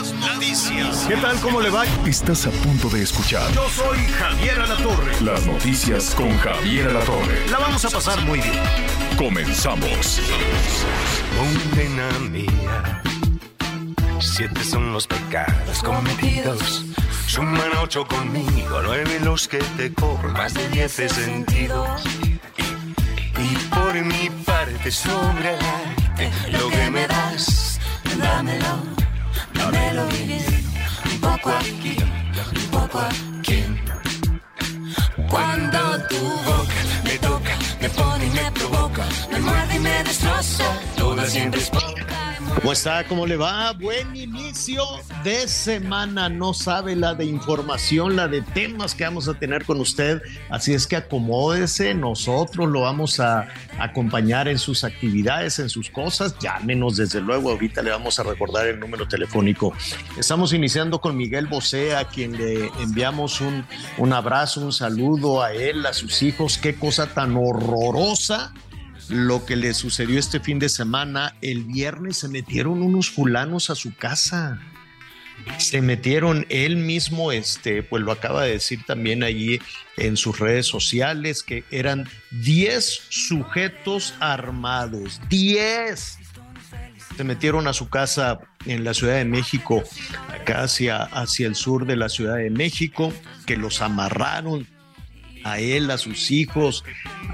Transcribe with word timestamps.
Las 0.00 0.14
noticias. 0.14 1.04
¿Qué 1.06 1.16
tal? 1.16 1.38
¿Cómo 1.40 1.60
le 1.60 1.68
va? 1.68 1.84
Estás 2.06 2.46
a 2.46 2.50
punto 2.50 2.88
de 2.88 3.02
escuchar 3.02 3.52
Yo 3.52 3.68
soy 3.68 3.98
Javier 3.98 4.58
Alatorre. 4.58 5.20
las 5.20 5.44
noticias 5.44 6.14
con 6.14 6.34
Javier 6.38 6.88
Alatorre. 6.88 7.46
La 7.50 7.58
vamos 7.58 7.84
a 7.84 7.90
pasar 7.90 8.18
muy 8.24 8.40
bien. 8.40 8.62
Comenzamos. 9.18 10.22
Condena 11.36 12.08
mía. 12.30 13.02
Siete 14.20 14.64
son 14.64 14.90
los 14.94 15.06
pecados 15.06 15.82
cometidos. 15.82 16.86
Suman 17.26 17.70
ocho 17.82 18.06
conmigo, 18.06 18.80
nueve 18.82 19.20
los 19.22 19.48
que 19.48 19.58
te 19.76 19.92
cobro, 19.92 20.30
más 20.30 20.54
de 20.54 20.66
diez 20.70 20.98
he 20.98 21.10
sentido. 21.10 21.84
Y, 22.56 23.42
y 23.42 23.56
por 23.68 23.92
mi 24.02 24.30
parte 24.46 24.90
sobre 24.90 25.56
el 25.56 25.60
arte, 25.60 26.30
lo 26.52 26.70
que 26.70 26.90
me 26.90 27.06
das, 27.06 27.78
dámelo, 28.18 28.82
dámelo 29.54 30.06
bien. 30.08 30.44
Un 31.12 31.20
poco 31.20 31.50
aquí, 31.50 31.96
un 32.56 32.70
poco 32.70 32.98
aquí. 32.98 33.64
Cuando 35.28 35.78
tu 36.08 36.16
boca 36.18 36.80
me 37.04 37.18
toca, 37.18 37.56
me 37.80 37.88
pone 37.90 38.26
y 38.26 38.30
me 38.30 38.50
provoca, 38.52 38.69
me 38.69 38.69
muerde 39.50 39.76
y 39.76 39.80
me 39.80 40.04
destroza, 40.04 40.64
toda 40.96 41.26
siempre 41.26 41.60
es 41.60 41.70
poca. 41.70 42.00
¿Cómo 42.56 42.72
está? 42.72 43.04
¿Cómo 43.04 43.26
le 43.26 43.36
va? 43.36 43.72
Buen 43.72 44.14
inicio 44.14 44.82
de 45.24 45.48
semana. 45.48 46.28
No 46.28 46.52
sabe 46.52 46.94
la 46.94 47.14
de 47.14 47.24
información, 47.24 48.16
la 48.16 48.28
de 48.28 48.42
temas 48.42 48.94
que 48.94 49.04
vamos 49.04 49.28
a 49.28 49.34
tener 49.34 49.64
con 49.64 49.80
usted. 49.80 50.20
Así 50.50 50.74
es 50.74 50.86
que 50.86 50.96
acomódese. 50.96 51.94
Nosotros 51.94 52.68
lo 52.68 52.82
vamos 52.82 53.18
a 53.18 53.48
acompañar 53.78 54.46
en 54.46 54.58
sus 54.58 54.84
actividades, 54.84 55.58
en 55.58 55.70
sus 55.70 55.88
cosas. 55.88 56.36
Llámenos 56.38 56.96
desde 56.96 57.22
luego. 57.22 57.50
Ahorita 57.50 57.82
le 57.82 57.92
vamos 57.92 58.18
a 58.18 58.24
recordar 58.24 58.66
el 58.66 58.78
número 58.78 59.08
telefónico. 59.08 59.72
Estamos 60.18 60.52
iniciando 60.52 61.00
con 61.00 61.16
Miguel 61.16 61.46
Bosé, 61.46 61.96
a 61.96 62.04
quien 62.04 62.36
le 62.36 62.66
enviamos 62.82 63.40
un, 63.40 63.64
un 63.96 64.12
abrazo, 64.12 64.60
un 64.60 64.72
saludo 64.72 65.42
a 65.42 65.54
él, 65.54 65.86
a 65.86 65.94
sus 65.94 66.22
hijos. 66.22 66.58
Qué 66.58 66.74
cosa 66.74 67.06
tan 67.06 67.36
horrorosa 67.36 68.52
lo 69.10 69.44
que 69.44 69.56
le 69.56 69.74
sucedió 69.74 70.18
este 70.18 70.40
fin 70.40 70.58
de 70.58 70.68
semana. 70.68 71.36
El 71.40 71.64
viernes 71.64 72.18
se 72.18 72.28
metieron 72.28 72.82
unos 72.82 73.10
fulanos 73.10 73.70
a 73.70 73.74
su 73.74 73.94
casa. 73.94 74.60
Se 75.58 75.80
metieron 75.80 76.46
él 76.50 76.76
mismo, 76.76 77.32
este, 77.32 77.82
pues 77.82 78.02
lo 78.02 78.12
acaba 78.12 78.44
de 78.44 78.52
decir 78.52 78.84
también 78.86 79.22
allí 79.22 79.58
en 79.96 80.16
sus 80.16 80.38
redes 80.38 80.66
sociales, 80.66 81.42
que 81.42 81.64
eran 81.70 82.06
10 82.30 82.84
sujetos 83.08 84.14
armados. 84.20 85.20
10 85.30 86.18
se 87.16 87.24
metieron 87.24 87.68
a 87.68 87.74
su 87.74 87.90
casa 87.90 88.38
en 88.64 88.82
la 88.82 88.94
Ciudad 88.94 89.16
de 89.16 89.26
México, 89.26 89.82
acá 90.28 90.62
hacia, 90.62 91.02
hacia 91.02 91.46
el 91.46 91.54
sur 91.54 91.86
de 91.86 91.96
la 91.96 92.08
Ciudad 92.08 92.36
de 92.36 92.48
México, 92.48 93.12
que 93.44 93.58
los 93.58 93.82
amarraron 93.82 94.66
a 95.44 95.58
él, 95.58 95.90
a 95.90 95.98
sus 95.98 96.30
hijos, 96.30 96.84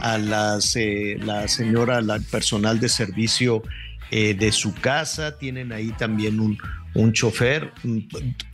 a 0.01 0.19
las, 0.19 0.77
eh, 0.77 1.19
la 1.23 1.49
señora, 1.49 2.01
la 2.01 2.19
personal 2.19 2.81
de 2.81 2.89
servicio 2.89 3.63
eh, 4.11 4.35
de 4.35 4.53
su 4.53 4.75
casa, 4.75 5.39
tienen 5.39 5.73
ahí 5.73 5.93
también 5.93 6.41
un, 6.41 6.59
un 6.95 7.13
chofer, 7.13 7.73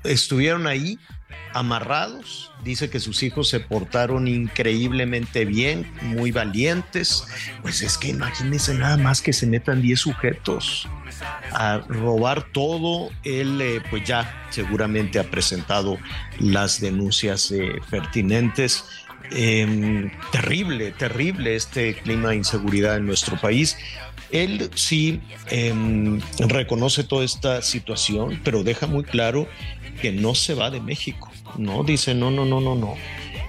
estuvieron 0.05 0.67
ahí 0.67 0.99
amarrados, 1.55 2.51
dice 2.65 2.91
que 2.91 3.01
sus 3.01 3.23
hijos 3.23 3.49
se 3.49 3.61
portaron 3.61 4.27
increíblemente 4.27 5.45
bien, 5.45 5.91
muy 6.03 6.33
valientes, 6.33 7.25
pues 7.61 7.83
es 7.83 7.99
que 7.99 8.09
imagínense 8.09 8.75
nada 8.75 8.97
más 8.97 9.21
que 9.21 9.33
se 9.33 9.47
metan 9.47 9.83
10 9.83 10.01
sujetos 10.01 10.89
a 11.53 11.79
robar 11.89 12.43
todo, 12.53 13.11
él 13.25 13.61
eh, 13.61 13.83
pues 13.91 14.05
ya 14.05 14.47
seguramente 14.51 15.19
ha 15.19 15.25
presentado 15.25 15.99
las 16.39 16.81
denuncias 16.81 17.51
eh, 17.51 17.81
pertinentes. 17.91 18.85
Eh, 19.35 20.11
terrible, 20.31 20.93
terrible 20.93 21.57
este 21.57 21.95
clima 21.95 22.31
de 22.31 22.37
inseguridad 22.37 22.97
en 22.97 23.07
nuestro 23.07 23.41
país. 23.41 23.77
Él 24.31 24.71
sí 24.75 25.21
eh, 25.51 25.73
reconoce 26.39 27.05
toda 27.05 27.25
esta 27.25 27.63
situación, 27.63 28.41
pero 28.45 28.63
deja 28.63 28.87
muy 28.87 29.05
claro 29.05 29.47
que 30.01 30.13
no 30.13 30.35
se 30.35 30.55
va 30.55 30.71
de 30.71 30.81
México, 30.81 31.31
¿no? 31.59 31.85
Dice, 31.85 32.15
no, 32.15 32.31
no, 32.31 32.45
no, 32.45 32.61
no, 32.61 32.75
no. 32.75 32.95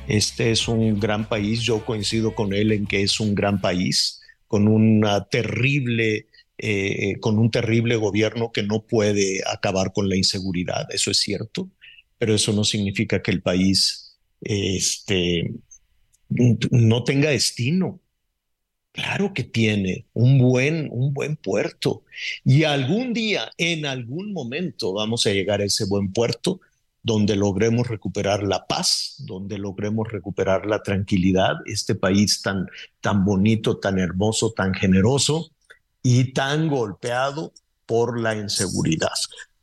Este 0.07 0.51
es 0.51 0.67
un 0.67 0.99
gran 0.99 1.27
país, 1.27 1.61
yo 1.61 1.85
coincido 1.85 2.35
con 2.35 2.53
él 2.53 2.71
en 2.73 2.85
que 2.85 3.01
es 3.01 3.19
un 3.19 3.33
gran 3.33 3.61
país, 3.61 4.21
con 4.47 4.67
una 4.67 5.25
terrible, 5.25 6.27
eh, 6.57 7.15
con 7.21 7.39
un 7.39 7.49
terrible 7.49 7.95
gobierno 7.95 8.51
que 8.51 8.63
no 8.63 8.81
puede 8.81 9.41
acabar 9.49 9.93
con 9.93 10.09
la 10.09 10.17
inseguridad, 10.17 10.85
eso 10.91 11.11
es 11.11 11.17
cierto, 11.17 11.69
pero 12.17 12.35
eso 12.35 12.51
no 12.51 12.65
significa 12.65 13.21
que 13.21 13.31
el 13.31 13.41
país 13.41 14.03
este, 14.41 15.49
no 16.29 17.03
tenga 17.03 17.29
destino. 17.29 17.99
Claro 18.91 19.33
que 19.33 19.43
tiene 19.43 20.05
un 20.13 20.37
buen, 20.37 20.87
un 20.91 21.13
buen 21.13 21.35
puerto. 21.35 22.03
Y 22.45 22.63
algún 22.63 23.13
día, 23.13 23.51
en 23.57 23.85
algún 23.85 24.33
momento, 24.33 24.93
vamos 24.93 25.25
a 25.25 25.31
llegar 25.31 25.61
a 25.61 25.65
ese 25.65 25.85
buen 25.85 26.13
puerto 26.13 26.61
donde 27.01 27.35
logremos 27.35 27.87
recuperar 27.87 28.43
la 28.43 28.65
paz, 28.65 29.15
donde 29.19 29.57
logremos 29.57 30.09
recuperar 30.11 30.65
la 30.65 30.81
tranquilidad, 30.83 31.55
este 31.65 31.95
país 31.95 32.41
tan, 32.41 32.67
tan 33.01 33.25
bonito, 33.25 33.77
tan 33.77 33.99
hermoso, 33.99 34.53
tan 34.53 34.73
generoso 34.73 35.51
y 36.01 36.31
tan 36.31 36.69
golpeado 36.69 37.53
por 37.85 38.19
la 38.19 38.35
inseguridad. 38.35 39.11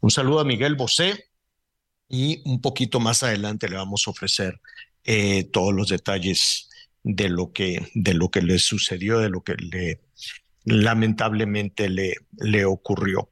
Un 0.00 0.10
saludo 0.10 0.40
a 0.40 0.44
Miguel 0.44 0.74
Bosé 0.74 1.24
y 2.08 2.42
un 2.44 2.60
poquito 2.60 3.00
más 3.00 3.22
adelante 3.22 3.68
le 3.68 3.76
vamos 3.76 4.06
a 4.06 4.10
ofrecer 4.10 4.60
eh, 5.04 5.44
todos 5.44 5.74
los 5.74 5.88
detalles 5.88 6.68
de 7.02 7.28
lo 7.28 7.52
que, 7.52 7.90
de 7.94 8.14
lo 8.14 8.30
que 8.30 8.42
le 8.42 8.58
sucedió, 8.58 9.18
de 9.18 9.30
lo 9.30 9.42
que 9.42 9.54
le 9.54 10.00
lamentablemente 10.64 11.88
le, 11.88 12.14
le 12.38 12.64
ocurrió. 12.64 13.30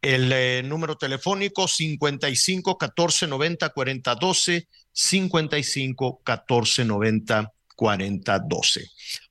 El 0.00 0.32
eh, 0.32 0.62
número 0.64 0.96
telefónico 0.96 1.68
55 1.68 2.76
14 2.76 3.26
90 3.28 3.68
40 3.68 4.14
12, 4.16 4.68
55 4.92 6.22
14 6.24 6.84
90 6.84 7.52
40 7.76 8.38
12. 8.40 8.86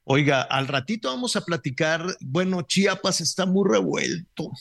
Oiga, 0.05 0.41
al 0.41 0.67
ratito 0.67 1.09
vamos 1.09 1.35
a 1.35 1.41
platicar, 1.45 2.05
bueno, 2.21 2.61
Chiapas 2.61 3.21
está 3.21 3.45
muy 3.45 3.69
revuelto. 3.69 4.51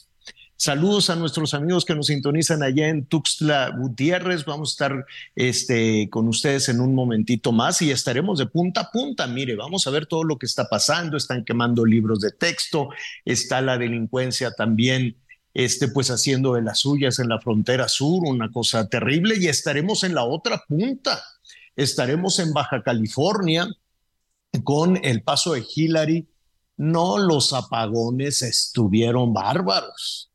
Saludos 0.61 1.09
a 1.09 1.17
nuestros 1.17 1.55
amigos 1.55 1.87
que 1.87 1.95
nos 1.95 2.09
sintonizan 2.09 2.63
allá 2.63 2.89
en 2.89 3.07
Tuxtla 3.07 3.71
Gutiérrez. 3.79 4.45
Vamos 4.45 4.69
a 4.69 4.73
estar 4.73 5.07
este, 5.35 6.11
con 6.11 6.29
ustedes 6.29 6.69
en 6.69 6.83
un 6.83 6.95
momentito 6.95 7.51
más 7.51 7.81
y 7.81 7.91
estaremos 7.91 8.39
de 8.39 8.45
punta 8.45 8.83
a 8.83 8.91
punta. 8.91 9.27
Mire, 9.27 9.57
vamos 9.57 9.87
a 9.87 9.91
ver 9.91 10.05
todo 10.05 10.23
lo 10.23 10.39
que 10.39 10.45
está 10.45 10.69
pasando. 10.69 11.17
Están 11.17 11.47
quemando 11.47 11.87
libros 11.87 12.21
de 12.21 12.33
texto, 12.33 12.91
está 13.25 13.63
la 13.63 13.79
delincuencia 13.79 14.51
también, 14.51 15.17
este, 15.55 15.89
pues 15.89 16.11
haciendo 16.11 16.53
de 16.53 16.61
las 16.61 16.81
suyas 16.81 17.21
en 17.21 17.31
la 17.31 17.41
frontera 17.41 17.89
sur, 17.89 18.23
una 18.27 18.53
cosa 18.53 18.87
terrible. 18.87 19.37
Y 19.41 19.47
estaremos 19.47 20.05
en 20.05 20.15
la 20.15 20.25
otra 20.25 20.63
punta. 20.69 21.23
Estaremos 21.75 22.39
en 22.39 22.53
Baja 22.53 22.83
California 22.83 23.67
con 24.63 25.03
el 25.03 25.23
paso 25.23 25.55
de 25.55 25.65
Hillary. 25.75 26.29
No, 26.77 27.17
los 27.17 27.55
apagones 27.55 28.43
estuvieron 28.43 29.33
bárbaros 29.33 30.30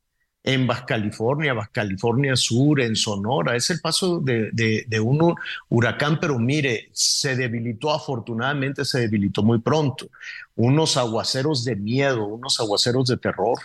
en 0.46 0.66
Baja 0.66 0.86
California, 0.86 1.52
Baja 1.52 1.70
California 1.72 2.36
Sur, 2.36 2.80
en 2.80 2.94
Sonora. 2.94 3.56
Es 3.56 3.68
el 3.70 3.80
paso 3.80 4.20
de, 4.20 4.50
de, 4.52 4.84
de, 4.86 5.00
un 5.00 5.34
huracán, 5.68 6.20
pero 6.20 6.38
mire, 6.38 6.88
se 6.92 7.34
debilitó, 7.34 7.92
afortunadamente 7.92 8.84
se 8.84 9.00
debilitó 9.00 9.42
muy 9.42 9.58
pronto. 9.58 10.08
Unos 10.54 10.96
aguaceros 10.96 11.64
de 11.64 11.74
miedo, 11.74 12.24
unos 12.24 12.60
aguaceros 12.60 13.08
de 13.08 13.16
terror. 13.16 13.58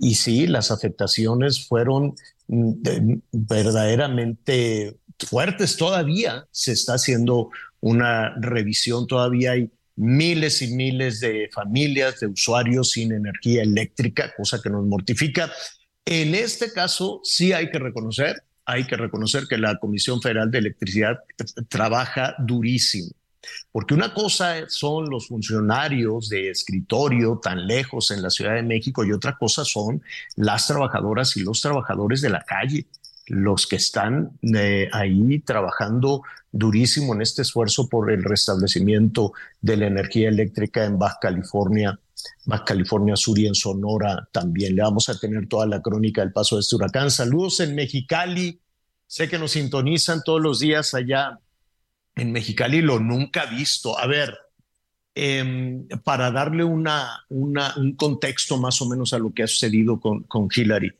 Y 0.00 0.16
sí, 0.16 0.48
las 0.48 0.72
afectaciones 0.72 1.64
fueron 1.64 2.16
de, 2.48 3.20
verdaderamente 3.30 4.96
fuertes 5.20 5.76
todavía. 5.76 6.44
Se 6.50 6.72
está 6.72 6.94
haciendo 6.94 7.50
una 7.80 8.34
revisión, 8.40 9.06
todavía 9.06 9.52
hay 9.52 9.70
miles 9.94 10.60
y 10.60 10.74
miles 10.74 11.20
de 11.20 11.48
familias, 11.54 12.18
de 12.18 12.26
usuarios 12.26 12.90
sin 12.90 13.12
energía 13.12 13.62
eléctrica, 13.62 14.34
cosa 14.36 14.60
que 14.60 14.70
nos 14.70 14.84
mortifica 14.84 15.52
En 16.06 16.36
este 16.36 16.72
caso, 16.72 17.20
sí 17.24 17.52
hay 17.52 17.68
que 17.68 17.80
reconocer, 17.80 18.44
hay 18.64 18.86
que 18.86 18.96
reconocer 18.96 19.48
que 19.48 19.58
la 19.58 19.76
Comisión 19.78 20.22
Federal 20.22 20.52
de 20.52 20.58
Electricidad 20.58 21.18
trabaja 21.68 22.36
durísimo. 22.38 23.10
Porque 23.72 23.94
una 23.94 24.14
cosa 24.14 24.68
son 24.68 25.10
los 25.10 25.26
funcionarios 25.26 26.28
de 26.28 26.50
escritorio 26.50 27.40
tan 27.42 27.66
lejos 27.66 28.12
en 28.12 28.22
la 28.22 28.30
Ciudad 28.30 28.54
de 28.54 28.62
México 28.62 29.04
y 29.04 29.12
otra 29.12 29.36
cosa 29.36 29.64
son 29.64 30.00
las 30.36 30.68
trabajadoras 30.68 31.36
y 31.36 31.40
los 31.42 31.60
trabajadores 31.60 32.20
de 32.20 32.30
la 32.30 32.42
calle, 32.42 32.86
los 33.26 33.66
que 33.66 33.76
están 33.76 34.30
eh, 34.42 34.88
ahí 34.92 35.40
trabajando 35.40 36.22
durísimo 36.52 37.14
en 37.14 37.22
este 37.22 37.42
esfuerzo 37.42 37.88
por 37.88 38.12
el 38.12 38.22
restablecimiento 38.22 39.32
de 39.60 39.76
la 39.76 39.86
energía 39.86 40.28
eléctrica 40.28 40.84
en 40.84 40.98
Baja 40.98 41.18
California, 41.20 41.98
Baja 42.44 42.64
California 42.64 43.16
Sur 43.16 43.38
y 43.38 43.46
en 43.46 43.54
Sonora 43.54 44.28
también. 44.32 44.76
Le 44.76 44.82
vamos 44.82 45.08
a 45.08 45.18
tener 45.18 45.48
toda 45.48 45.66
la 45.66 45.82
crónica 45.82 46.20
del 46.20 46.32
paso 46.32 46.56
de 46.56 46.60
este 46.60 46.76
huracán. 46.76 47.10
Saludos 47.10 47.60
en 47.60 47.74
Mexicali. 47.74 48.60
Sé 49.06 49.28
que 49.28 49.38
nos 49.38 49.52
sintonizan 49.52 50.22
todos 50.24 50.40
los 50.40 50.58
días 50.58 50.94
allá 50.94 51.40
en 52.16 52.32
Mexicali, 52.32 52.80
lo 52.80 52.98
nunca 52.98 53.46
visto. 53.46 53.98
A 53.98 54.06
ver, 54.06 54.36
em, 55.14 55.86
para 56.04 56.30
darle 56.30 56.64
una, 56.64 57.24
una, 57.28 57.74
un 57.76 57.94
contexto 57.94 58.56
más 58.56 58.80
o 58.82 58.88
menos 58.88 59.12
a 59.12 59.18
lo 59.18 59.32
que 59.32 59.42
ha 59.42 59.46
sucedido 59.46 60.00
con, 60.00 60.24
con 60.24 60.48
Hillary. 60.54 60.92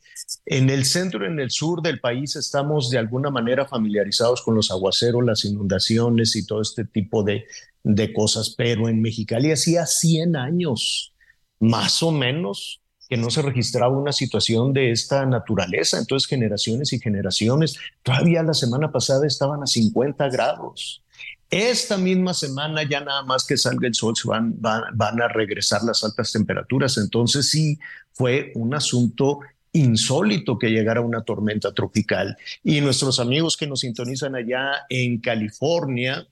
En 0.44 0.70
el 0.70 0.84
centro 0.84 1.26
en 1.26 1.40
el 1.40 1.50
sur 1.50 1.82
del 1.82 2.00
país 2.00 2.36
estamos 2.36 2.90
de 2.90 2.98
alguna 2.98 3.30
manera 3.30 3.66
familiarizados 3.66 4.42
con 4.42 4.54
los 4.54 4.70
aguaceros, 4.70 5.24
las 5.24 5.44
inundaciones 5.44 6.36
y 6.36 6.46
todo 6.46 6.62
este 6.62 6.84
tipo 6.84 7.22
de, 7.22 7.46
de 7.86 8.12
cosas, 8.12 8.50
pero 8.50 8.88
en 8.88 9.00
Mexicali 9.00 9.52
hacía 9.52 9.86
100 9.86 10.34
años, 10.34 11.14
más 11.60 12.02
o 12.02 12.12
menos, 12.12 12.80
que 13.08 13.16
no 13.16 13.30
se 13.30 13.42
registraba 13.42 13.96
una 13.96 14.12
situación 14.12 14.72
de 14.72 14.90
esta 14.90 15.24
naturaleza. 15.26 15.98
Entonces, 15.98 16.28
generaciones 16.28 16.92
y 16.92 16.98
generaciones, 16.98 17.76
todavía 18.02 18.42
la 18.42 18.54
semana 18.54 18.90
pasada 18.90 19.26
estaban 19.26 19.62
a 19.62 19.66
50 19.66 20.28
grados. 20.28 21.02
Esta 21.48 21.96
misma 21.96 22.34
semana, 22.34 22.82
ya 22.82 23.00
nada 23.00 23.22
más 23.22 23.44
que 23.44 23.56
salga 23.56 23.86
el 23.86 23.94
sol, 23.94 24.14
van, 24.24 24.60
van, 24.60 24.82
van 24.94 25.22
a 25.22 25.28
regresar 25.28 25.84
las 25.84 26.02
altas 26.02 26.32
temperaturas. 26.32 26.98
Entonces, 26.98 27.48
sí, 27.48 27.78
fue 28.12 28.50
un 28.56 28.74
asunto 28.74 29.38
insólito 29.72 30.58
que 30.58 30.70
llegara 30.70 31.00
una 31.00 31.22
tormenta 31.22 31.72
tropical. 31.72 32.36
Y 32.64 32.80
nuestros 32.80 33.20
amigos 33.20 33.56
que 33.56 33.68
nos 33.68 33.80
sintonizan 33.80 34.34
allá 34.34 34.86
en 34.88 35.20
California, 35.20 36.26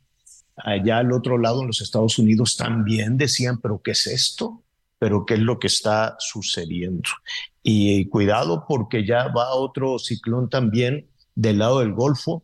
allá 0.57 0.99
al 0.99 1.13
otro 1.13 1.39
lado 1.39 1.61
en 1.61 1.69
los 1.69 1.81
Estados 1.81 2.19
Unidos, 2.19 2.57
también 2.57 3.17
decían, 3.17 3.61
pero 3.61 3.81
¿qué 3.83 3.93
es 3.93 4.09
esto? 4.09 4.64
Pero 5.05 5.27
qué 5.27 5.35
es 5.35 5.41
lo 5.41 5.59
que 5.59 5.67
está 5.67 6.17
sucediendo. 6.19 7.11
Y 7.63 8.09
cuidado 8.09 8.65
porque 8.67 9.05
ya 9.05 9.29
va 9.29 9.55
otro 9.55 9.99
ciclón 9.99 10.49
también 10.49 11.11
del 11.35 11.59
lado 11.59 11.81
del 11.81 11.93
Golfo, 11.93 12.43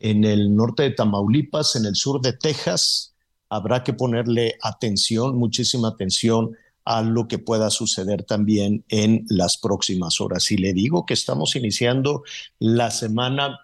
en 0.00 0.24
el 0.24 0.56
norte 0.56 0.82
de 0.82 0.90
Tamaulipas, 0.90 1.76
en 1.76 1.84
el 1.84 1.94
sur 1.94 2.20
de 2.20 2.32
Texas. 2.32 3.14
Habrá 3.48 3.84
que 3.84 3.92
ponerle 3.92 4.56
atención, 4.60 5.38
muchísima 5.38 5.86
atención 5.86 6.56
a 6.84 7.02
lo 7.02 7.28
que 7.28 7.38
pueda 7.38 7.70
suceder 7.70 8.24
también 8.24 8.84
en 8.88 9.24
las 9.28 9.56
próximas 9.56 10.20
horas. 10.20 10.50
Y 10.50 10.56
le 10.56 10.72
digo 10.72 11.06
que 11.06 11.14
estamos 11.14 11.54
iniciando 11.54 12.24
la 12.58 12.90
semana 12.90 13.56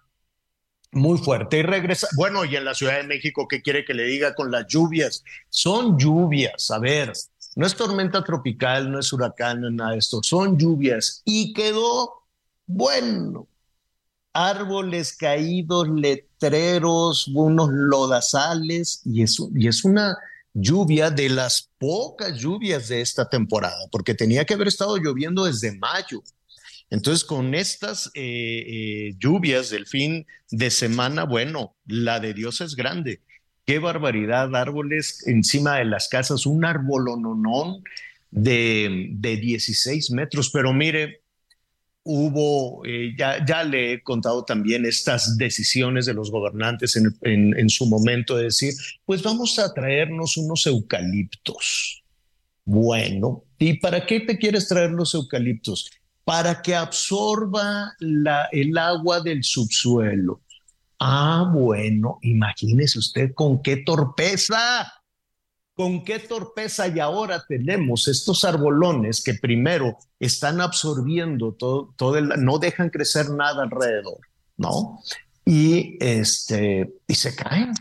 muy 0.93 1.19
fuerte 1.19 1.59
y 1.59 1.63
regresa. 1.63 2.07
Bueno, 2.17 2.45
y 2.45 2.55
en 2.55 2.65
la 2.65 2.75
Ciudad 2.75 2.97
de 2.97 3.03
México, 3.09 3.49
¿qué 3.49 3.61
quiere 3.61 3.85
que 3.85 3.93
le 3.93 4.05
diga 4.05 4.37
con 4.37 4.53
las 4.53 4.69
lluvias? 4.69 5.25
Son 5.49 5.99
lluvias, 5.99 6.71
a 6.71 6.79
ver, 6.79 7.13
no 7.57 7.67
es 7.67 7.75
tormenta 7.75 8.23
tropical, 8.23 8.93
no 8.93 9.01
es 9.01 9.13
huracán, 9.13 9.63
no 9.63 9.69
es 9.69 9.75
nada 9.75 9.93
de 9.93 9.99
esto, 9.99 10.23
son 10.23 10.59
lluvias. 10.59 11.23
Y 11.25 11.53
quedó 11.55 12.23
bueno. 12.67 13.49
Árboles 14.35 15.17
caídos, 15.17 15.89
letreros, 15.89 17.27
unos 17.29 17.71
lodazales, 17.73 19.01
y 19.07 19.23
es, 19.23 19.39
y 19.55 19.67
es 19.67 19.83
una 19.83 20.19
lluvia 20.53 21.11
de 21.11 21.31
las 21.31 21.71
pocas 21.79 22.39
lluvias 22.39 22.89
de 22.89 23.01
esta 23.01 23.27
temporada, 23.31 23.89
porque 23.91 24.13
tenía 24.13 24.45
que 24.45 24.53
haber 24.53 24.69
estado 24.69 24.99
lloviendo 24.99 25.47
desde 25.47 25.79
mayo. 25.79 26.23
Entonces, 26.91 27.25
con 27.25 27.55
estas 27.55 28.11
eh, 28.15 28.65
eh, 28.67 29.15
lluvias 29.19 29.71
del 29.71 29.87
fin 29.87 30.27
de 30.51 30.71
semana, 30.71 31.25
bueno, 31.25 31.75
la 31.87 32.21
de 32.21 32.35
Dios 32.35 32.61
es 32.61 32.77
grande. 32.77 33.23
Qué 33.67 33.81
barbaridad, 33.81 34.55
árboles 34.55 35.27
encima 35.27 35.79
de 35.79 35.87
las 35.87 36.09
casas, 36.09 36.47
un 36.47 36.65
árbolononón 36.65 37.83
de, 38.31 39.09
de 39.11 39.37
16 39.37 40.13
metros, 40.13 40.51
pero 40.51 40.73
mire, 40.73 41.23
hubo, 42.05 42.87
eh, 42.87 43.17
ya, 43.19 43.45
ya 43.45 43.65
le 43.65 43.95
he 43.95 44.03
contado 44.05 44.45
también 44.45 44.87
estas 44.87 45.37
decisiones 45.37 46.07
de 46.07 46.15
los 46.15 46.31
gobernantes 46.31 46.95
en, 46.95 47.13
en, 47.23 47.69
su 47.69 47.87
momento 47.87 48.37
de 48.37 48.45
decir, 48.45 48.73
pues 49.05 49.25
vamos 49.25 49.59
a 49.59 49.75
traernos 49.75 50.37
unos 50.37 50.65
eucaliptos. 50.69 52.05
Bueno, 52.65 53.43
¿y 53.59 53.81
para 53.81 54.07
qué 54.07 54.21
te 54.21 54.39
quieres 54.39 54.69
traer 54.69 54.93
los 54.93 55.13
eucaliptos? 55.15 55.91
Para 56.23 56.63
que 56.63 56.77
absorba 56.77 57.95
la, 57.99 58.49
el 58.53 58.79
agua 58.79 59.21
del 59.21 59.43
subsuelo. 59.43 60.43
Ah, 60.99 61.51
bueno, 61.53 62.19
imagínese 62.23 62.99
usted 62.99 63.35
con 63.35 63.63
qué 63.63 63.79
torpeza, 63.79 64.93
con 65.75 66.05
qué 66.05 66.19
torpeza 66.19 66.89
y 66.89 67.01
ahora 67.01 67.45
tenemos 67.47 68.09
estos 68.09 68.45
arbolones 68.45 69.23
que 69.23 69.35
primero 69.35 69.99
están 70.19 70.61
absorbiendo 70.63 71.53
todo, 71.53 71.93
todo 71.97 72.17
el, 72.17 72.29
no 72.39 72.59
dejan 72.59 72.89
crecer 72.89 73.29
nada 73.31 73.63
alrededor, 73.65 74.21
¿no? 74.57 75.01
Y 75.45 75.99
este, 76.01 76.95
y 77.07 77.15
se 77.15 77.37
caen. 77.37 77.75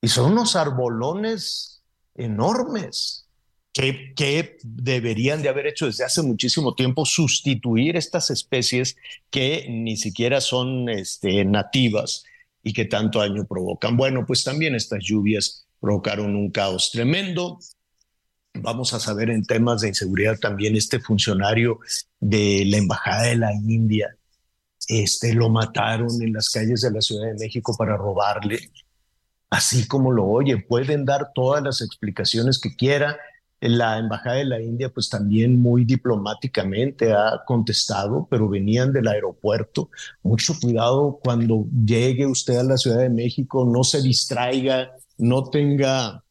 Y 0.00 0.08
son 0.08 0.32
unos 0.32 0.56
arbolones 0.56 1.84
enormes 2.16 3.28
que, 3.72 4.14
que 4.16 4.58
deberían 4.64 5.42
de 5.42 5.48
haber 5.48 5.68
hecho 5.68 5.86
desde 5.86 6.04
hace 6.04 6.22
muchísimo 6.22 6.74
tiempo 6.74 7.06
sustituir 7.06 7.96
estas 7.96 8.30
especies 8.30 8.96
que 9.30 9.66
ni 9.70 9.96
siquiera 9.96 10.40
son 10.40 10.88
este, 10.88 11.44
nativas 11.44 12.24
y 12.62 12.72
que 12.72 12.84
tanto 12.84 13.20
daño 13.20 13.44
provocan. 13.44 13.96
Bueno, 13.96 14.24
pues 14.26 14.44
también 14.44 14.74
estas 14.74 15.00
lluvias 15.02 15.66
provocaron 15.80 16.36
un 16.36 16.50
caos 16.50 16.90
tremendo. 16.92 17.58
Vamos 18.54 18.92
a 18.92 19.00
saber 19.00 19.30
en 19.30 19.44
temas 19.44 19.80
de 19.80 19.88
inseguridad 19.88 20.38
también 20.38 20.76
este 20.76 21.00
funcionario 21.00 21.80
de 22.20 22.64
la 22.66 22.76
Embajada 22.76 23.22
de 23.22 23.36
la 23.36 23.52
India, 23.52 24.16
este 24.88 25.32
lo 25.34 25.48
mataron 25.48 26.10
en 26.22 26.32
las 26.32 26.50
calles 26.50 26.82
de 26.82 26.90
la 26.90 27.00
Ciudad 27.00 27.28
de 27.28 27.38
México 27.38 27.74
para 27.76 27.96
robarle. 27.96 28.70
Así 29.50 29.86
como 29.86 30.12
lo 30.12 30.26
oye, 30.26 30.58
pueden 30.58 31.04
dar 31.04 31.32
todas 31.34 31.62
las 31.62 31.82
explicaciones 31.82 32.58
que 32.58 32.74
quiera, 32.74 33.18
la 33.68 33.98
Embajada 33.98 34.36
de 34.36 34.44
la 34.44 34.60
India, 34.60 34.88
pues 34.88 35.08
también 35.08 35.60
muy 35.60 35.84
diplomáticamente 35.84 37.12
ha 37.12 37.42
contestado, 37.46 38.26
pero 38.28 38.48
venían 38.48 38.92
del 38.92 39.06
aeropuerto. 39.06 39.90
Mucho 40.22 40.54
cuidado 40.60 41.20
cuando 41.22 41.66
llegue 41.84 42.26
usted 42.26 42.56
a 42.56 42.64
la 42.64 42.76
Ciudad 42.76 42.98
de 42.98 43.10
México, 43.10 43.64
no 43.64 43.84
se 43.84 44.02
distraiga, 44.02 44.90
no 45.18 45.48
tenga 45.48 46.24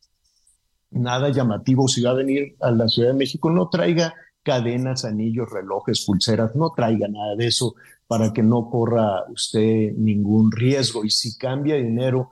nada 0.89 1.29
llamativo. 1.29 1.87
Si 1.87 2.01
va 2.01 2.11
a 2.11 2.15
venir 2.15 2.55
a 2.59 2.71
la 2.71 2.87
Ciudad 2.87 3.09
de 3.09 3.17
México, 3.17 3.49
no 3.49 3.69
traiga 3.69 4.13
cadenas, 4.43 5.05
anillos, 5.05 5.49
relojes, 5.49 6.03
pulseras, 6.05 6.55
no 6.55 6.71
traiga 6.75 7.07
nada 7.07 7.35
de 7.35 7.47
eso 7.47 7.75
para 8.07 8.33
que 8.33 8.43
no 8.43 8.69
corra 8.69 9.23
usted 9.29 9.93
ningún 9.95 10.51
riesgo. 10.51 11.05
Y 11.05 11.09
si 11.09 11.37
cambia 11.37 11.75
dinero, 11.75 12.31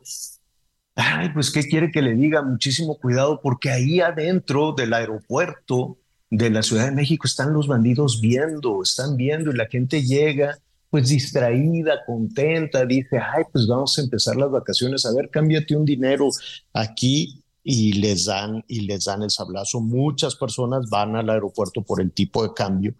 Ay, 1.01 1.29
pues, 1.33 1.49
¿qué 1.49 1.63
quiere 1.63 1.91
que 1.91 2.01
le 2.01 2.13
diga? 2.13 2.41
Muchísimo 2.41 2.99
cuidado, 2.99 3.39
porque 3.41 3.71
ahí 3.71 4.01
adentro 4.01 4.73
del 4.73 4.93
aeropuerto 4.93 5.97
de 6.29 6.49
la 6.49 6.61
Ciudad 6.61 6.85
de 6.85 6.91
México 6.91 7.25
están 7.25 7.53
los 7.53 7.67
bandidos 7.67 8.19
viendo, 8.19 8.83
están 8.83 9.15
viendo 9.15 9.49
y 9.49 9.55
la 9.55 9.67
gente 9.67 10.03
llega 10.03 10.59
pues 10.89 11.07
distraída, 11.07 12.03
contenta, 12.05 12.85
dice, 12.85 13.17
ay, 13.17 13.43
pues 13.51 13.65
vamos 13.67 13.97
a 13.97 14.01
empezar 14.01 14.35
las 14.35 14.51
vacaciones, 14.51 15.05
a 15.05 15.13
ver, 15.13 15.29
cámbiate 15.29 15.75
un 15.75 15.85
dinero 15.85 16.29
aquí 16.73 17.43
y 17.63 17.93
les 17.93 18.25
dan 18.25 18.65
y 18.67 18.81
les 18.81 19.05
dan 19.05 19.21
el 19.21 19.29
sablazo. 19.29 19.79
Muchas 19.79 20.35
personas 20.35 20.89
van 20.89 21.15
al 21.15 21.29
aeropuerto 21.29 21.81
por 21.81 22.01
el 22.01 22.11
tipo 22.11 22.43
de 22.43 22.53
cambio 22.53 22.93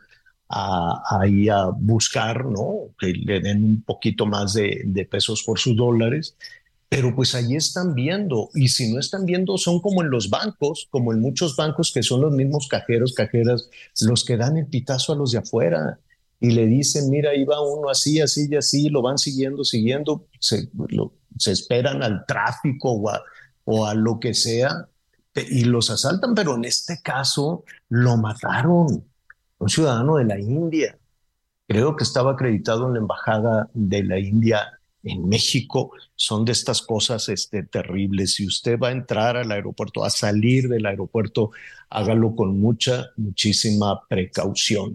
ahí 0.48 1.50
a, 1.50 1.66
buscar, 1.66 2.46
¿no? 2.46 2.90
Que 2.98 3.08
le 3.14 3.40
den 3.40 3.64
un 3.64 3.82
poquito 3.82 4.26
más 4.26 4.54
de, 4.54 4.84
de 4.86 5.06
pesos 5.06 5.44
por 5.44 5.60
sus 5.60 5.76
dólares 5.76 6.36
pero 6.90 7.16
pues 7.16 7.36
allí 7.36 7.56
están 7.56 7.94
viendo 7.94 8.50
y 8.56 8.70
si 8.70 8.92
no 8.92 9.00
están 9.00 9.26
viendo 9.26 9.58
son 9.58 9.80
como 9.80 10.02
en 10.02 10.10
los 10.10 10.30
bancos, 10.30 10.88
como 10.90 11.14
en 11.14 11.22
muchos 11.22 11.56
bancos 11.56 11.92
que 11.94 12.02
son 12.02 12.22
los 12.22 12.34
mismos 12.34 12.68
cajeros, 12.68 13.14
cajeras, 13.14 13.70
los 14.02 14.26
que 14.26 14.38
dan 14.38 14.58
el 14.58 14.66
pitazo 14.66 15.14
a 15.14 15.16
los 15.16 15.32
de 15.32 15.38
afuera 15.38 16.00
y 16.40 16.52
le 16.52 16.66
dicen, 16.66 17.10
mira, 17.10 17.36
iba 17.36 17.62
uno 17.62 17.90
así, 17.90 18.20
así 18.22 18.48
y 18.50 18.56
así, 18.56 18.90
lo 18.90 19.02
van 19.02 19.18
siguiendo, 19.18 19.64
siguiendo, 19.64 20.26
se, 20.40 20.70
se 21.38 21.52
esperan 21.52 22.02
al 22.02 22.26
tráfico 22.26 22.94
o 22.94 23.10
a, 23.10 23.22
o 23.66 23.86
a 23.86 23.94
lo 23.94 24.20
que 24.20 24.34
sea 24.34 24.88
y 25.36 25.66
los 25.66 25.90
asaltan, 25.90 26.34
pero 26.34 26.56
en 26.56 26.66
este 26.66 27.02
caso 27.04 27.64
lo 27.88 28.18
mataron, 28.18 29.06
un 29.60 29.70
ciudadano 29.70 30.18
de 30.18 30.26
la 30.26 30.40
India. 30.40 30.98
Creo 31.68 31.96
que 31.96 32.04
estaba 32.04 32.32
acreditado 32.32 32.88
en 32.88 32.94
la 32.94 33.00
embajada 33.00 33.70
de 33.74 34.04
la 34.04 34.18
India 34.20 34.79
en 35.04 35.28
México. 35.28 35.92
Son 36.16 36.46
de 36.46 36.52
estas 36.52 36.82
cosas 36.82 37.30
este, 37.30 37.64
terribles. 37.64 38.34
Si 38.36 38.46
usted 38.46 38.80
va 38.80 38.90
a 38.90 38.92
entrar 38.92 39.38
al 39.38 39.52
aeropuerto, 39.52 40.04
a 40.04 40.10
salir 40.10 40.68
del 40.68 40.86
aeropuerto, 40.86 41.52
hágalo 41.90 42.36
con 42.36 42.60
mucha, 42.60 43.08
muchísima 43.18 44.02
precaución. 44.08 44.94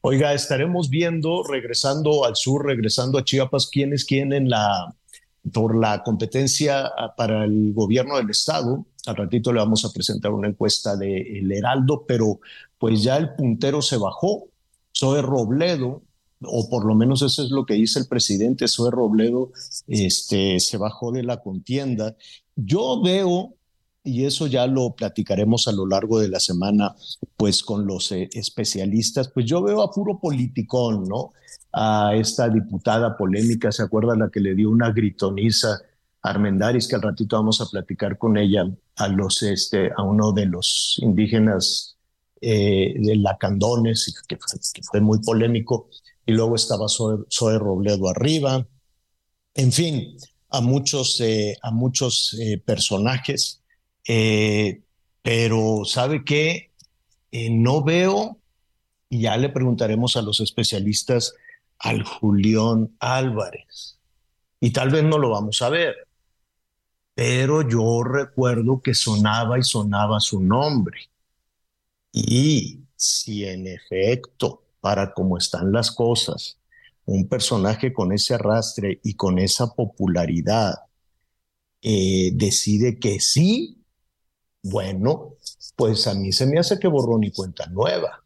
Oiga, 0.00 0.32
estaremos 0.32 0.90
viendo, 0.90 1.42
regresando 1.42 2.24
al 2.24 2.36
sur, 2.36 2.64
regresando 2.64 3.18
a 3.18 3.24
Chiapas, 3.24 3.68
quién 3.70 3.92
es 3.92 4.04
quién 4.04 4.32
en 4.32 4.48
la, 4.48 4.94
por 5.52 5.76
la 5.76 6.02
competencia 6.04 6.86
ah, 6.86 7.14
para 7.16 7.44
el 7.44 7.72
gobierno 7.72 8.16
del 8.16 8.30
estado. 8.30 8.86
Al 9.06 9.16
ratito 9.16 9.52
le 9.52 9.58
vamos 9.58 9.84
a 9.84 9.92
presentar 9.92 10.32
una 10.32 10.48
encuesta 10.48 10.96
de 10.96 11.38
El 11.38 11.50
Heraldo, 11.50 12.04
pero 12.06 12.40
pues 12.78 13.02
ya 13.02 13.16
el 13.16 13.34
puntero 13.34 13.82
se 13.82 13.96
bajó. 13.96 14.48
Zoe 14.96 15.22
Robledo, 15.22 16.02
o 16.42 16.68
por 16.68 16.84
lo 16.84 16.94
menos 16.94 17.22
eso 17.22 17.42
es 17.42 17.50
lo 17.50 17.66
que 17.66 17.74
dice 17.74 17.98
el 17.98 18.06
presidente 18.06 18.68
Zoe 18.68 18.90
Robledo, 18.90 19.52
este, 19.86 20.60
se 20.60 20.76
bajó 20.76 21.12
de 21.12 21.22
la 21.22 21.40
contienda. 21.40 22.16
Yo 22.54 23.02
veo, 23.02 23.54
y 24.04 24.24
eso 24.24 24.46
ya 24.46 24.66
lo 24.66 24.94
platicaremos 24.94 25.68
a 25.68 25.72
lo 25.72 25.86
largo 25.86 26.20
de 26.20 26.28
la 26.28 26.40
semana, 26.40 26.94
pues 27.36 27.62
con 27.62 27.86
los 27.86 28.12
eh, 28.12 28.28
especialistas, 28.32 29.28
pues 29.28 29.46
yo 29.46 29.62
veo 29.62 29.82
a 29.82 29.90
puro 29.90 30.18
politicón, 30.20 31.04
¿no? 31.04 31.32
A 31.72 32.12
esta 32.14 32.48
diputada 32.48 33.16
polémica, 33.16 33.72
¿se 33.72 33.82
acuerda 33.82 34.16
la 34.16 34.30
que 34.30 34.40
le 34.40 34.54
dio 34.54 34.70
una 34.70 34.92
gritoniza 34.92 35.80
Armendaris, 36.22 36.88
que 36.88 36.96
al 36.96 37.02
ratito 37.02 37.36
vamos 37.36 37.60
a 37.60 37.66
platicar 37.66 38.18
con 38.18 38.36
ella, 38.36 38.68
a 38.96 39.08
los, 39.08 39.42
este, 39.42 39.90
a 39.96 40.02
uno 40.02 40.32
de 40.32 40.46
los 40.46 40.98
indígenas 41.00 41.96
eh, 42.40 42.94
de 42.96 43.16
Lacandones, 43.16 44.22
que 44.28 44.36
fue 44.82 45.00
muy 45.00 45.20
polémico 45.20 45.88
y 46.28 46.32
luego 46.32 46.56
estaba 46.56 46.88
Zoe, 46.88 47.58
Robledo 47.58 48.06
arriba, 48.10 48.66
en 49.54 49.72
fin, 49.72 50.18
a 50.50 50.60
muchos, 50.60 51.18
eh, 51.22 51.56
a 51.62 51.70
muchos 51.70 52.36
eh, 52.38 52.58
personajes, 52.58 53.62
eh, 54.06 54.82
pero 55.22 55.82
¿sabe 55.86 56.24
qué? 56.24 56.66
no 57.32 57.82
veo, 57.82 58.38
y 59.08 59.22
ya 59.22 59.38
le 59.38 59.48
preguntaremos 59.48 60.16
a 60.16 60.22
los 60.22 60.40
especialistas, 60.40 61.34
al 61.78 62.02
Julián 62.02 62.94
Álvarez, 63.00 63.98
y 64.60 64.70
tal 64.70 64.90
vez 64.90 65.04
no 65.04 65.16
lo 65.16 65.30
vamos 65.30 65.62
a 65.62 65.70
ver, 65.70 65.96
pero 67.14 67.66
yo 67.66 68.02
recuerdo 68.02 68.82
que 68.82 68.92
sonaba 68.92 69.58
y 69.58 69.62
sonaba 69.62 70.20
su 70.20 70.42
nombre. 70.42 71.08
Y 72.12 72.80
si 72.96 73.44
en 73.44 73.66
efecto 73.66 74.67
para 74.80 75.12
cómo 75.12 75.38
están 75.38 75.72
las 75.72 75.90
cosas, 75.90 76.58
un 77.04 77.28
personaje 77.28 77.92
con 77.92 78.12
ese 78.12 78.34
arrastre 78.34 79.00
y 79.02 79.14
con 79.14 79.38
esa 79.38 79.74
popularidad 79.74 80.74
eh, 81.80 82.32
decide 82.34 82.98
que 82.98 83.20
sí, 83.20 83.82
bueno, 84.62 85.34
pues 85.76 86.06
a 86.06 86.14
mí 86.14 86.32
se 86.32 86.46
me 86.46 86.58
hace 86.58 86.78
que 86.78 86.88
borrón 86.88 87.24
y 87.24 87.30
cuenta 87.30 87.66
nueva. 87.66 88.24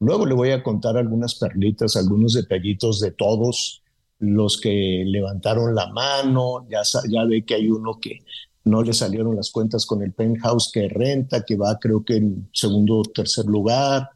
Luego 0.00 0.26
le 0.26 0.34
voy 0.34 0.50
a 0.50 0.62
contar 0.62 0.96
algunas 0.96 1.34
perlitas, 1.36 1.96
algunos 1.96 2.34
detallitos 2.34 3.00
de 3.00 3.12
todos 3.12 3.82
los 4.18 4.60
que 4.60 5.04
levantaron 5.06 5.74
la 5.74 5.88
mano. 5.92 6.66
Ya, 6.68 6.82
ya 7.08 7.24
ve 7.24 7.44
que 7.44 7.54
hay 7.54 7.70
uno 7.70 7.98
que 8.00 8.20
no 8.64 8.82
le 8.82 8.92
salieron 8.92 9.36
las 9.36 9.50
cuentas 9.50 9.86
con 9.86 10.02
el 10.02 10.12
penthouse 10.12 10.70
que 10.72 10.88
renta, 10.88 11.44
que 11.44 11.56
va 11.56 11.78
creo 11.78 12.04
que 12.04 12.16
en 12.16 12.48
segundo 12.52 12.98
o 12.98 13.02
tercer 13.04 13.46
lugar. 13.46 14.10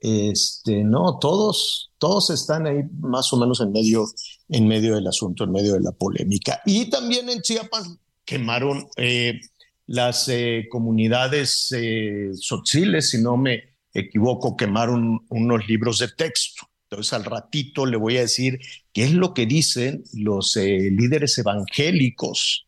Este, 0.00 0.84
no, 0.84 1.18
todos, 1.18 1.90
todos 1.98 2.30
están 2.30 2.66
ahí 2.66 2.82
más 3.00 3.32
o 3.32 3.36
menos 3.36 3.60
en 3.60 3.72
medio, 3.72 4.06
en 4.48 4.68
medio 4.68 4.94
del 4.94 5.06
asunto, 5.06 5.44
en 5.44 5.52
medio 5.52 5.74
de 5.74 5.80
la 5.80 5.92
polémica. 5.92 6.60
Y 6.66 6.88
también 6.90 7.28
en 7.28 7.42
Chiapas 7.42 7.88
quemaron 8.24 8.88
eh, 8.96 9.40
las 9.86 10.28
eh, 10.28 10.66
comunidades 10.70 11.72
eh, 11.76 12.30
si 12.34 13.22
no 13.22 13.36
me 13.36 13.76
equivoco, 13.92 14.56
quemaron 14.56 15.26
unos 15.30 15.66
libros 15.66 15.98
de 15.98 16.08
texto. 16.08 16.68
Entonces 16.90 17.12
al 17.14 17.24
ratito 17.24 17.84
le 17.86 17.96
voy 17.96 18.18
a 18.18 18.22
decir 18.22 18.60
qué 18.92 19.04
es 19.04 19.12
lo 19.12 19.34
que 19.34 19.46
dicen 19.46 20.04
los 20.12 20.56
eh, 20.56 20.90
líderes 20.90 21.36
evangélicos 21.38 22.67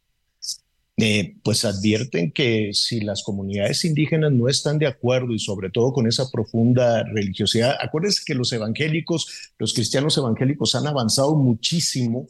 eh, 1.03 1.37
pues 1.43 1.65
advierten 1.65 2.33
que 2.33 2.71
si 2.73 3.01
las 3.01 3.23
comunidades 3.23 3.85
indígenas 3.85 4.33
no 4.33 4.49
están 4.49 4.79
de 4.79 4.87
acuerdo 4.87 5.33
y 5.33 5.39
sobre 5.39 5.71
todo 5.71 5.93
con 5.93 6.07
esa 6.07 6.31
profunda 6.31 7.03
religiosidad, 7.05 7.77
acuérdense 7.81 8.23
que 8.25 8.35
los 8.35 8.53
evangélicos, 8.53 9.53
los 9.59 9.73
cristianos 9.73 10.17
evangélicos 10.19 10.75
han 10.75 10.87
avanzado 10.87 11.35
muchísimo 11.37 12.27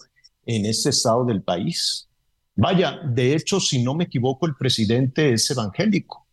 en 0.47 0.67
este 0.67 0.91
estado 0.91 1.25
del 1.25 1.43
país. 1.43 2.09
Vaya, 2.57 3.01
de 3.05 3.35
hecho, 3.35 3.61
si 3.61 3.83
no 3.83 3.95
me 3.95 4.05
equivoco, 4.05 4.47
el 4.47 4.55
presidente 4.55 5.33
es 5.33 5.51
evangélico. 5.51 6.27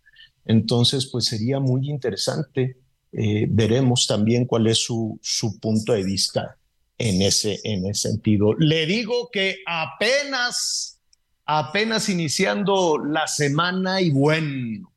Entonces, 0.46 1.08
pues 1.08 1.26
sería 1.26 1.60
muy 1.60 1.90
interesante. 1.90 2.78
Eh, 3.12 3.48
veremos 3.50 4.08
también 4.08 4.46
cuál 4.46 4.68
es 4.68 4.80
su, 4.80 5.20
su 5.22 5.60
punto 5.60 5.94
de 5.94 6.04
vista 6.04 6.58
en 6.98 7.22
ese, 7.22 7.60
en 7.64 7.86
ese 7.86 8.10
sentido. 8.10 8.54
Le 8.56 8.86
digo 8.86 9.30
que 9.32 9.58
apenas 9.66 10.97
apenas 11.48 12.10
iniciando 12.10 13.00
la 13.00 13.26
semana 13.26 14.02
y 14.02 14.12
bueno, 14.12 14.92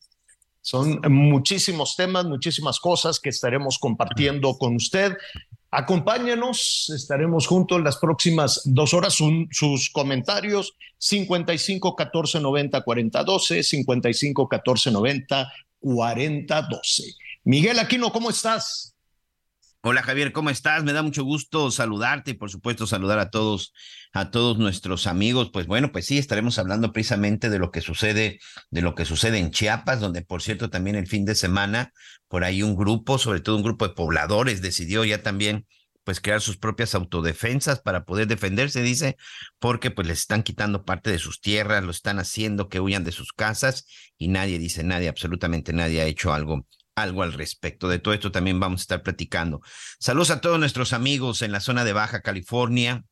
son 0.60 1.00
muchísimos 1.08 1.96
temas, 1.96 2.26
muchísimas 2.26 2.80
cosas 2.80 3.18
que 3.18 3.30
estaremos 3.30 3.78
compartiendo 3.78 4.58
con 4.58 4.74
usted. 4.76 5.16
Acompáñenos, 5.70 6.92
estaremos 6.94 7.46
juntos 7.46 7.80
las 7.80 7.96
próximas 7.96 8.62
dos 8.64 8.92
horas. 8.92 9.16
sus 9.50 9.90
comentarios 9.90 10.74
55 10.98 11.94
14 11.94 12.40
90 12.40 12.82
40 12.82 13.24
12, 13.24 13.62
55 13.62 14.48
14 14.48 14.90
90 14.90 15.52
40 15.78 16.62
12. 16.62 17.04
Miguel 17.44 17.78
Aquino, 17.78 18.12
¿cómo 18.12 18.28
estás? 18.28 18.89
Hola 19.82 20.02
Javier, 20.02 20.32
¿cómo 20.32 20.50
estás? 20.50 20.84
Me 20.84 20.92
da 20.92 21.02
mucho 21.02 21.24
gusto 21.24 21.70
saludarte 21.70 22.32
y 22.32 22.34
por 22.34 22.50
supuesto 22.50 22.86
saludar 22.86 23.18
a 23.18 23.30
todos, 23.30 23.72
a 24.12 24.30
todos 24.30 24.58
nuestros 24.58 25.06
amigos. 25.06 25.48
Pues 25.50 25.66
bueno, 25.66 25.90
pues 25.90 26.04
sí, 26.04 26.18
estaremos 26.18 26.58
hablando 26.58 26.92
precisamente 26.92 27.48
de 27.48 27.58
lo 27.58 27.70
que 27.70 27.80
sucede, 27.80 28.40
de 28.70 28.82
lo 28.82 28.94
que 28.94 29.06
sucede 29.06 29.38
en 29.38 29.50
Chiapas, 29.50 30.00
donde 30.00 30.20
por 30.20 30.42
cierto 30.42 30.68
también 30.68 30.96
el 30.96 31.06
fin 31.06 31.24
de 31.24 31.34
semana 31.34 31.92
por 32.28 32.44
ahí 32.44 32.62
un 32.62 32.76
grupo, 32.76 33.16
sobre 33.16 33.40
todo 33.40 33.56
un 33.56 33.62
grupo 33.62 33.88
de 33.88 33.94
pobladores, 33.94 34.60
decidió 34.60 35.02
ya 35.04 35.22
también 35.22 35.66
pues 36.04 36.20
crear 36.20 36.42
sus 36.42 36.58
propias 36.58 36.94
autodefensas 36.94 37.80
para 37.80 38.04
poder 38.04 38.26
defenderse, 38.26 38.82
dice, 38.82 39.16
porque 39.58 39.90
pues 39.90 40.06
les 40.06 40.18
están 40.18 40.42
quitando 40.42 40.84
parte 40.84 41.10
de 41.10 41.18
sus 41.18 41.40
tierras, 41.40 41.82
lo 41.82 41.90
están 41.90 42.18
haciendo 42.18 42.68
que 42.68 42.80
huyan 42.80 43.04
de 43.04 43.12
sus 43.12 43.32
casas 43.32 43.86
y 44.18 44.28
nadie 44.28 44.58
dice, 44.58 44.84
nadie, 44.84 45.08
absolutamente 45.08 45.72
nadie 45.72 46.02
ha 46.02 46.06
hecho 46.06 46.34
algo 46.34 46.66
algo 47.02 47.22
al 47.22 47.32
respecto. 47.32 47.88
De 47.88 47.98
todo 47.98 48.14
esto 48.14 48.32
también 48.32 48.60
vamos 48.60 48.80
a 48.80 48.82
estar 48.82 49.02
platicando. 49.02 49.60
Saludos 49.98 50.30
a 50.30 50.40
todos 50.40 50.58
nuestros 50.58 50.92
amigos 50.92 51.42
en 51.42 51.52
la 51.52 51.60
zona 51.60 51.84
de 51.84 51.92
Baja 51.92 52.20
California, 52.22 53.04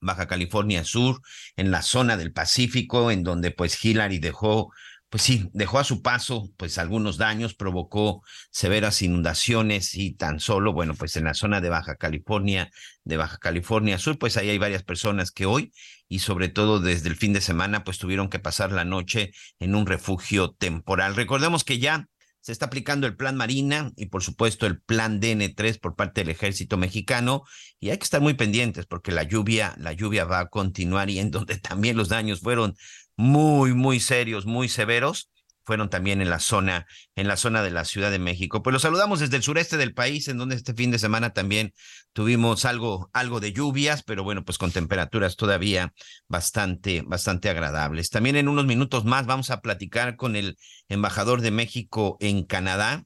Baja 0.00 0.26
California 0.26 0.84
Sur, 0.84 1.20
en 1.56 1.70
la 1.70 1.82
zona 1.82 2.16
del 2.16 2.32
Pacífico, 2.32 3.10
en 3.10 3.22
donde 3.22 3.50
pues 3.50 3.84
Hillary 3.84 4.18
dejó, 4.18 4.72
pues 5.10 5.22
sí, 5.22 5.50
dejó 5.52 5.78
a 5.78 5.84
su 5.84 6.02
paso 6.02 6.50
pues 6.56 6.78
algunos 6.78 7.18
daños, 7.18 7.54
provocó 7.54 8.22
severas 8.50 9.02
inundaciones 9.02 9.94
y 9.94 10.14
tan 10.14 10.40
solo, 10.40 10.72
bueno, 10.72 10.94
pues 10.94 11.16
en 11.16 11.24
la 11.24 11.34
zona 11.34 11.60
de 11.60 11.68
Baja 11.68 11.96
California, 11.96 12.70
de 13.04 13.16
Baja 13.16 13.38
California 13.38 13.98
Sur, 13.98 14.18
pues 14.18 14.36
ahí 14.36 14.48
hay 14.48 14.58
varias 14.58 14.82
personas 14.82 15.30
que 15.30 15.46
hoy 15.46 15.72
y 16.08 16.20
sobre 16.20 16.48
todo 16.48 16.80
desde 16.80 17.08
el 17.08 17.16
fin 17.16 17.32
de 17.32 17.40
semana 17.40 17.84
pues 17.84 17.98
tuvieron 17.98 18.28
que 18.28 18.38
pasar 18.38 18.72
la 18.72 18.84
noche 18.84 19.32
en 19.58 19.74
un 19.74 19.86
refugio 19.86 20.52
temporal. 20.52 21.14
Recordemos 21.14 21.62
que 21.62 21.78
ya 21.78 22.08
se 22.40 22.52
está 22.52 22.66
aplicando 22.66 23.06
el 23.06 23.16
plan 23.16 23.36
Marina 23.36 23.92
y 23.96 24.06
por 24.06 24.22
supuesto 24.22 24.66
el 24.66 24.80
plan 24.80 25.20
DN3 25.20 25.78
por 25.78 25.94
parte 25.94 26.22
del 26.22 26.30
ejército 26.30 26.76
mexicano 26.76 27.44
y 27.78 27.90
hay 27.90 27.98
que 27.98 28.04
estar 28.04 28.20
muy 28.20 28.34
pendientes 28.34 28.86
porque 28.86 29.12
la 29.12 29.24
lluvia, 29.24 29.74
la 29.78 29.92
lluvia 29.92 30.24
va 30.24 30.40
a 30.40 30.48
continuar 30.48 31.10
y 31.10 31.18
en 31.18 31.30
donde 31.30 31.58
también 31.58 31.96
los 31.96 32.08
daños 32.08 32.40
fueron 32.40 32.76
muy, 33.16 33.74
muy 33.74 34.00
serios, 34.00 34.46
muy 34.46 34.68
severos, 34.68 35.30
fueron 35.70 35.88
también 35.88 36.20
en 36.20 36.30
la 36.30 36.40
zona, 36.40 36.88
en 37.14 37.28
la 37.28 37.36
zona 37.36 37.62
de 37.62 37.70
la 37.70 37.84
Ciudad 37.84 38.10
de 38.10 38.18
México. 38.18 38.60
Pues 38.60 38.72
los 38.72 38.82
saludamos 38.82 39.20
desde 39.20 39.36
el 39.36 39.44
sureste 39.44 39.76
del 39.76 39.94
país, 39.94 40.26
en 40.26 40.36
donde 40.36 40.56
este 40.56 40.74
fin 40.74 40.90
de 40.90 40.98
semana 40.98 41.30
también 41.30 41.72
tuvimos 42.12 42.64
algo, 42.64 43.08
algo 43.12 43.38
de 43.38 43.52
lluvias, 43.52 44.02
pero 44.02 44.24
bueno, 44.24 44.44
pues 44.44 44.58
con 44.58 44.72
temperaturas 44.72 45.36
todavía 45.36 45.92
bastante, 46.26 47.04
bastante 47.06 47.50
agradables. 47.50 48.10
También 48.10 48.34
en 48.34 48.48
unos 48.48 48.66
minutos 48.66 49.04
más 49.04 49.26
vamos 49.26 49.50
a 49.50 49.60
platicar 49.60 50.16
con 50.16 50.34
el 50.34 50.56
embajador 50.88 51.40
de 51.40 51.52
México 51.52 52.16
en 52.18 52.42
Canadá, 52.42 53.04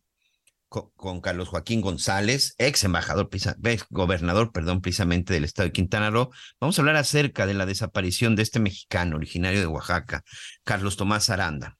con, 0.70 1.20
Carlos 1.20 1.48
Joaquín 1.48 1.82
González, 1.82 2.54
ex 2.56 2.82
embajador, 2.84 3.28
ex 3.30 3.84
gobernador, 3.90 4.52
perdón, 4.52 4.80
precisamente 4.80 5.34
del 5.34 5.44
estado 5.44 5.68
de 5.68 5.72
Quintana 5.72 6.08
Roo. 6.08 6.30
Vamos 6.60 6.78
a 6.78 6.80
hablar 6.80 6.96
acerca 6.96 7.44
de 7.44 7.52
la 7.52 7.66
desaparición 7.66 8.36
de 8.36 8.42
este 8.42 8.58
mexicano 8.58 9.16
originario 9.16 9.60
de 9.60 9.66
Oaxaca, 9.66 10.24
Carlos 10.64 10.96
Tomás 10.96 11.28
Aranda 11.28 11.76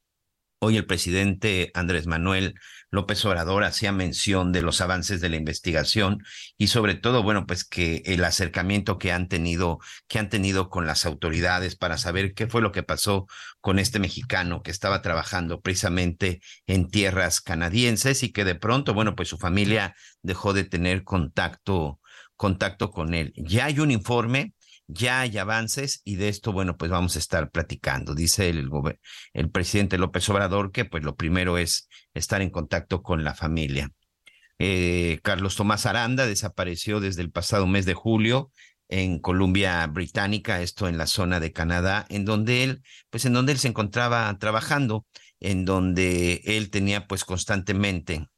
Hoy 0.67 0.79
el 0.79 0.87
presidente 0.87 1.71
Andrés 1.75 2.07
Manuel 2.07 2.55
López 2.91 3.23
Obrador 3.27 3.65
hacía 3.65 3.93
mención 3.93 4.51
de 4.51 4.63
los 4.63 4.81
avances 4.81 5.21
de 5.21 5.29
la 5.29 5.37
investigación 5.37 6.25
y 6.57 6.69
sobre 6.69 6.95
todo, 6.95 7.23
bueno, 7.23 7.45
pues 7.45 7.65
que 7.65 8.01
el 8.07 8.25
acercamiento 8.25 8.97
que 8.97 9.13
han 9.13 9.29
tenido, 9.29 9.79
que 10.09 10.19
han 10.19 10.31
tenido 10.31 10.71
con 10.71 10.87
las 10.87 11.05
autoridades 11.05 11.77
para 11.77 11.99
saber 11.99 12.33
qué 12.33 12.47
fue 12.47 12.63
lo 12.63 12.73
que 12.73 12.83
pasó 12.83 13.27
con 13.61 13.79
este 13.79 13.99
mexicano 13.99 14.63
que 14.63 14.71
estaba 14.71 15.03
trabajando 15.03 15.61
precisamente 15.61 16.41
en 16.67 16.89
tierras 16.89 17.43
canadienses 17.43 18.23
y 18.23 18.33
que 18.33 18.47
de 18.47 18.55
pronto, 18.55 18.95
bueno, 18.95 19.15
pues 19.15 19.29
su 19.29 19.37
familia 19.37 19.95
dejó 20.23 20.55
de 20.55 20.65
tener 20.65 21.05
contacto 21.05 22.01
contacto 22.37 22.91
con 22.91 23.13
él. 23.13 23.35
Ya 23.37 23.67
hay 23.67 23.81
un 23.81 23.91
informe 23.91 24.55
ya 24.87 25.21
hay 25.21 25.39
avances 25.39 26.01
y 26.05 26.17
de 26.17 26.29
esto, 26.29 26.53
bueno, 26.53 26.77
pues 26.77 26.91
vamos 26.91 27.17
a 27.17 27.19
estar 27.19 27.51
platicando. 27.51 28.15
Dice 28.15 28.49
el, 28.49 28.69
el 29.33 29.51
presidente 29.51 29.99
López 29.99 30.29
Obrador 30.29 30.73
que 30.73 30.85
pues 30.85 31.03
lo 31.03 31.17
primero 31.17 31.59
es 31.59 31.89
estar 32.13 32.43
en 32.43 32.51
contacto 32.51 33.03
con 33.03 33.25
la 33.25 33.35
familia. 33.35 33.91
Eh, 34.59 35.21
Carlos 35.23 35.57
Tomás 35.57 35.87
Aranda 35.87 36.27
desapareció 36.27 37.01
desde 37.01 37.23
el 37.23 37.31
pasado 37.31 37.67
mes 37.67 37.87
de 37.87 37.95
julio 37.95 38.53
en 38.89 39.19
Columbia 39.19 39.87
Británica, 39.87 40.61
esto 40.61 40.89
en 40.89 40.99
la 40.99 41.07
zona 41.07 41.41
de 41.41 41.53
Canadá, 41.53 42.07
en 42.11 42.25
donde 42.25 42.63
él, 42.65 42.83
pues 43.11 43.25
en 43.25 43.33
donde 43.33 43.53
él 43.53 43.59
se 43.59 43.69
encontraba 43.69 44.37
trabajando, 44.39 45.07
en 45.41 45.65
donde 45.65 46.43
él 46.45 46.71
tenía 46.71 47.07
pues 47.07 47.25
constantemente 47.25 48.29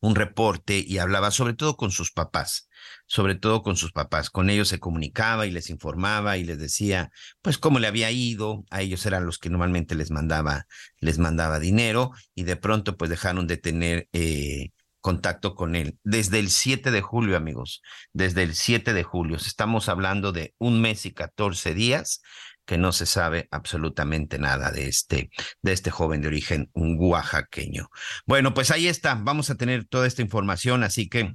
un 0.00 0.14
reporte 0.14 0.78
y 0.86 0.98
hablaba 0.98 1.30
sobre 1.30 1.54
todo 1.54 1.76
con 1.76 1.90
sus 1.90 2.12
papás, 2.12 2.67
sobre 3.08 3.34
todo 3.34 3.62
con 3.62 3.76
sus 3.76 3.90
papás. 3.90 4.30
Con 4.30 4.50
ellos 4.50 4.68
se 4.68 4.78
comunicaba 4.78 5.46
y 5.46 5.50
les 5.50 5.70
informaba 5.70 6.36
y 6.36 6.44
les 6.44 6.58
decía, 6.58 7.10
pues 7.42 7.58
cómo 7.58 7.80
le 7.80 7.88
había 7.88 8.10
ido. 8.12 8.64
A 8.70 8.82
ellos 8.82 9.04
eran 9.06 9.26
los 9.26 9.38
que 9.38 9.50
normalmente 9.50 9.96
les 9.96 10.10
mandaba, 10.10 10.66
les 11.00 11.18
mandaba 11.18 11.58
dinero 11.58 12.12
y 12.34 12.44
de 12.44 12.56
pronto 12.56 12.96
pues 12.96 13.10
dejaron 13.10 13.46
de 13.46 13.56
tener 13.56 14.08
eh, 14.12 14.70
contacto 15.00 15.54
con 15.54 15.74
él. 15.74 15.98
Desde 16.04 16.38
el 16.38 16.50
7 16.50 16.90
de 16.90 17.00
julio, 17.00 17.36
amigos, 17.36 17.82
desde 18.12 18.42
el 18.42 18.54
7 18.54 18.92
de 18.92 19.02
julio, 19.02 19.36
estamos 19.36 19.88
hablando 19.88 20.30
de 20.30 20.54
un 20.58 20.80
mes 20.80 21.06
y 21.06 21.12
14 21.12 21.74
días 21.74 22.20
que 22.66 22.76
no 22.76 22.92
se 22.92 23.06
sabe 23.06 23.48
absolutamente 23.50 24.38
nada 24.38 24.70
de 24.70 24.88
este, 24.88 25.30
de 25.62 25.72
este 25.72 25.90
joven 25.90 26.20
de 26.20 26.28
origen 26.28 26.70
oaxaqueño. 26.74 27.88
Bueno, 28.26 28.52
pues 28.52 28.70
ahí 28.70 28.86
está, 28.86 29.14
vamos 29.14 29.48
a 29.48 29.54
tener 29.54 29.86
toda 29.86 30.06
esta 30.06 30.20
información, 30.20 30.82
así 30.82 31.08
que 31.08 31.34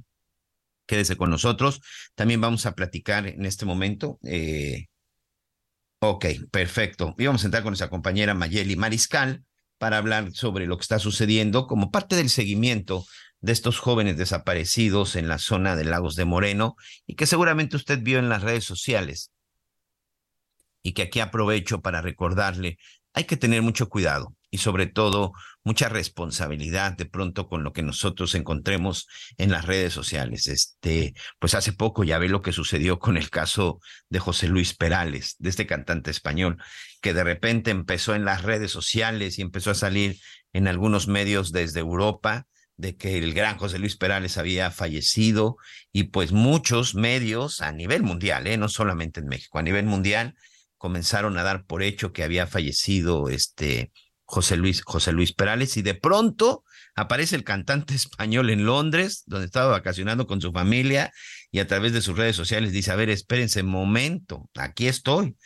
quédese 0.86 1.16
con 1.16 1.30
nosotros. 1.30 1.80
También 2.14 2.40
vamos 2.40 2.66
a 2.66 2.74
platicar 2.74 3.26
en 3.26 3.44
este 3.44 3.64
momento. 3.64 4.18
Eh, 4.24 4.86
ok, 6.00 6.26
perfecto. 6.50 7.14
Y 7.18 7.26
vamos 7.26 7.42
a 7.42 7.46
entrar 7.46 7.62
con 7.62 7.72
nuestra 7.72 7.90
compañera 7.90 8.34
Mayeli 8.34 8.76
Mariscal 8.76 9.44
para 9.78 9.98
hablar 9.98 10.32
sobre 10.32 10.66
lo 10.66 10.76
que 10.76 10.82
está 10.82 10.98
sucediendo 10.98 11.66
como 11.66 11.90
parte 11.90 12.16
del 12.16 12.30
seguimiento 12.30 13.04
de 13.40 13.52
estos 13.52 13.78
jóvenes 13.78 14.16
desaparecidos 14.16 15.16
en 15.16 15.28
la 15.28 15.38
zona 15.38 15.76
de 15.76 15.84
Lagos 15.84 16.16
de 16.16 16.24
Moreno 16.24 16.76
y 17.06 17.14
que 17.14 17.26
seguramente 17.26 17.76
usted 17.76 18.00
vio 18.02 18.18
en 18.18 18.30
las 18.30 18.42
redes 18.42 18.64
sociales 18.64 19.32
y 20.82 20.92
que 20.92 21.02
aquí 21.02 21.20
aprovecho 21.20 21.80
para 21.80 22.00
recordarle, 22.00 22.78
hay 23.12 23.24
que 23.24 23.36
tener 23.36 23.62
mucho 23.62 23.88
cuidado 23.88 24.34
y 24.50 24.58
sobre 24.58 24.86
todo 24.86 25.32
mucha 25.64 25.88
responsabilidad 25.88 26.92
de 26.92 27.06
pronto 27.06 27.48
con 27.48 27.64
lo 27.64 27.72
que 27.72 27.82
nosotros 27.82 28.34
encontremos 28.34 29.08
en 29.38 29.50
las 29.50 29.64
redes 29.64 29.92
sociales. 29.92 30.46
Este, 30.46 31.14
pues 31.38 31.54
hace 31.54 31.72
poco 31.72 32.04
ya 32.04 32.18
ve 32.18 32.28
lo 32.28 32.42
que 32.42 32.52
sucedió 32.52 32.98
con 32.98 33.16
el 33.16 33.30
caso 33.30 33.80
de 34.10 34.18
José 34.18 34.46
Luis 34.46 34.74
Perales, 34.74 35.36
de 35.38 35.48
este 35.48 35.66
cantante 35.66 36.10
español, 36.10 36.58
que 37.00 37.14
de 37.14 37.24
repente 37.24 37.70
empezó 37.70 38.14
en 38.14 38.24
las 38.26 38.42
redes 38.42 38.70
sociales 38.70 39.38
y 39.38 39.42
empezó 39.42 39.70
a 39.70 39.74
salir 39.74 40.18
en 40.52 40.68
algunos 40.68 41.08
medios 41.08 41.50
desde 41.50 41.80
Europa 41.80 42.46
de 42.76 42.96
que 42.96 43.18
el 43.18 43.32
gran 43.34 43.56
José 43.56 43.78
Luis 43.78 43.96
Perales 43.96 44.36
había 44.36 44.70
fallecido 44.70 45.56
y 45.92 46.04
pues 46.04 46.32
muchos 46.32 46.94
medios 46.94 47.60
a 47.60 47.72
nivel 47.72 48.02
mundial, 48.02 48.46
¿eh? 48.46 48.56
no 48.56 48.68
solamente 48.68 49.20
en 49.20 49.26
México, 49.26 49.58
a 49.58 49.62
nivel 49.62 49.86
mundial, 49.86 50.34
comenzaron 50.76 51.38
a 51.38 51.42
dar 51.42 51.64
por 51.64 51.82
hecho 51.82 52.12
que 52.12 52.24
había 52.24 52.46
fallecido 52.46 53.28
este 53.28 53.92
José 54.24 54.56
Luis, 54.56 54.82
José 54.82 55.12
Luis 55.12 55.32
Perales 55.32 55.76
y 55.76 55.82
de 55.82 55.94
pronto 55.94 56.64
aparece 56.94 57.36
el 57.36 57.44
cantante 57.44 57.94
español 57.94 58.50
en 58.50 58.66
Londres, 58.66 59.24
donde 59.26 59.46
estaba 59.46 59.70
vacacionando 59.70 60.26
con 60.26 60.40
su 60.40 60.52
familia 60.52 61.12
y 61.50 61.60
a 61.60 61.66
través 61.66 61.92
de 61.92 62.02
sus 62.02 62.16
redes 62.16 62.34
sociales 62.34 62.72
dice, 62.72 62.90
a 62.90 62.96
ver, 62.96 63.10
espérense 63.10 63.62
un 63.62 63.68
momento, 63.68 64.50
aquí 64.56 64.88
estoy. 64.88 65.36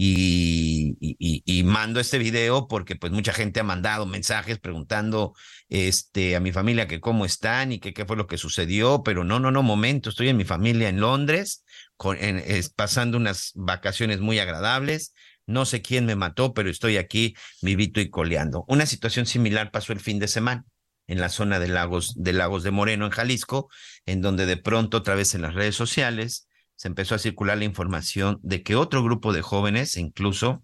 Y, 0.00 1.62
mando 1.64 2.00
este 2.00 2.18
video 2.18 2.68
porque 2.68 2.96
pues 2.96 3.12
mucha 3.12 3.32
gente 3.32 3.60
ha 3.60 3.64
mandado 3.64 4.06
mensajes 4.06 4.58
preguntando 4.58 5.34
este, 5.68 6.36
a 6.36 6.40
mi 6.40 6.52
familia 6.52 6.86
que 6.86 7.00
cómo 7.00 7.26
están 7.26 7.72
y 7.72 7.80
que 7.80 7.92
qué 7.92 8.06
fue 8.06 8.16
lo 8.16 8.26
que 8.26 8.38
sucedió, 8.38 9.02
pero 9.02 9.24
no, 9.24 9.40
no, 9.40 9.50
no, 9.50 9.62
momento, 9.62 10.08
estoy 10.08 10.28
en 10.28 10.36
mi 10.36 10.44
familia 10.44 10.88
en 10.88 11.00
Londres, 11.00 11.64
con, 11.96 12.16
en, 12.16 12.42
pasando 12.76 13.18
unas 13.18 13.52
vacaciones 13.54 14.20
muy 14.20 14.38
agradables, 14.38 15.12
no 15.48 15.64
sé 15.64 15.82
quién 15.82 16.06
me 16.06 16.14
mató, 16.14 16.54
pero 16.54 16.70
estoy 16.70 16.98
aquí 16.98 17.34
vivito 17.62 18.00
y 18.00 18.10
coleando. 18.10 18.64
Una 18.68 18.86
situación 18.86 19.26
similar 19.26 19.70
pasó 19.70 19.92
el 19.92 20.00
fin 20.00 20.18
de 20.18 20.28
semana 20.28 20.64
en 21.06 21.20
la 21.20 21.30
zona 21.30 21.58
de 21.58 21.68
Lagos, 21.68 22.14
de 22.16 22.34
Lagos 22.34 22.62
de 22.62 22.70
Moreno, 22.70 23.06
en 23.06 23.10
Jalisco, 23.10 23.70
en 24.04 24.20
donde 24.20 24.44
de 24.44 24.58
pronto, 24.58 24.98
otra 24.98 25.14
vez 25.14 25.34
en 25.34 25.42
las 25.42 25.54
redes 25.54 25.74
sociales, 25.74 26.48
se 26.76 26.88
empezó 26.88 27.14
a 27.14 27.18
circular 27.18 27.56
la 27.56 27.64
información 27.64 28.38
de 28.42 28.62
que 28.62 28.76
otro 28.76 29.02
grupo 29.02 29.32
de 29.32 29.40
jóvenes, 29.40 29.96
incluso, 29.96 30.62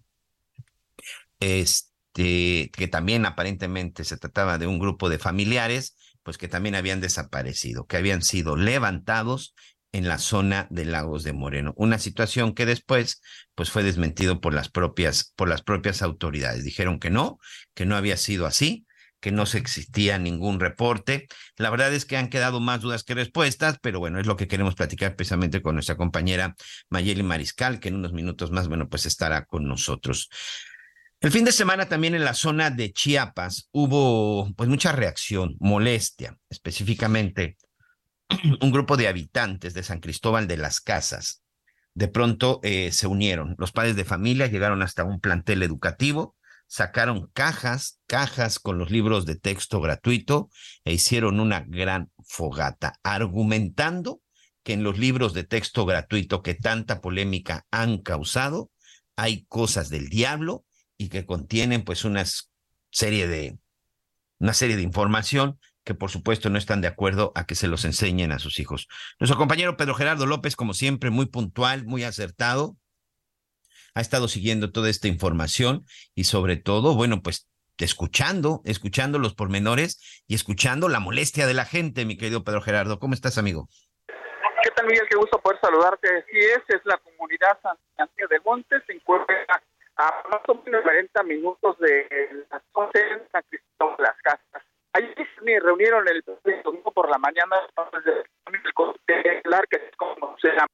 este, 1.39 2.69
que 2.71 2.87
también 2.87 3.25
aparentemente 3.25 4.03
se 4.03 4.17
trataba 4.17 4.59
de 4.59 4.67
un 4.67 4.79
grupo 4.79 5.09
de 5.09 5.17
familiares, 5.17 5.97
pues 6.21 6.37
que 6.37 6.47
también 6.47 6.75
habían 6.75 7.01
desaparecido, 7.01 7.87
que 7.87 7.97
habían 7.97 8.21
sido 8.21 8.55
levantados 8.55 9.55
en 9.95 10.09
la 10.09 10.17
zona 10.17 10.67
de 10.69 10.83
Lagos 10.83 11.23
de 11.23 11.31
Moreno. 11.31 11.73
Una 11.77 11.99
situación 11.99 12.53
que 12.53 12.65
después 12.65 13.21
pues 13.55 13.71
fue 13.71 13.81
desmentido 13.81 14.41
por 14.41 14.53
las 14.53 14.67
propias 14.67 15.31
por 15.37 15.47
las 15.47 15.61
propias 15.61 16.01
autoridades. 16.01 16.65
Dijeron 16.65 16.99
que 16.99 17.09
no, 17.09 17.39
que 17.73 17.85
no 17.85 17.95
había 17.95 18.17
sido 18.17 18.45
así, 18.45 18.85
que 19.21 19.31
no 19.31 19.45
se 19.45 19.57
existía 19.57 20.19
ningún 20.19 20.59
reporte. 20.59 21.27
La 21.55 21.69
verdad 21.69 21.93
es 21.93 22.03
que 22.03 22.17
han 22.17 22.27
quedado 22.27 22.59
más 22.59 22.81
dudas 22.81 23.05
que 23.05 23.13
respuestas, 23.13 23.77
pero 23.81 23.99
bueno, 23.99 24.19
es 24.19 24.27
lo 24.27 24.35
que 24.35 24.49
queremos 24.49 24.75
platicar 24.75 25.15
precisamente 25.15 25.61
con 25.61 25.75
nuestra 25.75 25.95
compañera 25.95 26.55
Mayeli 26.89 27.23
Mariscal, 27.23 27.79
que 27.79 27.87
en 27.87 27.95
unos 27.95 28.11
minutos 28.11 28.51
más, 28.51 28.67
bueno, 28.67 28.89
pues 28.89 29.05
estará 29.05 29.45
con 29.45 29.65
nosotros. 29.65 30.29
El 31.21 31.31
fin 31.31 31.45
de 31.45 31.53
semana 31.53 31.87
también 31.87 32.15
en 32.15 32.25
la 32.25 32.33
zona 32.33 32.69
de 32.69 32.91
Chiapas 32.91 33.69
hubo 33.71 34.53
pues 34.57 34.67
mucha 34.67 34.91
reacción, 34.91 35.55
molestia, 35.59 36.37
específicamente 36.49 37.55
un 38.61 38.71
grupo 38.71 38.97
de 38.97 39.07
habitantes 39.07 39.73
de 39.73 39.83
San 39.83 39.99
Cristóbal 39.99 40.47
de 40.47 40.57
las 40.57 40.81
Casas. 40.81 41.43
De 41.93 42.07
pronto 42.07 42.59
eh, 42.63 42.91
se 42.91 43.07
unieron, 43.07 43.55
los 43.57 43.71
padres 43.71 43.95
de 43.95 44.03
familia 44.03 44.47
llegaron 44.47 44.81
hasta 44.81 45.05
un 45.05 45.19
plantel 45.19 45.63
educativo, 45.63 46.35
sacaron 46.67 47.29
cajas, 47.33 48.01
cajas 48.07 48.59
con 48.59 48.77
los 48.77 48.91
libros 48.91 49.25
de 49.25 49.35
texto 49.35 49.79
gratuito 49.79 50.49
e 50.83 50.93
hicieron 50.93 51.39
una 51.39 51.61
gran 51.61 52.11
fogata, 52.27 52.99
argumentando 53.03 54.21
que 54.63 54.73
en 54.73 54.83
los 54.83 54.97
libros 54.97 55.33
de 55.33 55.43
texto 55.43 55.85
gratuito 55.85 56.41
que 56.41 56.55
tanta 56.55 56.99
polémica 56.99 57.65
han 57.71 57.99
causado, 57.99 58.71
hay 59.15 59.45
cosas 59.45 59.89
del 59.89 60.09
diablo 60.09 60.65
y 60.97 61.09
que 61.09 61.25
contienen 61.25 61.83
pues 61.83 62.03
una 62.03 62.25
serie 62.91 63.27
de 63.27 63.57
una 64.39 64.53
serie 64.53 64.75
de 64.75 64.81
información 64.81 65.59
que 65.85 65.93
por 65.93 66.09
supuesto 66.09 66.49
no 66.49 66.57
están 66.57 66.81
de 66.81 66.87
acuerdo 66.87 67.31
a 67.35 67.45
que 67.45 67.55
se 67.55 67.67
los 67.67 67.85
enseñen 67.85 68.31
a 68.31 68.39
sus 68.39 68.59
hijos. 68.59 68.87
Nuestro 69.19 69.37
compañero 69.37 69.77
Pedro 69.77 69.93
Gerardo 69.93 70.25
López, 70.25 70.55
como 70.55 70.73
siempre, 70.73 71.11
muy 71.11 71.27
puntual, 71.27 71.85
muy 71.85 72.03
acertado, 72.03 72.75
ha 73.93 74.01
estado 74.01 74.27
siguiendo 74.27 74.71
toda 74.71 74.89
esta 74.89 75.07
información 75.07 75.85
y 76.15 76.25
sobre 76.25 76.57
todo, 76.57 76.95
bueno, 76.95 77.21
pues 77.21 77.47
escuchando, 77.77 78.61
escuchando 78.65 79.19
los 79.19 79.35
pormenores 79.35 80.23
y 80.27 80.35
escuchando 80.35 80.89
la 80.89 80.99
molestia 80.99 81.45
de 81.45 81.53
la 81.53 81.65
gente, 81.65 82.05
mi 82.05 82.17
querido 82.17 82.43
Pedro 82.43 82.61
Gerardo. 82.61 82.99
¿Cómo 82.99 83.13
estás, 83.13 83.37
amigo? 83.37 83.69
¿Qué 84.63 84.71
tal, 84.71 84.87
Miguel? 84.87 85.07
Qué 85.09 85.15
gusto 85.15 85.39
poder 85.39 85.59
saludarte. 85.61 86.25
Sí 86.31 86.39
es, 86.39 86.63
es 86.67 86.81
la 86.85 86.97
comunidad 86.97 87.59
San 87.61 87.77
Antonio 87.97 88.27
del 88.27 88.41
Monte, 88.43 88.75
se 88.87 88.93
encuentra 88.93 89.35
a 89.97 90.23
más 90.29 90.41
o 90.47 90.55
menos 90.65 90.81
40 90.81 91.23
minutos 91.23 91.77
de 91.79 92.45
la 92.49 92.61
zona 92.73 92.89
de 92.93 93.27
San 93.31 93.43
Cristóbal 93.49 93.97
de 93.97 94.03
las 94.03 94.21
Casas. 94.23 94.63
Ayer 94.95 95.27
me 95.43 95.59
reunieron 95.59 96.07
el 96.07 96.23
domingo 96.63 96.91
por 96.91 97.09
la 97.09 97.17
mañana 97.17 97.55
que 99.69 99.77
es 99.77 99.95
como 99.97 100.35
se 100.41 100.49
llama 100.49 100.67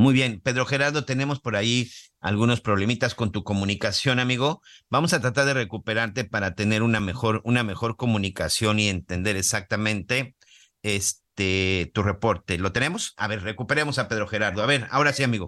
muy 0.00 0.14
bien, 0.14 0.40
Pedro 0.40 0.64
Gerardo, 0.64 1.04
tenemos 1.04 1.40
por 1.40 1.56
ahí 1.56 1.90
algunos 2.22 2.62
problemitas 2.62 3.14
con 3.14 3.32
tu 3.32 3.44
comunicación, 3.44 4.18
amigo. 4.18 4.62
Vamos 4.88 5.12
a 5.12 5.20
tratar 5.20 5.44
de 5.44 5.52
recuperarte 5.52 6.24
para 6.24 6.54
tener 6.54 6.82
una 6.82 7.00
mejor, 7.00 7.42
una 7.44 7.64
mejor 7.64 7.98
comunicación 7.98 8.78
y 8.78 8.88
entender 8.88 9.36
exactamente 9.36 10.36
este 10.82 11.90
tu 11.92 12.02
reporte. 12.02 12.56
¿Lo 12.56 12.72
tenemos? 12.72 13.12
A 13.18 13.28
ver, 13.28 13.42
recuperemos 13.42 13.98
a 13.98 14.08
Pedro 14.08 14.26
Gerardo. 14.26 14.62
A 14.62 14.66
ver, 14.66 14.86
ahora 14.90 15.12
sí, 15.12 15.22
amigo. 15.22 15.44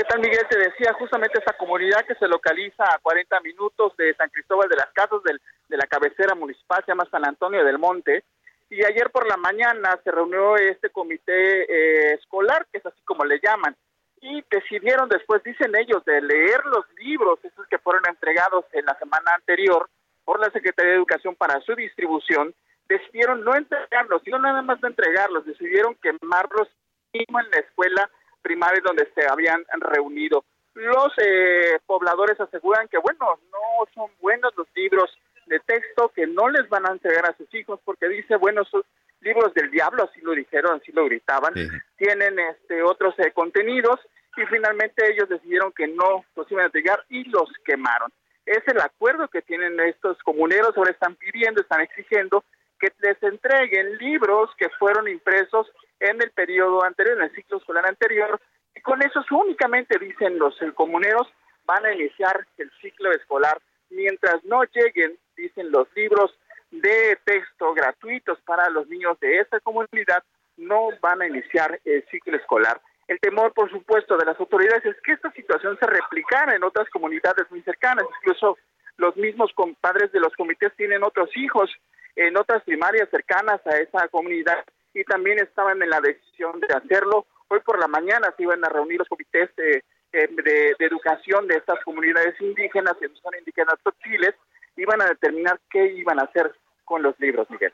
¿Qué 0.00 0.06
tal, 0.06 0.20
Miguel? 0.20 0.46
Te 0.48 0.58
decía 0.58 0.94
justamente 0.94 1.38
esta 1.38 1.52
comunidad 1.58 2.06
que 2.06 2.14
se 2.14 2.26
localiza 2.26 2.84
a 2.84 2.98
40 3.02 3.38
minutos 3.40 3.94
de 3.98 4.14
San 4.14 4.30
Cristóbal 4.30 4.66
de 4.66 4.76
las 4.76 4.90
Casas, 4.94 5.22
del, 5.24 5.38
de 5.68 5.76
la 5.76 5.86
cabecera 5.86 6.34
municipal, 6.34 6.82
se 6.82 6.92
llama 6.92 7.06
San 7.10 7.28
Antonio 7.28 7.62
del 7.62 7.78
Monte. 7.78 8.24
Y 8.70 8.82
ayer 8.82 9.10
por 9.10 9.28
la 9.28 9.36
mañana 9.36 10.00
se 10.02 10.10
reunió 10.10 10.56
este 10.56 10.88
comité 10.88 11.64
eh, 11.68 12.14
escolar, 12.14 12.66
que 12.72 12.78
es 12.78 12.86
así 12.86 12.98
como 13.04 13.26
le 13.26 13.40
llaman, 13.40 13.76
y 14.22 14.42
decidieron 14.50 15.06
después, 15.10 15.42
dicen 15.42 15.76
ellos, 15.76 16.02
de 16.06 16.22
leer 16.22 16.64
los 16.64 16.86
libros, 16.96 17.38
esos 17.42 17.66
que 17.66 17.76
fueron 17.76 18.04
entregados 18.08 18.64
en 18.72 18.86
la 18.86 18.98
semana 18.98 19.32
anterior 19.34 19.86
por 20.24 20.40
la 20.40 20.50
Secretaría 20.50 20.92
de 20.92 20.96
Educación 20.96 21.34
para 21.34 21.60
su 21.60 21.74
distribución, 21.74 22.54
decidieron 22.88 23.44
no 23.44 23.54
entregarlos, 23.54 24.22
sino 24.24 24.38
nada 24.38 24.62
más 24.62 24.80
de 24.80 24.88
entregarlos, 24.88 25.44
decidieron 25.44 25.94
quemarlos 25.96 26.68
mismo 27.12 27.38
en 27.38 27.50
la 27.50 27.58
escuela 27.58 28.10
primaria 28.42 28.80
donde 28.84 29.08
se 29.14 29.26
habían 29.26 29.64
reunido. 29.78 30.44
Los 30.74 31.12
eh, 31.18 31.78
pobladores 31.86 32.38
aseguran 32.40 32.88
que, 32.88 32.98
bueno, 32.98 33.38
no 33.50 33.86
son 33.94 34.10
buenos 34.20 34.52
los 34.56 34.66
libros 34.74 35.10
de 35.46 35.58
texto, 35.60 36.10
que 36.14 36.26
no 36.26 36.48
les 36.48 36.68
van 36.68 36.88
a 36.88 36.92
entregar 36.92 37.26
a 37.26 37.36
sus 37.36 37.52
hijos, 37.54 37.80
porque 37.84 38.08
dice, 38.08 38.36
bueno, 38.36 38.64
son 38.64 38.82
libros 39.20 39.52
del 39.54 39.70
diablo, 39.70 40.04
así 40.04 40.20
lo 40.20 40.32
dijeron, 40.32 40.80
así 40.80 40.92
lo 40.92 41.04
gritaban, 41.06 41.52
tienen 41.96 42.38
este 42.38 42.82
otros 42.82 43.14
eh, 43.18 43.32
contenidos, 43.32 44.00
y 44.36 44.46
finalmente 44.46 45.12
ellos 45.12 45.28
decidieron 45.28 45.72
que 45.72 45.88
no 45.88 46.24
los 46.36 46.50
iban 46.50 46.64
a 46.64 46.66
entregar 46.66 47.04
y 47.08 47.24
los 47.24 47.50
quemaron. 47.64 48.12
Es 48.46 48.62
el 48.68 48.80
acuerdo 48.80 49.28
que 49.28 49.42
tienen 49.42 49.78
estos 49.80 50.18
comuneros, 50.22 50.76
ahora 50.76 50.92
están 50.92 51.16
pidiendo, 51.16 51.60
están 51.60 51.80
exigiendo 51.80 52.44
que 52.78 52.92
les 53.00 53.22
entreguen 53.22 53.98
libros 53.98 54.50
que 54.56 54.68
fueron 54.78 55.06
impresos 55.08 55.70
en 56.00 56.20
el 56.20 56.30
periodo 56.30 56.82
anterior, 56.84 57.18
en 57.18 57.24
el 57.24 57.34
ciclo 57.34 57.58
escolar 57.58 57.86
anterior, 57.86 58.40
y 58.74 58.80
con 58.80 59.02
eso 59.02 59.24
únicamente, 59.30 59.98
dicen 59.98 60.38
los 60.38 60.56
comuneros, 60.74 61.28
van 61.64 61.84
a 61.86 61.92
iniciar 61.92 62.46
el 62.58 62.70
ciclo 62.80 63.12
escolar. 63.12 63.60
Mientras 63.90 64.42
no 64.44 64.62
lleguen, 64.64 65.18
dicen 65.36 65.70
los 65.70 65.88
libros 65.94 66.36
de 66.70 67.18
texto 67.24 67.74
gratuitos 67.74 68.40
para 68.42 68.70
los 68.70 68.88
niños 68.88 69.18
de 69.20 69.38
esta 69.38 69.60
comunidad, 69.60 70.22
no 70.56 70.88
van 71.00 71.22
a 71.22 71.26
iniciar 71.26 71.80
el 71.84 72.04
ciclo 72.10 72.36
escolar. 72.36 72.80
El 73.08 73.18
temor, 73.18 73.52
por 73.52 73.68
supuesto, 73.70 74.16
de 74.16 74.24
las 74.24 74.38
autoridades 74.38 74.84
es 74.84 75.00
que 75.02 75.12
esta 75.12 75.32
situación 75.32 75.76
se 75.80 75.86
replicara 75.86 76.54
en 76.54 76.62
otras 76.62 76.88
comunidades 76.90 77.50
muy 77.50 77.60
cercanas. 77.62 78.04
Incluso 78.20 78.56
los 78.98 79.16
mismos 79.16 79.50
padres 79.80 80.12
de 80.12 80.20
los 80.20 80.32
comités 80.36 80.72
tienen 80.76 81.02
otros 81.02 81.28
hijos 81.36 81.70
en 82.14 82.36
otras 82.36 82.62
primarias 82.62 83.08
cercanas 83.10 83.60
a 83.66 83.78
esa 83.78 84.06
comunidad 84.08 84.64
y 84.94 85.04
también 85.04 85.38
estaban 85.38 85.82
en 85.82 85.90
la 85.90 86.00
decisión 86.00 86.60
de 86.60 86.74
hacerlo. 86.74 87.26
Hoy 87.48 87.60
por 87.60 87.78
la 87.78 87.88
mañana 87.88 88.32
se 88.36 88.42
iban 88.42 88.64
a 88.64 88.68
reunir 88.68 88.98
los 88.98 89.08
comités 89.08 89.50
de, 89.56 89.84
de, 90.12 90.76
educación 90.78 91.46
de 91.46 91.56
estas 91.56 91.82
comunidades 91.84 92.40
indígenas, 92.40 92.94
que 93.00 93.08
son 93.08 93.32
indígenas 93.38 93.76
totiles, 93.82 94.34
iban 94.76 95.00
a 95.02 95.06
determinar 95.06 95.60
qué 95.70 95.92
iban 95.94 96.18
a 96.18 96.24
hacer 96.24 96.52
con 96.84 97.02
los 97.02 97.18
libros, 97.20 97.48
Miguel. 97.50 97.72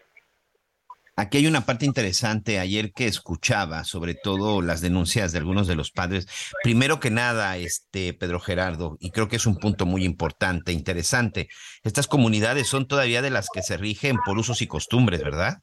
Aquí 1.18 1.38
hay 1.38 1.46
una 1.46 1.64
parte 1.64 1.86
interesante 1.86 2.58
ayer 2.58 2.92
que 2.92 3.06
escuchaba, 3.06 3.84
sobre 3.84 4.14
todo 4.14 4.60
las 4.60 4.82
denuncias 4.82 5.32
de 5.32 5.38
algunos 5.38 5.66
de 5.66 5.74
los 5.74 5.90
padres. 5.90 6.26
Primero 6.62 7.00
que 7.00 7.10
nada, 7.10 7.56
este 7.56 8.12
Pedro 8.12 8.38
Gerardo, 8.38 8.98
y 9.00 9.12
creo 9.12 9.26
que 9.26 9.36
es 9.36 9.46
un 9.46 9.56
punto 9.56 9.86
muy 9.86 10.04
importante, 10.04 10.72
interesante. 10.72 11.48
Estas 11.84 12.06
comunidades 12.06 12.66
son 12.66 12.86
todavía 12.86 13.22
de 13.22 13.30
las 13.30 13.48
que 13.48 13.62
se 13.62 13.78
rigen 13.78 14.18
por 14.26 14.36
usos 14.36 14.60
y 14.60 14.66
costumbres, 14.66 15.22
¿verdad? 15.22 15.62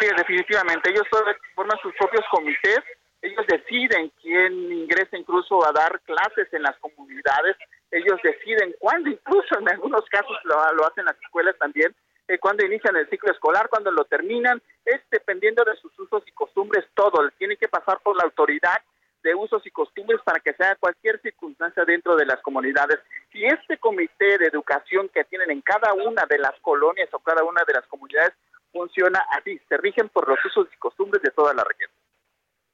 Así 0.00 0.08
es, 0.08 0.16
definitivamente. 0.16 0.88
Ellos 0.88 1.06
forman 1.54 1.78
sus 1.82 1.92
propios 1.96 2.24
comités, 2.30 2.80
ellos 3.20 3.46
deciden 3.46 4.10
quién 4.22 4.72
ingresa 4.72 5.18
incluso 5.18 5.62
a 5.66 5.72
dar 5.72 6.00
clases 6.06 6.50
en 6.52 6.62
las 6.62 6.74
comunidades, 6.78 7.54
ellos 7.90 8.18
deciden 8.22 8.74
cuándo, 8.78 9.10
incluso 9.10 9.58
en 9.58 9.68
algunos 9.68 10.02
casos 10.06 10.38
lo, 10.44 10.54
lo 10.72 10.86
hacen 10.86 11.04
las 11.04 11.20
escuelas 11.20 11.54
también, 11.58 11.94
eh, 12.28 12.38
cuando 12.38 12.64
inician 12.64 12.96
el 12.96 13.10
ciclo 13.10 13.30
escolar, 13.30 13.68
cuando 13.68 13.90
lo 13.90 14.06
terminan, 14.06 14.62
es 14.86 15.02
dependiendo 15.10 15.64
de 15.64 15.76
sus 15.76 15.92
usos 15.98 16.22
y 16.26 16.32
costumbres 16.32 16.86
todo, 16.94 17.28
tiene 17.36 17.58
que 17.58 17.68
pasar 17.68 18.00
por 18.00 18.16
la 18.16 18.22
autoridad 18.22 18.78
de 19.22 19.34
usos 19.34 19.66
y 19.66 19.70
costumbres 19.70 20.22
para 20.24 20.40
que 20.40 20.54
sea 20.54 20.76
cualquier 20.76 21.20
circunstancia 21.20 21.84
dentro 21.84 22.16
de 22.16 22.24
las 22.24 22.40
comunidades. 22.40 23.00
Y 23.34 23.44
este 23.44 23.76
comité 23.76 24.38
de 24.38 24.46
educación 24.46 25.10
que 25.10 25.24
tienen 25.24 25.50
en 25.50 25.60
cada 25.60 25.92
una 25.92 26.24
de 26.24 26.38
las 26.38 26.58
colonias 26.60 27.10
o 27.12 27.18
cada 27.18 27.44
una 27.44 27.62
de 27.66 27.74
las 27.74 27.86
comunidades 27.86 28.32
funciona 28.72 29.20
así, 29.30 29.60
se 29.68 29.76
rigen 29.76 30.08
por 30.08 30.28
los 30.28 30.38
usos 30.44 30.68
y 30.74 30.78
costumbres 30.78 31.22
de 31.22 31.30
toda 31.30 31.54
la 31.54 31.64
región. 31.64 31.90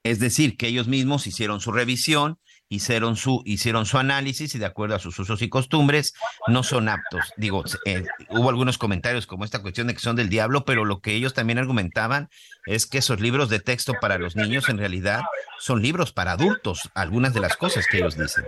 Es 0.03 0.19
decir, 0.19 0.57
que 0.57 0.67
ellos 0.67 0.87
mismos 0.87 1.27
hicieron 1.27 1.59
su 1.59 1.71
revisión 1.71 2.39
hicieron 2.69 3.15
su, 3.15 3.41
hicieron 3.45 3.85
su 3.85 3.97
análisis 3.97 4.53
y 4.55 4.59
de 4.59 4.65
acuerdo 4.65 4.95
a 4.95 4.99
sus 4.99 5.17
usos 5.19 5.41
y 5.41 5.49
costumbres 5.49 6.13
no 6.47 6.63
son 6.63 6.89
aptos. 6.89 7.33
Digo, 7.37 7.63
eh, 7.85 8.03
hubo 8.29 8.49
algunos 8.49 8.77
comentarios 8.77 9.27
como 9.27 9.45
esta 9.45 9.61
cuestión 9.61 9.87
de 9.87 9.93
que 9.93 9.99
son 9.99 10.15
del 10.15 10.29
diablo, 10.29 10.65
pero 10.65 10.85
lo 10.85 10.99
que 10.99 11.13
ellos 11.13 11.33
también 11.33 11.59
argumentaban 11.59 12.29
es 12.65 12.85
que 12.85 12.97
esos 12.97 13.19
libros 13.19 13.49
de 13.49 13.59
texto 13.59 13.93
para 14.01 14.17
los 14.17 14.35
niños 14.35 14.69
en 14.69 14.77
realidad 14.77 15.21
son 15.59 15.81
libros 15.81 16.11
para 16.11 16.33
adultos, 16.33 16.89
algunas 16.93 17.33
de 17.33 17.41
las 17.41 17.55
cosas 17.55 17.87
que 17.87 17.97
ellos 17.97 18.17
dicen. 18.17 18.45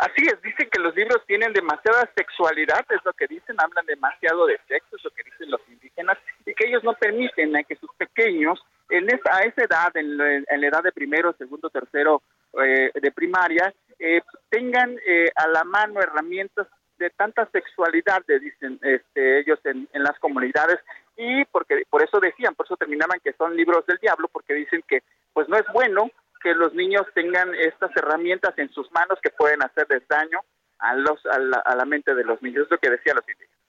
Así 0.00 0.26
es, 0.26 0.40
dicen 0.40 0.68
que 0.70 0.80
los 0.80 0.96
libros 0.96 1.22
tienen 1.26 1.52
demasiada 1.52 2.10
sexualidad, 2.16 2.84
es 2.88 3.04
lo 3.04 3.12
que 3.12 3.26
dicen, 3.26 3.56
hablan 3.58 3.84
demasiado 3.84 4.46
de 4.46 4.58
sexo, 4.66 4.96
es 4.96 5.04
lo 5.04 5.10
que 5.10 5.22
dicen 5.24 5.50
los 5.50 5.60
indígenas, 5.68 6.16
y 6.46 6.54
que 6.54 6.68
ellos 6.68 6.82
no 6.82 6.94
permiten 6.94 7.52
que 7.68 7.76
sus 7.76 7.90
pequeños, 7.96 8.58
en 8.88 9.08
esa, 9.10 9.36
a 9.36 9.42
esa 9.42 9.62
edad, 9.62 9.94
en 9.94 10.16
la 10.16 10.66
edad 10.66 10.82
de 10.82 10.92
primero, 10.92 11.34
segundo, 11.34 11.68
tercero 11.68 12.22
eh, 12.64 12.90
de 12.94 13.12
primaria 13.12 13.72
eh, 13.98 14.22
tengan 14.48 14.98
eh, 15.06 15.30
a 15.36 15.46
la 15.46 15.62
mano 15.62 16.00
herramientas 16.00 16.66
de 16.98 17.10
tanta 17.10 17.46
sexualidad, 17.52 18.22
dicen 18.26 18.80
este, 18.82 19.40
ellos 19.40 19.58
en, 19.64 19.88
las 19.92 20.18
comunidades, 20.18 20.80
y 21.16 21.44
porque 21.46 21.82
por 21.88 22.02
eso 22.02 22.18
decían, 22.20 22.54
por 22.54 22.66
eso 22.66 22.76
terminaban 22.76 23.20
que 23.20 23.32
son 23.34 23.56
libros 23.56 23.86
del 23.86 23.98
diablo, 23.98 24.28
porque 24.28 24.54
dicen 24.54 24.82
que 24.88 25.02
pues 25.32 25.48
no 25.48 25.56
es 25.56 25.64
bueno 25.72 26.10
que 26.42 26.54
los 26.54 26.74
niños 26.74 27.06
tengan 27.14 27.54
estas 27.54 27.90
herramientas 27.96 28.54
en 28.56 28.70
sus 28.72 28.90
manos 28.92 29.18
que 29.22 29.30
pueden 29.30 29.62
hacerles 29.62 30.02
daño 30.08 30.40
a, 30.78 30.94
los, 30.94 31.24
a, 31.26 31.38
la, 31.38 31.58
a 31.58 31.74
la 31.76 31.84
mente 31.84 32.14
de 32.14 32.24
los 32.24 32.40
niños, 32.42 32.64
es 32.64 32.70
lo 32.70 32.78
que 32.78 32.90
decían 32.90 33.16
los 33.16 33.28
indígenas. 33.28 33.60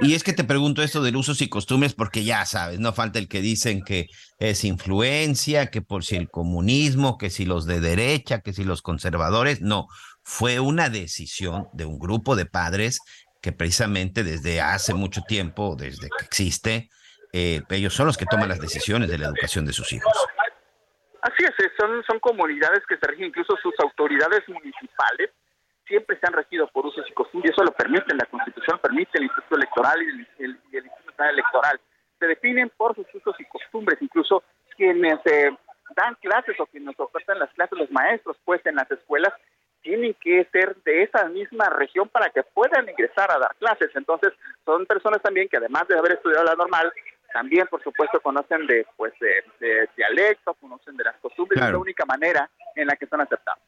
Y 0.00 0.14
es 0.14 0.22
que 0.22 0.32
te 0.32 0.44
pregunto 0.44 0.82
esto 0.82 1.02
de 1.02 1.16
usos 1.16 1.42
y 1.42 1.48
costumbres 1.48 1.92
porque 1.94 2.22
ya 2.22 2.44
sabes, 2.46 2.78
no 2.78 2.92
falta 2.92 3.18
el 3.18 3.28
que 3.28 3.40
dicen 3.40 3.82
que 3.82 4.08
es 4.38 4.62
influencia, 4.62 5.70
que 5.70 5.82
por 5.82 6.04
si 6.04 6.14
el 6.14 6.30
comunismo, 6.30 7.18
que 7.18 7.30
si 7.30 7.44
los 7.44 7.66
de 7.66 7.80
derecha, 7.80 8.40
que 8.40 8.52
si 8.52 8.62
los 8.62 8.80
conservadores, 8.80 9.60
no, 9.60 9.88
fue 10.22 10.60
una 10.60 10.88
decisión 10.88 11.68
de 11.72 11.84
un 11.84 11.98
grupo 11.98 12.36
de 12.36 12.46
padres 12.46 13.00
que 13.42 13.50
precisamente 13.50 14.22
desde 14.22 14.60
hace 14.60 14.94
mucho 14.94 15.22
tiempo, 15.22 15.74
desde 15.76 16.08
que 16.16 16.24
existe, 16.24 16.90
eh, 17.32 17.62
ellos 17.70 17.94
son 17.94 18.06
los 18.06 18.16
que 18.16 18.26
toman 18.26 18.48
las 18.48 18.60
decisiones 18.60 19.10
de 19.10 19.18
la 19.18 19.26
educación 19.26 19.64
de 19.64 19.72
sus 19.72 19.92
hijos. 19.92 20.12
Así 21.22 21.44
es, 21.44 21.54
son, 21.78 22.02
son 22.04 22.20
comunidades 22.20 22.86
que 22.86 22.96
se 22.96 23.06
rigen, 23.08 23.26
incluso 23.26 23.56
sus 23.56 23.74
autoridades 23.80 24.48
municipales 24.48 25.30
siempre 25.88 26.18
se 26.20 26.26
han 26.26 26.34
regido 26.34 26.68
por 26.68 26.86
usos 26.86 27.04
y 27.08 27.14
costumbres, 27.14 27.52
eso 27.52 27.64
lo 27.64 27.72
permite 27.72 28.14
la 28.14 28.26
Constitución, 28.26 28.78
permite 28.78 29.18
el 29.18 29.24
Instituto 29.24 29.56
Electoral 29.56 30.02
y 30.02 30.44
el, 30.44 30.58
Instituto 30.72 31.24
Electoral. 31.24 31.80
Se 32.18 32.26
definen 32.26 32.70
por 32.76 32.94
sus 32.94 33.06
usos 33.14 33.34
y 33.40 33.44
costumbres, 33.46 34.00
incluso 34.00 34.44
quienes 34.76 35.18
eh, 35.24 35.50
dan 35.96 36.14
clases 36.16 36.60
o 36.60 36.66
quienes 36.66 36.94
ofertan 37.00 37.38
las 37.38 37.50
clases, 37.54 37.78
los 37.78 37.90
maestros, 37.90 38.36
pues 38.44 38.64
en 38.66 38.76
las 38.76 38.90
escuelas, 38.90 39.32
tienen 39.80 40.14
que 40.14 40.44
ser 40.52 40.76
de 40.84 41.04
esa 41.04 41.24
misma 41.28 41.70
región 41.70 42.08
para 42.08 42.30
que 42.30 42.42
puedan 42.42 42.88
ingresar 42.88 43.30
a 43.30 43.38
dar 43.38 43.54
clases. 43.56 43.90
Entonces, 43.94 44.32
son 44.64 44.84
personas 44.86 45.22
también 45.22 45.48
que 45.48 45.56
además 45.56 45.86
de 45.88 45.96
haber 45.96 46.12
estudiado 46.12 46.44
la 46.44 46.56
normal, 46.56 46.92
también, 47.32 47.66
por 47.68 47.82
supuesto, 47.82 48.20
conocen 48.20 48.66
de, 48.66 48.86
pues, 48.96 49.12
de, 49.20 49.88
dialecto, 49.96 50.54
conocen 50.54 50.96
de 50.96 51.04
las 51.04 51.16
costumbres, 51.16 51.62
es 51.62 51.70
la 51.70 51.78
única 51.78 52.04
manera 52.04 52.50
en 52.74 52.86
la 52.86 52.96
que 52.96 53.06
son 53.06 53.20
aceptados. 53.20 53.62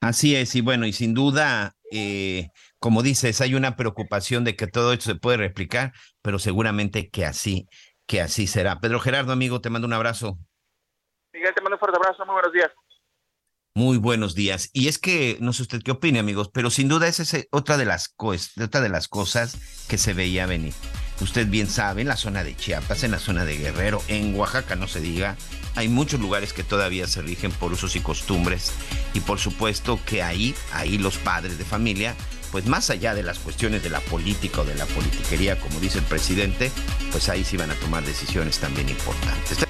Así 0.00 0.34
es, 0.34 0.54
y 0.54 0.62
bueno, 0.62 0.86
y 0.86 0.92
sin 0.92 1.12
duda, 1.12 1.74
eh, 1.92 2.48
como 2.78 3.02
dices, 3.02 3.40
hay 3.42 3.54
una 3.54 3.76
preocupación 3.76 4.44
de 4.44 4.56
que 4.56 4.66
todo 4.66 4.94
esto 4.94 5.04
se 5.04 5.14
puede 5.14 5.36
replicar, 5.36 5.92
pero 6.22 6.38
seguramente 6.38 7.10
que 7.10 7.26
así, 7.26 7.68
que 8.06 8.22
así 8.22 8.46
será. 8.46 8.80
Pedro 8.80 8.98
Gerardo, 9.00 9.32
amigo, 9.32 9.60
te 9.60 9.68
mando 9.68 9.86
un 9.86 9.92
abrazo. 9.92 10.38
Miguel, 11.34 11.54
te 11.54 11.60
mando 11.60 11.76
un 11.76 11.80
fuerte 11.80 11.98
abrazo, 11.98 12.24
muy 12.24 12.32
buenos 12.32 12.52
días. 12.52 12.70
Muy 13.74 13.98
buenos 13.98 14.34
días. 14.34 14.68
Y 14.72 14.88
es 14.88 14.98
que, 14.98 15.38
no 15.40 15.52
sé 15.52 15.62
usted 15.62 15.80
qué 15.82 15.92
opine, 15.92 16.18
amigos, 16.18 16.50
pero 16.52 16.70
sin 16.70 16.88
duda 16.88 17.06
esa 17.06 17.22
es 17.22 17.46
otra 17.52 17.76
de 17.76 17.84
las, 17.84 18.12
otra 18.16 18.80
de 18.80 18.88
las 18.88 19.06
cosas 19.06 19.56
que 19.86 19.96
se 19.96 20.12
veía 20.12 20.46
venir. 20.46 20.74
Usted 21.20 21.46
bien 21.46 21.68
sabe, 21.68 22.02
en 22.02 22.08
la 22.08 22.16
zona 22.16 22.42
de 22.42 22.56
Chiapas, 22.56 23.04
en 23.04 23.12
la 23.12 23.20
zona 23.20 23.44
de 23.44 23.58
Guerrero, 23.58 24.02
en 24.08 24.34
Oaxaca, 24.34 24.74
no 24.74 24.88
se 24.88 25.00
diga, 25.00 25.36
hay 25.76 25.88
muchos 25.88 26.18
lugares 26.18 26.52
que 26.52 26.64
todavía 26.64 27.06
se 27.06 27.22
rigen 27.22 27.52
por 27.52 27.72
usos 27.72 27.94
y 27.94 28.00
costumbres. 28.00 28.72
Y 29.14 29.20
por 29.20 29.38
supuesto 29.38 30.00
que 30.04 30.22
ahí, 30.22 30.52
ahí 30.72 30.98
los 30.98 31.18
padres 31.18 31.56
de 31.56 31.64
familia, 31.64 32.16
pues 32.50 32.66
más 32.66 32.90
allá 32.90 33.14
de 33.14 33.22
las 33.22 33.38
cuestiones 33.38 33.84
de 33.84 33.90
la 33.90 34.00
política 34.00 34.62
o 34.62 34.64
de 34.64 34.74
la 34.74 34.86
politiquería, 34.86 35.60
como 35.60 35.78
dice 35.78 35.98
el 35.98 36.04
presidente, 36.04 36.72
pues 37.12 37.28
ahí 37.28 37.44
sí 37.44 37.56
van 37.56 37.70
a 37.70 37.74
tomar 37.74 38.04
decisiones 38.04 38.58
también 38.58 38.88
importantes. 38.88 39.69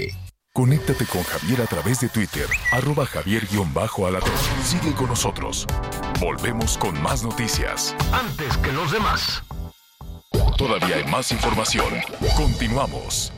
Conéctate 0.53 1.05
con 1.05 1.23
Javier 1.23 1.61
a 1.61 1.65
través 1.65 2.01
de 2.01 2.09
Twitter, 2.09 2.45
arroba 2.73 3.05
javier-alatón. 3.05 4.31
Sigue 4.65 4.93
con 4.93 5.07
nosotros. 5.07 5.65
Volvemos 6.19 6.77
con 6.77 7.01
más 7.01 7.23
noticias. 7.23 7.95
Antes 8.11 8.57
que 8.57 8.73
los 8.73 8.91
demás. 8.91 9.43
Todavía 10.57 10.97
hay 10.97 11.05
más 11.05 11.31
información. 11.31 11.93
Continuamos. 12.35 13.31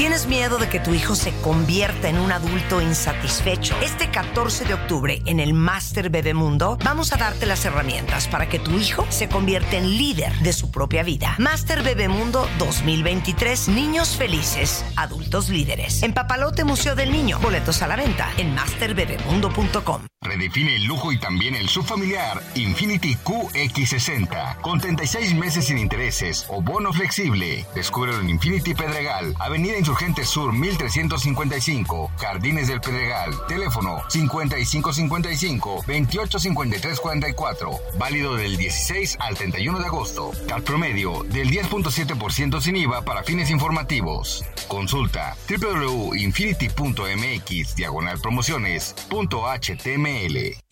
¿Tienes 0.00 0.26
miedo 0.28 0.56
de 0.56 0.70
que 0.70 0.80
tu 0.80 0.94
hijo 0.94 1.14
se 1.14 1.30
convierta 1.42 2.08
en 2.08 2.18
un 2.18 2.32
adulto 2.32 2.80
insatisfecho? 2.80 3.76
Este 3.82 4.10
14 4.10 4.64
de 4.64 4.72
octubre 4.72 5.20
en 5.26 5.40
el 5.40 5.52
Master 5.52 6.08
Bebemundo 6.08 6.78
vamos 6.82 7.12
a 7.12 7.18
darte 7.18 7.44
las 7.44 7.66
herramientas 7.66 8.26
para 8.26 8.48
que 8.48 8.58
tu 8.58 8.70
hijo 8.78 9.04
se 9.10 9.28
convierta 9.28 9.76
en 9.76 9.98
líder 9.98 10.32
de 10.38 10.54
su 10.54 10.70
propia 10.70 11.02
vida. 11.02 11.34
Master 11.36 11.82
Bebemundo 11.82 12.48
2023, 12.58 13.68
niños 13.68 14.16
felices, 14.16 14.86
adultos 14.96 15.50
líderes. 15.50 16.02
En 16.02 16.14
Papalote 16.14 16.64
Museo 16.64 16.94
del 16.94 17.12
Niño, 17.12 17.38
boletos 17.38 17.82
a 17.82 17.86
la 17.86 17.96
venta 17.96 18.30
en 18.38 18.54
masterbebemundo.com. 18.54 20.06
Redefine 20.22 20.76
el 20.76 20.84
lujo 20.84 21.12
y 21.12 21.18
también 21.18 21.54
el 21.54 21.68
subfamiliar 21.68 22.42
Infinity 22.54 23.16
QX60 23.16 24.60
con 24.62 24.80
36 24.80 25.34
meses 25.34 25.66
sin 25.66 25.76
intereses 25.76 26.46
o 26.48 26.62
bono 26.62 26.92
flexible. 26.92 27.66
Descúbrelo 27.74 28.20
en 28.20 28.30
Infinity 28.30 28.74
Pedregal, 28.74 29.34
Avenida 29.38 29.76
Insurgente 29.90 30.24
Sur 30.24 30.52
1355, 30.52 32.12
Jardines 32.16 32.68
del 32.68 32.80
Pedregal. 32.80 33.34
Teléfono 33.48 34.04
5555 34.08 35.82
285344. 35.84 37.72
Válido 37.98 38.36
del 38.36 38.56
16 38.56 39.16
al 39.18 39.36
31 39.36 39.80
de 39.80 39.86
agosto. 39.86 40.30
Al 40.54 40.62
promedio 40.62 41.24
del 41.24 41.50
10.7% 41.50 42.60
sin 42.60 42.76
IVA 42.76 43.02
para 43.02 43.24
fines 43.24 43.50
informativos. 43.50 44.44
Consulta 44.68 45.36
www.infinity.mx 45.48 47.74
diagonal 47.74 48.20
promociones.html 48.20 50.69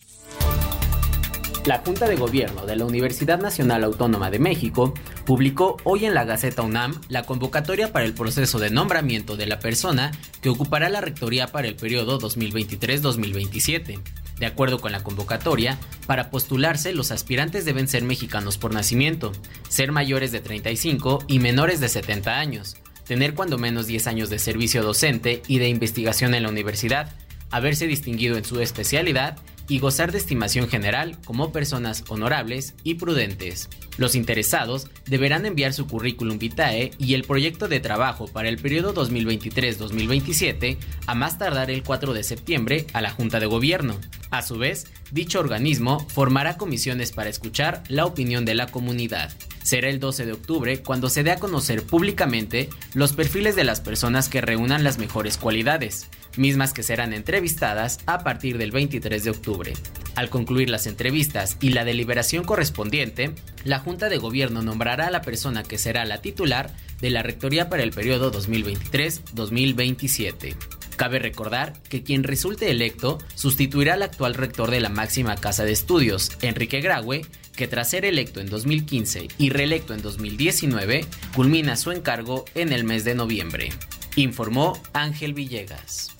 la 1.65 1.79
Junta 1.79 2.07
de 2.07 2.15
Gobierno 2.15 2.65
de 2.65 2.75
la 2.75 2.85
Universidad 2.85 3.39
Nacional 3.39 3.83
Autónoma 3.83 4.31
de 4.31 4.39
México 4.39 4.93
publicó 5.25 5.77
hoy 5.83 6.05
en 6.05 6.13
la 6.13 6.23
Gaceta 6.23 6.61
UNAM 6.61 6.99
la 7.09 7.23
convocatoria 7.23 7.91
para 7.91 8.05
el 8.05 8.13
proceso 8.13 8.59
de 8.59 8.69
nombramiento 8.69 9.35
de 9.35 9.45
la 9.45 9.59
persona 9.59 10.11
que 10.41 10.49
ocupará 10.49 10.89
la 10.89 11.01
rectoría 11.01 11.47
para 11.47 11.67
el 11.67 11.75
periodo 11.75 12.19
2023-2027. 12.19 13.99
De 14.39 14.45
acuerdo 14.45 14.79
con 14.79 14.93
la 14.93 15.03
convocatoria, 15.03 15.77
para 16.07 16.29
postularse 16.29 16.93
los 16.93 17.11
aspirantes 17.11 17.65
deben 17.65 17.87
ser 17.87 18.03
mexicanos 18.03 18.57
por 18.57 18.73
nacimiento, 18.73 19.33
ser 19.67 19.91
mayores 19.91 20.31
de 20.31 20.39
35 20.39 21.25
y 21.27 21.39
menores 21.39 21.81
de 21.81 21.89
70 21.89 22.39
años, 22.39 22.77
tener 23.05 23.33
cuando 23.33 23.57
menos 23.57 23.85
10 23.85 24.07
años 24.07 24.29
de 24.29 24.39
servicio 24.39 24.81
docente 24.81 25.43
y 25.47 25.59
de 25.59 25.67
investigación 25.67 26.33
en 26.33 26.43
la 26.43 26.49
universidad, 26.49 27.13
haberse 27.51 27.85
distinguido 27.85 28.37
en 28.37 28.45
su 28.45 28.61
especialidad 28.61 29.37
y 29.69 29.79
gozar 29.79 30.11
de 30.11 30.17
estimación 30.17 30.67
general 30.67 31.17
como 31.23 31.53
personas 31.53 32.03
honorables 32.09 32.73
y 32.83 32.95
prudentes. 32.95 33.69
Los 33.97 34.15
interesados 34.15 34.87
deberán 35.05 35.45
enviar 35.45 35.73
su 35.73 35.87
currículum 35.87 36.39
vitae 36.39 36.91
y 36.97 37.13
el 37.13 37.23
proyecto 37.23 37.67
de 37.67 37.79
trabajo 37.79 38.27
para 38.27 38.49
el 38.49 38.57
periodo 38.57 38.93
2023-2027 38.93 40.77
a 41.05 41.15
más 41.15 41.37
tardar 41.37 41.69
el 41.69 41.83
4 41.83 42.13
de 42.13 42.23
septiembre 42.23 42.87
a 42.93 43.01
la 43.01 43.11
Junta 43.11 43.39
de 43.39 43.45
Gobierno. 43.45 43.97
A 44.31 44.41
su 44.41 44.57
vez, 44.57 44.87
dicho 45.11 45.39
organismo 45.39 46.05
formará 46.09 46.57
comisiones 46.57 47.11
para 47.11 47.29
escuchar 47.29 47.83
la 47.87 48.05
opinión 48.05 48.45
de 48.45 48.55
la 48.55 48.67
comunidad. 48.67 49.31
Será 49.63 49.89
el 49.89 49.99
12 49.99 50.25
de 50.25 50.33
octubre 50.33 50.81
cuando 50.81 51.09
se 51.09 51.23
dé 51.23 51.31
a 51.31 51.39
conocer 51.39 51.83
públicamente 51.83 52.69
los 52.93 53.13
perfiles 53.13 53.55
de 53.55 53.63
las 53.63 53.81
personas 53.81 54.29
que 54.29 54.41
reúnan 54.41 54.83
las 54.83 54.97
mejores 54.97 55.37
cualidades, 55.37 56.07
mismas 56.39 56.73
que 56.73 56.81
serán 56.81 57.13
entrevistadas 57.13 57.99
a 58.07 58.23
partir 58.23 58.57
del 58.57 58.71
23 58.71 59.23
de 59.23 59.29
octubre. 59.29 59.73
Al 60.15 60.29
concluir 60.29 60.69
las 60.69 60.87
entrevistas 60.87 61.57
y 61.61 61.69
la 61.69 61.85
deliberación 61.85 62.43
correspondiente, 62.43 63.31
la 63.63 63.79
Junta 63.79 64.09
de 64.09 64.17
Gobierno 64.17 64.61
nombrará 64.61 65.07
a 65.07 65.11
la 65.11 65.21
persona 65.21 65.63
que 65.63 65.77
será 65.77 66.03
la 66.05 66.21
titular 66.21 66.73
de 66.99 67.09
la 67.09 67.23
Rectoría 67.23 67.69
para 67.69 67.83
el 67.83 67.91
periodo 67.91 68.33
2023-2027. 68.33 70.57
Cabe 70.99 71.19
recordar 71.19 71.81
que 71.83 72.03
quien 72.03 72.23
resulte 72.23 72.69
electo 72.69 73.19
sustituirá 73.33 73.93
al 73.93 74.03
actual 74.03 74.33
rector 74.33 74.69
de 74.69 74.81
la 74.81 74.89
máxima 74.89 75.37
casa 75.37 75.63
de 75.63 75.71
estudios, 75.71 76.29
Enrique 76.41 76.81
Graue, 76.81 77.21
que 77.55 77.69
tras 77.69 77.89
ser 77.89 78.03
electo 78.03 78.41
en 78.41 78.49
2015 78.49 79.29
y 79.37 79.49
reelecto 79.49 79.93
en 79.93 80.01
2019, 80.01 81.05
culmina 81.33 81.77
su 81.77 81.91
encargo 81.91 82.43
en 82.53 82.73
el 82.73 82.83
mes 82.83 83.05
de 83.05 83.15
noviembre. 83.15 83.69
Informó 84.17 84.77
Ángel 84.91 85.33
Villegas. 85.33 86.18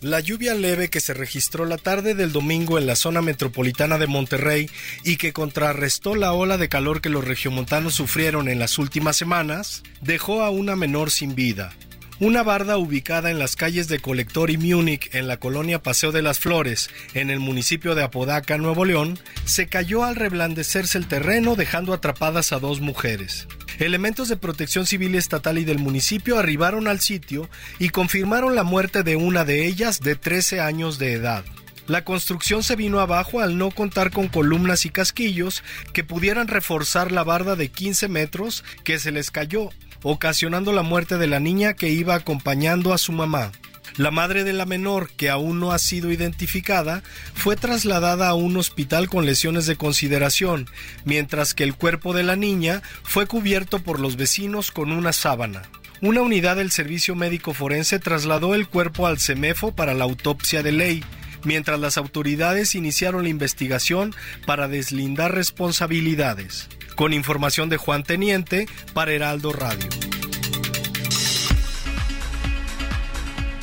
La 0.00 0.20
lluvia 0.20 0.54
leve 0.54 0.88
que 0.88 0.98
se 0.98 1.12
registró 1.12 1.66
la 1.66 1.76
tarde 1.76 2.14
del 2.14 2.32
domingo 2.32 2.78
en 2.78 2.86
la 2.86 2.96
zona 2.96 3.20
metropolitana 3.20 3.98
de 3.98 4.06
Monterrey 4.06 4.70
y 5.04 5.18
que 5.18 5.34
contrarrestó 5.34 6.14
la 6.14 6.32
ola 6.32 6.56
de 6.56 6.70
calor 6.70 7.02
que 7.02 7.10
los 7.10 7.22
regiomontanos 7.22 7.96
sufrieron 7.96 8.48
en 8.48 8.58
las 8.58 8.78
últimas 8.78 9.18
semanas, 9.18 9.82
dejó 10.00 10.42
a 10.42 10.48
una 10.48 10.74
menor 10.74 11.10
sin 11.10 11.34
vida. 11.34 11.74
Una 12.20 12.42
barda 12.42 12.76
ubicada 12.76 13.30
en 13.30 13.38
las 13.38 13.56
calles 13.56 13.88
de 13.88 13.98
Colector 13.98 14.50
y 14.50 14.58
Múnich, 14.58 15.08
en 15.14 15.26
la 15.26 15.38
colonia 15.38 15.82
Paseo 15.82 16.12
de 16.12 16.20
las 16.20 16.38
Flores, 16.38 16.90
en 17.14 17.30
el 17.30 17.40
municipio 17.40 17.94
de 17.94 18.02
Apodaca, 18.02 18.58
Nuevo 18.58 18.84
León, 18.84 19.18
se 19.46 19.68
cayó 19.68 20.04
al 20.04 20.16
reblandecerse 20.16 20.98
el 20.98 21.08
terreno 21.08 21.56
dejando 21.56 21.94
atrapadas 21.94 22.52
a 22.52 22.58
dos 22.58 22.82
mujeres. 22.82 23.48
Elementos 23.78 24.28
de 24.28 24.36
protección 24.36 24.84
civil 24.84 25.14
estatal 25.14 25.56
y 25.56 25.64
del 25.64 25.78
municipio 25.78 26.38
arribaron 26.38 26.88
al 26.88 27.00
sitio 27.00 27.48
y 27.78 27.88
confirmaron 27.88 28.54
la 28.54 28.64
muerte 28.64 29.02
de 29.02 29.16
una 29.16 29.46
de 29.46 29.66
ellas 29.66 30.00
de 30.00 30.14
13 30.14 30.60
años 30.60 30.98
de 30.98 31.14
edad. 31.14 31.42
La 31.86 32.04
construcción 32.04 32.62
se 32.62 32.76
vino 32.76 33.00
abajo 33.00 33.40
al 33.40 33.56
no 33.56 33.70
contar 33.70 34.10
con 34.10 34.28
columnas 34.28 34.84
y 34.84 34.90
casquillos 34.90 35.64
que 35.94 36.04
pudieran 36.04 36.48
reforzar 36.48 37.12
la 37.12 37.24
barda 37.24 37.56
de 37.56 37.70
15 37.70 38.08
metros 38.08 38.62
que 38.84 38.98
se 38.98 39.10
les 39.10 39.30
cayó 39.30 39.70
ocasionando 40.02 40.72
la 40.72 40.82
muerte 40.82 41.18
de 41.18 41.26
la 41.26 41.40
niña 41.40 41.74
que 41.74 41.90
iba 41.90 42.14
acompañando 42.14 42.92
a 42.92 42.98
su 42.98 43.12
mamá. 43.12 43.52
La 43.96 44.10
madre 44.10 44.44
de 44.44 44.52
la 44.52 44.66
menor, 44.66 45.10
que 45.16 45.30
aún 45.30 45.60
no 45.60 45.72
ha 45.72 45.78
sido 45.78 46.12
identificada, 46.12 47.02
fue 47.34 47.56
trasladada 47.56 48.28
a 48.28 48.34
un 48.34 48.56
hospital 48.56 49.08
con 49.08 49.26
lesiones 49.26 49.66
de 49.66 49.76
consideración, 49.76 50.70
mientras 51.04 51.54
que 51.54 51.64
el 51.64 51.74
cuerpo 51.74 52.14
de 52.14 52.22
la 52.22 52.36
niña 52.36 52.82
fue 53.02 53.26
cubierto 53.26 53.80
por 53.80 54.00
los 54.00 54.16
vecinos 54.16 54.70
con 54.70 54.92
una 54.92 55.12
sábana. 55.12 55.62
Una 56.00 56.22
unidad 56.22 56.56
del 56.56 56.70
Servicio 56.70 57.14
Médico 57.14 57.52
Forense 57.52 57.98
trasladó 57.98 58.54
el 58.54 58.68
cuerpo 58.68 59.06
al 59.06 59.18
CEMEFO 59.18 59.72
para 59.72 59.92
la 59.92 60.04
autopsia 60.04 60.62
de 60.62 60.72
ley, 60.72 61.04
mientras 61.44 61.78
las 61.78 61.98
autoridades 61.98 62.74
iniciaron 62.74 63.24
la 63.24 63.28
investigación 63.28 64.14
para 64.46 64.68
deslindar 64.68 65.34
responsabilidades. 65.34 66.68
Con 67.00 67.14
información 67.14 67.70
de 67.70 67.78
Juan 67.78 68.02
Teniente 68.02 68.68
para 68.92 69.12
Heraldo 69.12 69.54
Radio. 69.54 69.88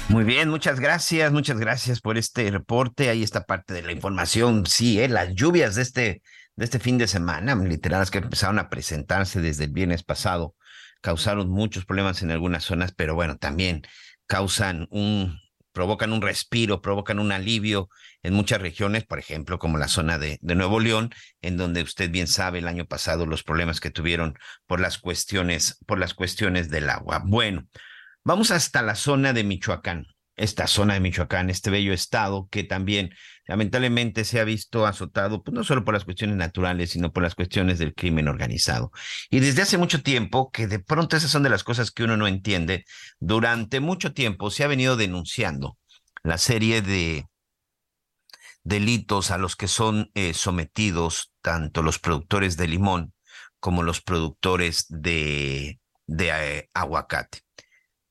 Muy 0.10 0.23
bien, 0.23 0.50
muchas 0.50 0.80
gracias, 0.80 1.32
muchas 1.32 1.60
gracias 1.60 2.02
por 2.02 2.17
este 2.17 2.50
reporte. 2.50 3.10
Ahí 3.10 3.21
está 3.21 3.45
parte 3.45 3.76
de 3.76 3.84
la 3.84 3.91
información. 3.91 4.65
Sí, 4.65 5.00
¿eh? 5.00 5.08
las 5.08 5.36
lluvias 5.36 5.76
de 5.76 5.84
este, 5.84 6.23
de 6.56 6.65
este 6.65 6.80
fin 6.80 6.97
de 6.97 7.06
semana, 7.06 7.54
literal, 7.54 8.10
que 8.10 8.17
empezaron 8.17 8.58
a 8.58 8.71
presentarse 8.71 9.39
desde 9.39 9.65
el 9.65 9.71
viernes 9.71 10.02
pasado, 10.02 10.56
causaron 11.02 11.47
muchos 11.47 11.86
problemas 11.86 12.23
en 12.23 12.32
algunas 12.32 12.63
zonas, 12.63 12.91
pero 12.91 13.13
bueno, 13.13 13.38
también 13.38 13.84
causan 14.26 14.88
un, 14.89 15.39
provocan 15.77 16.11
un 16.11 16.23
respiro, 16.23 16.81
provocan 16.81 17.19
un 17.19 17.31
alivio 17.31 17.87
en 18.23 18.33
muchas 18.33 18.59
regiones, 18.59 19.05
por 19.05 19.19
ejemplo, 19.19 19.59
como 19.59 19.77
la 19.77 19.87
zona 19.87 20.17
de, 20.17 20.39
Nuevo 20.41 20.79
León, 20.79 21.11
en 21.43 21.55
donde 21.55 21.83
usted 21.83 22.09
bien 22.09 22.25
sabe 22.25 22.57
el 22.57 22.67
año 22.67 22.87
pasado 22.87 23.27
los 23.27 23.43
problemas 23.43 23.79
que 23.79 23.91
tuvieron 23.91 24.39
por 24.65 24.79
las 24.79 24.97
cuestiones, 24.97 25.77
por 25.85 25.99
las 25.99 26.15
cuestiones 26.15 26.71
del 26.71 26.89
agua. 26.89 27.21
Bueno, 27.23 27.67
vamos 28.23 28.49
hasta 28.49 28.81
la 28.81 28.95
zona 28.95 29.33
de 29.33 29.43
Michoacán. 29.43 30.07
esta 30.35 30.65
zona 30.65 30.95
de 30.95 30.99
Michoacán, 30.99 31.51
este 31.51 31.69
bello 31.69 31.93
estado 31.93 32.47
que 32.49 32.63
también 32.63 33.11
lamentablemente 33.47 34.25
se 34.25 34.39
ha 34.39 34.43
visto 34.43 34.86
azotado, 34.86 35.43
pues 35.43 35.55
no 35.55 35.63
solo 35.63 35.83
por 35.83 35.93
las 35.93 36.03
cuestiones 36.05 36.36
naturales, 36.36 36.91
sino 36.91 37.12
por 37.12 37.23
las 37.23 37.36
cuestiones 37.36 37.79
del 37.79 37.93
crimen 37.93 38.27
organizado. 38.27 38.91
Y 39.29 39.39
desde 39.39 39.62
hace 39.62 39.77
mucho 39.77 40.03
tiempo, 40.03 40.51
que 40.51 40.67
de 40.67 40.79
pronto 40.79 41.15
esas 41.17 41.31
son 41.31 41.43
de 41.43 41.49
las 41.49 41.63
cosas 41.63 41.91
que 41.91 42.03
uno 42.03 42.17
no 42.17 42.27
entiende, 42.27 42.86
durante 43.19 43.79
mucho 43.79 44.13
tiempo 44.13 44.51
se 44.51 44.63
ha 44.63 44.67
venido 44.67 44.97
denunciando 44.97 45.77
la 46.23 46.38
serie 46.38 46.81
de 46.81 47.25
delitos 48.63 49.31
a 49.31 49.38
los 49.38 49.55
que 49.55 49.69
son 49.69 50.12
eh, 50.13 50.33
sometidos 50.33 51.31
tanto 51.41 51.81
los 51.81 51.99
productores 51.99 52.57
de 52.57 52.67
limón 52.67 53.13
como 53.60 53.81
los 53.81 54.01
productores 54.01 54.86
de, 54.89 55.79
de 56.05 56.29
eh, 56.29 56.69
aguacate. 56.73 57.39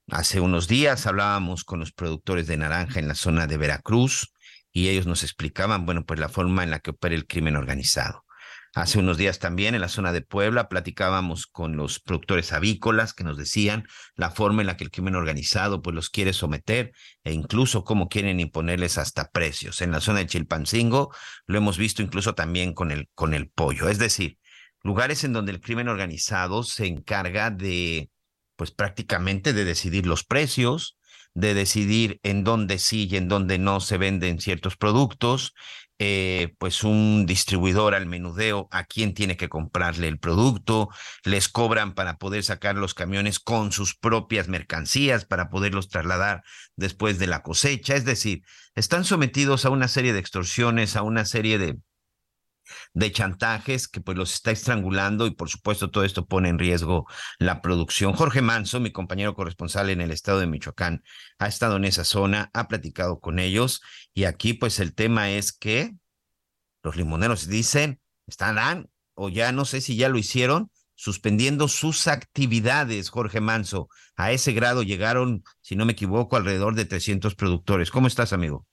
Hace 0.08 0.40
unos 0.40 0.68
días 0.68 1.06
hablábamos 1.06 1.64
con 1.64 1.80
los 1.80 1.92
productores 1.92 2.46
de 2.46 2.56
naranja 2.56 3.00
en 3.00 3.08
la 3.08 3.14
zona 3.14 3.46
de 3.46 3.56
Veracruz 3.56 4.32
y 4.76 4.90
ellos 4.90 5.06
nos 5.06 5.22
explicaban, 5.22 5.86
bueno, 5.86 6.04
pues 6.04 6.20
la 6.20 6.28
forma 6.28 6.62
en 6.62 6.70
la 6.70 6.80
que 6.80 6.90
opera 6.90 7.14
el 7.14 7.26
crimen 7.26 7.56
organizado. 7.56 8.26
Hace 8.74 8.98
unos 8.98 9.16
días 9.16 9.38
también 9.38 9.74
en 9.74 9.80
la 9.80 9.88
zona 9.88 10.12
de 10.12 10.20
Puebla 10.20 10.68
platicábamos 10.68 11.46
con 11.46 11.78
los 11.78 11.98
productores 11.98 12.52
avícolas 12.52 13.14
que 13.14 13.24
nos 13.24 13.38
decían 13.38 13.86
la 14.16 14.30
forma 14.30 14.60
en 14.60 14.66
la 14.66 14.76
que 14.76 14.84
el 14.84 14.90
crimen 14.90 15.14
organizado 15.14 15.80
pues 15.80 15.96
los 15.96 16.10
quiere 16.10 16.34
someter 16.34 16.92
e 17.24 17.32
incluso 17.32 17.84
cómo 17.84 18.10
quieren 18.10 18.38
imponerles 18.38 18.98
hasta 18.98 19.30
precios. 19.30 19.80
En 19.80 19.92
la 19.92 20.02
zona 20.02 20.18
de 20.18 20.26
Chilpancingo 20.26 21.10
lo 21.46 21.56
hemos 21.56 21.78
visto 21.78 22.02
incluso 22.02 22.34
también 22.34 22.74
con 22.74 22.90
el, 22.90 23.08
con 23.14 23.32
el 23.32 23.48
pollo. 23.48 23.88
Es 23.88 23.98
decir, 23.98 24.36
lugares 24.82 25.24
en 25.24 25.32
donde 25.32 25.52
el 25.52 25.62
crimen 25.62 25.88
organizado 25.88 26.64
se 26.64 26.84
encarga 26.86 27.48
de 27.48 28.10
pues 28.56 28.72
prácticamente 28.72 29.54
de 29.54 29.64
decidir 29.64 30.06
los 30.06 30.22
precios, 30.22 30.95
de 31.36 31.52
decidir 31.52 32.18
en 32.22 32.44
dónde 32.44 32.78
sí 32.78 33.06
y 33.10 33.16
en 33.16 33.28
dónde 33.28 33.58
no 33.58 33.80
se 33.80 33.98
venden 33.98 34.40
ciertos 34.40 34.78
productos, 34.78 35.52
eh, 35.98 36.54
pues 36.58 36.82
un 36.82 37.26
distribuidor 37.26 37.94
al 37.94 38.06
menudeo 38.06 38.68
a 38.70 38.84
quién 38.84 39.12
tiene 39.12 39.36
que 39.36 39.50
comprarle 39.50 40.08
el 40.08 40.18
producto, 40.18 40.88
les 41.24 41.48
cobran 41.50 41.94
para 41.94 42.16
poder 42.16 42.42
sacar 42.42 42.76
los 42.76 42.94
camiones 42.94 43.38
con 43.38 43.70
sus 43.70 43.94
propias 43.94 44.48
mercancías 44.48 45.26
para 45.26 45.50
poderlos 45.50 45.88
trasladar 45.88 46.42
después 46.74 47.18
de 47.18 47.26
la 47.26 47.42
cosecha, 47.42 47.96
es 47.96 48.06
decir, 48.06 48.42
están 48.74 49.04
sometidos 49.04 49.66
a 49.66 49.70
una 49.70 49.88
serie 49.88 50.14
de 50.14 50.20
extorsiones, 50.20 50.96
a 50.96 51.02
una 51.02 51.26
serie 51.26 51.58
de 51.58 51.76
de 52.94 53.12
chantajes 53.12 53.88
que 53.88 54.00
pues 54.00 54.16
los 54.16 54.32
está 54.34 54.50
estrangulando 54.50 55.26
y 55.26 55.30
por 55.30 55.48
supuesto 55.48 55.90
todo 55.90 56.04
esto 56.04 56.26
pone 56.26 56.48
en 56.48 56.58
riesgo 56.58 57.06
la 57.38 57.60
producción. 57.60 58.12
Jorge 58.12 58.42
Manso, 58.42 58.80
mi 58.80 58.92
compañero 58.92 59.34
corresponsal 59.34 59.90
en 59.90 60.00
el 60.00 60.10
estado 60.10 60.40
de 60.40 60.46
Michoacán, 60.46 61.02
ha 61.38 61.48
estado 61.48 61.76
en 61.76 61.84
esa 61.84 62.04
zona, 62.04 62.50
ha 62.54 62.68
platicado 62.68 63.20
con 63.20 63.38
ellos 63.38 63.82
y 64.14 64.24
aquí 64.24 64.54
pues 64.54 64.80
el 64.80 64.94
tema 64.94 65.30
es 65.30 65.52
que 65.52 65.94
los 66.82 66.96
limoneros 66.96 67.48
dicen, 67.48 68.00
estarán 68.26 68.88
o 69.14 69.28
ya 69.28 69.52
no 69.52 69.64
sé 69.64 69.80
si 69.80 69.96
ya 69.96 70.08
lo 70.08 70.18
hicieron, 70.18 70.70
suspendiendo 70.94 71.68
sus 71.68 72.06
actividades, 72.06 73.10
Jorge 73.10 73.40
Manso. 73.40 73.88
A 74.16 74.32
ese 74.32 74.52
grado 74.52 74.82
llegaron, 74.82 75.42
si 75.60 75.76
no 75.76 75.84
me 75.84 75.92
equivoco, 75.92 76.36
alrededor 76.36 76.74
de 76.74 76.84
300 76.84 77.34
productores. 77.34 77.90
¿Cómo 77.90 78.06
estás, 78.06 78.32
amigo? 78.32 78.66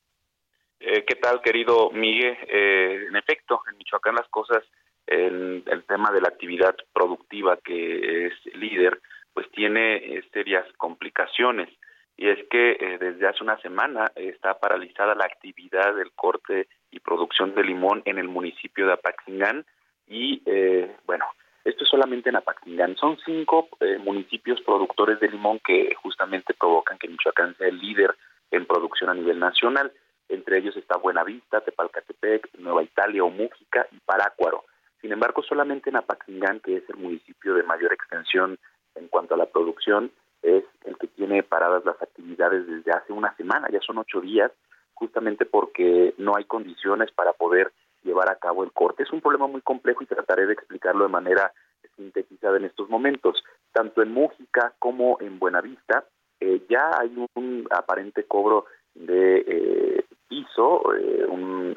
Eh, 1.24 1.26
¿Qué 1.26 1.30
tal, 1.30 1.42
querido 1.42 1.90
Miguel? 1.92 2.38
Eh, 2.48 3.06
en 3.08 3.16
efecto, 3.16 3.62
en 3.70 3.78
Michoacán 3.78 4.16
las 4.16 4.28
cosas, 4.28 4.64
el, 5.08 5.64
el, 5.66 5.84
tema 5.84 6.12
de 6.12 6.22
la 6.22 6.28
actividad 6.28 6.76
productiva 6.94 7.58
que 7.64 8.28
es 8.28 8.34
líder, 8.56 9.00
pues 9.34 9.50
tiene 9.52 9.96
eh, 9.96 10.24
serias 10.34 10.66
complicaciones. 10.78 11.70
Y 12.18 12.30
es 12.30 12.40
que 12.50 12.72
eh, 12.72 12.98
desde 13.00 13.28
hace 13.28 13.44
una 13.44 13.58
semana 13.62 14.12
está 14.16 14.60
paralizada 14.60 15.16
la 15.16 15.26
actividad 15.26 15.96
del 15.96 16.12
corte 16.12 16.68
y 16.92 17.00
producción 17.00 17.56
de 17.56 17.64
limón 17.64 18.02
en 18.06 18.18
el 18.18 18.28
municipio 18.28 18.86
de 18.86 18.94
Apaxingán. 18.94 19.66
Y 20.08 20.42
eh, 20.46 20.96
bueno, 21.06 21.26
esto 21.64 21.86
es 21.86 21.90
solamente 21.90 22.30
en 22.30 22.36
Apaxingán. 22.36 22.98
Son 22.98 23.18
cinco 23.26 23.70
municipios 24.00 24.62
productores 24.62 25.20
de 25.20 25.30
limón 25.30 25.60
que 25.66 25.96
justamente 25.96 26.54
provocan 26.54 26.98
que 26.98 27.08
Michoacán 27.08 27.56
sea 27.56 27.70
el 27.70 27.80
líder 27.80 28.14
en 28.52 28.66
producción 28.66 29.10
a 29.10 29.14
nivel 29.14 29.40
nacional 29.40 29.92
entre 30.34 30.58
ellos 30.58 30.76
está 30.78 30.98
Buenavista, 30.98 31.62
Tepalcatepec, 31.62 32.50
Nueva 32.60 32.84
Italia 32.84 33.24
o 33.24 33.30
Mújica 33.30 33.88
y 33.92 34.00
Parácuaro. 34.00 34.66
Sin 35.02 35.12
embargo, 35.12 35.44
solamente 35.44 35.90
en 35.90 35.98
Apaxingán, 35.98 36.60
que 36.62 36.78
es 36.78 36.90
el 36.90 36.98
municipio 36.98 37.54
de 37.54 37.64
mayor 37.64 37.94
extensión 37.94 38.58
en 38.96 39.08
cuanto 39.08 39.36
a 39.36 39.38
la 39.38 39.48
producción, 39.48 40.12
es 40.42 40.64
el 40.86 40.98
que 40.98 41.08
tiene 41.08 41.44
paradas 41.44 41.86
las 41.86 42.02
actividades 42.02 42.68
desde 42.68 42.92
hace 42.92 43.14
una 43.14 43.36
semana, 43.36 43.70
ya 43.72 43.80
son 43.82 43.98
ocho 43.98 44.22
días, 44.22 44.52
justamente 44.94 45.46
porque 45.46 46.14
no 46.18 46.36
hay 46.36 46.46
condiciones 46.46 47.12
para 47.12 47.34
poder 47.34 47.72
llevar 48.04 48.30
a 48.30 48.36
cabo 48.36 48.64
el 48.64 48.72
corte. 48.72 49.04
Es 49.04 49.12
un 49.12 49.22
problema 49.22 49.48
muy 49.48 49.62
complejo 49.62 50.04
y 50.04 50.08
trataré 50.08 50.46
de 50.46 50.54
explicarlo 50.54 51.06
de 51.06 51.12
manera 51.12 51.52
sintetizada 51.96 52.58
en 52.58 52.66
estos 52.66 52.90
momentos. 52.90 53.44
Tanto 53.72 54.02
en 54.02 54.12
Mújica 54.12 54.74
como 54.80 55.18
en 55.20 55.40
Buenavista 55.40 56.06
eh, 56.40 56.62
ya 56.70 56.92
hay 57.00 57.14
un 57.36 57.68
aparente 57.72 58.24
cobro 58.24 58.66
de 58.96 59.44
eh, 59.48 60.03
hizo 60.40 60.82
eh, 60.96 61.28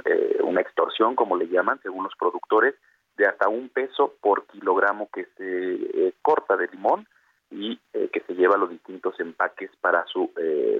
eh, 0.05 0.38
una 0.42 0.61
extorsión, 0.61 1.14
como 1.14 1.37
le 1.37 1.49
llaman, 1.49 1.81
según 1.83 2.05
los 2.05 2.14
productores, 2.19 2.75
de 3.16 3.27
hasta 3.27 3.49
un 3.49 3.69
peso 3.69 4.14
por 4.21 4.47
kilogramo 4.47 5.09
que 5.12 5.27
se 5.37 5.75
eh, 5.75 6.14
corta 6.23 6.57
de 6.57 6.69
limón 6.69 7.07
y 7.51 7.79
que 7.92 8.21
se 8.27 8.35
lleva 8.35 8.57
a 8.57 8.59
los 8.59 8.71
distintos 8.71 9.19
empaques 9.21 9.71
para 9.81 10.05
su 10.07 10.33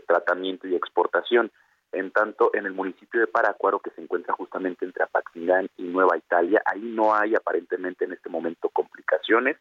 tratamiento 0.07 0.67
y 0.67 0.75
exportación. 0.75 1.53
En 1.93 2.11
tanto, 2.11 2.51
en 2.55 2.67
el 2.67 2.73
municipio 2.73 3.21
de 3.21 3.29
Paracuaro, 3.29 3.79
que 3.79 3.91
se 3.91 4.03
encuentra 4.03 4.35
justamente 4.35 4.85
entre 4.85 5.05
Apaxingán 5.05 5.69
y 5.77 5.85
Nueva 5.85 6.17
Italia, 6.19 6.61
ahí 6.67 6.83
no 6.83 7.15
hay 7.15 7.37
aparentemente 7.37 8.05
en 8.05 8.13
este 8.13 8.29
momento 8.29 8.69
complicaciones 8.71 9.57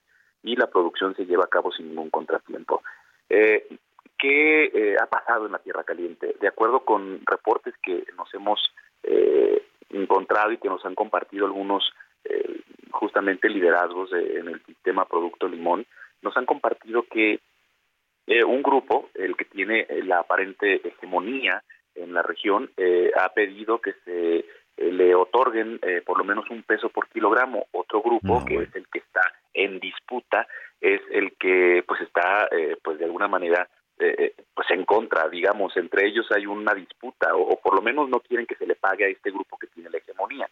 y 0.45 0.55
la 0.55 0.67
producción 0.67 1.15
se 1.15 1.25
lleva 1.25 1.45
a 1.45 1.49
cabo 1.49 1.71
sin 1.71 1.89
ningún 1.89 2.09
contratiempo. 2.09 2.81
Eh, 3.29 3.67
¿Qué 4.17 4.65
eh, 4.65 4.95
ha 5.01 5.07
pasado 5.07 5.45
en 5.45 5.51
la 5.51 5.59
Tierra 5.59 5.83
Caliente? 5.83 6.35
De 6.39 6.47
acuerdo 6.47 6.81
con 6.85 7.19
reportes 7.25 7.73
que 7.83 8.05
nos 8.17 8.33
hemos 8.33 8.73
eh, 9.03 9.61
encontrado 9.89 10.51
y 10.51 10.57
que 10.57 10.69
nos 10.69 10.85
han 10.85 10.95
compartido 10.95 11.45
algunos 11.45 11.83
eh, 12.23 12.61
justamente 12.91 13.49
liderazgos 13.49 14.11
en 14.13 14.47
el 14.47 14.63
sistema 14.65 15.05
Producto 15.05 15.47
Limón, 15.47 15.85
nos 16.21 16.35
han 16.37 16.45
compartido 16.45 17.03
que 17.03 17.39
un 18.47 18.63
grupo, 18.63 19.09
el 19.13 19.35
que 19.35 19.45
tiene 19.45 19.85
la 20.03 20.19
aparente 20.19 20.81
hegemonía 20.87 21.63
en 21.93 22.11
la 22.13 22.23
región, 22.23 22.71
ha 23.19 23.29
pedido 23.33 23.79
que 23.79 23.93
se 24.03 24.45
le 24.77 25.13
otorguen 25.13 25.79
por 26.07 26.17
lo 26.17 26.23
menos 26.23 26.49
un 26.49 26.63
peso 26.63 26.89
por 26.89 27.07
kilogramo. 27.09 27.67
Otro 27.71 28.01
grupo, 28.01 28.43
que 28.43 28.63
es 28.63 28.75
el 28.75 28.87
que 28.87 28.99
está 28.99 29.21
en 29.53 29.79
disputa, 29.79 30.47
es 30.81 31.01
el 31.11 31.33
que 31.37 31.83
pues 31.87 32.01
está 32.01 32.49
pues 32.81 32.97
de 32.97 33.05
alguna 33.05 33.27
manera 33.27 33.69
eh, 33.99 34.33
pues 34.53 34.69
en 34.71 34.85
contra, 34.85 35.29
digamos, 35.29 35.75
entre 35.77 36.07
ellos 36.07 36.25
hay 36.31 36.45
una 36.45 36.73
disputa 36.73 37.35
o, 37.35 37.59
por 37.59 37.75
lo 37.75 37.81
menos 37.81 38.09
no 38.09 38.19
quieren 38.19 38.45
que 38.45 38.55
se 38.55 38.67
le 38.67 38.75
pague 38.75 39.05
a 39.05 39.09
este 39.09 39.31
grupo 39.31 39.57
que 39.57 39.67
tiene 39.67 39.89
la 39.89 39.97
hegemonía. 39.97 40.49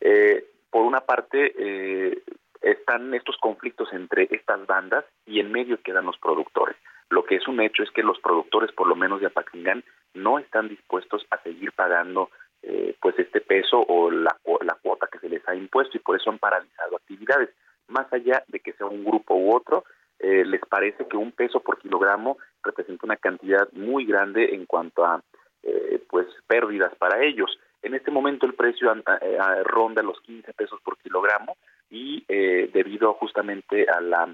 Eh, 0.00 0.44
por 0.70 0.82
una 0.82 1.00
parte 1.00 1.52
eh, 1.56 2.22
están 2.60 3.14
estos 3.14 3.36
conflictos 3.38 3.92
entre 3.92 4.28
estas 4.30 4.66
bandas 4.66 5.04
y 5.26 5.40
en 5.40 5.52
medio 5.52 5.80
quedan 5.82 6.06
los 6.06 6.18
productores. 6.18 6.76
Lo 7.10 7.24
que 7.24 7.36
es 7.36 7.48
un 7.48 7.60
hecho 7.60 7.82
es 7.82 7.90
que 7.90 8.02
los 8.02 8.18
productores, 8.20 8.72
por 8.72 8.86
lo 8.86 8.94
menos 8.94 9.20
de 9.20 9.26
Apaxingán, 9.26 9.82
no 10.14 10.38
están 10.38 10.68
dispuestos 10.68 11.26
a 11.30 11.38
seguir 11.42 11.72
pagando 11.72 12.30
eh, 12.62 12.94
pues 13.00 13.18
este 13.18 13.40
peso 13.40 13.80
o 13.80 14.10
la, 14.10 14.36
la 14.62 14.74
cuota 14.82 15.08
que 15.10 15.18
se 15.18 15.28
les 15.28 15.46
ha 15.48 15.54
impuesto 15.54 15.96
y 15.96 16.00
por 16.00 16.16
eso 16.16 16.30
han 16.30 16.38
paralizado 16.38 16.96
actividades. 16.96 17.50
Más 17.88 18.12
allá 18.12 18.44
de 18.48 18.60
que 18.60 18.72
sea 18.74 18.86
un 18.86 19.04
grupo 19.04 19.34
u 19.34 19.54
otro, 19.54 19.84
eh, 20.22 20.44
les 20.44 20.60
parece 20.60 21.06
que 21.08 21.16
un 21.16 21.32
peso 21.32 21.60
por 21.60 21.78
kilogramo 21.78 22.36
representa 22.62 23.06
una 23.06 23.16
cantidad 23.16 23.72
muy 23.72 24.04
grande 24.04 24.54
en 24.54 24.66
cuanto 24.66 25.02
a 25.02 25.22
eh, 25.62 26.02
pues 26.10 26.26
pérdidas 26.46 26.94
para 26.96 27.24
ellos. 27.24 27.58
En 27.80 27.94
este 27.94 28.10
momento 28.10 28.44
el 28.44 28.52
precio 28.52 28.92
eh, 28.92 29.62
ronda 29.64 30.02
los 30.02 30.20
15 30.20 30.52
pesos 30.52 30.78
por 30.82 30.98
kilogramo 30.98 31.56
y 31.88 32.24
debido 32.28 33.14
justamente 33.14 33.86
a 33.88 34.00
la 34.00 34.32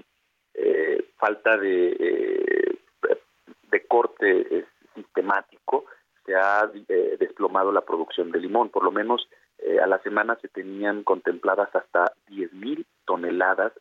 falta 1.15 1.57
de, 1.57 2.77
de 3.71 3.85
corte 3.87 4.65
sistemático 4.93 5.85
se 6.23 6.35
ha 6.35 6.69
desplomado 7.17 7.71
la 7.71 7.81
producción 7.81 8.31
de 8.31 8.39
limón. 8.39 8.69
Por 8.69 8.83
lo 8.83 8.91
menos 8.91 9.27
a 9.81 9.87
la 9.87 9.97
semana 10.03 10.37
se 10.39 10.49
tenían 10.49 11.03
contempladas 11.03 11.75
hasta 11.75 12.13
10.000 12.29 12.85
toneladas 13.05 13.73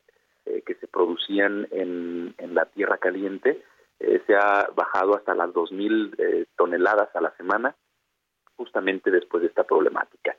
eh, 0.47 0.62
que 0.64 0.74
se 0.76 0.86
producían 0.86 1.68
en, 1.70 2.34
en 2.38 2.55
la 2.55 2.66
tierra 2.66 2.99
caliente 2.99 3.62
eh, 4.01 4.22
se 4.26 4.34
ha 4.34 4.68
bajado 4.74 5.16
hasta 5.16 5.34
las 5.34 5.51
2.000 5.51 6.14
eh, 6.18 6.47
toneladas 6.57 7.14
a 7.14 7.20
la 7.20 7.30
semana, 7.36 7.74
justamente 8.57 9.11
después 9.11 9.42
de 9.42 9.49
esta 9.49 9.64
problemática. 9.64 10.34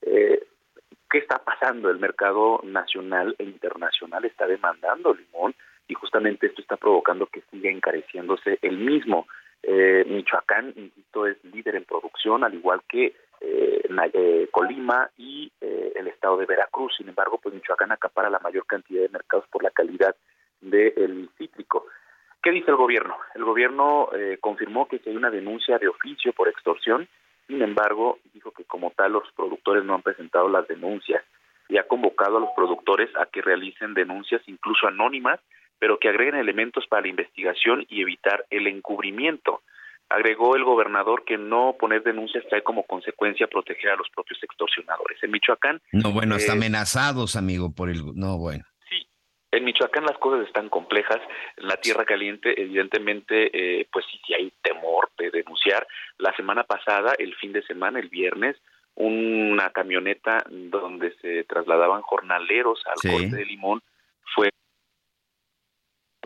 ¿Qué 0.00 1.18
está 1.18 1.38
pasando? 1.44 1.90
El 1.90 1.98
mercado 1.98 2.60
nacional 2.62 3.36
e 3.38 3.44
internacional 3.44 4.24
está 4.24 4.46
demandando 4.46 5.12
limón 5.12 5.54
y 5.86 5.92
justamente 5.92 6.46
esto 6.46 6.62
está 6.62 6.78
provocando 6.78 7.26
que 7.26 7.42
siga 7.50 7.70
encareciéndose 7.70 8.58
el 8.62 8.78
mismo. 8.78 9.26
Eh, 9.62 10.04
Michoacán, 10.08 10.72
insisto, 10.74 11.26
es 11.26 11.36
líder 11.44 11.76
en 11.76 11.84
producción, 11.84 12.44
al 12.44 12.54
igual 12.54 12.80
que 12.88 13.14
eh, 13.42 13.82
eh, 14.14 14.48
Colima 14.50 15.10
y 15.16 15.52
el 15.60 16.08
estado 16.08 16.36
de 16.36 16.46
Veracruz. 16.46 16.94
Sin 16.96 17.08
embargo, 17.08 17.38
pues 17.42 17.54
Michoacán 17.54 17.92
acapara 17.92 18.30
la 18.30 18.38
mayor 18.38 18.66
cantidad 18.66 19.02
de 19.02 19.08
mercados 19.08 19.46
por 19.50 19.62
la 19.62 19.70
calidad 19.70 20.16
del 20.60 21.28
cítrico. 21.36 21.86
¿Qué 22.42 22.50
dice 22.50 22.70
el 22.70 22.76
gobierno? 22.76 23.16
El 23.34 23.44
gobierno 23.44 24.08
confirmó 24.40 24.88
que 24.88 25.00
hay 25.06 25.16
una 25.16 25.30
denuncia 25.30 25.78
de 25.78 25.88
oficio 25.88 26.32
por 26.32 26.48
extorsión, 26.48 27.08
sin 27.46 27.62
embargo, 27.62 28.18
dijo 28.32 28.50
que 28.52 28.64
como 28.64 28.90
tal 28.90 29.12
los 29.12 29.30
productores 29.32 29.84
no 29.84 29.94
han 29.94 30.02
presentado 30.02 30.48
las 30.48 30.66
denuncias 30.66 31.22
y 31.68 31.78
ha 31.78 31.86
convocado 31.86 32.38
a 32.38 32.40
los 32.40 32.50
productores 32.56 33.10
a 33.16 33.26
que 33.26 33.42
realicen 33.42 33.94
denuncias 33.94 34.42
incluso 34.46 34.86
anónimas 34.86 35.40
pero 35.82 35.98
que 35.98 36.08
agreguen 36.08 36.36
elementos 36.36 36.86
para 36.86 37.02
la 37.02 37.08
investigación 37.08 37.84
y 37.88 38.02
evitar 38.02 38.46
el 38.50 38.68
encubrimiento. 38.68 39.62
Agregó 40.12 40.56
el 40.56 40.64
gobernador 40.64 41.24
que 41.24 41.38
no 41.38 41.76
poner 41.78 42.02
denuncias 42.02 42.44
trae 42.48 42.62
como 42.62 42.84
consecuencia 42.84 43.46
proteger 43.46 43.90
a 43.90 43.96
los 43.96 44.08
propios 44.10 44.42
extorsionadores. 44.42 45.22
En 45.22 45.30
Michoacán. 45.30 45.80
No, 45.92 46.12
bueno, 46.12 46.34
hasta 46.34 46.52
eh, 46.52 46.56
amenazados, 46.56 47.36
amigo, 47.36 47.72
por 47.74 47.88
el. 47.88 48.02
No, 48.14 48.36
bueno. 48.38 48.64
Sí, 48.88 49.06
en 49.50 49.64
Michoacán 49.64 50.04
las 50.04 50.18
cosas 50.18 50.46
están 50.46 50.68
complejas. 50.68 51.20
En 51.56 51.68
la 51.68 51.76
tierra 51.76 52.04
caliente, 52.04 52.60
evidentemente, 52.60 53.50
eh, 53.80 53.88
pues 53.90 54.04
sí, 54.10 54.20
sí 54.26 54.34
hay 54.34 54.52
temor 54.62 55.10
de 55.18 55.30
denunciar. 55.30 55.86
La 56.18 56.34
semana 56.36 56.64
pasada, 56.64 57.14
el 57.18 57.34
fin 57.36 57.52
de 57.52 57.62
semana, 57.62 57.98
el 57.98 58.08
viernes, 58.08 58.56
una 58.94 59.70
camioneta 59.70 60.44
donde 60.50 61.14
se 61.22 61.44
trasladaban 61.44 62.02
jornaleros 62.02 62.82
al 62.86 63.10
corte 63.10 63.36
de 63.36 63.46
limón 63.46 63.82
fue 64.34 64.50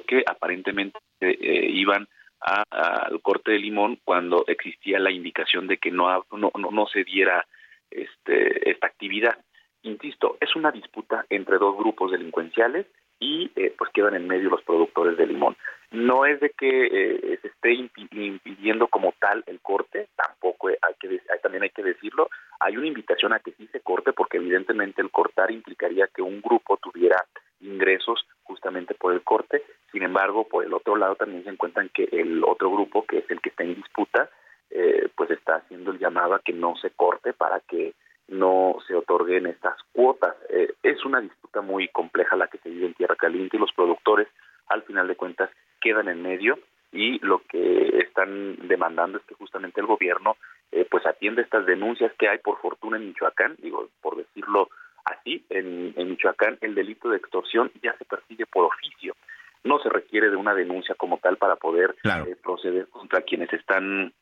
que 0.06 0.24
aparentemente 0.26 0.98
eh, 1.20 1.68
iban 1.70 2.08
al 2.40 3.20
corte 3.22 3.52
de 3.52 3.58
limón 3.58 3.98
cuando 4.04 4.44
existía 4.46 4.98
la 4.98 5.10
indicación 5.10 5.66
de 5.66 5.78
que 5.78 5.90
no, 5.90 6.24
no, 6.32 6.50
no 6.54 6.86
se 6.86 7.04
diera 7.04 7.46
este, 7.90 8.70
esta 8.70 8.86
actividad. 8.86 9.36
Insisto, 9.82 10.36
es 10.40 10.54
una 10.56 10.72
disputa 10.72 11.24
entre 11.30 11.58
dos 11.58 11.76
grupos 11.76 12.10
delincuenciales 12.10 12.86
y 13.18 13.50
eh, 13.56 13.74
pues 13.76 13.90
quedan 13.92 14.14
en 14.14 14.26
medio 14.26 14.50
los 14.50 14.62
productores 14.62 15.16
de 15.16 15.26
limón. 15.26 15.56
No 15.92 16.26
es 16.26 16.40
de 16.40 16.50
que 16.50 16.86
eh, 16.86 17.38
se 17.40 17.48
esté 17.48 17.72
impidiendo 17.72 18.88
como 18.88 19.14
tal 19.20 19.44
el 19.46 19.60
corte, 19.60 20.08
tampoco 20.16 20.68
hay 20.68 20.94
que 20.98 21.20
también 21.40 21.62
hay 21.62 21.70
que 21.70 21.84
decirlo, 21.84 22.28
hay 22.58 22.76
una 22.76 22.88
invitación 22.88 23.32
a 23.32 23.38
que 23.38 23.52
sí 23.52 23.68
se 23.70 23.80
corte 23.80 24.12
porque 24.12 24.38
evidentemente 24.38 25.00
el 25.00 25.10
cortar 25.10 25.52
implicaría 25.52 26.08
que 26.08 26.22
un 26.22 26.42
grupo 26.42 26.76
tuviera 26.78 27.24
ingresos 27.60 28.26
justamente 28.46 28.94
por 28.94 29.12
el 29.12 29.22
corte. 29.22 29.62
Sin 29.92 30.02
embargo, 30.02 30.46
por 30.48 30.64
el 30.64 30.72
otro 30.72 30.96
lado 30.96 31.16
también 31.16 31.44
se 31.44 31.50
encuentran 31.50 31.90
que 31.90 32.08
el 32.12 32.42
otro 32.44 32.70
grupo, 32.70 33.04
que 33.04 33.18
es 33.18 33.30
el 33.30 33.40
que 33.40 33.50
está 33.50 33.64
en 33.64 33.74
disputa, 33.74 34.30
eh, 34.70 35.08
pues 35.14 35.30
está 35.30 35.56
haciendo 35.56 35.92
el 35.92 35.98
llamado 35.98 36.34
a 36.34 36.40
que 36.40 36.52
no 36.52 36.76
se 36.76 36.90
corte 36.90 37.32
para 37.32 37.60
que 37.60 37.94
no 38.28 38.76
se 38.86 38.94
otorguen 38.94 39.46
estas 39.46 39.76
cuotas. 39.92 40.34
Eh, 40.48 40.74
es 40.82 41.04
una 41.04 41.20
disputa 41.20 41.60
muy 41.60 41.88
compleja 41.88 42.36
la 42.36 42.48
que 42.48 42.58
se 42.58 42.70
vive 42.70 42.86
en 42.86 42.94
Tierra 42.94 43.16
Caliente 43.16 43.56
y 43.56 43.60
los 43.60 43.72
productores, 43.72 44.28
al 44.68 44.82
final 44.82 45.06
de 45.06 45.16
cuentas, 45.16 45.50
quedan 45.80 46.08
en 46.08 46.22
medio 46.22 46.58
y 46.92 47.18
lo 47.24 47.42
que 47.48 47.98
están 47.98 48.56
demandando 48.68 49.18
es 49.18 49.24
que 49.24 49.34
justamente 49.34 49.80
el 49.80 49.86
gobierno 49.86 50.36
eh, 50.72 50.86
pues 50.90 51.06
atienda 51.06 51.42
estas 51.42 51.66
denuncias 51.66 52.12
que 52.18 52.28
hay 52.28 52.38
por 52.38 52.58
fortuna 52.58 52.96
en 52.96 53.06
Michoacán, 53.06 53.56
digo, 53.58 53.88
por 54.00 54.16
decirlo 54.16 54.68
Así, 55.06 55.46
en, 55.50 55.94
Michoacán, 55.96 56.58
el 56.60 56.74
delito 56.74 57.08
de 57.08 57.18
extorsión 57.18 57.70
ya 57.80 57.96
se 57.96 58.04
persigue 58.04 58.44
por 58.44 58.64
oficio. 58.64 59.14
No 59.62 59.78
se 59.78 59.88
requiere 59.88 60.30
de 60.30 60.36
una 60.36 60.52
denuncia 60.52 60.96
como 60.96 61.18
tal 61.18 61.36
para 61.36 61.54
poder 61.54 61.94
eh, 62.04 62.36
proceder 62.42 62.88
contra 62.88 63.22
quienes 63.22 63.52
están 63.52 64.12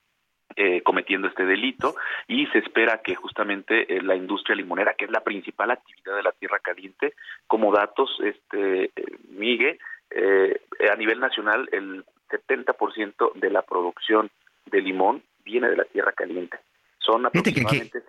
eh, 0.57 0.83
cometiendo 0.83 1.27
este 1.27 1.47
delito 1.47 1.95
y 2.29 2.47
se 2.49 2.59
espera 2.59 3.01
que 3.03 3.15
justamente 3.15 3.97
eh, 3.97 4.03
la 4.03 4.15
industria 4.15 4.57
limonera, 4.57 4.93
que 4.93 5.07
es 5.07 5.11
la 5.11 5.25
principal 5.25 5.71
actividad 5.71 6.17
de 6.17 6.23
la 6.23 6.33
tierra 6.33 6.59
caliente, 6.59 7.15
como 7.47 7.73
datos, 7.73 8.11
este 8.23 8.91
Migue, 9.31 9.79
a 10.13 10.97
nivel 10.97 11.19
nacional 11.19 11.69
el 11.73 12.05
70% 12.29 13.33
de 13.35 13.51
la 13.51 13.63
producción 13.63 14.31
de 14.67 14.81
limón 14.83 15.23
viene 15.45 15.69
de 15.71 15.77
la 15.77 15.85
tierra 15.85 16.13
caliente. 16.13 16.59
Son 17.05 17.27
aproximadamente 17.27 18.03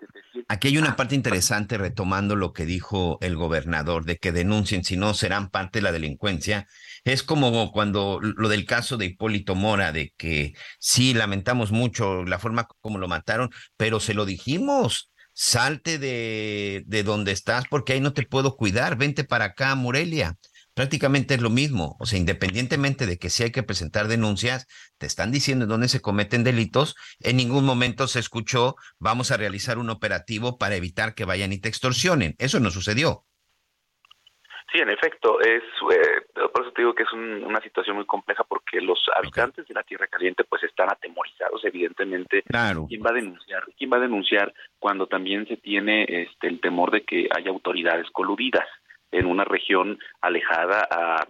Aquí 0.48 0.68
hay 0.68 0.78
una 0.78 0.96
parte 0.96 1.14
interesante 1.14 1.76
retomando 1.76 2.36
lo 2.36 2.52
que 2.52 2.66
dijo 2.66 3.18
el 3.20 3.36
gobernador 3.36 4.04
de 4.04 4.16
que 4.18 4.32
denuncien, 4.32 4.84
si 4.84 4.96
no 4.96 5.12
serán 5.12 5.50
parte 5.50 5.78
de 5.78 5.82
la 5.82 5.92
delincuencia. 5.92 6.66
Es 7.04 7.22
como 7.22 7.72
cuando 7.72 8.20
lo 8.20 8.48
del 8.48 8.64
caso 8.64 8.96
de 8.96 9.06
Hipólito 9.06 9.54
Mora, 9.54 9.92
de 9.92 10.12
que 10.16 10.54
sí, 10.78 11.14
lamentamos 11.14 11.72
mucho 11.72 12.24
la 12.24 12.38
forma 12.38 12.68
como 12.80 12.98
lo 12.98 13.08
mataron, 13.08 13.50
pero 13.76 13.98
se 13.98 14.14
lo 14.14 14.24
dijimos, 14.24 15.10
salte 15.32 15.98
de, 15.98 16.84
de 16.86 17.02
donde 17.02 17.32
estás 17.32 17.64
porque 17.68 17.94
ahí 17.94 18.00
no 18.00 18.12
te 18.12 18.22
puedo 18.22 18.56
cuidar, 18.56 18.96
vente 18.96 19.24
para 19.24 19.46
acá, 19.46 19.74
Morelia 19.74 20.36
prácticamente 20.76 21.34
es 21.34 21.40
lo 21.40 21.48
mismo. 21.48 21.96
O 21.98 22.04
sea, 22.04 22.18
independientemente 22.18 23.06
de 23.06 23.18
que 23.18 23.30
si 23.30 23.42
hay 23.42 23.50
que 23.50 23.62
presentar 23.62 24.06
denuncias, 24.08 24.68
te 24.98 25.06
están 25.06 25.32
diciendo 25.32 25.64
en 25.64 25.70
dónde 25.70 25.88
se 25.88 26.02
cometen 26.02 26.44
delitos, 26.44 26.94
en 27.20 27.38
ningún 27.38 27.64
momento 27.64 28.06
se 28.06 28.20
escuchó, 28.20 28.76
vamos 29.00 29.30
a 29.30 29.38
realizar 29.38 29.78
un 29.78 29.88
operativo 29.88 30.58
para 30.58 30.76
evitar 30.76 31.14
que 31.14 31.24
vayan 31.24 31.52
y 31.52 31.60
te 31.60 31.70
extorsionen. 31.70 32.34
Eso 32.38 32.60
no 32.60 32.70
sucedió. 32.70 33.24
Sí, 34.70 34.80
en 34.80 34.90
efecto, 34.90 35.40
es 35.40 35.62
eh, 35.62 36.26
por 36.52 36.62
eso 36.62 36.72
te 36.72 36.82
digo 36.82 36.94
que 36.94 37.04
es 37.04 37.12
una 37.12 37.60
situación 37.60 37.96
muy 37.96 38.04
compleja 38.04 38.44
porque 38.44 38.80
los 38.80 38.98
habitantes 39.16 39.66
de 39.66 39.72
la 39.72 39.82
Tierra 39.82 40.08
Caliente 40.08 40.44
pues 40.44 40.62
están 40.64 40.90
atemorizados, 40.90 41.64
evidentemente. 41.64 42.42
Claro. 42.42 42.84
¿Quién 42.86 43.02
va 43.02 43.10
a 43.10 43.14
denunciar? 43.14 43.64
¿Quién 43.78 43.90
va 43.90 43.96
a 43.96 44.00
denunciar 44.00 44.52
cuando 44.78 45.06
también 45.06 45.46
se 45.46 45.56
tiene 45.56 46.04
este 46.08 46.48
el 46.48 46.60
temor 46.60 46.90
de 46.90 47.02
que 47.04 47.28
haya 47.34 47.48
autoridades 47.48 48.10
coludidas? 48.10 48.66
En 49.18 49.26
una 49.26 49.44
región 49.44 49.98
alejada 50.20 50.86
a 50.90 51.26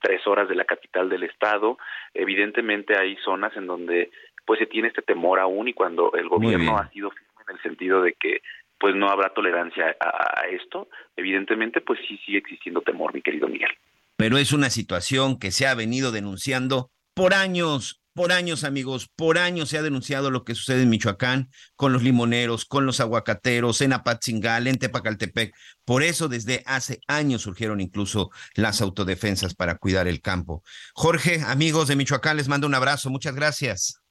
tres 0.00 0.26
horas 0.26 0.48
de 0.48 0.54
la 0.54 0.64
capital 0.64 1.08
del 1.08 1.24
estado. 1.24 1.78
Evidentemente 2.14 2.96
hay 2.96 3.16
zonas 3.24 3.56
en 3.56 3.66
donde 3.66 4.10
pues 4.44 4.58
se 4.60 4.66
tiene 4.66 4.88
este 4.88 5.02
temor 5.02 5.40
aún 5.40 5.68
y 5.68 5.74
cuando 5.74 6.12
el 6.14 6.28
gobierno 6.28 6.78
ha 6.78 6.88
sido 6.90 7.10
firme 7.10 7.42
en 7.48 7.56
el 7.56 7.62
sentido 7.62 8.02
de 8.02 8.14
que 8.14 8.42
pues 8.78 8.94
no 8.94 9.08
habrá 9.08 9.34
tolerancia 9.34 9.96
a, 10.00 10.40
a, 10.40 10.48
esto, 10.48 10.88
evidentemente 11.16 11.80
pues 11.80 11.98
sí 12.06 12.16
sigue 12.24 12.38
existiendo 12.38 12.80
temor, 12.80 13.12
mi 13.12 13.22
querido 13.22 13.48
Miguel. 13.48 13.70
Pero 14.16 14.38
es 14.38 14.52
una 14.52 14.70
situación 14.70 15.38
que 15.38 15.50
se 15.50 15.66
ha 15.66 15.74
venido 15.74 16.12
denunciando 16.12 16.90
por 17.14 17.34
años, 17.34 17.97
por 18.18 18.32
años, 18.32 18.64
amigos, 18.64 19.08
por 19.14 19.38
años 19.38 19.68
se 19.68 19.78
ha 19.78 19.82
denunciado 19.82 20.32
lo 20.32 20.42
que 20.42 20.56
sucede 20.56 20.82
en 20.82 20.88
Michoacán 20.88 21.50
con 21.76 21.92
los 21.92 22.02
limoneros, 22.02 22.64
con 22.64 22.84
los 22.84 22.98
aguacateros, 22.98 23.80
en 23.80 23.92
Apatzingal, 23.92 24.66
en 24.66 24.76
Tepacaltepec. 24.76 25.54
Por 25.84 26.02
eso 26.02 26.26
desde 26.26 26.64
hace 26.66 26.98
años 27.06 27.42
surgieron 27.42 27.80
incluso 27.80 28.30
las 28.56 28.82
autodefensas 28.82 29.54
para 29.54 29.76
cuidar 29.76 30.08
el 30.08 30.20
campo. 30.20 30.64
Jorge, 30.94 31.42
amigos 31.46 31.86
de 31.86 31.94
Michoacán, 31.94 32.36
les 32.36 32.48
mando 32.48 32.66
un 32.66 32.74
abrazo. 32.74 33.08
Muchas 33.08 33.36
gracias. 33.36 34.02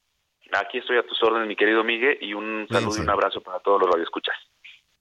Aquí 0.58 0.78
estoy 0.78 0.96
a 0.96 1.06
tus 1.06 1.22
órdenes, 1.22 1.46
mi 1.46 1.56
querido 1.56 1.84
Miguel, 1.84 2.16
y 2.22 2.32
un 2.32 2.66
saludo 2.70 2.96
y 2.96 3.00
un 3.00 3.10
abrazo 3.10 3.42
para 3.42 3.60
todos 3.60 3.78
los 3.82 3.90
radioescuchas. 3.90 4.34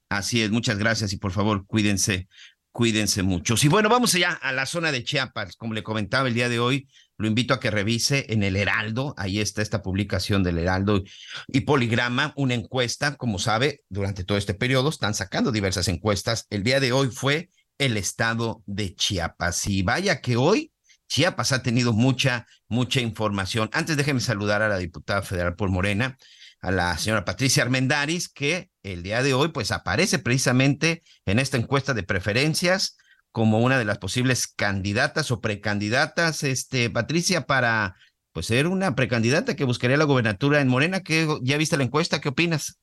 Así 0.09 0.41
es, 0.41 0.51
muchas 0.51 0.77
gracias 0.79 1.13
y 1.13 1.17
por 1.17 1.31
favor 1.31 1.65
cuídense, 1.65 2.27
cuídense 2.73 3.23
mucho. 3.23 3.55
Y 3.63 3.69
bueno, 3.69 3.87
vamos 3.87 4.13
allá 4.15 4.33
a 4.33 4.51
la 4.51 4.65
zona 4.65 4.91
de 4.91 5.05
Chiapas, 5.05 5.55
como 5.55 5.73
le 5.73 5.81
comentaba 5.81 6.27
el 6.27 6.33
día 6.33 6.49
de 6.49 6.59
hoy, 6.59 6.89
lo 7.17 7.27
invito 7.27 7.53
a 7.53 7.59
que 7.59 7.71
revise 7.71 8.25
en 8.29 8.43
el 8.43 8.55
Heraldo, 8.55 9.15
ahí 9.17 9.39
está 9.39 9.61
esta 9.61 9.81
publicación 9.81 10.43
del 10.43 10.59
Heraldo 10.59 11.03
y 11.47 11.61
Poligrama, 11.61 12.33
una 12.35 12.53
encuesta, 12.53 13.15
como 13.15 13.39
sabe, 13.39 13.81
durante 13.89 14.23
todo 14.23 14.37
este 14.37 14.53
periodo 14.53 14.89
están 14.89 15.13
sacando 15.13 15.51
diversas 15.51 15.87
encuestas. 15.87 16.45
El 16.49 16.63
día 16.63 16.79
de 16.79 16.91
hoy 16.91 17.07
fue 17.07 17.49
el 17.79 17.97
estado 17.97 18.61
de 18.65 18.93
Chiapas 18.93 19.67
y 19.67 19.81
vaya 19.81 20.21
que 20.21 20.37
hoy 20.37 20.71
Chiapas 21.07 21.53
ha 21.53 21.63
tenido 21.63 21.93
mucha, 21.93 22.45
mucha 22.67 23.01
información. 23.01 23.69
Antes 23.73 23.97
déjenme 23.97 24.21
saludar 24.21 24.61
a 24.61 24.69
la 24.69 24.77
diputada 24.77 25.21
federal 25.21 25.55
por 25.55 25.69
Morena, 25.69 26.17
a 26.61 26.71
la 26.71 26.97
señora 26.97 27.25
Patricia 27.25 27.63
Armendaris, 27.63 28.29
que 28.29 28.69
el 28.83 29.03
día 29.03 29.23
de 29.23 29.33
hoy 29.33 29.49
pues 29.49 29.71
aparece 29.71 30.19
precisamente 30.19 31.03
en 31.25 31.39
esta 31.39 31.57
encuesta 31.57 31.93
de 31.93 32.03
preferencias 32.03 32.97
como 33.37 33.59
una 33.59 33.77
de 33.77 33.85
las 33.85 33.99
posibles 33.99 34.47
candidatas 34.47 35.29
o 35.29 35.41
precandidatas, 35.41 36.41
este, 36.41 36.89
Patricia, 36.89 37.45
para 37.45 37.95
pues 38.31 38.47
ser 38.47 38.65
una 38.65 38.95
precandidata 38.95 39.55
que 39.55 39.63
buscaría 39.63 39.95
la 39.95 40.05
gobernatura 40.05 40.59
en 40.59 40.67
Morena. 40.67 41.01
que 41.01 41.27
¿Ya 41.43 41.55
viste 41.57 41.77
la 41.77 41.83
encuesta? 41.83 42.19
¿Qué 42.19 42.29
opinas? 42.29 42.79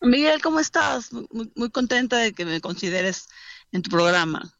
Miguel, 0.00 0.40
¿cómo 0.40 0.58
estás? 0.58 1.10
Muy, 1.12 1.68
contenta 1.68 2.16
de 2.16 2.32
que 2.32 2.46
me 2.46 2.62
consideres 2.62 3.28
en 3.70 3.82
tu 3.82 3.90
programa. 3.90 4.54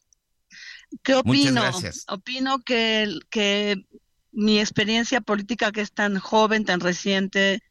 ¿Qué 1.02 1.14
opino? 1.14 1.32
Muchas 1.32 1.54
gracias. 1.54 2.04
Opino 2.08 2.58
que, 2.58 3.18
que 3.30 3.86
mi 4.30 4.60
experiencia 4.60 5.22
política, 5.22 5.72
que 5.72 5.80
es 5.80 5.92
tan 5.92 6.18
joven, 6.18 6.66
tan 6.66 6.80
reciente, 6.80 7.62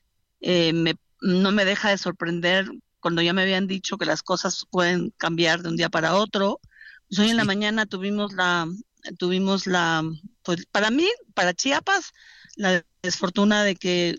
eh, 0.41 0.73
me, 0.73 0.95
no 1.21 1.51
me 1.51 1.65
deja 1.65 1.91
de 1.91 1.99
sorprender 1.99 2.67
cuando 2.99 3.21
ya 3.21 3.33
me 3.33 3.43
habían 3.43 3.67
dicho 3.67 3.95
que 3.99 4.07
las 4.07 4.23
cosas 4.23 4.65
pueden 4.71 5.13
cambiar 5.17 5.61
de 5.61 5.69
un 5.69 5.77
día 5.77 5.89
para 5.89 6.15
otro. 6.15 6.59
Pues 7.07 7.19
hoy 7.19 7.29
en 7.29 7.37
la 7.37 7.45
mañana 7.45 7.85
tuvimos 7.85 8.33
la, 8.33 8.67
tuvimos 9.17 9.65
la, 9.65 10.03
pues 10.43 10.65
para 10.67 10.91
mí, 10.91 11.07
para 11.33 11.53
Chiapas, 11.53 12.11
la 12.55 12.83
desfortuna 13.01 13.63
de 13.63 13.75
que 13.75 14.17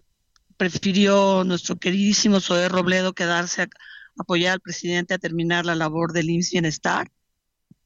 prefirió 0.56 1.44
nuestro 1.44 1.76
queridísimo 1.76 2.40
Zoé 2.40 2.68
Robledo 2.68 3.12
quedarse 3.12 3.62
a 3.62 3.68
apoyar 4.18 4.54
al 4.54 4.60
presidente 4.60 5.14
a 5.14 5.18
terminar 5.18 5.66
la 5.66 5.74
labor 5.74 6.12
del 6.12 6.30
IMSS 6.30 6.50
Bienestar. 6.50 7.10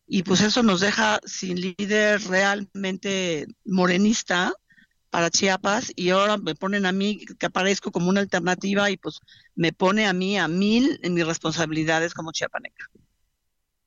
Y 0.06 0.22
pues 0.22 0.40
eso 0.40 0.62
nos 0.62 0.80
deja 0.80 1.20
sin 1.24 1.60
líder 1.60 2.22
realmente 2.22 3.46
morenista 3.64 4.52
para 5.10 5.30
Chiapas 5.30 5.92
y 5.94 6.10
ahora 6.10 6.38
me 6.38 6.54
ponen 6.54 6.86
a 6.86 6.92
mí 6.92 7.24
que 7.38 7.46
aparezco 7.46 7.90
como 7.90 8.08
una 8.08 8.20
alternativa 8.20 8.90
y 8.90 8.96
pues 8.96 9.20
me 9.54 9.72
pone 9.72 10.06
a 10.06 10.12
mí 10.12 10.38
a 10.38 10.48
mil 10.48 10.98
en 11.02 11.14
mis 11.14 11.26
responsabilidades 11.26 12.14
como 12.14 12.32
chiapaneca. 12.32 12.88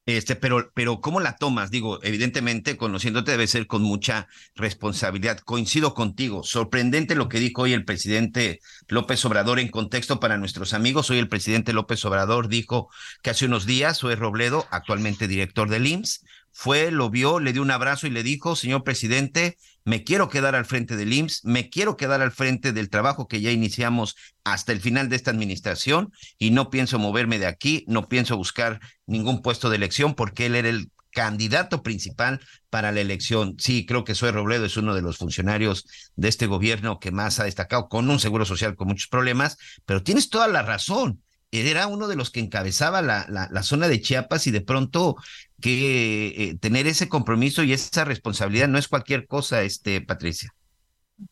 Este, 0.06 0.36
pero, 0.36 0.72
pero 0.76 1.02
¿cómo 1.02 1.20
la 1.20 1.36
tomas? 1.36 1.72
Digo, 1.72 2.00
evidentemente, 2.04 2.78
conociéndote 2.78 3.32
debe 3.32 3.48
ser 3.48 3.66
con 3.66 3.82
mucha 3.82 4.28
responsabilidad. 4.56 5.40
Coincido 5.40 5.96
contigo. 5.96 6.44
Sorprendente 6.44 7.16
lo 7.16 7.28
que 7.28 7.40
dijo 7.40 7.64
hoy 7.64 7.74
el 7.74 7.86
presidente 7.86 8.60
López 8.88 9.26
Obrador 9.26 9.60
en 9.60 9.70
contexto 9.70 10.20
para 10.20 10.38
nuestros 10.38 10.74
amigos. 10.76 11.10
Hoy 11.10 11.18
el 11.18 11.28
presidente 11.28 11.74
López 11.74 12.06
Obrador 12.06 12.50
dijo 12.50 12.88
que 13.24 13.32
hace 13.32 13.48
unos 13.48 13.66
días, 13.66 13.98
Zoe 13.98 14.16
Robledo, 14.16 14.68
actualmente 14.70 15.28
director 15.28 15.70
del 15.70 15.88
IMSS, 15.88 16.24
fue, 16.52 16.92
lo 16.92 17.10
vio, 17.10 17.40
le 17.40 17.52
dio 17.52 17.64
un 17.64 17.72
abrazo 17.72 18.06
y 18.06 18.12
le 18.12 18.22
dijo, 18.22 18.56
señor 18.56 18.84
presidente, 18.84 19.58
me 19.86 20.04
quiero 20.04 20.30
quedar 20.30 20.56
al 20.56 20.66
frente 20.66 20.98
del 20.98 21.14
IMSS, 21.14 21.46
me 21.46 21.70
quiero 21.70 21.96
quedar 21.96 22.22
al 22.22 22.32
frente 22.32 22.74
del 22.74 22.90
trabajo 22.90 23.28
que 23.28 23.40
ya 23.40 23.52
iniciamos 23.52 24.16
hasta 24.44 24.72
el 24.72 24.82
final 24.82 25.10
de 25.10 25.16
esta 25.16 25.32
administración 25.32 26.12
y 26.40 26.50
no 26.50 26.72
pienso 26.72 27.00
moverme 27.00 27.40
de 27.40 27.46
aquí, 27.46 27.86
no 27.88 28.10
pienso 28.10 28.36
buscar 28.36 28.82
ningún 29.06 29.44
puesto 29.44 29.70
de 29.70 29.78
elección 29.78 30.16
porque 30.16 30.48
él 30.48 30.56
era 30.56 30.70
el 30.70 30.90
candidato 31.12 31.82
principal 31.84 32.42
para 32.70 32.92
la 32.92 33.00
elección. 33.00 33.56
Sí, 33.60 33.86
creo 33.86 34.04
que 34.04 34.16
Soy 34.16 34.32
Robledo 34.32 34.66
es 34.66 34.76
uno 34.76 34.96
de 34.96 35.02
los 35.02 35.18
funcionarios 35.18 35.86
de 36.16 36.28
este 36.28 36.48
gobierno 36.48 37.00
que 37.00 37.12
más 37.12 37.40
ha 37.40 37.46
destacado 37.46 37.88
con 37.88 38.10
un 38.10 38.20
seguro 38.20 38.44
social 38.44 38.76
con 38.76 38.90
muchos 38.90 39.08
problemas, 39.08 39.58
pero 39.86 40.04
tienes 40.04 40.30
toda 40.30 40.48
la 40.48 40.64
razón 40.64 41.22
era 41.62 41.88
uno 41.88 42.08
de 42.08 42.16
los 42.16 42.32
que 42.32 42.40
encabezaba 42.40 43.02
la, 43.02 43.26
la, 43.30 43.64
zona 43.64 43.88
de 43.88 44.02
Chiapas 44.02 44.48
y 44.48 44.52
de 44.52 44.62
pronto 44.62 45.16
que 45.62 46.28
eh, 46.28 46.58
tener 46.60 46.88
ese 46.88 47.10
compromiso 47.10 47.64
y 47.64 47.74
esa 47.74 48.06
responsabilidad 48.06 48.68
no 48.68 48.78
es 48.78 48.88
cualquier 48.88 49.28
cosa, 49.28 49.64
este 49.64 50.02
Patricia. 50.02 50.54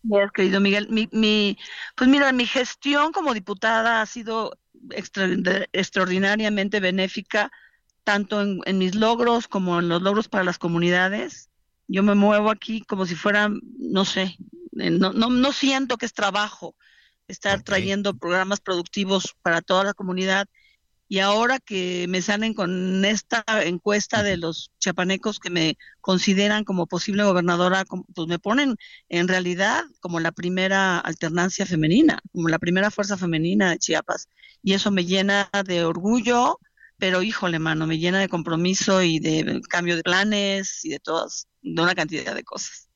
Bien, 0.01 0.29
querido 0.33 0.59
Miguel, 0.61 0.87
mi, 0.89 1.09
mi, 1.11 1.57
pues 1.95 2.09
mira, 2.09 2.31
mi 2.31 2.45
gestión 2.45 3.11
como 3.11 3.33
diputada 3.33 4.01
ha 4.01 4.05
sido 4.05 4.57
extraordinariamente 4.89 6.79
benéfica, 6.79 7.51
tanto 8.03 8.41
en, 8.41 8.61
en, 8.65 8.77
mis 8.77 8.95
logros 8.95 9.47
como 9.47 9.79
en 9.79 9.89
los 9.89 10.01
logros 10.01 10.29
para 10.29 10.43
las 10.43 10.57
comunidades. 10.57 11.49
Yo 11.87 12.01
me 12.03 12.15
muevo 12.15 12.49
aquí 12.49 12.81
como 12.81 13.05
si 13.05 13.15
fuera, 13.15 13.49
no 13.77 14.05
sé, 14.05 14.37
no, 14.71 15.13
no, 15.13 15.29
no 15.29 15.51
siento 15.51 15.97
que 15.97 16.05
es 16.05 16.13
trabajo, 16.13 16.75
estar 17.27 17.61
trayendo 17.61 18.17
programas 18.17 18.59
productivos 18.59 19.35
para 19.41 19.61
toda 19.61 19.83
la 19.83 19.93
comunidad. 19.93 20.47
Y 21.13 21.19
ahora 21.19 21.59
que 21.59 22.07
me 22.09 22.23
salen 22.23 22.55
con 22.55 23.05
esta 23.05 23.43
encuesta 23.65 24.23
de 24.23 24.35
los 24.35 24.71
chapanecos 24.79 25.39
que 25.39 25.51
me 25.51 25.77
consideran 26.01 26.63
como 26.63 26.87
posible 26.87 27.23
gobernadora, 27.23 27.85
pues 27.85 28.27
me 28.27 28.39
ponen 28.39 28.77
en 29.09 29.27
realidad 29.27 29.83
como 29.99 30.19
la 30.19 30.31
primera 30.31 30.97
alternancia 30.97 31.67
femenina, 31.67 32.19
como 32.31 32.49
la 32.49 32.57
primera 32.57 32.89
fuerza 32.89 33.15
femenina 33.15 33.69
de 33.69 33.77
Chiapas. 33.77 34.27
Y 34.63 34.73
eso 34.73 34.89
me 34.89 35.05
llena 35.05 35.51
de 35.67 35.85
orgullo, 35.85 36.59
pero 36.97 37.21
híjole, 37.21 37.59
mano, 37.59 37.85
me 37.85 37.99
llena 37.99 38.19
de 38.19 38.27
compromiso 38.27 39.03
y 39.03 39.19
de 39.19 39.61
cambio 39.69 39.95
de 39.95 40.01
planes 40.01 40.83
y 40.83 40.89
de 40.89 40.99
todas, 40.99 41.47
de 41.61 41.79
una 41.79 41.93
cantidad 41.93 42.33
de 42.33 42.43
cosas 42.43 42.89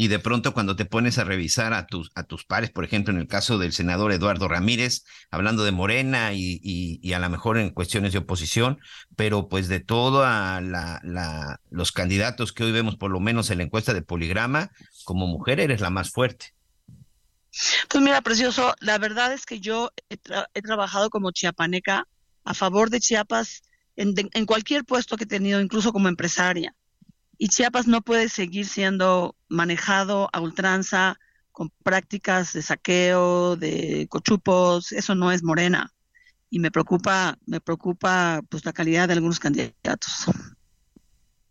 y 0.00 0.06
de 0.06 0.20
pronto 0.20 0.54
cuando 0.54 0.76
te 0.76 0.84
pones 0.84 1.18
a 1.18 1.24
revisar 1.24 1.74
a 1.74 1.88
tus, 1.88 2.12
a 2.14 2.22
tus 2.22 2.44
pares, 2.44 2.70
por 2.70 2.84
ejemplo, 2.84 3.12
en 3.12 3.18
el 3.18 3.26
caso 3.26 3.58
del 3.58 3.72
senador 3.72 4.12
Eduardo 4.12 4.46
Ramírez, 4.46 5.02
hablando 5.32 5.64
de 5.64 5.72
Morena 5.72 6.32
y, 6.32 6.60
y, 6.62 7.12
a 7.14 7.18
lo 7.18 7.28
mejor 7.28 7.58
en 7.58 7.70
cuestiones 7.70 8.12
de 8.12 8.20
oposición, 8.20 8.78
pero 9.16 9.48
pues 9.48 9.66
de 9.66 9.80
todos 9.80 10.22
la, 10.22 11.00
la, 11.02 11.60
los 11.68 11.90
candidatos 11.90 12.52
que 12.52 12.62
hoy 12.62 12.70
vemos, 12.70 12.94
por 12.94 13.10
lo 13.10 13.18
menos 13.18 13.50
en 13.50 13.58
la 13.58 13.64
encuesta 13.64 13.92
de 13.92 14.02
Poligrama, 14.02 14.70
como 15.04 15.26
mujer 15.26 15.58
eres 15.58 15.80
la 15.80 15.90
más 15.90 16.12
fuerte. 16.12 16.54
Pues 17.88 18.04
mira, 18.04 18.22
precioso, 18.22 18.76
la 18.78 18.98
verdad 18.98 19.32
es 19.32 19.46
que 19.46 19.58
yo 19.58 19.90
he, 20.08 20.62
trabajado 20.62 21.10
como 21.10 21.32
chiapaneca 21.32 22.06
a 22.44 22.54
favor 22.54 22.88
de 22.90 23.00
Chiapas 23.00 23.62
en, 23.96 24.14
en 24.32 24.46
cualquier 24.46 24.84
puesto 24.84 25.16
que 25.16 25.24
he 25.24 25.26
tenido, 25.26 25.60
incluso 25.60 25.92
como 25.92 26.06
empresaria 26.06 26.72
y 27.38 27.48
Chiapas 27.48 27.86
no 27.86 28.02
puede 28.02 28.28
seguir 28.28 28.66
siendo 28.66 29.36
manejado 29.48 30.28
a 30.32 30.40
ultranza 30.40 31.18
con 31.52 31.70
prácticas 31.82 32.52
de 32.52 32.62
saqueo, 32.62 33.56
de 33.56 34.06
cochupos, 34.10 34.92
eso 34.92 35.14
no 35.14 35.32
es 35.32 35.42
morena. 35.42 35.92
Y 36.50 36.58
me 36.58 36.70
preocupa, 36.70 37.38
me 37.46 37.60
preocupa 37.60 38.42
pues 38.48 38.64
la 38.64 38.72
calidad 38.72 39.08
de 39.08 39.14
algunos 39.14 39.38
candidatos. 39.38 40.26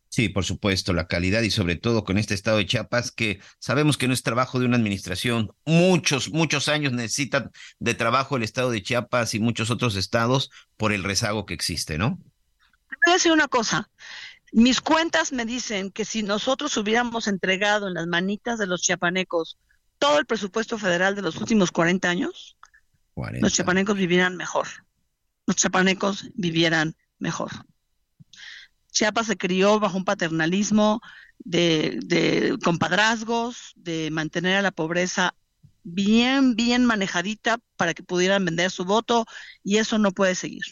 Sí, 0.09 0.29
por 0.29 0.45
supuesto, 0.45 0.93
la 0.93 1.07
calidad 1.07 1.41
y 1.43 1.51
sobre 1.51 1.75
todo 1.75 2.03
con 2.03 2.17
este 2.17 2.33
estado 2.33 2.57
de 2.57 2.65
Chiapas 2.65 3.11
que 3.11 3.39
sabemos 3.59 3.97
que 3.97 4.07
no 4.07 4.13
es 4.13 4.23
trabajo 4.23 4.59
de 4.59 4.65
una 4.65 4.77
administración. 4.77 5.51
Muchos, 5.65 6.31
muchos 6.31 6.69
años 6.69 6.91
necesitan 6.91 7.51
de 7.79 7.93
trabajo 7.93 8.35
el 8.35 8.43
estado 8.43 8.71
de 8.71 8.81
Chiapas 8.81 9.35
y 9.35 9.39
muchos 9.39 9.69
otros 9.69 9.95
estados 9.95 10.49
por 10.75 10.91
el 10.91 11.03
rezago 11.03 11.45
que 11.45 11.53
existe, 11.53 11.97
¿no? 11.97 12.17
Voy 13.05 13.11
a 13.11 13.13
decir 13.13 13.31
una 13.31 13.47
cosa. 13.47 13.89
Mis 14.53 14.79
cuentas 14.79 15.33
me 15.33 15.45
dicen 15.45 15.91
que 15.91 16.05
si 16.05 16.23
nosotros 16.23 16.75
hubiéramos 16.77 17.27
entregado 17.27 17.87
en 17.87 17.95
las 17.95 18.07
manitas 18.07 18.57
de 18.57 18.67
los 18.67 18.81
chiapanecos 18.81 19.57
todo 19.99 20.19
el 20.19 20.25
presupuesto 20.25 20.77
federal 20.77 21.15
de 21.15 21.21
los 21.21 21.37
últimos 21.37 21.71
40 21.71 22.09
años, 22.09 22.57
los 23.15 23.53
chiapanecos 23.53 23.97
vivieran 23.97 24.37
mejor. 24.37 24.67
Los 25.45 25.57
chiapanecos 25.57 26.29
vivieran 26.35 26.95
mejor. 27.19 27.51
Chiapas 28.91 29.27
se 29.27 29.37
crió 29.37 29.79
bajo 29.79 29.97
un 29.97 30.05
paternalismo 30.05 31.01
de, 31.39 31.99
de 32.05 32.57
compadrazgos, 32.63 33.73
de 33.75 34.09
mantener 34.11 34.55
a 34.55 34.61
la 34.61 34.71
pobreza 34.71 35.35
bien, 35.83 36.55
bien 36.55 36.85
manejadita 36.85 37.59
para 37.75 37.93
que 37.93 38.03
pudieran 38.03 38.45
vender 38.45 38.71
su 38.71 38.85
voto 38.85 39.25
y 39.63 39.77
eso 39.77 39.97
no 39.97 40.11
puede 40.11 40.35
seguir 40.35 40.63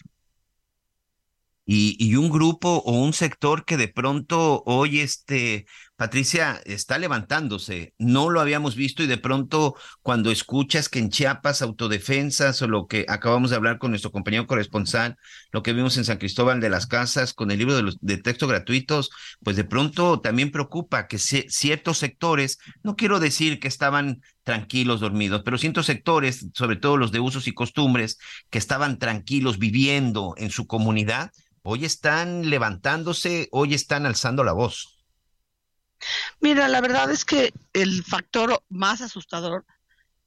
y, 1.66 1.96
y, 2.00 2.16
un 2.16 2.30
grupo 2.30 2.84
o 2.86 2.94
un 2.94 3.14
sector 3.14 3.66
que 3.66 3.78
de 3.78 3.88
pronto 3.88 4.64
hoy, 4.66 5.00
este, 5.00 5.66
Patricia, 5.98 6.62
está 6.66 6.98
levantándose. 6.98 7.94
No 7.98 8.30
lo 8.30 8.42
habíamos 8.42 8.76
visto 8.76 9.02
y 9.02 9.08
de 9.08 9.18
pronto 9.18 9.76
cuando 10.02 10.30
escuchas 10.30 10.90
que 10.90 11.00
en 11.00 11.10
Chiapas 11.10 11.62
autodefensas 11.62 12.62
o 12.62 12.68
lo 12.68 12.88
que 12.88 13.06
acabamos 13.08 13.50
de 13.50 13.56
hablar 13.56 13.78
con 13.78 13.92
nuestro 13.92 14.12
compañero 14.12 14.46
corresponsal, 14.46 15.16
lo 15.54 15.64
que 15.64 15.72
vimos 15.72 15.96
en 15.96 16.04
San 16.04 16.18
Cristóbal 16.18 16.60
de 16.60 16.70
las 16.70 16.86
Casas 16.86 17.34
con 17.34 17.50
el 17.50 17.60
libro 17.60 17.78
de, 17.78 17.84
los, 17.84 17.98
de 18.02 18.18
texto 18.18 18.46
gratuitos, 18.46 19.10
pues 19.42 19.56
de 19.56 19.64
pronto 19.64 20.20
también 20.20 20.52
preocupa 20.52 21.08
que 21.08 21.18
ciertos 21.18 21.98
sectores, 21.98 22.58
no 22.84 22.98
quiero 22.98 23.22
decir 23.22 23.62
que 23.62 23.70
estaban 23.70 24.22
tranquilos, 24.44 25.00
dormidos, 25.00 25.44
pero 25.46 25.58
ciertos 25.58 25.86
sectores, 25.86 26.48
sobre 26.54 26.76
todo 26.76 26.98
los 26.98 27.14
de 27.14 27.22
usos 27.22 27.48
y 27.48 27.54
costumbres, 27.54 28.18
que 28.50 28.58
estaban 28.58 29.00
tranquilos 29.00 29.60
viviendo 29.60 30.34
en 30.36 30.50
su 30.50 30.68
comunidad, 30.68 31.32
hoy 31.64 31.86
están 31.86 32.50
levantándose, 32.50 33.48
hoy 33.52 33.74
están 33.74 34.06
alzando 34.06 34.44
la 34.44 34.52
voz. 34.52 34.95
Mira, 36.40 36.68
la 36.68 36.82
verdad 36.82 37.12
es 37.12 37.26
que 37.26 37.54
el 37.74 38.04
factor 38.04 38.64
más 38.70 39.02
asustador 39.02 39.66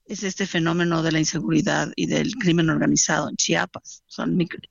es 0.07 0.22
este 0.22 0.47
fenómeno 0.47 1.03
de 1.03 1.12
la 1.12 1.18
inseguridad 1.18 1.93
y 1.95 2.07
del 2.07 2.35
crimen 2.37 2.70
organizado 2.70 3.29
en 3.29 3.37
Chiapas. 3.37 4.05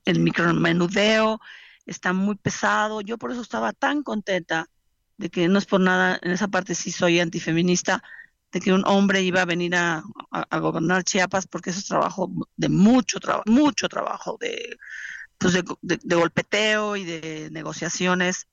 el 0.04 0.18
micromenudeo 0.20 1.40
está 1.86 2.12
muy 2.12 2.34
pesado. 2.34 3.00
Yo 3.00 3.18
por 3.18 3.32
eso 3.32 3.40
estaba 3.40 3.72
tan 3.72 4.02
contenta 4.02 4.68
de 5.16 5.30
que 5.30 5.48
no 5.48 5.58
es 5.58 5.66
por 5.66 5.80
nada, 5.80 6.18
en 6.22 6.32
esa 6.32 6.48
parte 6.48 6.74
sí 6.74 6.92
soy 6.92 7.20
antifeminista, 7.20 8.02
de 8.52 8.60
que 8.60 8.72
un 8.72 8.84
hombre 8.86 9.22
iba 9.22 9.42
a 9.42 9.44
venir 9.44 9.74
a, 9.74 10.02
gobernar 10.60 11.04
Chiapas 11.04 11.46
porque 11.46 11.70
eso 11.70 11.80
es 11.80 11.86
trabajo 11.86 12.30
de 12.56 12.68
mucho 12.68 13.20
trabajo, 13.20 13.44
mucho 13.46 13.88
trabajo 13.88 14.38
de 14.40 14.78
pues 15.36 15.54
de, 15.54 16.16
golpeteo 16.16 16.96
y 16.96 17.04
de 17.04 17.48
negociaciones, 17.52 18.48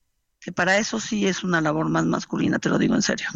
que 0.46 0.52
para 0.52 0.78
eso 0.78 1.00
sí 1.00 1.26
es 1.26 1.42
una 1.42 1.60
labor 1.60 1.88
más 1.88 2.04
masculina, 2.04 2.60
te 2.60 2.68
lo 2.68 2.78
digo 2.78 2.94
en 2.94 3.02
serio. 3.02 3.26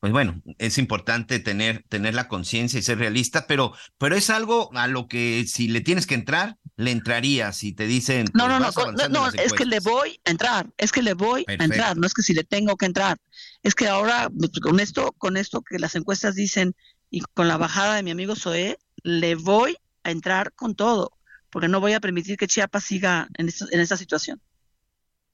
Pues 0.00 0.12
bueno, 0.12 0.42
es 0.58 0.76
importante 0.76 1.38
tener, 1.38 1.82
tener 1.88 2.14
la 2.14 2.28
conciencia 2.28 2.78
y 2.78 2.82
ser 2.82 2.98
realista, 2.98 3.46
pero, 3.46 3.72
pero 3.96 4.16
es 4.16 4.28
algo 4.28 4.68
a 4.74 4.86
lo 4.86 5.08
que 5.08 5.46
si 5.48 5.68
le 5.68 5.80
tienes 5.80 6.06
que 6.06 6.14
entrar, 6.14 6.58
le 6.76 6.90
entrarías 6.90 7.56
si 7.56 7.72
te 7.72 7.86
dicen. 7.86 8.26
No, 8.34 8.48
no, 8.48 8.60
no, 8.60 8.68
no, 9.08 9.28
es 9.28 9.54
que 9.54 9.64
le 9.64 9.80
voy 9.80 10.20
a 10.26 10.30
entrar, 10.30 10.68
es 10.76 10.92
que 10.92 11.00
le 11.00 11.14
voy 11.14 11.46
a 11.48 11.64
entrar, 11.64 11.96
no 11.96 12.06
es 12.06 12.12
que 12.12 12.20
si 12.20 12.34
le 12.34 12.44
tengo 12.44 12.76
que 12.76 12.84
entrar, 12.84 13.16
es 13.62 13.74
que 13.74 13.88
ahora 13.88 14.28
pues, 14.28 14.50
con 14.60 14.78
esto, 14.78 15.12
con 15.12 15.38
esto 15.38 15.62
que 15.62 15.78
las 15.78 15.94
encuestas 15.94 16.34
dicen 16.34 16.76
y 17.08 17.22
con 17.32 17.48
la 17.48 17.56
bajada 17.56 17.94
de 17.94 18.02
mi 18.02 18.10
amigo 18.10 18.36
Zoé, 18.36 18.76
le 19.04 19.36
voy 19.36 19.78
a 20.04 20.10
entrar 20.10 20.52
con 20.52 20.74
todo 20.74 21.12
porque 21.48 21.68
no 21.68 21.80
voy 21.80 21.94
a 21.94 22.00
permitir 22.00 22.36
que 22.36 22.46
Chiapas 22.46 22.84
siga 22.84 23.26
en, 23.38 23.48
esta, 23.48 23.64
en 23.70 23.80
esta 23.80 23.96
situación. 23.96 24.38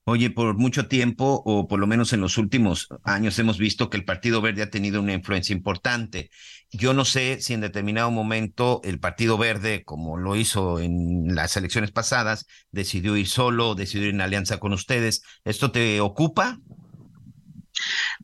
Oye, 0.09 0.31
por 0.31 0.57
mucho 0.57 0.87
tiempo, 0.87 1.43
o 1.45 1.67
por 1.67 1.81
lo 1.81 1.89
menos 1.89 2.13
en 2.13 2.21
los 2.21 2.39
últimos 2.39 2.87
años, 3.03 3.41
hemos 3.41 3.59
visto 3.59 3.91
que 3.91 3.97
el 3.97 4.05
Partido 4.05 4.41
Verde 4.41 4.63
ha 4.63 4.71
tenido 4.71 5.01
una 5.01 5.15
influencia 5.15 5.53
importante. 5.53 6.31
Yo 6.71 6.95
no 6.95 7.05
sé 7.05 7.41
si 7.41 7.55
en 7.55 7.61
determinado 7.61 8.13
momento 8.13 8.81
el 8.85 9.01
Partido 9.01 9.37
Verde, 9.37 9.83
como 9.85 10.17
lo 10.17 10.37
hizo 10.37 10.79
en 10.79 11.35
las 11.35 11.57
elecciones 11.57 11.91
pasadas, 11.91 12.47
decidió 12.71 13.17
ir 13.17 13.27
solo, 13.27 13.75
decidió 13.75 14.07
ir 14.07 14.15
en 14.15 14.21
alianza 14.21 14.59
con 14.61 14.73
ustedes. 14.73 15.23
¿Esto 15.45 15.73
te 15.73 16.01
ocupa? 16.01 16.61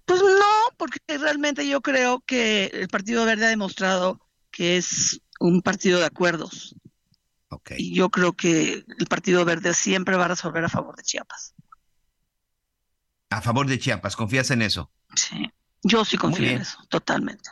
Pues 0.04 0.22
no, 0.22 0.76
porque 0.76 1.00
realmente 1.18 1.66
yo 1.66 1.80
creo 1.80 2.22
que 2.24 2.66
el 2.66 2.86
Partido 2.86 3.24
Verde 3.24 3.46
ha 3.46 3.50
demostrado 3.50 4.20
que 4.52 4.76
es 4.76 5.20
un 5.40 5.62
partido 5.62 5.98
de 5.98 6.06
acuerdos. 6.06 6.76
Okay. 7.48 7.78
Y 7.80 7.92
yo 7.92 8.08
creo 8.08 8.34
que 8.34 8.84
el 9.00 9.06
Partido 9.08 9.44
Verde 9.44 9.74
siempre 9.74 10.14
va 10.14 10.26
a 10.26 10.28
resolver 10.28 10.64
a 10.64 10.68
favor 10.68 10.94
de 10.94 11.02
Chiapas. 11.02 11.54
A 13.32 13.42
favor 13.42 13.66
de 13.66 13.78
Chiapas, 13.78 14.16
¿confías 14.16 14.50
en 14.50 14.62
eso? 14.62 14.90
Sí, 15.14 15.50
yo 15.82 16.04
sí 16.04 16.16
confío 16.16 16.48
en 16.48 16.60
eso, 16.62 16.78
totalmente. 16.88 17.50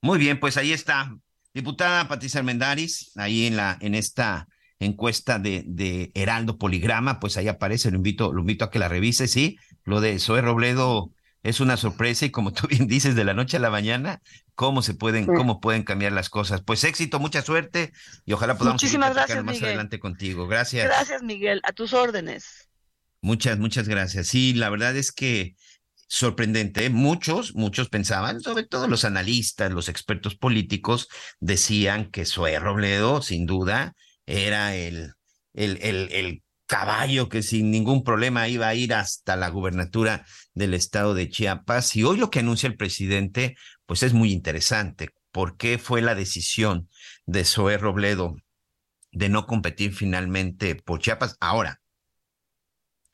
Muy 0.00 0.18
bien, 0.18 0.38
pues 0.40 0.56
ahí 0.56 0.72
está. 0.72 1.16
Diputada 1.54 2.08
Patricia 2.08 2.40
Armendaris, 2.40 3.12
ahí 3.16 3.46
en 3.46 3.56
la, 3.56 3.78
en 3.80 3.94
esta 3.94 4.48
encuesta 4.80 5.38
de, 5.38 5.62
de 5.66 6.10
Heraldo 6.14 6.58
Poligrama, 6.58 7.20
pues 7.20 7.36
ahí 7.36 7.48
aparece, 7.48 7.90
lo 7.90 7.96
invito, 7.96 8.32
lo 8.32 8.40
invito 8.40 8.64
a 8.64 8.70
que 8.70 8.78
la 8.78 8.88
revise, 8.88 9.28
sí. 9.28 9.58
Lo 9.84 10.00
de 10.00 10.18
Zoe 10.18 10.42
Robledo 10.42 11.10
es 11.42 11.60
una 11.60 11.76
sorpresa 11.76 12.24
y 12.26 12.30
como 12.30 12.52
tú 12.52 12.66
bien 12.66 12.86
dices, 12.88 13.14
de 13.14 13.24
la 13.24 13.34
noche 13.34 13.58
a 13.58 13.60
la 13.60 13.70
mañana, 13.70 14.20
cómo 14.54 14.82
se 14.82 14.94
pueden, 14.94 15.26
cómo 15.26 15.60
pueden 15.60 15.84
cambiar 15.84 16.12
las 16.12 16.28
cosas. 16.28 16.62
Pues 16.62 16.82
éxito, 16.84 17.20
mucha 17.20 17.42
suerte 17.42 17.92
y 18.24 18.32
ojalá 18.32 18.56
podamos 18.56 18.82
Muchísimas 18.82 19.14
gracias, 19.14 19.44
más 19.44 19.54
Miguel. 19.54 19.68
adelante 19.68 20.00
contigo. 20.00 20.48
Gracias. 20.48 20.86
Gracias, 20.86 21.22
Miguel. 21.22 21.60
A 21.64 21.72
tus 21.72 21.92
órdenes. 21.92 22.68
Muchas, 23.24 23.58
muchas 23.58 23.88
gracias. 23.88 24.26
Sí, 24.26 24.52
la 24.52 24.68
verdad 24.68 24.94
es 24.98 25.10
que 25.10 25.56
sorprendente. 26.08 26.90
Muchos, 26.90 27.54
muchos 27.54 27.88
pensaban, 27.88 28.42
sobre 28.42 28.64
todo 28.66 28.86
los 28.86 29.06
analistas, 29.06 29.72
los 29.72 29.88
expertos 29.88 30.34
políticos, 30.36 31.08
decían 31.40 32.10
que 32.10 32.26
Zoé 32.26 32.58
Robledo, 32.58 33.22
sin 33.22 33.46
duda, 33.46 33.94
era 34.26 34.76
el, 34.76 35.14
el, 35.54 35.78
el, 35.80 36.12
el 36.12 36.42
caballo 36.66 37.30
que 37.30 37.42
sin 37.42 37.70
ningún 37.70 38.04
problema 38.04 38.46
iba 38.48 38.68
a 38.68 38.74
ir 38.74 38.92
hasta 38.92 39.36
la 39.36 39.48
gubernatura 39.48 40.26
del 40.52 40.74
estado 40.74 41.14
de 41.14 41.30
Chiapas. 41.30 41.96
Y 41.96 42.04
hoy 42.04 42.18
lo 42.18 42.28
que 42.28 42.40
anuncia 42.40 42.66
el 42.66 42.76
presidente, 42.76 43.56
pues 43.86 44.02
es 44.02 44.12
muy 44.12 44.32
interesante. 44.32 45.14
¿Por 45.32 45.56
qué 45.56 45.78
fue 45.78 46.02
la 46.02 46.14
decisión 46.14 46.90
de 47.24 47.46
Zoé 47.46 47.78
Robledo 47.78 48.36
de 49.12 49.30
no 49.30 49.46
competir 49.46 49.94
finalmente 49.94 50.74
por 50.74 51.00
Chiapas? 51.00 51.38
Ahora, 51.40 51.80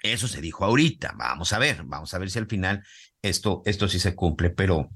eso 0.02 0.28
se 0.28 0.40
dijo 0.40 0.64
ahorita. 0.64 1.14
Vamos 1.16 1.52
a 1.52 1.58
ver, 1.58 1.82
vamos 1.84 2.14
a 2.14 2.18
ver 2.18 2.30
si 2.30 2.38
al 2.38 2.46
final 2.46 2.84
esto, 3.22 3.62
esto 3.64 3.88
sí 3.88 4.00
se 4.00 4.14
cumple, 4.14 4.50
pero 4.50 4.90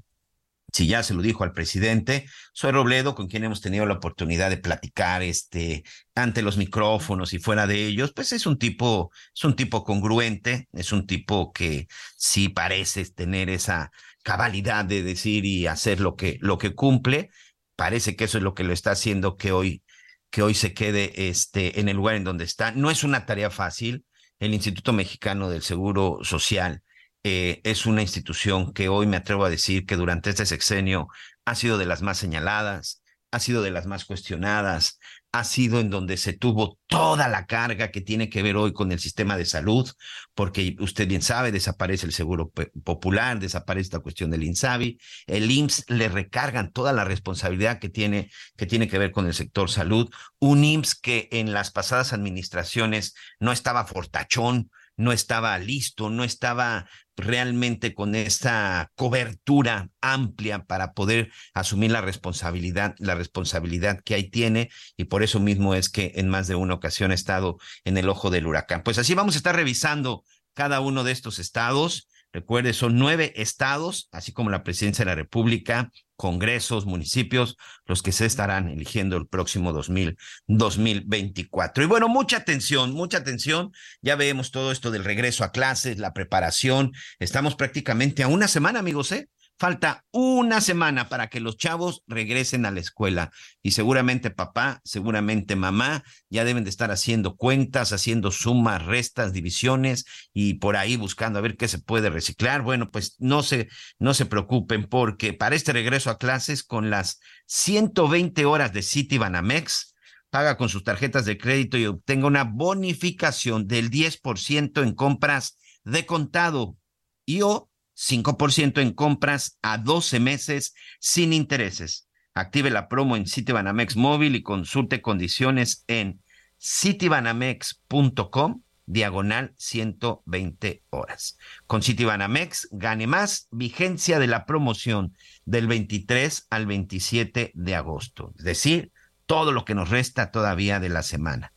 si 0.74 0.88
ya 0.88 1.04
se 1.04 1.14
lo 1.14 1.22
dijo 1.22 1.44
al 1.44 1.52
presidente, 1.52 2.26
soy 2.52 2.72
Robledo, 2.72 3.14
con 3.14 3.28
quien 3.28 3.44
hemos 3.44 3.60
tenido 3.60 3.86
la 3.86 3.94
oportunidad 3.94 4.50
de 4.50 4.56
platicar 4.56 5.22
este, 5.22 5.84
ante 6.16 6.42
los 6.42 6.56
micrófonos 6.56 7.32
y 7.32 7.38
fuera 7.38 7.68
de 7.68 7.86
ellos, 7.86 8.12
pues 8.12 8.32
es 8.32 8.44
un 8.44 8.58
tipo, 8.58 9.12
es 9.32 9.44
un 9.44 9.54
tipo 9.54 9.84
congruente, 9.84 10.68
es 10.72 10.90
un 10.90 11.06
tipo 11.06 11.52
que 11.52 11.86
sí 12.16 12.48
parece 12.48 13.04
tener 13.04 13.50
esa 13.50 13.92
cabalidad 14.24 14.84
de 14.84 15.04
decir 15.04 15.44
y 15.44 15.68
hacer 15.68 16.00
lo 16.00 16.16
que, 16.16 16.38
lo 16.40 16.58
que 16.58 16.74
cumple. 16.74 17.30
Parece 17.76 18.16
que 18.16 18.24
eso 18.24 18.38
es 18.38 18.44
lo 18.44 18.54
que 18.54 18.64
lo 18.64 18.72
está 18.72 18.92
haciendo 18.92 19.36
que 19.36 19.52
hoy, 19.52 19.84
que 20.30 20.42
hoy 20.42 20.54
se 20.54 20.74
quede 20.74 21.28
este, 21.28 21.78
en 21.78 21.88
el 21.88 21.96
lugar 21.96 22.16
en 22.16 22.24
donde 22.24 22.44
está. 22.44 22.72
No 22.72 22.90
es 22.90 23.04
una 23.04 23.26
tarea 23.26 23.50
fácil 23.50 24.04
el 24.38 24.54
Instituto 24.54 24.92
Mexicano 24.92 25.48
del 25.48 25.62
Seguro 25.62 26.18
Social 26.22 26.82
eh, 27.22 27.60
es 27.64 27.86
una 27.86 28.02
institución 28.02 28.72
que 28.72 28.88
hoy 28.88 29.06
me 29.06 29.16
atrevo 29.16 29.44
a 29.44 29.50
decir 29.50 29.86
que 29.86 29.96
durante 29.96 30.30
este 30.30 30.46
sexenio 30.46 31.08
ha 31.44 31.54
sido 31.54 31.78
de 31.78 31.86
las 31.86 32.02
más 32.02 32.18
señaladas, 32.18 33.02
ha 33.30 33.40
sido 33.40 33.62
de 33.62 33.70
las 33.70 33.86
más 33.86 34.04
cuestionadas, 34.04 34.98
ha 35.34 35.42
sido 35.42 35.80
en 35.80 35.90
donde 35.90 36.16
se 36.16 36.32
tuvo 36.32 36.78
toda 36.86 37.26
la 37.26 37.46
carga 37.46 37.90
que 37.90 38.00
tiene 38.00 38.28
que 38.30 38.40
ver 38.40 38.54
hoy 38.56 38.72
con 38.72 38.92
el 38.92 39.00
sistema 39.00 39.36
de 39.36 39.44
salud, 39.44 39.90
porque 40.32 40.76
usted 40.78 41.08
bien 41.08 41.22
sabe, 41.22 41.50
desaparece 41.50 42.06
el 42.06 42.12
seguro 42.12 42.52
popular, 42.84 43.40
desaparece 43.40 43.86
esta 43.86 43.98
cuestión 43.98 44.30
del 44.30 44.44
INSABI, 44.44 44.96
el 45.26 45.50
IMSS 45.50 45.86
le 45.88 46.08
recargan 46.08 46.70
toda 46.70 46.92
la 46.92 47.02
responsabilidad 47.02 47.80
que 47.80 47.88
tiene, 47.88 48.30
que 48.56 48.66
tiene 48.66 48.86
que 48.86 48.98
ver 48.98 49.10
con 49.10 49.26
el 49.26 49.34
sector 49.34 49.68
salud, 49.68 50.08
un 50.38 50.62
IMSS 50.62 50.94
que 50.94 51.28
en 51.32 51.52
las 51.52 51.72
pasadas 51.72 52.12
administraciones 52.12 53.16
no 53.40 53.50
estaba 53.50 53.86
fortachón, 53.86 54.70
no 54.96 55.12
estaba 55.12 55.58
listo, 55.58 56.10
no 56.10 56.24
estaba 56.24 56.88
realmente 57.16 57.94
con 57.94 58.14
esta 58.14 58.90
cobertura 58.96 59.88
amplia 60.00 60.64
para 60.64 60.92
poder 60.92 61.30
asumir 61.52 61.90
la 61.90 62.00
responsabilidad, 62.00 62.94
la 62.98 63.14
responsabilidad 63.14 64.00
que 64.04 64.14
ahí 64.14 64.30
tiene, 64.30 64.70
y 64.96 65.04
por 65.04 65.22
eso 65.22 65.40
mismo 65.40 65.74
es 65.74 65.88
que 65.88 66.12
en 66.16 66.28
más 66.28 66.48
de 66.48 66.56
una 66.56 66.74
ocasión 66.74 67.10
ha 67.10 67.14
estado 67.14 67.58
en 67.84 67.96
el 67.98 68.08
ojo 68.08 68.30
del 68.30 68.46
huracán. 68.46 68.82
Pues 68.82 68.98
así 68.98 69.14
vamos 69.14 69.34
a 69.34 69.38
estar 69.38 69.54
revisando 69.54 70.24
cada 70.54 70.80
uno 70.80 71.04
de 71.04 71.12
estos 71.12 71.38
estados. 71.38 72.08
Recuerde, 72.32 72.72
son 72.72 72.96
nueve 72.96 73.32
estados, 73.36 74.08
así 74.10 74.32
como 74.32 74.50
la 74.50 74.64
presidencia 74.64 75.04
de 75.04 75.10
la 75.10 75.14
República, 75.14 75.92
congresos, 76.16 76.86
municipios, 76.86 77.56
los 77.86 78.02
que 78.02 78.12
se 78.12 78.26
estarán 78.26 78.68
eligiendo 78.68 79.16
el 79.16 79.26
próximo 79.26 79.72
2000, 79.72 80.16
2024. 80.46 81.84
Y 81.84 81.86
bueno, 81.86 82.08
mucha 82.08 82.38
atención, 82.38 82.92
mucha 82.92 83.18
atención. 83.18 83.72
Ya 84.02 84.16
vemos 84.16 84.50
todo 84.50 84.72
esto 84.72 84.90
del 84.90 85.04
regreso 85.04 85.44
a 85.44 85.52
clases, 85.52 85.98
la 85.98 86.12
preparación. 86.12 86.92
Estamos 87.18 87.56
prácticamente 87.56 88.22
a 88.22 88.28
una 88.28 88.48
semana, 88.48 88.78
amigos, 88.78 89.12
¿eh? 89.12 89.28
Falta 89.56 90.04
una 90.10 90.60
semana 90.60 91.08
para 91.08 91.28
que 91.28 91.38
los 91.38 91.56
chavos 91.56 92.02
regresen 92.08 92.66
a 92.66 92.72
la 92.72 92.80
escuela 92.80 93.30
y 93.62 93.70
seguramente 93.70 94.30
papá, 94.30 94.80
seguramente 94.84 95.54
mamá 95.54 96.02
ya 96.28 96.44
deben 96.44 96.64
de 96.64 96.70
estar 96.70 96.90
haciendo 96.90 97.36
cuentas, 97.36 97.92
haciendo 97.92 98.32
sumas, 98.32 98.84
restas, 98.84 99.32
divisiones 99.32 100.06
y 100.32 100.54
por 100.54 100.76
ahí 100.76 100.96
buscando 100.96 101.38
a 101.38 101.42
ver 101.42 101.56
qué 101.56 101.68
se 101.68 101.78
puede 101.78 102.10
reciclar. 102.10 102.62
Bueno, 102.62 102.90
pues 102.90 103.14
no 103.20 103.44
se, 103.44 103.68
no 104.00 104.12
se 104.12 104.26
preocupen 104.26 104.88
porque 104.88 105.32
para 105.32 105.54
este 105.54 105.72
regreso 105.72 106.10
a 106.10 106.18
clases 106.18 106.64
con 106.64 106.90
las 106.90 107.20
120 107.46 108.44
horas 108.46 108.72
de 108.72 108.82
City 108.82 109.18
Banamex, 109.18 109.94
paga 110.30 110.56
con 110.56 110.68
sus 110.68 110.82
tarjetas 110.82 111.26
de 111.26 111.38
crédito 111.38 111.78
y 111.78 111.86
obtenga 111.86 112.26
una 112.26 112.42
bonificación 112.42 113.68
del 113.68 113.88
10% 113.88 114.82
en 114.82 114.94
compras 114.96 115.58
de 115.84 116.06
contado 116.06 116.76
y 117.24 117.42
o 117.42 117.70
5% 117.96 118.80
en 118.80 118.92
compras 118.92 119.58
a 119.62 119.78
12 119.78 120.20
meses 120.20 120.74
sin 121.00 121.32
intereses. 121.32 122.08
Active 122.34 122.70
la 122.70 122.88
promo 122.88 123.16
en 123.16 123.26
Citibanamex 123.26 123.96
móvil 123.96 124.34
y 124.34 124.42
consulte 124.42 125.00
condiciones 125.00 125.84
en 125.86 126.20
citibanamex.com 126.60 128.62
diagonal 128.86 129.54
120 129.56 130.82
horas. 130.90 131.38
Con 131.66 131.82
Citibanamex 131.82 132.68
gane 132.72 133.06
más 133.06 133.48
vigencia 133.50 134.18
de 134.18 134.26
la 134.26 134.46
promoción 134.46 135.16
del 135.44 135.66
23 135.66 136.46
al 136.50 136.66
27 136.66 137.52
de 137.54 137.74
agosto, 137.74 138.32
es 138.38 138.44
decir, 138.44 138.92
todo 139.26 139.52
lo 139.52 139.64
que 139.64 139.74
nos 139.74 139.88
resta 139.88 140.30
todavía 140.30 140.80
de 140.80 140.90
la 140.90 141.02
semana. 141.02 141.52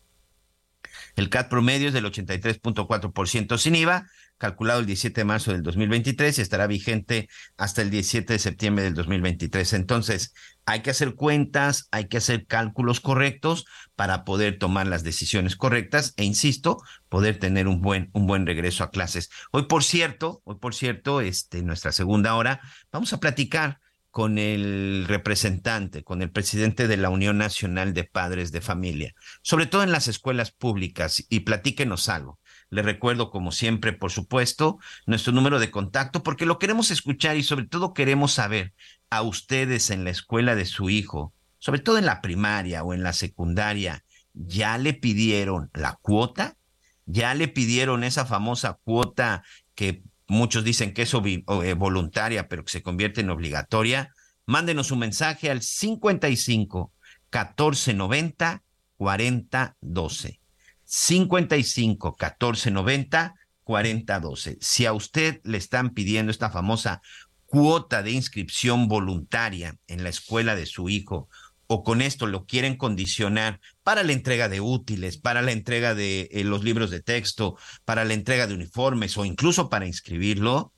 El 1.15 1.29
CAT 1.29 1.49
promedio 1.49 1.87
es 1.87 1.93
del 1.93 2.05
83.4% 2.05 3.57
sin 3.57 3.75
IVA, 3.75 4.07
calculado 4.37 4.79
el 4.79 4.85
17 4.85 5.21
de 5.21 5.25
marzo 5.25 5.51
del 5.51 5.63
2023 5.63 6.37
y 6.37 6.41
estará 6.41 6.67
vigente 6.67 7.29
hasta 7.57 7.81
el 7.81 7.89
17 7.89 8.33
de 8.33 8.39
septiembre 8.39 8.83
del 8.83 8.93
2023. 8.93 9.73
Entonces, 9.73 10.33
hay 10.65 10.81
que 10.81 10.89
hacer 10.89 11.15
cuentas, 11.15 11.87
hay 11.91 12.07
que 12.07 12.17
hacer 12.17 12.45
cálculos 12.45 12.99
correctos 12.99 13.65
para 13.95 14.25
poder 14.25 14.59
tomar 14.59 14.87
las 14.87 15.03
decisiones 15.03 15.55
correctas 15.55 16.13
e, 16.17 16.23
insisto, 16.23 16.77
poder 17.09 17.39
tener 17.39 17.67
un 17.67 17.81
buen, 17.81 18.09
un 18.13 18.27
buen 18.27 18.45
regreso 18.45 18.83
a 18.83 18.91
clases. 18.91 19.29
Hoy, 19.51 19.63
por 19.67 19.83
cierto, 19.83 20.41
hoy, 20.43 20.55
por 20.55 20.75
cierto, 20.75 21.21
este, 21.21 21.63
nuestra 21.63 21.91
segunda 21.91 22.35
hora, 22.35 22.59
vamos 22.91 23.13
a 23.13 23.19
platicar 23.19 23.79
con 24.17 24.39
el 24.39 25.05
representante, 25.07 26.03
con 26.03 26.23
el 26.23 26.31
presidente 26.31 26.87
de 26.87 26.97
la 26.97 27.11
Unión 27.11 27.37
Nacional 27.37 27.93
de 27.93 28.03
Padres 28.03 28.51
de 28.51 28.61
Familia, 28.61 29.13
sobre 29.43 29.67
todo 29.67 29.83
en 29.83 29.91
las 29.91 30.07
escuelas 30.07 30.51
públicas, 30.51 31.23
y 31.29 31.41
platíquenos 31.41 32.09
algo. 32.09 32.39
Le 32.69 32.81
recuerdo, 32.81 33.29
como 33.31 33.51
siempre, 33.51 33.93
por 33.93 34.11
supuesto, 34.11 34.77
nuestro 35.05 35.31
número 35.33 35.59
de 35.59 35.71
contacto, 35.71 36.23
porque 36.23 36.45
lo 36.45 36.59
queremos 36.59 36.91
escuchar 36.91 37.37
y 37.37 37.43
sobre 37.43 37.65
todo 37.65 37.93
queremos 37.93 38.33
saber 38.33 38.73
a 39.09 39.21
ustedes 39.21 39.89
en 39.89 40.03
la 40.03 40.09
escuela 40.09 40.55
de 40.55 40.65
su 40.65 40.89
hijo, 40.89 41.33
sobre 41.59 41.79
todo 41.79 41.97
en 41.97 42.05
la 42.05 42.21
primaria 42.21 42.83
o 42.83 42.93
en 42.93 43.03
la 43.03 43.13
secundaria, 43.13 44.03
¿ya 44.33 44.77
le 44.77 44.93
pidieron 44.93 45.69
la 45.73 45.97
cuota? 46.01 46.57
¿Ya 47.05 47.33
le 47.33 47.47
pidieron 47.47 48.03
esa 48.03 48.25
famosa 48.25 48.79
cuota 48.83 49.43
que 49.73 50.03
muchos 50.27 50.65
dicen 50.65 50.93
que 50.93 51.03
es 51.03 51.13
eh, 51.13 51.73
voluntaria, 51.73 52.49
pero 52.49 52.65
que 52.65 52.71
se 52.71 52.83
convierte 52.83 53.21
en 53.21 53.29
obligatoria? 53.29 54.13
Mándenos 54.45 54.91
un 54.91 54.99
mensaje 54.99 55.49
al 55.49 55.61
55 55.61 56.91
1490 57.31 58.63
4012. 58.97 60.39
55 60.87 62.15
1490 62.19 63.35
4012. 63.63 64.57
Si 64.61 64.85
a 64.85 64.93
usted 64.93 65.41
le 65.43 65.57
están 65.57 65.89
pidiendo 65.89 66.31
esta 66.31 66.49
famosa 66.49 67.01
cuota 67.45 68.01
de 68.01 68.11
inscripción 68.11 68.87
voluntaria 68.87 69.77
en 69.87 70.03
la 70.03 70.09
escuela 70.09 70.55
de 70.55 70.65
su 70.65 70.87
hijo 70.89 71.27
o 71.67 71.83
con 71.83 72.01
esto 72.01 72.27
lo 72.27 72.45
quieren 72.45 72.77
condicionar 72.77 73.59
para 73.83 74.03
la 74.03 74.13
entrega 74.13 74.47
de 74.47 74.61
útiles, 74.61 75.17
para 75.17 75.41
la 75.41 75.51
entrega 75.51 75.93
de 75.93 76.29
eh, 76.31 76.45
los 76.45 76.63
libros 76.63 76.89
de 76.89 77.01
texto, 77.01 77.57
para 77.83 78.05
la 78.05 78.13
entrega 78.13 78.47
de 78.47 78.53
uniformes 78.53 79.17
o 79.17 79.25
incluso 79.25 79.69
para 79.69 79.85
inscribirlo, 79.85 80.73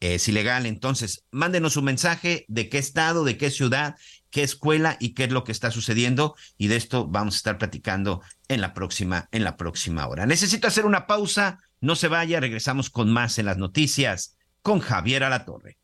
es 0.00 0.28
ilegal. 0.28 0.66
Entonces, 0.66 1.24
mándenos 1.30 1.78
un 1.78 1.84
mensaje 1.86 2.44
de 2.48 2.68
qué 2.68 2.76
estado, 2.76 3.24
de 3.24 3.38
qué 3.38 3.50
ciudad, 3.50 3.96
qué 4.36 4.42
escuela 4.42 4.98
y 5.00 5.14
qué 5.14 5.24
es 5.24 5.32
lo 5.32 5.44
que 5.44 5.52
está 5.52 5.70
sucediendo. 5.70 6.36
Y 6.58 6.66
de 6.66 6.76
esto 6.76 7.06
vamos 7.08 7.36
a 7.36 7.38
estar 7.38 7.56
platicando 7.56 8.20
en 8.48 8.60
la 8.60 8.74
próxima, 8.74 9.30
en 9.32 9.44
la 9.44 9.56
próxima 9.56 10.06
hora. 10.06 10.26
Necesito 10.26 10.68
hacer 10.68 10.84
una 10.84 11.06
pausa. 11.06 11.60
No 11.80 11.96
se 11.96 12.08
vaya, 12.08 12.38
regresamos 12.38 12.90
con 12.90 13.10
más 13.10 13.38
en 13.38 13.46
las 13.46 13.56
noticias 13.56 14.36
con 14.60 14.80
Javier 14.80 15.24
Alatorre. 15.24 15.78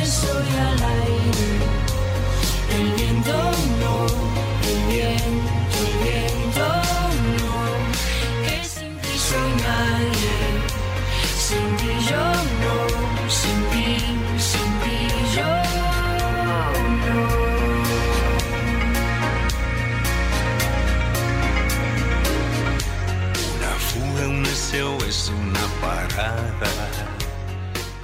es 0.00 0.22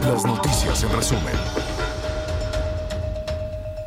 Las 0.00 0.24
noticias 0.24 0.82
en 0.82 0.92
resumen. 0.92 1.34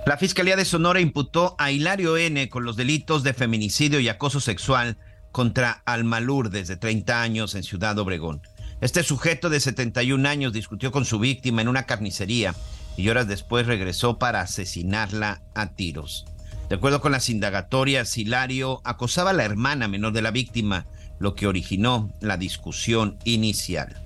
La 0.05 0.17
Fiscalía 0.17 0.55
de 0.55 0.65
Sonora 0.65 0.99
imputó 0.99 1.55
a 1.59 1.71
Hilario 1.71 2.17
N. 2.17 2.49
con 2.49 2.63
los 2.63 2.75
delitos 2.75 3.23
de 3.23 3.33
feminicidio 3.33 3.99
y 3.99 4.09
acoso 4.09 4.39
sexual 4.39 4.97
contra 5.31 5.83
Almalur 5.85 6.49
desde 6.49 6.77
30 6.77 7.21
años 7.21 7.55
en 7.55 7.63
Ciudad 7.63 7.97
Obregón. 7.99 8.41
Este 8.81 9.03
sujeto 9.03 9.49
de 9.49 9.59
71 9.59 10.27
años 10.27 10.53
discutió 10.53 10.91
con 10.91 11.05
su 11.05 11.19
víctima 11.19 11.61
en 11.61 11.67
una 11.67 11.83
carnicería 11.83 12.55
y 12.95 13.09
horas 13.09 13.27
después 13.27 13.67
regresó 13.67 14.17
para 14.17 14.41
asesinarla 14.41 15.41
a 15.53 15.73
tiros. 15.75 16.25
De 16.69 16.75
acuerdo 16.75 17.01
con 17.01 17.11
las 17.11 17.29
indagatorias, 17.29 18.17
Hilario 18.17 18.81
acosaba 18.83 19.29
a 19.29 19.33
la 19.33 19.45
hermana 19.45 19.87
menor 19.87 20.13
de 20.13 20.21
la 20.21 20.31
víctima, 20.31 20.87
lo 21.19 21.35
que 21.35 21.47
originó 21.47 22.11
la 22.19 22.37
discusión 22.37 23.17
inicial. 23.23 24.01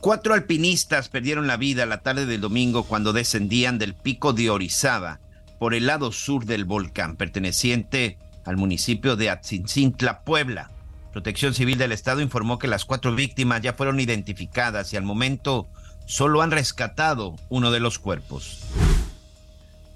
Cuatro 0.00 0.32
alpinistas 0.32 1.08
perdieron 1.08 1.48
la 1.48 1.56
vida 1.56 1.84
la 1.84 2.02
tarde 2.02 2.24
del 2.24 2.40
domingo 2.40 2.84
cuando 2.84 3.12
descendían 3.12 3.78
del 3.78 3.94
pico 3.94 4.32
de 4.32 4.48
Orizaba 4.48 5.18
por 5.58 5.74
el 5.74 5.86
lado 5.86 6.12
sur 6.12 6.44
del 6.44 6.64
volcán, 6.64 7.16
perteneciente 7.16 8.16
al 8.44 8.56
municipio 8.56 9.16
de 9.16 9.28
Atzincintla, 9.28 10.20
Puebla. 10.20 10.70
Protección 11.12 11.52
Civil 11.52 11.78
del 11.78 11.90
Estado 11.90 12.20
informó 12.20 12.60
que 12.60 12.68
las 12.68 12.84
cuatro 12.84 13.12
víctimas 13.12 13.60
ya 13.60 13.72
fueron 13.72 13.98
identificadas 13.98 14.92
y 14.92 14.96
al 14.96 15.02
momento 15.02 15.66
solo 16.06 16.42
han 16.42 16.52
rescatado 16.52 17.34
uno 17.48 17.72
de 17.72 17.80
los 17.80 17.98
cuerpos. 17.98 18.60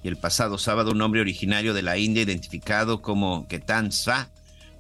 Y 0.03 0.09
el 0.09 0.17
pasado 0.17 0.59
sábado 0.59 0.91
un 0.91 1.01
hombre 1.01 1.21
originario 1.21 1.75
de 1.75 1.83
la 1.83 1.97
India 1.97 2.25
identificado 2.25 3.03
como 3.03 3.47
Ketan 3.47 3.93
Sa 3.93 4.31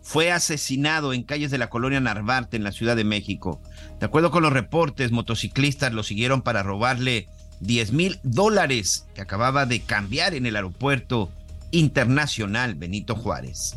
fue 0.02 0.32
asesinado 0.32 1.12
en 1.12 1.22
calles 1.22 1.50
de 1.50 1.58
la 1.58 1.70
colonia 1.70 2.00
Narvarte 2.00 2.56
en 2.56 2.64
la 2.64 2.72
Ciudad 2.72 2.96
de 2.96 3.04
México. 3.04 3.60
De 4.00 4.06
acuerdo 4.06 4.30
con 4.30 4.42
los 4.42 4.52
reportes, 4.52 5.12
motociclistas 5.12 5.92
lo 5.92 6.02
siguieron 6.02 6.42
para 6.42 6.62
robarle 6.62 7.28
10 7.60 7.92
mil 7.92 8.18
dólares 8.24 9.06
que 9.14 9.20
acababa 9.20 9.66
de 9.66 9.80
cambiar 9.80 10.34
en 10.34 10.46
el 10.46 10.56
aeropuerto 10.56 11.30
internacional 11.70 12.74
Benito 12.74 13.14
Juárez. 13.14 13.76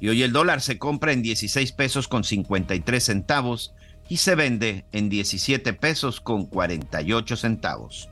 Y 0.00 0.08
hoy 0.08 0.22
el 0.22 0.32
dólar 0.32 0.60
se 0.60 0.78
compra 0.78 1.12
en 1.12 1.22
16 1.22 1.72
pesos 1.72 2.08
con 2.08 2.24
53 2.24 3.02
centavos 3.04 3.74
y 4.08 4.16
se 4.16 4.34
vende 4.34 4.84
en 4.92 5.08
17 5.08 5.72
pesos 5.74 6.20
con 6.20 6.46
48 6.46 7.36
centavos. 7.36 8.08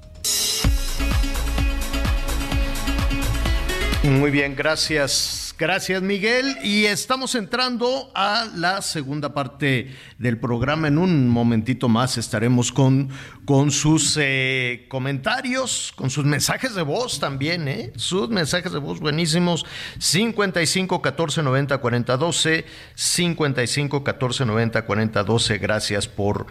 Muy 4.04 4.30
bien, 4.30 4.54
gracias. 4.54 5.47
Gracias, 5.58 6.02
Miguel. 6.02 6.56
Y 6.62 6.84
estamos 6.84 7.34
entrando 7.34 8.12
a 8.14 8.46
la 8.54 8.80
segunda 8.80 9.34
parte 9.34 9.92
del 10.16 10.38
programa. 10.38 10.86
En 10.86 10.98
un 10.98 11.28
momentito 11.28 11.88
más 11.88 12.16
estaremos 12.16 12.70
con, 12.70 13.08
con 13.44 13.72
sus 13.72 14.16
eh, 14.20 14.86
comentarios, 14.88 15.92
con 15.96 16.10
sus 16.10 16.24
mensajes 16.24 16.76
de 16.76 16.82
voz 16.82 17.18
también, 17.18 17.66
¿eh? 17.66 17.92
Sus 17.96 18.28
mensajes 18.28 18.70
de 18.70 18.78
voz 18.78 19.00
buenísimos. 19.00 19.66
55 19.98 21.02
14 21.02 21.42
90 21.42 21.78
40 21.78 22.16
12, 22.16 22.64
55 22.94 24.04
14 24.04 24.44
90 24.44 24.86
40 24.86 25.24
12. 25.24 25.58
Gracias 25.58 26.06
por, 26.06 26.46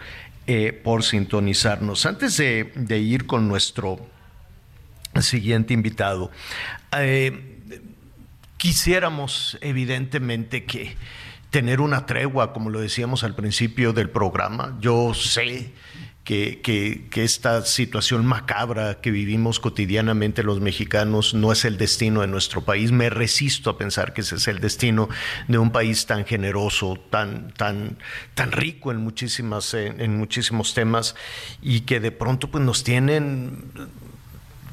eh, 0.46 0.78
por 0.84 1.02
sintonizarnos. 1.02 2.04
Antes 2.04 2.36
de, 2.36 2.72
de, 2.74 2.98
ir 2.98 3.24
con 3.24 3.48
nuestro 3.48 4.06
siguiente 5.18 5.72
invitado, 5.72 6.30
eh, 6.92 7.57
quisiéramos 8.58 9.56
evidentemente 9.62 10.64
que 10.64 10.96
tener 11.50 11.80
una 11.80 12.04
tregua, 12.04 12.52
como 12.52 12.68
lo 12.68 12.80
decíamos 12.80 13.24
al 13.24 13.34
principio 13.34 13.94
del 13.94 14.10
programa. 14.10 14.76
Yo 14.80 15.14
sé 15.14 15.72
que, 16.24 16.60
que, 16.60 17.24
esta 17.24 17.64
situación 17.64 18.26
macabra 18.26 19.00
que 19.00 19.10
vivimos 19.10 19.60
cotidianamente 19.60 20.42
los 20.42 20.60
mexicanos 20.60 21.32
no 21.32 21.52
es 21.52 21.64
el 21.64 21.78
destino 21.78 22.20
de 22.20 22.26
nuestro 22.26 22.60
país. 22.60 22.92
Me 22.92 23.08
resisto 23.08 23.70
a 23.70 23.78
pensar 23.78 24.12
que 24.12 24.20
ese 24.20 24.34
es 24.36 24.46
el 24.46 24.60
destino 24.60 25.08
de 25.46 25.56
un 25.56 25.70
país 25.70 26.04
tan 26.04 26.26
generoso, 26.26 26.98
tan, 27.08 27.50
tan, 27.54 27.96
tan 28.34 28.52
rico 28.52 28.90
en, 28.90 28.98
muchísimas, 28.98 29.72
en, 29.72 30.18
muchísimos 30.18 30.74
temas 30.74 31.14
y 31.62 31.80
que 31.80 31.98
de 31.98 32.12
pronto 32.12 32.50
pues, 32.50 32.62
nos 32.62 32.84
tienen 32.84 33.64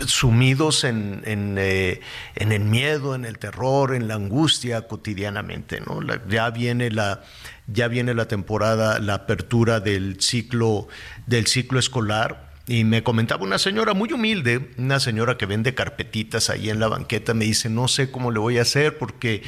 sumidos 0.06 0.84
en, 0.84 1.24
eh, 1.26 2.02
en, 2.36 2.52
el 2.52 2.64
miedo, 2.64 3.16
en 3.16 3.26
el 3.26 3.38
terror, 3.38 3.96
en 3.96 4.08
la 4.08 4.16
angustia 4.16 4.88
cotidianamente. 4.88 5.82
¿no? 5.82 6.00
ya, 6.28 6.50
viene 6.50 6.92
la, 6.92 7.24
ya 7.68 7.88
viene 7.88 8.14
la 8.14 8.28
temporada, 8.28 9.00
la 9.00 9.16
apertura 9.16 9.80
del 9.80 10.22
ciclo, 10.22 10.88
del 11.26 11.48
ciclo 11.48 11.80
escolar. 11.80 12.45
Y 12.68 12.84
me 12.84 13.04
comentaba 13.04 13.44
una 13.44 13.60
señora 13.60 13.94
muy 13.94 14.12
humilde, 14.12 14.72
una 14.78 15.00
señora 15.00 15.38
que 15.38 15.46
vende 15.46 15.76
carpetitas 15.76 16.50
ahí 16.50 16.72
en 16.72 16.80
la 16.80 16.88
banqueta, 16.88 17.36
me 17.36 17.46
dice, 17.46 17.70
no 17.70 17.88
sé 17.88 18.10
cómo 18.10 18.32
le 18.32 18.40
voy 18.40 18.58
a 18.58 18.64
hacer 18.64 18.98
porque 18.98 19.44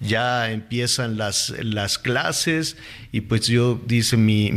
ya 0.00 0.50
empiezan 0.50 1.16
las, 1.16 1.50
las 1.62 1.98
clases 1.98 2.76
y 3.12 3.22
pues 3.22 3.46
yo 3.46 3.80
dice 3.86 4.16
mi, 4.16 4.50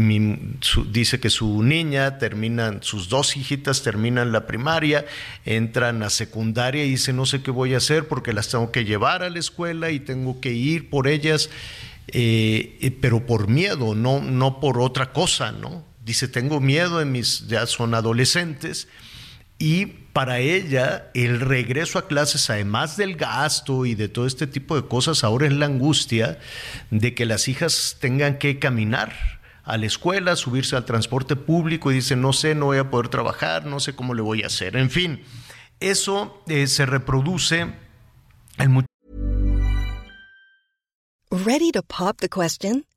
dice 0.91 1.20
que 1.20 1.30
su 1.30 1.64
niña 1.64 2.18
terminan 2.18 2.82
sus 2.82 3.08
dos 3.08 3.38
hijitas 3.38 3.84
terminan 3.84 4.32
la 4.32 4.47
primaria 4.47 5.05
entran 5.45 6.01
a 6.03 6.10
secundaria 6.10 6.84
y 6.86 6.89
dice 6.89 7.14
no 7.14 7.26
sé 7.26 7.43
qué 7.43 7.51
voy 7.51 7.76
a 7.76 7.78
hacer 7.78 8.08
porque 8.08 8.34
las 8.34 8.49
tengo 8.49 8.72
que 8.72 8.84
llevar 8.84 9.24
a 9.24 9.30
la 9.30 9.39
escuela 9.39 9.91
y 9.91 9.99
tengo 9.99 10.41
que 10.41 10.53
ir 10.53 10.89
por 10.89 11.08
ellas 11.08 11.49
eh, 12.08 12.78
eh, 12.82 12.91
pero 12.99 13.26
por 13.26 13.47
miedo 13.47 13.95
no 13.95 14.22
no 14.22 14.60
por 14.60 14.80
otra 14.80 15.14
cosa 15.14 15.51
no 15.51 15.86
dice 16.08 16.30
tengo 16.30 16.62
miedo 16.62 17.01
en 17.01 17.12
mis 17.12 17.47
ya 17.47 17.68
son 17.68 17.93
adolescentes 17.93 18.88
y 19.60 19.88
para 20.14 20.39
ella 20.39 21.12
el 21.14 21.41
regreso 21.41 21.99
a 21.99 22.08
clases, 22.08 22.49
además 22.49 22.95
del 22.95 23.16
gasto 23.16 23.86
y 23.86 23.93
de 23.93 24.08
todo 24.08 24.26
este 24.26 24.47
tipo 24.47 24.76
de 24.76 24.88
cosas, 24.88 25.24
ahora 25.24 25.47
es 25.47 25.53
la 25.53 25.66
angustia 25.66 26.39
de 26.91 27.14
que 27.14 27.26
las 27.26 27.47
hijas 27.47 27.97
tengan 27.99 28.38
que 28.38 28.58
caminar 28.58 29.14
a 29.64 29.78
la 29.78 29.86
escuela, 29.86 30.36
subirse 30.36 30.76
al 30.76 30.86
transporte 30.86 31.36
público 31.36 31.91
y 31.91 31.95
dice, 31.95 32.16
no 32.16 32.34
sé, 32.34 32.55
no 32.55 32.68
voy 32.68 32.78
a 32.78 32.89
poder 32.89 33.10
trabajar, 33.10 33.66
no 33.66 33.80
sé 33.80 33.95
cómo 33.95 34.14
le 34.14 34.22
voy 34.22 34.43
a 34.43 34.47
hacer. 34.47 34.78
En 34.78 34.89
fin, 34.89 35.24
eso 35.82 36.41
eh, 36.47 36.68
se 36.68 36.86
reproduce 36.86 37.68
en 38.58 38.86
Ready 41.30 41.72
to 41.74 41.84
pop 41.84 42.18
the 42.22 42.30
question? 42.30 42.87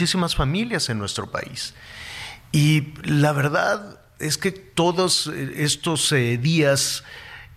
Muchísimas 0.00 0.34
familias 0.34 0.88
en 0.88 0.98
nuestro 0.98 1.30
país. 1.30 1.74
Y 2.52 2.94
la 3.04 3.32
verdad 3.32 4.00
es 4.18 4.38
que 4.38 4.50
todos 4.50 5.26
estos 5.26 6.10
eh, 6.12 6.38
días, 6.38 7.04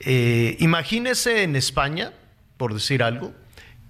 eh, 0.01 0.57
imagínese 0.59 1.43
en 1.43 1.55
España, 1.55 2.11
por 2.57 2.73
decir 2.73 3.01
algo, 3.01 3.33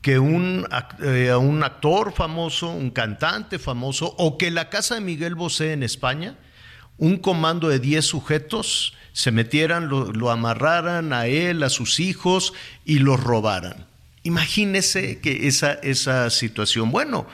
que 0.04 0.20
un, 0.20 0.68
eh, 1.01 1.34
un 1.34 1.64
actor 1.64 2.14
famoso, 2.14 2.70
un 2.70 2.91
cantante 2.91 3.58
famoso, 3.58 4.14
o 4.20 4.38
que 4.38 4.51
la 4.51 4.70
casa 4.70 4.93
de 4.93 5.01
Miguel 5.01 5.34
Bosé 5.34 5.74
en 5.74 5.82
España, 5.82 6.38
un 6.99 7.18
comando 7.18 7.70
de 7.70 7.80
10 7.80 8.06
sujetos 8.06 8.93
se 9.14 9.32
metieran, 9.32 9.89
lo, 9.89 10.12
lo, 10.12 10.30
amarraran 10.30 11.12
a 11.12 11.26
él, 11.26 11.64
a 11.64 11.72
sus 11.72 11.99
hijos 11.99 12.54
y 12.86 12.99
los 12.99 13.20
robaran. 13.20 13.88
Imagínese 14.22 15.20
que 15.22 15.47
esa, 15.47 15.74
esa 15.74 16.30
situación. 16.30 16.91
Bueno, 16.91 17.26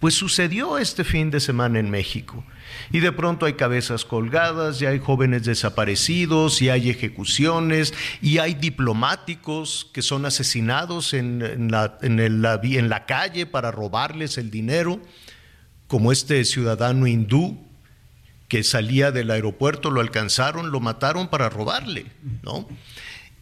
pues 0.00 0.14
sucedió 0.14 0.78
este 0.78 1.02
fin 1.02 1.30
de 1.30 1.40
semana 1.40 1.80
en 1.80 1.90
México. 1.90 2.44
Y 2.92 3.00
de 3.00 3.10
pronto 3.10 3.46
hay 3.46 3.54
cabezas 3.54 4.04
colgadas, 4.04 4.80
y 4.80 4.86
hay 4.86 5.00
jóvenes 5.00 5.44
desaparecidos, 5.44 6.62
y 6.62 6.68
hay 6.68 6.88
ejecuciones, 6.88 7.94
y 8.22 8.38
hay 8.38 8.54
diplomáticos 8.54 9.90
que 9.92 10.02
son 10.02 10.24
asesinados 10.24 11.14
en, 11.14 11.70
la, 11.70 11.98
el, 12.02 12.44
en 12.62 12.88
la 12.88 13.06
calle 13.06 13.46
para 13.46 13.72
robarles 13.72 14.38
el 14.38 14.50
dinero, 14.50 15.00
como 15.88 16.12
este 16.12 16.44
ciudadano 16.44 17.06
hindú 17.06 17.66
que 18.46 18.62
salía 18.62 19.10
del 19.10 19.30
aeropuerto, 19.30 19.90
lo 19.90 20.00
alcanzaron, 20.00 20.70
lo 20.70 20.80
mataron 20.80 21.28
para 21.28 21.50
robarle, 21.50 22.06
¿no? 22.42 22.68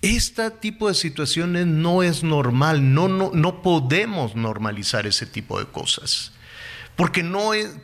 Este 0.02 0.50
tipo 0.50 0.88
de 0.88 0.94
situaciones 0.94 1.66
no 1.66 2.02
es 2.02 2.22
normal, 2.22 2.94
no, 2.94 3.08
no, 3.08 3.30
no 3.32 3.62
podemos 3.62 4.36
normalizar 4.36 5.06
ese 5.06 5.26
tipo 5.26 5.58
de 5.58 5.66
cosas 5.66 6.32
porque, 6.96 7.22
no 7.22 7.54
es, 7.54 7.76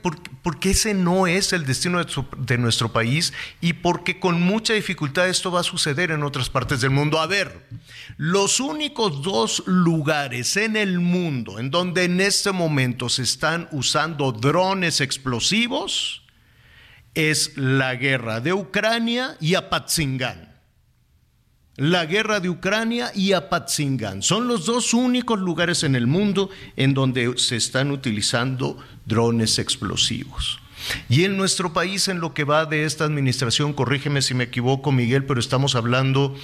porque, 0.42 0.70
ese 0.70 0.94
no 0.94 1.26
es 1.26 1.52
el 1.52 1.66
destino 1.66 2.02
de, 2.02 2.10
de, 2.38 2.58
nuestro 2.58 2.92
país 2.92 3.32
y 3.60 3.74
porque 3.74 4.18
con 4.18 4.40
mucha 4.40 4.72
dificultad 4.72 5.28
esto 5.28 5.52
va 5.52 5.60
a 5.60 5.64
suceder 5.64 6.10
en 6.10 6.22
otras 6.22 6.48
partes 6.48 6.80
del 6.80 6.90
mundo. 6.90 7.20
A 7.20 7.26
ver, 7.26 7.68
los 8.16 8.58
únicos 8.58 9.22
dos 9.22 9.62
lugares 9.66 10.56
en 10.56 10.76
el 10.76 10.98
mundo 10.98 11.58
en 11.58 11.70
donde 11.70 12.04
en 12.04 12.20
este 12.20 12.52
momento 12.52 13.08
se 13.08 13.22
están 13.22 13.68
usando 13.70 14.32
drones 14.32 15.00
explosivos 15.00 16.22
es 17.14 17.56
la 17.56 17.94
guerra 17.94 18.40
de 18.40 18.54
Ucrania 18.54 19.36
y 19.40 19.54
Apatzingán 19.54 20.51
la 21.76 22.04
guerra 22.06 22.40
de 22.40 22.50
Ucrania 22.50 23.10
y 23.14 23.32
Apatzingán. 23.32 24.22
Son 24.22 24.46
los 24.46 24.66
dos 24.66 24.92
únicos 24.92 25.40
lugares 25.40 25.82
en 25.82 25.94
el 25.94 26.06
mundo 26.06 26.50
en 26.76 26.94
donde 26.94 27.38
se 27.38 27.56
están 27.56 27.90
utilizando 27.90 28.78
drones 29.06 29.58
explosivos. 29.58 30.60
Y 31.08 31.24
en 31.24 31.36
nuestro 31.36 31.72
país, 31.72 32.08
en 32.08 32.20
lo 32.20 32.34
que 32.34 32.44
va 32.44 32.66
de 32.66 32.84
esta 32.84 33.04
administración, 33.04 33.72
corrígeme 33.72 34.20
si 34.20 34.34
me 34.34 34.44
equivoco, 34.44 34.92
Miguel, 34.92 35.24
pero 35.24 35.40
estamos 35.40 35.74
hablando 35.74 36.36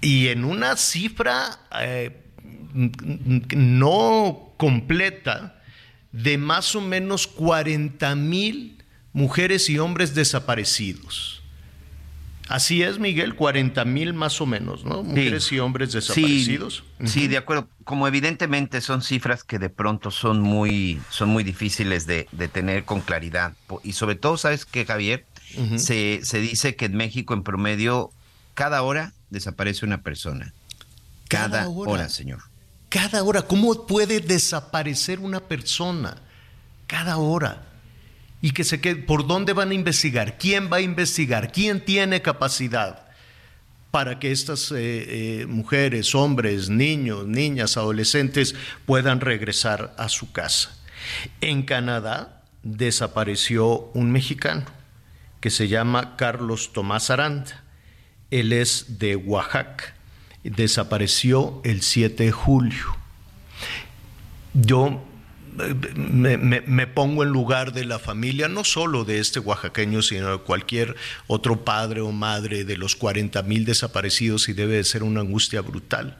y 0.00 0.28
en 0.28 0.44
una 0.44 0.76
cifra 0.76 1.60
eh, 1.80 2.22
no 3.54 4.52
completa 4.56 5.62
de 6.12 6.38
más 6.38 6.74
o 6.74 6.80
menos 6.80 7.26
40 7.26 8.14
mil 8.16 8.84
mujeres 9.12 9.70
y 9.70 9.78
hombres 9.78 10.14
desaparecidos. 10.14 11.35
Así 12.48 12.82
es, 12.82 12.98
Miguel, 12.98 13.34
40 13.34 13.84
mil 13.84 14.14
más 14.14 14.40
o 14.40 14.46
menos, 14.46 14.84
¿no? 14.84 15.02
Mujeres 15.02 15.44
sí. 15.44 15.56
y 15.56 15.58
hombres 15.58 15.92
desaparecidos. 15.92 16.74
Sí, 16.76 16.82
uh 17.00 17.04
-huh. 17.04 17.08
sí, 17.08 17.28
de 17.28 17.36
acuerdo. 17.38 17.68
Como 17.84 18.06
evidentemente 18.06 18.80
son 18.80 19.02
cifras 19.02 19.42
que 19.42 19.58
de 19.58 19.68
pronto 19.68 20.10
son 20.10 20.40
muy, 20.40 21.00
son 21.10 21.28
muy 21.28 21.42
difíciles 21.44 22.06
de, 22.06 22.28
de 22.32 22.48
tener 22.48 22.84
con 22.84 23.00
claridad. 23.00 23.54
Y 23.82 23.92
sobre 23.92 24.14
todo, 24.14 24.36
¿sabes 24.36 24.64
qué, 24.64 24.84
Javier? 24.84 25.24
Uh 25.56 25.60
-huh. 25.62 25.78
se, 25.78 26.20
se 26.22 26.40
dice 26.40 26.76
que 26.76 26.86
en 26.86 26.96
México 26.96 27.34
en 27.34 27.42
promedio 27.42 28.12
cada 28.54 28.82
hora 28.82 29.12
desaparece 29.30 29.84
una 29.84 30.02
persona. 30.02 30.52
Cada, 31.28 31.58
cada 31.60 31.68
hora. 31.68 31.90
hora, 31.90 32.08
señor. 32.08 32.40
Cada 32.88 33.22
hora. 33.24 33.42
¿Cómo 33.42 33.86
puede 33.86 34.20
desaparecer 34.20 35.18
una 35.18 35.40
persona? 35.40 36.22
Cada 36.86 37.16
hora 37.16 37.66
y 38.40 38.50
que 38.50 38.64
se 38.64 38.80
quede, 38.80 38.96
¿por 38.96 39.26
dónde 39.26 39.52
van 39.52 39.70
a 39.70 39.74
investigar? 39.74 40.38
¿Quién 40.38 40.70
va 40.70 40.78
a 40.78 40.80
investigar? 40.82 41.52
¿Quién 41.52 41.84
tiene 41.84 42.22
capacidad 42.22 43.06
para 43.90 44.18
que 44.18 44.30
estas 44.30 44.72
eh, 44.72 44.76
eh, 45.40 45.46
mujeres, 45.46 46.14
hombres, 46.14 46.68
niños, 46.68 47.26
niñas, 47.26 47.76
adolescentes 47.76 48.54
puedan 48.84 49.20
regresar 49.20 49.94
a 49.96 50.08
su 50.08 50.32
casa? 50.32 50.76
En 51.40 51.62
Canadá 51.62 52.42
desapareció 52.62 53.90
un 53.94 54.10
mexicano 54.10 54.64
que 55.40 55.50
se 55.50 55.68
llama 55.68 56.16
Carlos 56.16 56.72
Tomás 56.72 57.10
Aranda. 57.10 57.64
Él 58.30 58.52
es 58.52 58.98
de 58.98 59.16
Oaxaca. 59.16 59.94
Desapareció 60.42 61.60
el 61.64 61.82
7 61.82 62.24
de 62.24 62.32
julio. 62.32 62.96
Yo 64.54 65.02
me, 65.56 66.86
pongo 66.86 67.22
en 67.22 67.30
lugar 67.30 67.72
de 67.72 67.84
la 67.84 67.98
familia, 67.98 68.48
no 68.48 68.64
solo 68.64 69.04
de 69.04 69.18
este 69.18 69.40
oaxaqueño, 69.40 70.02
sino 70.02 70.32
de 70.32 70.38
cualquier 70.38 70.96
otro 71.26 71.64
padre 71.64 72.00
o 72.00 72.12
madre 72.12 72.64
de 72.64 72.76
los 72.76 72.96
40 72.96 73.42
mil 73.42 73.64
desaparecidos 73.64 74.48
y 74.48 74.52
debe 74.52 74.76
de 74.76 74.84
ser 74.84 75.02
una 75.02 75.20
angustia 75.20 75.60
brutal. 75.60 76.18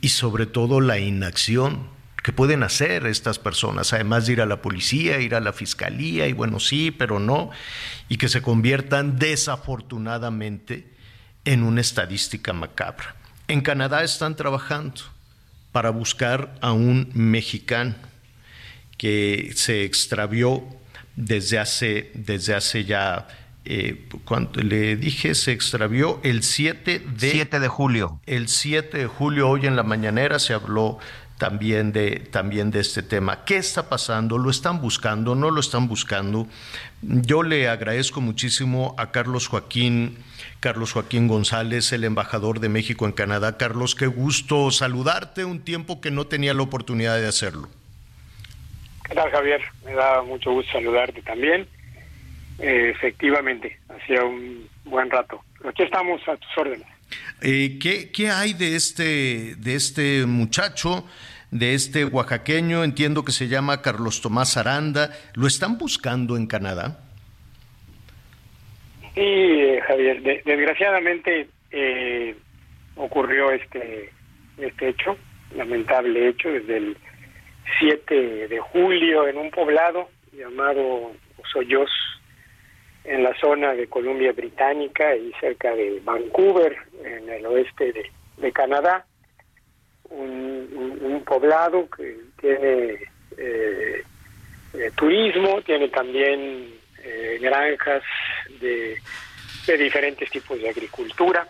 Y 0.00 0.10
sobre 0.10 0.46
todo 0.46 0.80
la 0.80 0.98
inacción 0.98 1.88
que 2.22 2.32
pueden 2.32 2.62
hacer 2.62 3.06
estas 3.06 3.38
personas, 3.38 3.92
además 3.92 4.26
de 4.26 4.34
ir 4.34 4.40
a 4.40 4.46
la 4.46 4.60
policía, 4.60 5.20
ir 5.20 5.34
a 5.34 5.40
la 5.40 5.52
fiscalía, 5.52 6.26
y 6.26 6.32
bueno, 6.32 6.60
sí, 6.60 6.90
pero 6.90 7.18
no, 7.18 7.50
y 8.08 8.16
que 8.16 8.28
se 8.28 8.42
conviertan 8.42 9.18
desafortunadamente 9.18 10.92
en 11.44 11.62
una 11.62 11.80
estadística 11.80 12.52
macabra. 12.52 13.16
En 13.46 13.62
Canadá 13.62 14.04
están 14.04 14.36
trabajando 14.36 15.00
para 15.72 15.90
buscar 15.90 16.54
a 16.60 16.72
un 16.72 17.10
mexicano 17.14 17.94
que 18.98 19.52
se 19.54 19.84
extravió 19.84 20.62
desde 21.16 21.58
hace, 21.58 22.10
desde 22.14 22.54
hace 22.54 22.84
ya, 22.84 23.28
eh, 23.64 24.06
cuando 24.24 24.60
le 24.60 24.96
dije, 24.96 25.34
se 25.34 25.52
extravió 25.52 26.20
el 26.22 26.42
7 26.42 27.02
de, 27.16 27.30
7 27.30 27.60
de 27.60 27.68
julio. 27.68 28.20
El 28.26 28.48
7 28.48 28.98
de 28.98 29.06
julio, 29.06 29.48
hoy 29.48 29.66
en 29.66 29.76
la 29.76 29.82
mañanera, 29.82 30.38
se 30.38 30.52
habló 30.52 30.98
también 31.38 31.92
de, 31.92 32.28
también 32.30 32.70
de 32.70 32.80
este 32.80 33.02
tema. 33.02 33.44
¿Qué 33.44 33.56
está 33.56 33.88
pasando? 33.88 34.36
¿Lo 34.36 34.50
están 34.50 34.80
buscando? 34.80 35.34
¿No 35.34 35.50
lo 35.50 35.60
están 35.60 35.88
buscando? 35.88 36.48
Yo 37.00 37.42
le 37.42 37.68
agradezco 37.68 38.20
muchísimo 38.20 38.94
a 38.98 39.12
Carlos 39.12 39.46
Joaquín. 39.46 40.18
Carlos 40.60 40.92
Joaquín 40.92 41.28
González, 41.28 41.92
el 41.92 42.02
embajador 42.02 42.58
de 42.58 42.68
México 42.68 43.06
en 43.06 43.12
Canadá. 43.12 43.56
Carlos, 43.56 43.94
qué 43.94 44.08
gusto 44.08 44.70
saludarte 44.72 45.44
un 45.44 45.60
tiempo 45.60 46.00
que 46.00 46.10
no 46.10 46.26
tenía 46.26 46.54
la 46.54 46.62
oportunidad 46.62 47.16
de 47.16 47.28
hacerlo. 47.28 47.68
¿Qué 49.08 49.14
tal, 49.14 49.30
Javier? 49.30 49.60
Me 49.84 49.94
da 49.94 50.22
mucho 50.22 50.52
gusto 50.52 50.72
saludarte 50.72 51.22
también. 51.22 51.66
Eh, 52.58 52.92
efectivamente, 52.94 53.78
hacía 53.88 54.22
un 54.24 54.68
buen 54.84 55.10
rato. 55.10 55.42
Aquí 55.64 55.82
estamos 55.82 56.20
a 56.28 56.36
tus 56.36 56.58
órdenes. 56.58 56.86
Eh, 57.40 57.78
¿qué, 57.80 58.10
¿Qué 58.10 58.30
hay 58.30 58.52
de 58.52 58.76
este, 58.76 59.54
de 59.56 59.74
este 59.74 60.26
muchacho, 60.26 61.06
de 61.50 61.74
este 61.74 62.04
oaxaqueño? 62.04 62.84
Entiendo 62.84 63.24
que 63.24 63.32
se 63.32 63.48
llama 63.48 63.80
Carlos 63.80 64.20
Tomás 64.20 64.56
Aranda. 64.56 65.10
¿Lo 65.34 65.46
están 65.46 65.78
buscando 65.78 66.36
en 66.36 66.46
Canadá? 66.46 67.00
Sí, 69.14 69.20
eh, 69.22 69.80
Javier. 69.86 70.22
De, 70.22 70.42
desgraciadamente 70.44 71.48
eh, 71.70 72.36
ocurrió 72.96 73.52
este, 73.52 74.12
este 74.58 74.88
hecho, 74.90 75.16
lamentable 75.56 76.28
hecho, 76.28 76.50
desde 76.50 76.76
el 76.76 76.96
7 77.80 78.48
de 78.48 78.58
julio 78.58 79.28
en 79.28 79.38
un 79.38 79.50
poblado 79.50 80.08
llamado 80.32 81.12
Soyos, 81.52 81.90
en 83.04 83.22
la 83.22 83.34
zona 83.40 83.72
de 83.74 83.88
Columbia 83.88 84.32
Británica 84.32 85.16
y 85.16 85.32
cerca 85.40 85.74
de 85.74 86.00
Vancouver, 86.04 86.76
en 87.02 87.28
el 87.28 87.46
oeste 87.46 87.92
de, 88.36 88.52
Canadá. 88.52 89.04
Un, 90.10 91.22
poblado 91.26 91.88
que 91.90 92.16
tiene 92.40 92.98
eh, 93.36 94.02
eh, 94.74 94.90
turismo, 94.96 95.60
tiene 95.62 95.88
también 95.88 96.72
eh, 97.02 97.38
granjas 97.40 98.02
de, 98.60 98.96
de, 99.66 99.76
diferentes 99.76 100.30
tipos 100.30 100.58
de 100.60 100.70
agricultura. 100.70 101.46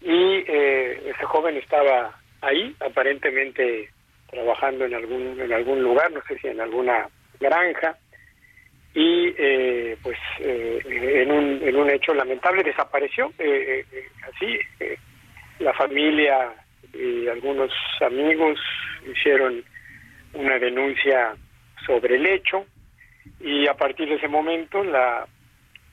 Y 0.00 0.38
ese 0.38 1.24
joven 1.24 1.56
estaba 1.56 2.18
ahí, 2.40 2.74
aparentemente 2.80 3.90
trabajando 4.34 4.84
en 4.84 4.94
algún, 4.94 5.40
en 5.40 5.52
algún 5.52 5.82
lugar, 5.82 6.10
no 6.12 6.20
sé 6.26 6.36
si 6.38 6.48
en 6.48 6.60
alguna 6.60 7.08
granja, 7.38 7.96
y 8.92 9.34
eh, 9.38 9.96
pues 10.02 10.18
eh, 10.40 10.80
en, 10.84 11.30
un, 11.30 11.60
en 11.62 11.76
un 11.76 11.90
hecho 11.90 12.14
lamentable 12.14 12.62
desapareció 12.62 13.32
eh, 13.38 13.84
así 14.32 14.56
la 15.58 15.72
familia 15.72 16.52
y 16.92 17.26
algunos 17.26 17.72
amigos 18.00 18.58
hicieron 19.04 19.64
una 20.32 20.58
denuncia 20.60 21.34
sobre 21.84 22.16
el 22.16 22.26
hecho 22.26 22.66
y 23.40 23.66
a 23.66 23.74
partir 23.74 24.08
de 24.08 24.14
ese 24.14 24.28
momento 24.28 24.84
la 24.84 25.26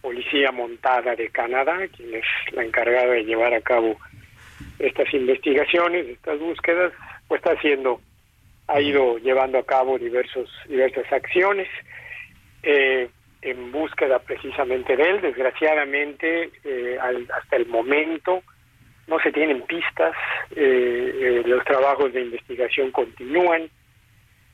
policía 0.02 0.52
montada 0.52 1.16
de 1.16 1.30
Canadá 1.30 1.88
quien 1.96 2.14
es 2.14 2.26
la 2.52 2.64
encargada 2.64 3.14
de 3.14 3.24
llevar 3.24 3.54
a 3.56 3.62
cabo 3.62 3.98
estas 4.78 5.12
investigaciones 5.12 6.08
estas 6.08 6.40
búsquedas 6.40 6.94
pues 7.28 7.40
está 7.40 7.54
haciendo 7.54 8.00
ha 8.72 8.80
ido 8.80 9.18
llevando 9.18 9.58
a 9.58 9.64
cabo 9.64 9.98
diversos 9.98 10.50
diversas 10.68 11.12
acciones 11.12 11.68
eh, 12.64 13.10
en 13.42 13.72
búsqueda 13.72 14.20
precisamente 14.20 14.96
de 14.96 15.04
él. 15.04 15.22
Desgraciadamente, 15.22 16.52
eh, 16.64 16.98
hasta 17.02 17.56
el 17.56 17.66
momento 17.68 18.44
no 19.08 19.20
se 19.20 19.32
tienen 19.32 19.64
pistas, 19.64 20.16
eh, 20.56 21.42
los 21.46 21.64
trabajos 21.66 22.14
de 22.14 22.22
investigación 22.22 22.92
continúan. 22.92 23.70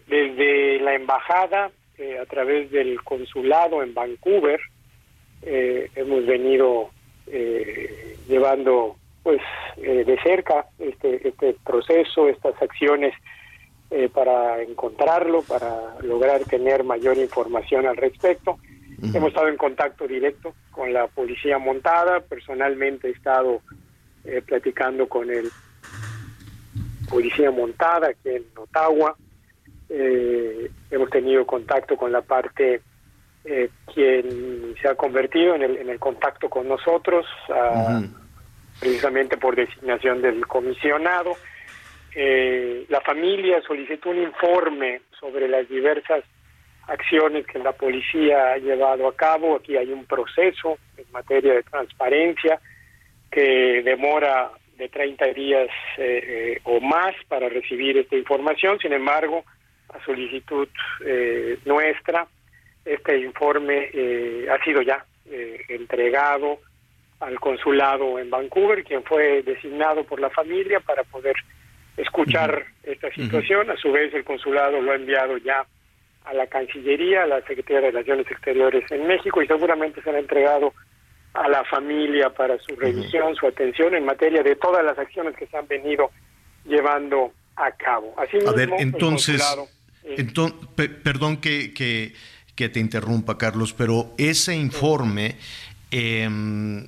Desde 0.07 0.80
la 0.80 0.93
embajada, 0.95 1.70
a 2.22 2.26
través 2.28 2.72
del 2.72 3.03
consulado 3.03 3.84
en 3.84 3.93
Vancouver, 3.93 4.61
hemos 5.43 6.26
venido 6.26 6.91
llevando 8.30 8.95
pues 9.22 9.41
de 9.76 10.18
cerca 10.24 10.65
este, 10.80 11.28
este 11.28 11.55
proceso, 11.65 12.30
estas 12.30 12.59
acciones 12.61 13.13
eh, 13.89 14.09
para 14.09 14.61
encontrarlo, 14.61 15.43
para 15.43 15.95
lograr 16.01 16.43
tener 16.43 16.83
mayor 16.83 17.17
información 17.17 17.88
al 17.88 17.95
respecto. 17.95 18.57
Hemos 19.13 19.29
estado 19.29 19.47
en 19.47 19.55
contacto 19.55 20.05
directo 20.05 20.53
con 20.71 20.91
la 20.91 21.07
policía 21.07 21.57
montada, 21.57 22.19
personalmente 22.19 23.07
he 23.07 23.11
estado 23.11 23.61
eh, 24.25 24.41
platicando 24.45 25.07
con 25.07 25.29
el 25.29 25.49
policía 27.09 27.49
montada 27.49 28.09
aquí 28.09 28.29
en 28.29 28.43
Ottawa, 28.57 29.15
eh, 29.88 30.69
hemos 30.91 31.09
tenido 31.09 31.45
contacto 31.45 31.95
con 31.95 32.11
la 32.11 32.21
parte 32.21 32.81
quien 33.93 34.75
se 34.81 34.89
ha 34.89 34.95
convertido 34.95 35.55
en 35.55 35.61
el, 35.61 35.77
en 35.77 35.89
el 35.89 35.97
contacto 35.97 36.49
con 36.49 36.67
nosotros, 36.67 37.25
precisamente 38.81 39.38
por 39.38 39.55
designación 39.55 40.21
del 40.21 40.45
comisionado. 40.45 41.38
Eh, 42.16 42.86
la 42.89 43.01
familia 43.01 43.62
solicitó 43.62 44.10
un 44.10 44.22
informe 44.24 45.01
sobre 45.20 45.47
las 45.47 45.68
diversas 45.70 46.24
acciones 46.88 47.45
que 47.45 47.60
la 47.60 47.74
policía 47.74 48.53
ha 48.53 48.58
llevado 48.58 49.08
a 49.08 49.16
cabo. 49.16 49.55
Aquí 49.55 49.76
hay 49.76 49.91
un 49.91 50.05
proceso 50.05 50.78
en 50.97 51.05
materia 51.12 51.53
de 51.53 51.64
transparencia 51.64 52.60
que 53.30 53.82
demora 53.84 54.51
de 54.78 54.89
30 54.89 55.26
días 55.28 55.68
eh, 55.97 56.24
eh, 56.58 56.62
o 56.64 56.80
más 56.80 57.14
para 57.28 57.49
recibir 57.49 57.97
esta 57.97 58.16
información. 58.16 58.80
Sin 58.80 58.93
embargo, 58.93 59.43
a 59.89 60.03
solicitud 60.03 60.68
nuestra, 61.66 62.28
este 62.84 63.20
informe 63.20 63.89
ha 64.49 64.64
sido 64.64 64.82
ya 64.82 65.05
entregado 65.70 66.60
al 67.20 67.39
consulado 67.39 68.20
en 68.20 68.30
Vancouver, 68.30 68.84
quien 68.84 69.03
fue 69.03 69.41
designado 69.43 70.03
por 70.03 70.20
la 70.20 70.30
familia 70.30 70.80
para 70.80 71.03
poder 71.03 71.36
escuchar 71.98 72.66
esta 72.84 73.12
situación. 73.12 73.70
A 73.70 73.76
su 73.78 73.91
vez, 73.91 74.14
el 74.14 74.24
consulado 74.24 74.80
lo 74.82 74.91
ha 74.91 74.95
enviado 74.95 75.38
ya 75.38 75.66
a 76.26 76.34
la 76.34 76.48
Cancillería, 76.48 77.24
a 77.24 77.28
la 77.28 77.41
Secretaría 77.41 77.82
de 77.82 77.91
Relaciones 77.91 78.30
Exteriores 78.30 78.89
en 78.91 79.08
México 79.08 79.41
y 79.41 79.48
seguramente 79.48 80.02
se 80.02 80.10
ha 80.10 80.20
entregado 80.20 80.74
a 81.34 81.48
la 81.48 81.64
familia 81.66 82.30
para 82.30 82.58
su 82.60 82.76
revisión, 82.76 83.36
su 83.36 83.48
atención 83.48 83.95
en 83.95 84.06
materia 84.06 84.43
de 84.43 84.56
todas 84.56 84.84
las 84.84 84.98
acciones 84.98 85.36
que 85.36 85.48
se 85.48 85.58
han 85.58 85.68
venido 85.68 86.12
llevando 86.66 87.32
a 87.56 87.72
cabo. 87.72 88.14
Así 88.18 88.38
a 88.45 88.52
ver, 88.52 88.72
entonces, 88.80 89.41
entonces 90.04 90.68
perdón 91.04 91.38
que, 91.38 91.74
que, 91.74 92.14
que, 92.56 92.70
te 92.70 92.80
interrumpa, 92.80 93.38
Carlos, 93.38 93.74
pero 93.74 94.12
ese 94.18 94.56
informe 94.56 95.36
em, 95.91 96.88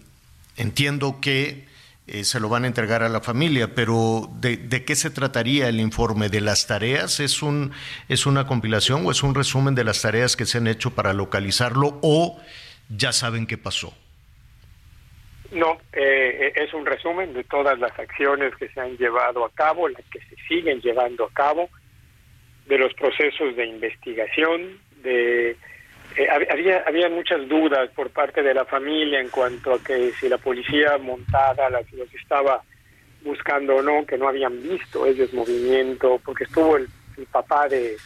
entiendo 0.57 1.20
que 1.22 1.68
eh, 2.12 2.24
se 2.24 2.39
lo 2.39 2.49
van 2.49 2.64
a 2.64 2.68
entregar 2.68 3.03
a 3.03 3.10
la 3.10 3.22
familia, 3.22 3.76
pero 3.76 4.30
¿de, 4.39 4.84
qué 4.84 4.95
se 4.95 5.10
trataría 5.10 5.70
el 5.70 5.80
informe? 5.80 6.30
¿De 6.30 6.41
las 6.41 6.68
tareas? 6.68 7.20
¿Es, 7.20 7.41
un, 7.41 7.72
¿Es 8.07 8.26
una 8.26 8.47
compilación 8.47 9.05
o 9.05 9.12
es 9.12 9.22
un 9.22 9.36
resumen 9.36 9.76
de 9.76 9.84
las 9.84 10.01
tareas 10.01 10.36
que 10.36 10.45
se 10.45 10.57
han 10.57 10.68
hecho 10.68 10.95
para 10.95 11.14
localizarlo 11.14 11.99
o 12.01 12.39
ya 12.89 13.12
saben 13.12 13.45
qué 13.45 13.57
pasó? 13.57 13.93
No, 15.51 15.80
eh, 15.93 16.53
es 16.55 16.74
un 16.74 16.86
resumen 16.86 17.34
de 17.34 17.43
todas 17.43 17.78
las 17.80 17.97
acciones 17.97 18.55
que 18.55 18.70
se 18.70 18.80
han 18.80 18.97
llevado 18.97 19.45
a 19.45 19.51
cabo, 19.51 19.88
las 19.88 20.05
que 20.05 20.20
se 20.20 20.36
siguen 20.47 20.82
llevando 20.82 21.26
a 21.26 21.34
cabo, 21.34 21.70
de 22.66 22.78
los 22.78 22.93
procesos 22.93 23.55
de 23.55 23.66
investigación, 23.66 24.80
de 25.03 25.57
eh, 26.16 26.28
había, 26.30 26.84
había 26.86 27.10
muchas 27.10 27.47
dudas 27.47 27.89
por 27.95 28.10
parte 28.10 28.41
de 28.41 28.53
la 28.53 28.66
familia 28.66 29.20
en 29.20 29.30
cuanto 29.30 29.74
a 29.74 29.84
que 29.84 30.12
si 30.20 30.28
la 30.28 30.38
policía 30.38 30.97
montada 30.97 31.70
los 31.70 32.14
estaba 32.14 32.62
buscando 33.24 33.78
o 33.78 33.82
no, 33.82 34.05
que 34.05 34.18
no 34.18 34.28
habían 34.28 34.62
visto 34.62 35.05
ese 35.05 35.28
movimiento, 35.36 36.20
porque 36.24 36.45
estuvo 36.45 36.78
el, 36.78 36.88
papá 37.32 37.68
de, 37.68 37.97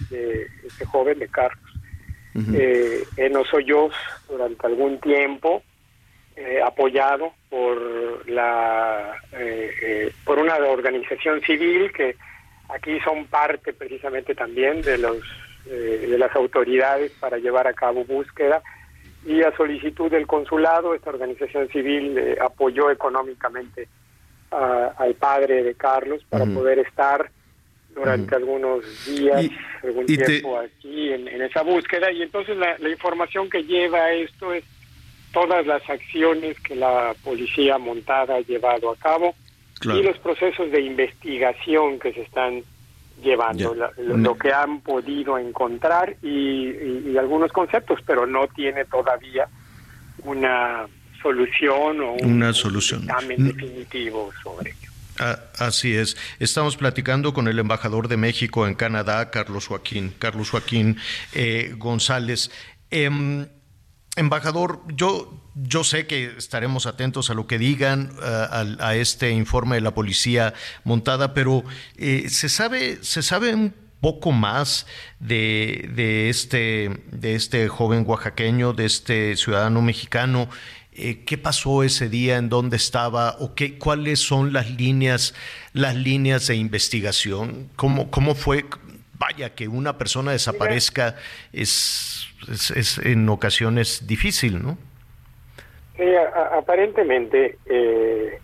este 0.65 0.85
joven, 0.85 1.19
de 1.19 1.27
Carlos, 1.27 1.71
eh, 2.55 3.03
en 3.15 3.35
Osoyos 3.35 3.93
durante 4.27 4.65
algún 4.65 4.99
tiempo, 4.99 5.61
eh, 6.35 6.59
apoyado 6.65 7.31
por 7.47 8.27
la 8.27 9.15
por 10.25 10.39
una 10.39 10.55
organización 10.55 11.41
civil 11.41 11.91
que 11.91 12.15
aquí 12.69 12.99
son 13.01 13.27
parte 13.27 13.71
precisamente 13.71 14.33
también 14.33 14.81
de 14.81 14.97
los 14.97 15.19
eh, 15.65 16.07
de 16.09 16.17
las 16.17 16.35
autoridades 16.35 17.11
para 17.19 17.37
llevar 17.37 17.67
a 17.67 17.73
cabo 17.73 18.03
búsqueda. 18.05 18.61
Y 19.25 19.41
a 19.41 19.55
solicitud 19.55 20.11
del 20.11 20.27
consulado 20.27 20.93
esta 20.93 21.09
organización 21.09 21.69
civil 21.69 22.17
eh, 22.17 22.37
apoyó 22.41 22.91
económicamente 22.91 23.87
al 24.51 25.15
padre 25.15 25.63
de 25.63 25.73
Carlos 25.73 26.23
para 26.29 26.45
poder 26.45 26.77
estar 26.77 27.27
durante 27.95 28.35
algunos 28.35 28.83
días, 29.05 29.49
algún 29.83 30.05
tiempo 30.05 30.59
aquí 30.59 31.11
en, 31.11 31.27
esa 31.41 31.63
búsqueda. 31.63 32.11
Y 32.11 32.21
entonces 32.21 32.57
la, 32.57 32.89
información 32.89 33.49
que 33.49 33.63
lleva 33.63 34.11
esto 34.11 34.53
es 34.53 34.63
todas 35.31 35.65
las 35.65 35.87
acciones 35.89 36.59
que 36.59 36.75
la 36.75 37.15
policía 37.23 37.77
montada 37.77 38.35
ha 38.35 38.41
llevado 38.41 38.91
a 38.91 38.95
cabo 38.95 39.33
y 39.83 40.01
los 40.01 40.17
procesos 40.19 40.71
de 40.71 40.81
investigación 40.81 41.99
que 41.99 42.13
se 42.13 42.21
están 42.21 42.63
llevando 43.21 43.75
lo, 43.97 44.37
que 44.37 44.51
han 44.51 44.81
podido 44.81 45.37
encontrar 45.37 46.15
y, 46.21 47.15
algunos 47.17 47.51
conceptos, 47.51 47.99
pero 48.05 48.25
no 48.25 48.47
tiene 48.47 48.85
todavía 48.85 49.47
una 50.23 50.85
solución 51.21 52.01
o 52.01 52.13
un, 52.13 52.33
una 52.33 52.53
solución 52.53 53.07
definitivo 53.07 54.31
sobre 54.41 54.71
ello. 54.71 54.91
Ah, 55.19 55.39
así 55.59 55.95
es. 55.95 56.17
Estamos 56.39 56.75
platicando 56.75 57.33
con 57.33 57.47
el 57.47 57.59
embajador 57.59 58.07
de 58.07 58.17
México 58.17 58.67
en 58.67 58.73
Canadá, 58.73 59.29
Carlos 59.29 59.67
Joaquín, 59.67 60.13
Carlos 60.17 60.49
Joaquín 60.49 60.97
eh, 61.33 61.75
González. 61.77 62.51
Em, 62.89 63.47
embajador, 64.15 64.81
yo 64.95 65.39
yo 65.55 65.83
sé 65.83 66.07
que 66.07 66.33
estaremos 66.37 66.87
atentos 66.87 67.29
a 67.29 67.33
lo 67.33 67.45
que 67.45 67.59
digan 67.59 68.11
eh, 68.23 68.75
a, 68.79 68.95
este 68.95 69.31
informe 69.31 69.75
de 69.75 69.81
la 69.81 69.93
policía 69.93 70.53
montada, 70.83 71.33
pero 71.33 71.63
eh, 71.97 72.27
se 72.29 72.49
sabe 72.49 73.03
se 73.03 73.21
sabe 73.21 73.53
un 73.53 73.73
poco 74.01 74.31
más 74.31 74.85
de, 75.19 76.29
este 76.29 77.05
de 77.11 77.35
este 77.35 77.67
joven 77.69 78.03
oaxaqueño, 78.05 78.73
de 78.73 78.85
este 78.85 79.37
ciudadano 79.37 79.81
mexicano. 79.81 80.49
Eh, 80.91 81.23
¿Qué 81.25 81.37
pasó 81.37 81.83
ese 81.83 82.09
día? 82.09 82.37
¿En 82.37 82.49
dónde 82.49 82.77
estaba? 82.77 83.37
¿O 83.39 83.55
qué, 83.55 83.77
cuáles 83.77 84.19
son 84.19 84.53
las 84.53 84.69
líneas, 84.69 85.33
las 85.71 85.95
líneas 85.95 86.47
de 86.47 86.55
investigación? 86.55 87.69
¿Cómo, 87.75 88.11
cómo 88.11 88.35
fue? 88.35 88.65
Vaya, 89.23 89.55
que 89.55 89.69
una 89.69 89.97
persona 89.97 90.33
desaparezca 90.33 91.15
es, 91.53 92.27
es, 92.75 92.97
en 92.97 93.29
ocasiones 93.29 94.05
difícil, 94.05 94.61
¿no? 94.61 94.77
Sí, 95.95 96.03
aparentemente 96.51 97.57
eh, 97.65 98.37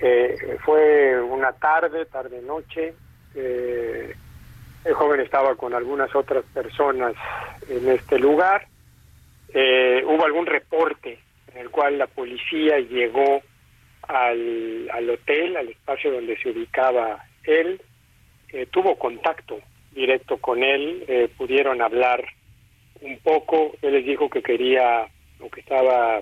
eh, 0.00 0.56
fue 0.64 1.20
una 1.20 1.52
tarde, 1.52 2.06
tarde-noche. 2.06 2.94
Eh, 3.34 4.14
el 4.84 4.94
joven 4.94 5.20
estaba 5.20 5.56
con 5.56 5.74
algunas 5.74 6.14
otras 6.14 6.44
personas 6.54 7.14
en 7.68 7.88
este 7.88 8.20
lugar. 8.20 8.68
Eh, 9.52 10.04
hubo 10.06 10.24
algún 10.24 10.46
reporte 10.46 11.18
en 11.52 11.58
el 11.58 11.70
cual 11.70 11.98
la 11.98 12.06
policía 12.06 12.78
llegó 12.78 13.42
al, 14.02 14.88
al 14.92 15.10
hotel, 15.10 15.56
al 15.56 15.70
espacio 15.70 16.12
donde 16.12 16.38
se 16.38 16.50
ubicaba 16.50 17.24
él, 17.42 17.82
tuvo 18.70 18.96
contacto 18.96 19.58
directo 19.92 20.36
con 20.38 20.62
él, 20.62 21.30
pudieron 21.36 21.82
hablar 21.82 22.24
un 23.00 23.18
poco, 23.18 23.72
él 23.82 23.92
les 23.92 24.04
dijo 24.04 24.28
que 24.28 24.42
quería 24.42 25.06
o 25.40 25.50
que 25.50 25.60
estaba 25.60 26.20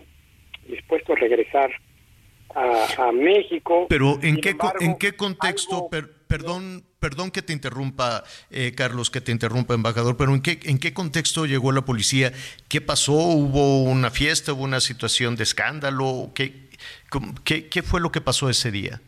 dispuesto 0.68 1.12
a 1.12 1.16
regresar 1.16 1.70
a, 2.54 3.12
México. 3.12 3.86
Pero 3.88 4.18
¿en 4.22 4.40
qué, 4.40 4.56
¿en 4.80 4.96
qué 4.96 5.14
contexto, 5.14 5.88
perdón, 6.26 6.84
perdón 6.98 7.30
que 7.30 7.42
te 7.42 7.52
interrumpa, 7.52 8.24
eh, 8.50 8.72
Carlos, 8.74 9.10
que 9.10 9.20
te 9.20 9.30
interrumpa, 9.30 9.74
embajador, 9.74 10.16
pero 10.16 10.34
¿en 10.34 10.40
qué, 10.40 10.58
¿en 10.64 10.78
qué 10.78 10.94
contexto 10.94 11.44
llegó 11.44 11.72
la 11.72 11.82
policía? 11.82 12.32
¿Qué 12.68 12.80
pasó? 12.80 13.12
¿Hubo 13.12 13.82
una 13.82 14.10
fiesta? 14.10 14.52
¿Hubo 14.52 14.64
una 14.64 14.80
situación 14.80 15.36
de 15.36 15.42
escándalo? 15.42 16.30
¿Qué, 16.34 16.70
qué, 17.44 17.68
qué 17.68 17.82
fue 17.82 18.00
lo 18.00 18.10
que 18.10 18.20
pasó 18.20 18.48
ese 18.48 18.70
día? 18.70 19.00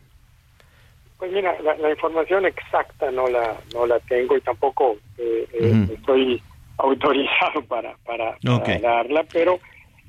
Pues 1.19 1.33
mira, 1.33 1.53
la, 1.61 1.89
información 1.89 2.45
exacta 2.45 3.11
no 3.11 3.27
la 3.27 3.57
no 3.73 3.85
la 3.85 3.99
tengo 3.99 4.37
y 4.37 4.41
tampoco 4.41 4.95
eh, 5.17 5.45
eh, 5.53 5.87
estoy 5.93 6.41
autorizado 6.77 7.61
para, 7.67 7.93
para, 8.05 8.37
darla, 8.79 9.25
pero 9.31 9.59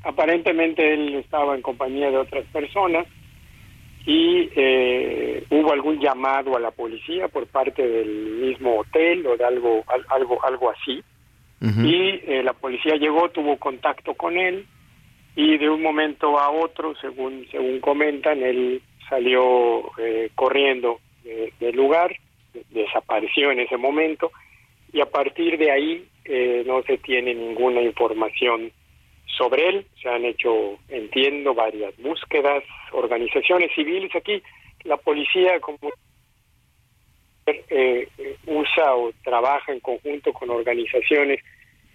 aparentemente 0.05 0.95
él 0.95 1.17
estaba 1.17 1.57
en 1.57 1.63
compañía 1.63 2.13
de 2.13 2.17
otras 2.17 2.45
personas 2.53 3.09
y 4.07 4.51
eh, 4.55 5.45
hubo 5.51 5.73
algún 5.73 5.99
llamado 5.99 6.57
a 6.57 6.61
la 6.61 6.71
policía 6.71 7.27
por 7.27 7.49
parte 7.49 7.87
del 7.87 8.09
mismo 8.43 8.79
hotel 8.79 9.27
o 9.27 9.37
de 9.37 9.45
algo 9.45 9.85
algo 10.09 10.45
algo 10.45 10.71
así. 10.71 11.03
Y 11.63 12.21
eh, 12.25 12.43
la 12.43 12.55
policía 12.55 12.95
llegó 12.95 13.29
tuvo 13.31 13.59
contacto 13.59 14.15
con 14.15 14.39
él 14.39 14.65
y 15.37 15.59
de 15.59 15.69
un 15.69 15.83
momento 15.83 16.39
a 16.39 16.51
otro 16.51 16.95
según 17.03 17.47
según 17.51 17.81
comentan 17.81 18.43
él 18.43 18.81
salió 19.11 19.91
eh, 19.99 20.31
corriendo 20.35 21.01
del 21.61 21.77
lugar 21.77 22.17
desapareció 22.71 23.53
en 23.53 23.61
ese 23.61 23.77
momento 23.77 24.33
y 24.91 25.01
a 25.01 25.07
partir 25.07 25.59
de 25.59 25.71
ahí 25.71 26.09
no 26.65 26.83
se 26.83 26.97
tiene 26.99 27.35
ninguna 27.35 27.83
información 27.83 28.73
sobre 29.37 29.69
él. 29.69 29.87
Se 30.03 30.09
han 30.09 30.25
hecho, 30.25 30.79
entiendo, 30.89 31.55
varias 31.55 31.97
búsquedas, 31.99 32.65
organizaciones 32.93 33.71
civiles. 33.75 34.15
Aquí 34.15 34.43
la 34.85 34.97
policía 34.97 35.61
como 35.61 35.91
eh, 37.47 38.09
usa 38.47 38.95
o 38.95 39.13
trabaja 39.25 39.73
en 39.73 39.81
conjunto 39.81 40.33
con 40.33 40.51
organizaciones 40.51 41.41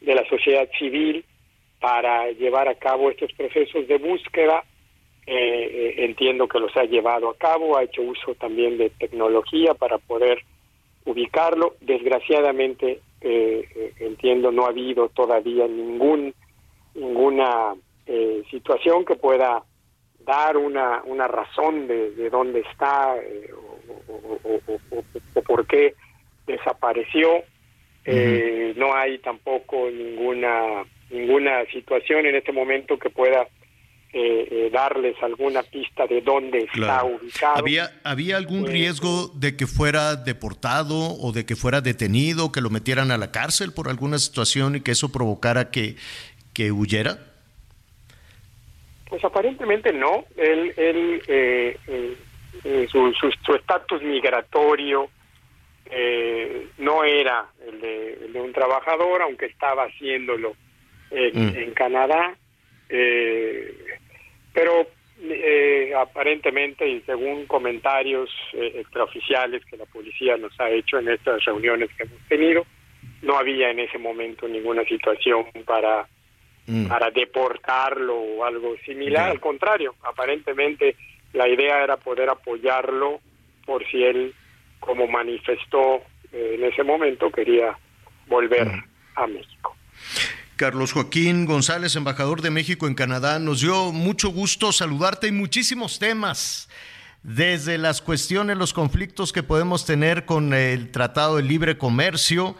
de 0.01 0.15
la 0.15 0.27
sociedad 0.27 0.69
civil 0.77 1.23
para 1.79 2.31
llevar 2.31 2.67
a 2.67 2.75
cabo 2.75 3.09
estos 3.09 3.31
procesos 3.33 3.87
de 3.87 3.97
búsqueda. 3.97 4.63
Eh, 5.27 5.33
eh, 5.35 5.95
entiendo 6.05 6.47
que 6.47 6.59
los 6.59 6.75
ha 6.77 6.83
llevado 6.83 7.29
a 7.29 7.37
cabo, 7.37 7.77
ha 7.77 7.83
hecho 7.83 8.01
uso 8.01 8.35
también 8.35 8.77
de 8.77 8.91
tecnología 8.91 9.73
para 9.73 9.97
poder 9.97 10.39
ubicarlo. 11.05 11.75
Desgraciadamente, 11.81 13.01
entiendo, 13.99 14.51
no 14.51 14.65
ha 14.65 14.69
habido 14.69 15.09
todavía 15.09 15.67
ningún 15.67 16.33
ninguna 16.95 17.75
eh, 18.07 18.43
situación 18.49 19.05
que 19.05 19.15
pueda 19.15 19.63
dar 20.19 20.57
una, 20.57 21.03
una 21.05 21.27
razón 21.27 21.87
de, 21.87 22.11
de 22.11 22.29
dónde 22.29 22.61
está 22.61 23.15
eh, 23.17 23.51
o, 25.35 25.41
por 25.43 25.67
qué 25.67 25.93
desapareció. 26.47 27.43
Eh, 28.05 28.73
no 28.77 28.93
hay 28.93 29.17
tampoco 29.17 29.89
ninguna 29.89 30.85
ninguna 31.09 31.65
situación 31.71 32.25
en 32.25 32.35
este 32.35 32.51
momento 32.51 32.97
que 32.99 33.09
pueda 33.09 33.47
darles 34.71 35.15
alguna 35.21 35.61
pista 35.63 36.07
de 36.07 36.21
dónde 36.21 36.59
está 36.73 37.03
ubicado. 37.03 37.57
¿Había, 37.57 37.91
¿Había 38.03 38.37
algún 38.37 38.65
riesgo 38.65 39.27
de 39.35 39.57
que 39.57 39.67
fuera 39.67 40.15
deportado 40.15 40.95
o 41.19 41.31
de 41.33 41.45
que 41.45 41.55
fuera 41.55 41.81
detenido, 41.81 42.51
que 42.51 42.61
lo 42.61 42.69
metieran 42.69 43.11
a 43.11 43.17
la 43.17 43.31
cárcel 43.31 43.73
por 43.73 43.89
alguna 43.89 44.17
situación 44.17 44.75
y 44.75 44.81
que 44.81 44.91
eso 44.91 45.11
provocara 45.11 45.69
que, 45.69 45.95
que 46.53 46.71
huyera? 46.71 47.19
Pues 49.09 49.23
aparentemente 49.23 49.93
no. 49.93 50.25
Él, 50.37 50.73
él 50.77 51.21
eh, 51.27 51.77
eh, 51.87 52.17
eh, 52.63 52.87
su 52.89 53.55
estatus 53.55 54.01
migratorio 54.01 55.09
no 56.77 57.03
era 57.03 57.45
el 57.67 57.79
de, 58.33 58.41
un 58.41 58.51
trabajador, 58.51 59.21
aunque 59.21 59.45
estaba 59.45 59.83
haciéndolo 59.83 60.55
en, 61.11 61.51
mm. 61.51 61.55
en 61.57 61.71
Canadá. 61.73 62.35
Pero 64.55 64.87
aparentemente 65.99 66.89
y 66.89 67.01
según 67.01 67.45
comentarios 67.45 68.29
extraoficiales 68.53 69.63
que 69.65 69.77
la 69.77 69.85
policía 69.85 70.35
nos 70.35 70.59
ha 70.59 70.69
hecho 70.71 70.97
en 70.97 71.09
estas 71.09 71.45
reuniones 71.45 71.89
que 71.95 72.03
hemos 72.03 72.19
tenido, 72.27 72.65
no 73.21 73.37
había 73.37 73.69
en 73.69 73.79
ese 73.79 73.99
momento 73.99 74.47
ninguna 74.47 74.83
situación 74.83 75.45
para 75.63 76.07
Mm. 76.67 76.87
para 76.87 77.11
deportarlo 77.11 78.15
o 78.15 78.43
algo 78.43 78.75
similar. 78.85 79.29
Al 79.29 79.39
contrario, 79.39 79.93
aparentemente 80.03 80.95
la 81.33 81.47
idea 81.47 81.83
era 81.83 81.97
poder 81.97 82.29
apoyarlo 82.29 83.19
por 83.65 83.85
si 83.87 84.03
él, 84.03 84.33
como 84.79 85.07
manifestó 85.07 86.01
eh, 86.31 86.55
en 86.55 86.63
ese 86.63 86.83
momento, 86.83 87.29
quería 87.29 87.77
volver 88.27 88.65
mm. 88.65 88.83
a 89.15 89.27
México. 89.27 89.74
Carlos 90.55 90.93
Joaquín 90.93 91.45
González, 91.45 91.95
embajador 91.95 92.41
de 92.41 92.49
México 92.49 92.87
en 92.87 92.95
Canadá, 92.95 93.39
nos 93.39 93.59
dio 93.59 93.91
mucho 93.91 94.29
gusto 94.29 94.71
saludarte 94.71 95.27
y 95.27 95.31
muchísimos 95.31 95.99
temas 95.99 96.69
desde 97.23 97.77
las 97.77 98.01
cuestiones, 98.01 98.55
los 98.55 98.71
conflictos 98.71 99.33
que 99.33 99.43
podemos 99.43 99.85
tener 99.85 100.25
con 100.25 100.53
el 100.53 100.91
Tratado 100.91 101.37
de 101.37 101.43
Libre 101.43 101.77
Comercio 101.77 102.55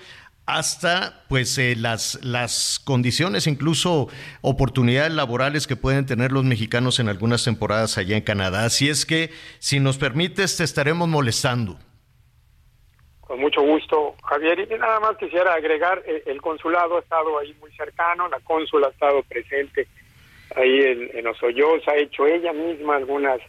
hasta 0.46 1.24
pues 1.30 1.58
eh, 1.58 1.76
las, 1.78 2.20
las 2.22 2.82
condiciones, 2.84 3.48
incluso 3.48 4.10
oportunidades 4.42 5.14
laborales 5.14 5.66
que 5.66 5.76
pueden 5.78 6.06
tener 6.06 6.32
los 6.32 6.44
mexicanos 6.44 7.00
en 7.00 7.08
algunas 7.08 7.44
temporadas 7.46 7.98
allá 7.98 8.18
en 8.18 8.24
Canadá. 8.24 8.66
Así 8.66 8.90
es 8.90 9.06
que, 9.06 9.32
si 9.60 9.80
nos 9.80 9.98
permites, 9.98 10.58
te 10.58 10.66
estaremos 10.66 11.08
molestando. 11.08 11.80
Con 13.26 13.40
mucho 13.40 13.62
gusto, 13.62 14.16
Javier. 14.24 14.60
Y 14.60 14.78
nada 14.78 15.00
más 15.00 15.18
quisiera 15.18 15.54
agregar, 15.54 16.04
eh, 16.06 16.24
el 16.28 16.42
consulado 16.42 16.98
ha 16.98 17.00
estado 17.00 17.40
ahí 17.40 17.56
muy 17.60 17.72
cercano, 17.72 18.28
la 18.30 18.40
cónsula 18.40 18.88
ha 18.88 18.92
estado 18.92 19.24
presente 19.24 19.88
ahí 20.56 20.82
en, 20.82 21.10
en 21.14 21.28
ha 21.28 21.96
hecho 21.98 22.28
ella 22.28 22.54
misma 22.54 22.96
algunas 22.96 23.40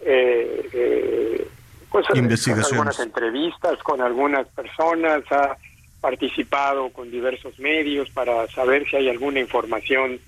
eh, 0.00 1.46
pues, 1.90 2.06
investigaciones, 2.14 2.72
algunas 2.72 3.00
entrevistas 3.00 3.82
con 3.82 4.00
algunas 4.00 4.46
personas, 4.48 5.22
ha 5.30 5.56
participado 6.00 6.90
con 6.90 7.10
diversos 7.10 7.58
medios 7.58 8.10
para 8.10 8.46
saber 8.48 8.88
si 8.88 8.96
hay 8.96 9.08
alguna 9.08 9.40
información 9.40 10.20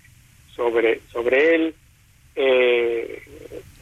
sobre, 0.55 1.01
sobre 1.13 1.55
él. 1.55 1.75
Eh, 2.35 3.23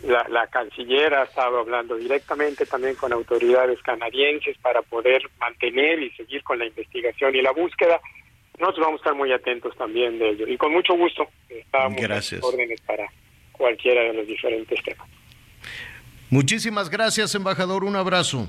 la, 0.06 0.46
canciller 0.48 1.14
ha 1.14 1.24
estado 1.24 1.58
hablando 1.58 1.96
directamente 1.96 2.66
también 2.66 2.94
con 2.94 3.12
autoridades 3.12 3.80
canadienses 3.82 4.56
para 4.58 4.82
poder 4.82 5.22
mantener 5.38 6.02
y 6.02 6.10
seguir 6.12 6.42
con 6.42 6.58
la 6.58 6.66
investigación 6.66 7.34
y 7.34 7.42
la 7.42 7.52
búsqueda. 7.52 8.00
Nosotros 8.58 8.86
vamos 8.86 9.00
a 9.00 9.02
estar 9.02 9.14
muy 9.14 9.32
atentos 9.32 9.76
también 9.76 10.18
de 10.18 10.30
ello. 10.30 10.48
Y 10.48 10.56
con 10.56 10.72
mucho 10.72 10.94
gusto 10.94 11.28
estamos 11.48 12.00
gracias. 12.00 12.42
órdenes 12.42 12.80
para 12.82 13.06
cualquiera 13.52 14.02
de 14.02 14.14
los 14.14 14.26
diferentes 14.26 14.82
temas. 14.82 15.08
Muchísimas 16.30 16.90
gracias, 16.90 17.34
embajador. 17.34 17.84
Un 17.84 17.96
abrazo. 17.96 18.48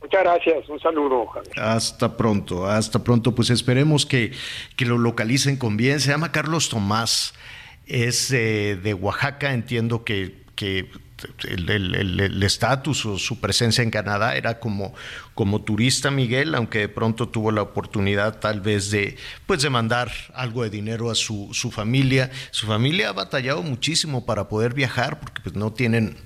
Muchas 0.00 0.22
gracias, 0.22 0.68
un 0.68 0.78
saludo. 0.78 1.26
Hasta 1.56 2.16
pronto, 2.16 2.66
hasta 2.66 3.02
pronto. 3.02 3.34
Pues 3.34 3.50
esperemos 3.50 4.06
que, 4.06 4.32
lo 4.78 4.98
localicen 4.98 5.56
con 5.56 5.76
bien. 5.76 6.00
Se 6.00 6.10
llama 6.10 6.32
Carlos 6.32 6.68
Tomás, 6.68 7.34
es 7.86 8.30
eh, 8.32 8.78
de 8.82 8.94
Oaxaca, 8.94 9.52
entiendo 9.52 10.04
que, 10.04 10.44
el 11.48 12.42
estatus 12.42 13.06
o 13.06 13.18
su 13.18 13.40
presencia 13.40 13.82
en 13.82 13.90
Canadá 13.90 14.36
era 14.36 14.58
como, 14.58 14.94
como 15.34 15.62
turista 15.62 16.10
Miguel, 16.10 16.54
aunque 16.54 16.80
de 16.80 16.88
pronto 16.88 17.28
tuvo 17.28 17.52
la 17.52 17.62
oportunidad 17.62 18.38
tal 18.38 18.60
vez 18.60 18.90
de, 18.90 19.16
pues 19.46 19.62
de 19.62 19.70
mandar 19.70 20.12
algo 20.34 20.62
de 20.62 20.70
dinero 20.70 21.10
a 21.10 21.14
su, 21.14 21.50
familia. 21.72 22.30
Su 22.50 22.66
familia 22.66 23.10
ha 23.10 23.12
batallado 23.12 23.62
muchísimo 23.62 24.26
para 24.26 24.48
poder 24.48 24.74
viajar 24.74 25.20
porque 25.20 25.40
pues 25.42 25.54
no 25.54 25.72
tienen 25.72 26.16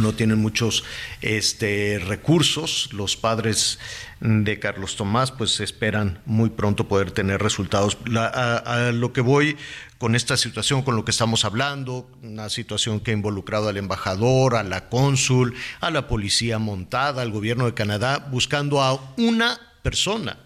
no 0.00 0.14
tienen 0.14 0.38
muchos 0.38 0.84
este, 1.20 2.00
recursos. 2.02 2.88
Los 2.92 3.16
padres 3.16 3.78
de 4.20 4.58
Carlos 4.58 4.96
Tomás 4.96 5.30
pues 5.32 5.60
esperan 5.60 6.20
muy 6.24 6.48
pronto 6.48 6.88
poder 6.88 7.10
tener 7.10 7.42
resultados. 7.42 7.98
a, 8.16 8.90
lo 8.94 9.12
que 9.12 9.20
voy 9.20 9.56
con 10.02 10.16
esta 10.16 10.36
situación, 10.36 10.82
con 10.82 10.96
lo 10.96 11.04
que 11.04 11.12
estamos 11.12 11.44
hablando, 11.44 12.10
una 12.24 12.48
situación 12.48 12.98
que 12.98 13.12
ha 13.12 13.14
involucrado 13.14 13.68
al 13.68 13.76
embajador, 13.76 14.56
a 14.56 14.64
la 14.64 14.88
cónsul, 14.88 15.54
a 15.78 15.92
la 15.92 16.08
policía 16.08 16.58
montada, 16.58 17.22
al 17.22 17.30
gobierno 17.30 17.66
de 17.66 17.74
Canadá, 17.74 18.18
buscando 18.18 18.82
a 18.82 19.00
una 19.16 19.60
persona. 19.84 20.40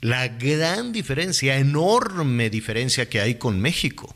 La 0.00 0.28
gran 0.28 0.92
diferencia, 0.92 1.58
enorme 1.58 2.48
diferencia 2.48 3.08
que 3.08 3.20
hay 3.20 3.34
con 3.34 3.60
México 3.60 4.14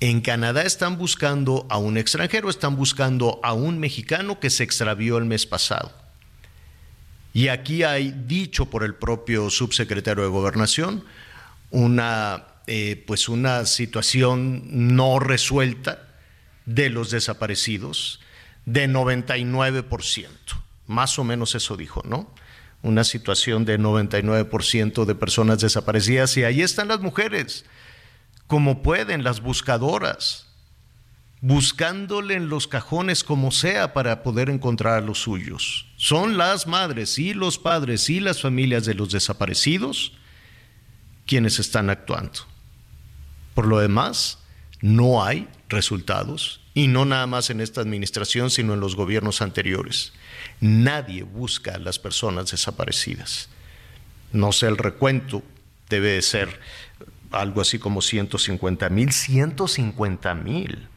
en 0.00 0.22
Canadá 0.22 0.62
están 0.62 0.96
buscando 0.96 1.66
a 1.68 1.76
un 1.76 1.98
extranjero, 1.98 2.48
están 2.48 2.74
buscando 2.74 3.38
a 3.42 3.52
un 3.52 3.78
mexicano 3.78 4.40
que 4.40 4.48
se 4.48 4.64
extravió 4.64 5.18
el 5.18 5.26
mes 5.26 5.44
pasado. 5.44 5.92
Y 7.34 7.48
aquí 7.48 7.82
hay 7.82 8.14
dicho 8.26 8.64
por 8.64 8.82
el 8.82 8.94
propio 8.94 9.50
subsecretario 9.50 10.22
de 10.22 10.30
Gobernación 10.30 11.04
una, 11.70 12.44
eh, 12.66 13.02
pues 13.06 13.28
una 13.28 13.64
situación 13.66 14.96
no 14.96 15.18
resuelta 15.18 16.06
de 16.64 16.90
los 16.90 17.10
desaparecidos 17.10 18.20
de 18.64 18.88
99%. 18.88 20.26
Más 20.86 21.18
o 21.18 21.24
menos 21.24 21.54
eso 21.54 21.76
dijo, 21.76 22.02
¿no? 22.04 22.32
Una 22.82 23.04
situación 23.04 23.64
de 23.64 23.78
99% 23.78 25.04
de 25.04 25.14
personas 25.14 25.60
desaparecidas 25.60 26.36
y 26.36 26.44
ahí 26.44 26.62
están 26.62 26.88
las 26.88 27.00
mujeres 27.00 27.64
como 28.46 28.82
pueden 28.82 29.24
las 29.24 29.40
buscadoras, 29.40 30.46
buscándole 31.40 32.34
en 32.34 32.48
los 32.48 32.68
cajones 32.68 33.24
como 33.24 33.50
sea 33.50 33.92
para 33.92 34.22
poder 34.22 34.50
encontrar 34.50 34.94
a 34.94 35.00
los 35.00 35.20
suyos. 35.20 35.86
Son 35.96 36.36
las 36.36 36.66
madres 36.66 37.18
y 37.18 37.34
los 37.34 37.58
padres 37.58 38.08
y 38.08 38.20
las 38.20 38.40
familias 38.40 38.84
de 38.84 38.94
los 38.94 39.10
desaparecidos 39.10 40.12
quienes 41.26 41.58
están 41.58 41.90
actuando. 41.90 42.40
Por 43.54 43.66
lo 43.66 43.78
demás, 43.78 44.38
no 44.80 45.24
hay 45.24 45.48
resultados 45.68 46.60
y 46.74 46.88
no 46.88 47.04
nada 47.04 47.26
más 47.26 47.50
en 47.50 47.60
esta 47.60 47.80
administración, 47.80 48.50
sino 48.50 48.74
en 48.74 48.80
los 48.80 48.96
gobiernos 48.96 49.42
anteriores. 49.42 50.12
Nadie 50.60 51.22
busca 51.22 51.74
a 51.74 51.78
las 51.78 51.98
personas 51.98 52.50
desaparecidas. 52.50 53.48
No 54.32 54.52
sé 54.52 54.66
el 54.66 54.76
recuento, 54.76 55.42
debe 55.88 56.12
de 56.12 56.22
ser 56.22 56.60
algo 57.30 57.60
así 57.60 57.78
como 57.78 58.02
150 58.02 58.88
mil, 58.90 59.12
150 59.12 60.34
mil. 60.34 60.88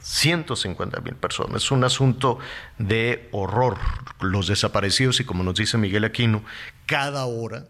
150 0.00 1.00
mil 1.00 1.14
personas. 1.16 1.64
Es 1.64 1.70
un 1.72 1.82
asunto 1.82 2.38
de 2.78 3.28
horror. 3.32 3.78
Los 4.20 4.46
desaparecidos, 4.46 5.18
y 5.18 5.24
como 5.24 5.42
nos 5.42 5.56
dice 5.56 5.78
Miguel 5.78 6.04
Aquino, 6.04 6.44
cada 6.86 7.26
hora, 7.26 7.66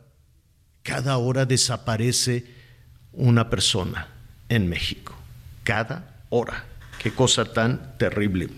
cada 0.87 1.19
hora 1.19 1.45
desaparece 1.45 2.47
una 3.13 3.51
persona 3.51 4.09
en 4.49 4.69
México. 4.69 5.15
Cada 5.65 6.23
hora. 6.31 6.65
Qué 6.99 7.13
cosa 7.13 7.45
tan 7.45 7.99
terrible. 7.99 8.49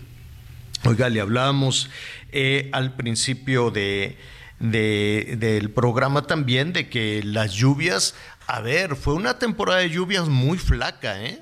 Oiga, 0.85 1.09
le 1.09 1.21
hablábamos 1.21 1.89
eh, 2.31 2.69
al 2.71 2.95
principio 2.95 3.71
de, 3.71 4.17
del 4.59 5.71
programa 5.71 6.27
también 6.27 6.71
de 6.71 6.87
que 6.87 7.21
las 7.23 7.53
lluvias 7.53 8.13
a 8.49 8.61
ver, 8.61 8.95
fue 8.95 9.13
una 9.13 9.37
temporada 9.37 9.81
de 9.81 9.91
lluvias 9.91 10.27
muy 10.27 10.57
flaca, 10.57 11.23
¿eh? 11.23 11.39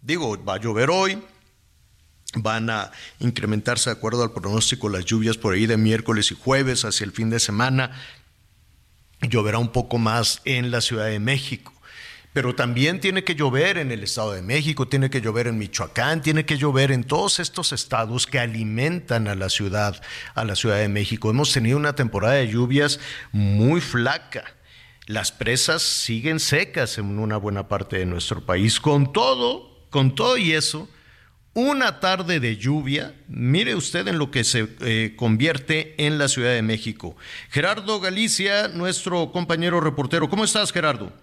Digo, 0.00 0.42
va 0.42 0.54
a 0.54 0.58
llover 0.58 0.88
hoy, 0.88 1.22
van 2.34 2.70
a 2.70 2.92
incrementarse 3.18 3.90
de 3.90 3.96
acuerdo 3.96 4.22
al 4.22 4.32
pronóstico 4.32 4.88
las 4.88 5.04
lluvias 5.04 5.36
por 5.36 5.52
ahí 5.52 5.66
de 5.66 5.76
miércoles 5.76 6.30
y 6.30 6.34
jueves 6.34 6.86
hacia 6.86 7.04
el 7.04 7.12
fin 7.12 7.28
de 7.28 7.40
semana. 7.40 7.90
Lloverá 9.20 9.58
un 9.58 9.72
poco 9.72 9.98
más 9.98 10.40
en 10.44 10.70
la 10.70 10.80
Ciudad 10.80 11.06
de 11.06 11.18
México. 11.18 11.72
Pero 12.32 12.54
también 12.54 13.00
tiene 13.00 13.24
que 13.24 13.34
llover 13.34 13.78
en 13.78 13.90
el 13.90 14.02
Estado 14.02 14.32
de 14.32 14.42
México, 14.42 14.86
tiene 14.86 15.08
que 15.08 15.22
llover 15.22 15.46
en 15.46 15.56
Michoacán, 15.56 16.20
tiene 16.20 16.44
que 16.44 16.58
llover 16.58 16.92
en 16.92 17.04
todos 17.04 17.40
estos 17.40 17.72
estados 17.72 18.26
que 18.26 18.38
alimentan 18.38 19.26
a 19.26 19.34
la 19.34 19.48
ciudad, 19.48 20.02
a 20.34 20.44
la 20.44 20.54
Ciudad 20.54 20.76
de 20.76 20.88
México. 20.88 21.30
Hemos 21.30 21.52
tenido 21.52 21.78
una 21.78 21.94
temporada 21.94 22.34
de 22.34 22.48
lluvias 22.48 23.00
muy 23.32 23.80
flaca 23.80 24.56
las 25.06 25.30
presas 25.30 25.82
siguen 25.82 26.40
secas 26.40 26.98
en 26.98 27.20
una 27.20 27.36
buena 27.36 27.68
parte 27.68 27.96
de 27.98 28.06
nuestro 28.06 28.44
país. 28.44 28.80
Con 28.80 29.12
todo, 29.12 29.86
con 29.88 30.16
todo 30.16 30.36
y 30.36 30.52
eso, 30.52 30.88
una 31.56 32.00
tarde 32.00 32.38
de 32.38 32.58
lluvia, 32.58 33.14
mire 33.28 33.74
usted 33.74 34.06
en 34.08 34.18
lo 34.18 34.30
que 34.30 34.44
se 34.44 34.68
eh, 34.82 35.14
convierte 35.16 35.94
en 35.96 36.18
la 36.18 36.28
Ciudad 36.28 36.52
de 36.52 36.60
México. 36.60 37.16
Gerardo 37.48 37.98
Galicia, 37.98 38.68
nuestro 38.68 39.32
compañero 39.32 39.80
reportero. 39.80 40.28
¿Cómo 40.28 40.44
estás, 40.44 40.70
Gerardo? 40.70 41.14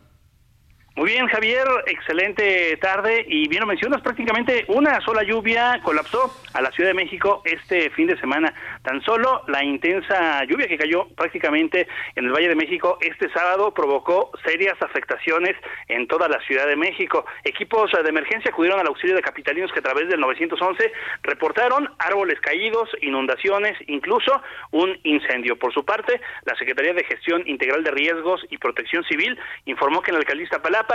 Muy 0.95 1.09
bien, 1.09 1.25
Javier, 1.25 1.65
excelente 1.87 2.77
tarde 2.77 3.25
y 3.27 3.47
bien 3.47 3.61
lo 3.61 3.65
mencionas, 3.65 3.99
prácticamente 4.01 4.63
una 4.67 5.01
sola 5.01 5.23
lluvia 5.23 5.81
colapsó 5.81 6.31
a 6.53 6.61
la 6.61 6.69
Ciudad 6.69 6.91
de 6.91 6.93
México 6.93 7.41
este 7.45 7.89
fin 7.89 8.05
de 8.05 8.19
semana. 8.19 8.53
Tan 8.83 9.01
solo 9.01 9.41
la 9.47 9.63
intensa 9.63 10.43
lluvia 10.43 10.67
que 10.67 10.77
cayó 10.77 11.07
prácticamente 11.15 11.87
en 12.15 12.25
el 12.25 12.31
Valle 12.31 12.49
de 12.49 12.55
México 12.55 12.99
este 13.01 13.27
sábado 13.31 13.73
provocó 13.73 14.29
serias 14.45 14.79
afectaciones 14.83 15.55
en 15.87 16.07
toda 16.07 16.27
la 16.27 16.39
Ciudad 16.41 16.67
de 16.67 16.75
México. 16.75 17.25
Equipos 17.43 17.91
de 17.91 18.07
emergencia 18.07 18.51
acudieron 18.51 18.79
al 18.79 18.85
auxilio 18.85 19.15
de 19.15 19.23
capitalinos 19.23 19.71
que 19.71 19.79
a 19.79 19.83
través 19.83 20.07
del 20.09 20.19
911 20.19 20.91
reportaron 21.23 21.89
árboles 21.97 22.39
caídos, 22.39 22.87
inundaciones, 23.01 23.75
incluso 23.87 24.43
un 24.69 24.95
incendio. 25.03 25.57
Por 25.57 25.73
su 25.73 25.83
parte, 25.83 26.21
la 26.45 26.55
Secretaría 26.55 26.93
de 26.93 27.03
Gestión 27.03 27.41
Integral 27.47 27.83
de 27.83 27.89
Riesgos 27.89 28.45
y 28.51 28.59
Protección 28.59 29.03
Civil 29.05 29.39
informó 29.65 30.03
que 30.03 30.11
en 30.11 30.15
la 30.15 30.19
alcaldía 30.19 30.43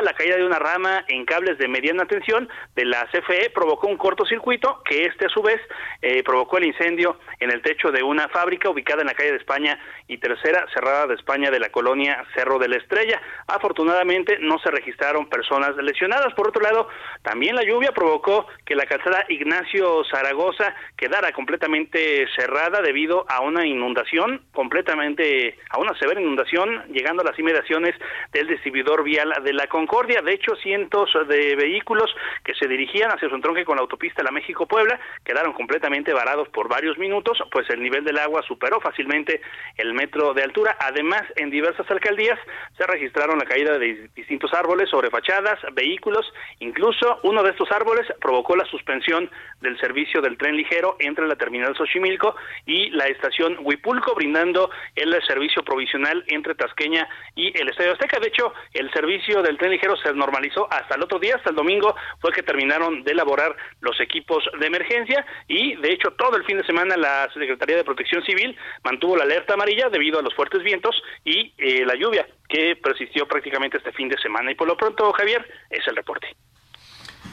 La 0.02 0.12
caída 0.12 0.36
de 0.36 0.44
una 0.44 0.58
rama 0.58 1.04
en 1.08 1.24
cables 1.24 1.58
de 1.58 1.66
mediana 1.66 2.06
tensión 2.06 2.48
de 2.76 2.84
la 2.84 3.06
CFE 3.06 3.50
provocó 3.50 3.88
un 3.88 3.96
cortocircuito 3.96 4.80
que 4.84 5.06
este 5.06 5.26
a 5.26 5.28
su 5.28 5.42
vez 5.42 5.60
eh, 6.02 6.22
provocó 6.22 6.58
el 6.58 6.66
incendio 6.66 7.18
en 7.40 7.50
el 7.50 7.62
techo 7.62 7.90
de 7.90 8.02
una 8.02 8.28
fábrica 8.28 8.70
ubicada 8.70 9.00
en 9.00 9.08
la 9.08 9.14
calle 9.14 9.32
de 9.32 9.38
España 9.38 9.78
y 10.06 10.18
tercera 10.18 10.66
cerrada 10.72 11.08
de 11.08 11.14
España 11.14 11.50
de 11.50 11.58
la 11.58 11.70
colonia 11.70 12.24
Cerro 12.34 12.58
de 12.58 12.68
la 12.68 12.76
Estrella. 12.76 13.20
Afortunadamente 13.46 14.38
no 14.40 14.58
se 14.58 14.70
registraron 14.70 15.28
personas 15.28 15.74
lesionadas. 15.76 16.32
Por 16.34 16.48
otro 16.48 16.62
lado, 16.62 16.88
también 17.22 17.56
la 17.56 17.64
lluvia 17.64 17.92
provocó 17.92 18.46
que 18.64 18.76
la 18.76 18.86
calzada 18.86 19.24
Ignacio 19.28 20.04
Zaragoza 20.04 20.74
quedara 20.96 21.32
completamente 21.32 22.26
cerrada 22.36 22.82
debido 22.82 23.24
a 23.28 23.40
una 23.40 23.66
inundación 23.66 24.42
completamente, 24.52 25.56
a 25.70 25.78
una 25.78 25.98
severa 25.98 26.20
inundación, 26.20 26.84
llegando 26.92 27.22
a 27.22 27.26
las 27.26 27.38
inmediaciones 27.38 27.94
del 28.32 28.46
distribuidor 28.46 29.02
vial 29.02 29.32
de 29.42 29.52
la 29.52 29.66
Concordia. 29.78 30.22
De 30.22 30.32
hecho, 30.32 30.56
cientos 30.56 31.08
de 31.28 31.54
vehículos 31.54 32.12
que 32.42 32.52
se 32.54 32.66
dirigían 32.66 33.12
hacia 33.12 33.28
su 33.28 33.34
entronque 33.36 33.64
con 33.64 33.76
la 33.76 33.82
autopista 33.82 34.24
La 34.24 34.32
México-Puebla 34.32 34.98
quedaron 35.24 35.52
completamente 35.52 36.12
varados 36.12 36.48
por 36.48 36.68
varios 36.68 36.98
minutos, 36.98 37.38
pues 37.52 37.70
el 37.70 37.80
nivel 37.80 38.02
del 38.02 38.18
agua 38.18 38.42
superó 38.42 38.80
fácilmente 38.80 39.40
el 39.76 39.94
metro 39.94 40.34
de 40.34 40.42
altura. 40.42 40.76
Además, 40.80 41.22
en 41.36 41.50
diversas 41.50 41.88
alcaldías 41.92 42.40
se 42.76 42.86
registraron 42.88 43.38
la 43.38 43.44
caída 43.44 43.78
de 43.78 44.08
distintos 44.16 44.52
árboles 44.52 44.90
sobre 44.90 45.10
fachadas, 45.10 45.60
vehículos, 45.74 46.26
incluso 46.58 47.20
uno 47.22 47.44
de 47.44 47.50
estos 47.50 47.70
árboles 47.70 48.04
provocó 48.20 48.56
la 48.56 48.64
suspensión 48.64 49.30
del 49.60 49.78
servicio 49.78 50.20
del 50.20 50.36
tren 50.38 50.56
ligero 50.56 50.96
entre 50.98 51.28
la 51.28 51.36
terminal 51.36 51.76
Xochimilco 51.76 52.34
y 52.66 52.90
la 52.90 53.06
estación 53.06 53.58
Huipulco, 53.60 54.16
brindando 54.16 54.70
el 54.96 55.14
servicio 55.24 55.62
provisional 55.62 56.24
entre 56.26 56.56
Tasqueña 56.56 57.08
y 57.36 57.56
el 57.56 57.68
Estadio 57.68 57.92
Azteca. 57.92 58.18
De 58.18 58.28
hecho, 58.28 58.52
el 58.72 58.90
servicio 58.92 59.40
del 59.42 59.56
tren 59.56 59.67
ligero 59.70 59.96
se 59.96 60.12
normalizó 60.12 60.70
hasta 60.70 60.94
el 60.94 61.02
otro 61.02 61.18
día, 61.18 61.36
hasta 61.36 61.50
el 61.50 61.56
domingo 61.56 61.94
fue 62.20 62.32
que 62.32 62.42
terminaron 62.42 63.02
de 63.04 63.12
elaborar 63.12 63.56
los 63.80 64.00
equipos 64.00 64.44
de 64.58 64.66
emergencia 64.66 65.24
y 65.46 65.76
de 65.76 65.92
hecho 65.92 66.12
todo 66.12 66.36
el 66.36 66.44
fin 66.44 66.58
de 66.58 66.64
semana 66.64 66.96
la 66.96 67.28
Secretaría 67.32 67.76
de 67.76 67.84
Protección 67.84 68.22
Civil 68.24 68.56
mantuvo 68.84 69.16
la 69.16 69.24
alerta 69.24 69.54
amarilla 69.54 69.88
debido 69.88 70.18
a 70.18 70.22
los 70.22 70.34
fuertes 70.34 70.62
vientos 70.62 71.02
y 71.24 71.52
eh, 71.58 71.84
la 71.86 71.94
lluvia 71.94 72.26
que 72.48 72.76
persistió 72.76 73.26
prácticamente 73.26 73.78
este 73.78 73.92
fin 73.92 74.08
de 74.08 74.18
semana. 74.18 74.50
Y 74.50 74.54
por 74.54 74.66
lo 74.66 74.76
pronto, 74.76 75.12
Javier, 75.12 75.46
es 75.70 75.86
el 75.86 75.96
reporte. 75.96 76.28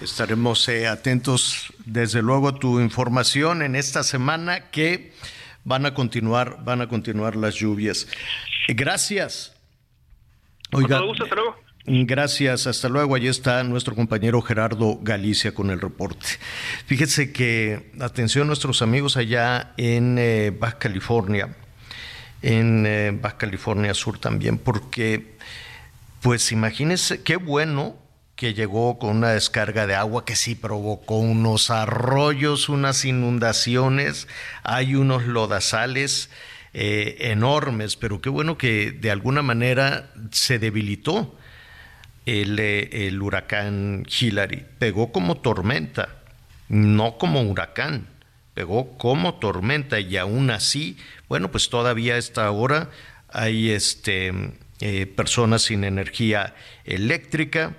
Estaremos 0.01 0.67
eh, 0.67 0.87
atentos, 0.87 1.73
desde 1.85 2.21
luego, 2.21 2.49
a 2.49 2.55
tu 2.55 2.79
información 2.81 3.61
en 3.61 3.75
esta 3.75 4.03
semana 4.03 4.69
que 4.69 5.13
van 5.63 5.85
a 5.85 5.93
continuar, 5.93 6.63
van 6.63 6.81
a 6.81 6.89
continuar 6.89 7.35
las 7.35 7.55
lluvias. 7.55 8.07
Gracias. 8.67 9.55
Oiga, 10.73 10.99
gusto, 10.99 11.25
Gracias, 11.87 12.65
hasta 12.65 12.89
luego. 12.89 13.13
Allí 13.13 13.27
está 13.27 13.63
nuestro 13.63 13.93
compañero 13.93 14.41
Gerardo 14.41 14.97
Galicia 15.03 15.53
con 15.53 15.69
el 15.69 15.79
reporte. 15.79 16.25
Fíjese 16.87 17.31
que, 17.31 17.91
atención 17.99 18.47
nuestros 18.47 18.81
amigos 18.81 19.17
allá 19.17 19.73
en 19.77 20.17
eh, 20.17 20.51
Baja 20.57 20.79
California, 20.79 21.55
en 22.41 22.87
eh, 22.87 23.11
Baja 23.21 23.37
California 23.37 23.93
Sur 23.93 24.17
también, 24.17 24.57
porque, 24.57 25.37
pues 26.23 26.51
imagínense, 26.51 27.21
qué 27.21 27.35
bueno 27.35 27.95
que 28.35 28.55
llegó 28.55 28.97
con 28.97 29.17
una 29.17 29.29
descarga 29.29 29.85
de 29.85 29.93
agua 29.93 30.25
que 30.25 30.35
sí 30.35 30.55
provocó 30.55 31.19
unos 31.19 31.69
arroyos, 31.69 32.67
unas 32.67 33.05
inundaciones, 33.05 34.27
hay 34.63 34.95
unos 34.95 35.25
lodazales 35.25 36.31
eh, 36.73 37.17
enormes, 37.19 37.95
pero 37.95 38.21
qué 38.21 38.29
bueno 38.29 38.57
que 38.57 38.91
de 38.91 39.11
alguna 39.11 39.43
manera 39.43 40.11
se 40.31 40.57
debilitó 40.57 41.37
el, 42.25 42.57
eh, 42.59 43.07
el 43.07 43.21
huracán 43.21 44.05
Hillary. 44.07 44.65
Pegó 44.79 45.11
como 45.11 45.37
tormenta, 45.37 46.09
no 46.69 47.17
como 47.17 47.41
huracán, 47.41 48.07
pegó 48.53 48.97
como 48.97 49.35
tormenta 49.35 49.99
y 49.99 50.17
aún 50.17 50.49
así, 50.51 50.97
bueno, 51.27 51.51
pues 51.51 51.69
todavía 51.69 52.15
a 52.15 52.17
esta 52.17 52.49
hora 52.51 52.89
hay 53.29 53.71
este, 53.71 54.33
eh, 54.79 55.05
personas 55.05 55.63
sin 55.63 55.83
energía 55.83 56.55
eléctrica 56.83 57.75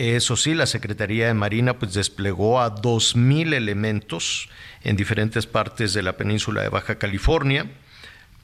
eso 0.00 0.34
sí, 0.34 0.54
la 0.54 0.64
Secretaría 0.64 1.26
de 1.26 1.34
Marina 1.34 1.78
pues 1.78 1.92
desplegó 1.92 2.62
a 2.62 2.74
2.000 2.74 3.52
elementos 3.52 4.48
en 4.82 4.96
diferentes 4.96 5.46
partes 5.46 5.92
de 5.92 6.02
la 6.02 6.16
península 6.16 6.62
de 6.62 6.70
Baja 6.70 6.94
California. 6.94 7.70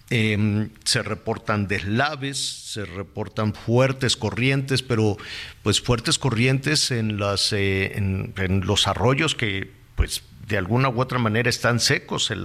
Em, 0.09 0.71
se 0.85 1.03
reportan 1.03 1.67
deslaves, 1.67 2.39
se 2.39 2.85
reportan 2.85 3.55
fuertes 3.55 4.17
corrientes, 4.17 4.83
pero 4.83 5.17
pues 5.65 5.81
fuertes 5.81 6.17
corrientes 6.17 6.93
en, 6.93 7.19
las, 7.19 7.53
eh, 7.53 7.97
en, 7.97 8.61
los 8.65 8.87
arroyos 8.87 9.35
que 9.35 9.69
pues 9.97 10.23
de 10.47 10.59
alguna 10.59 10.91
u 10.91 11.01
otra 11.01 11.19
manera 11.19 11.51
están 11.51 11.81
secos 11.81 12.31
el, 12.31 12.45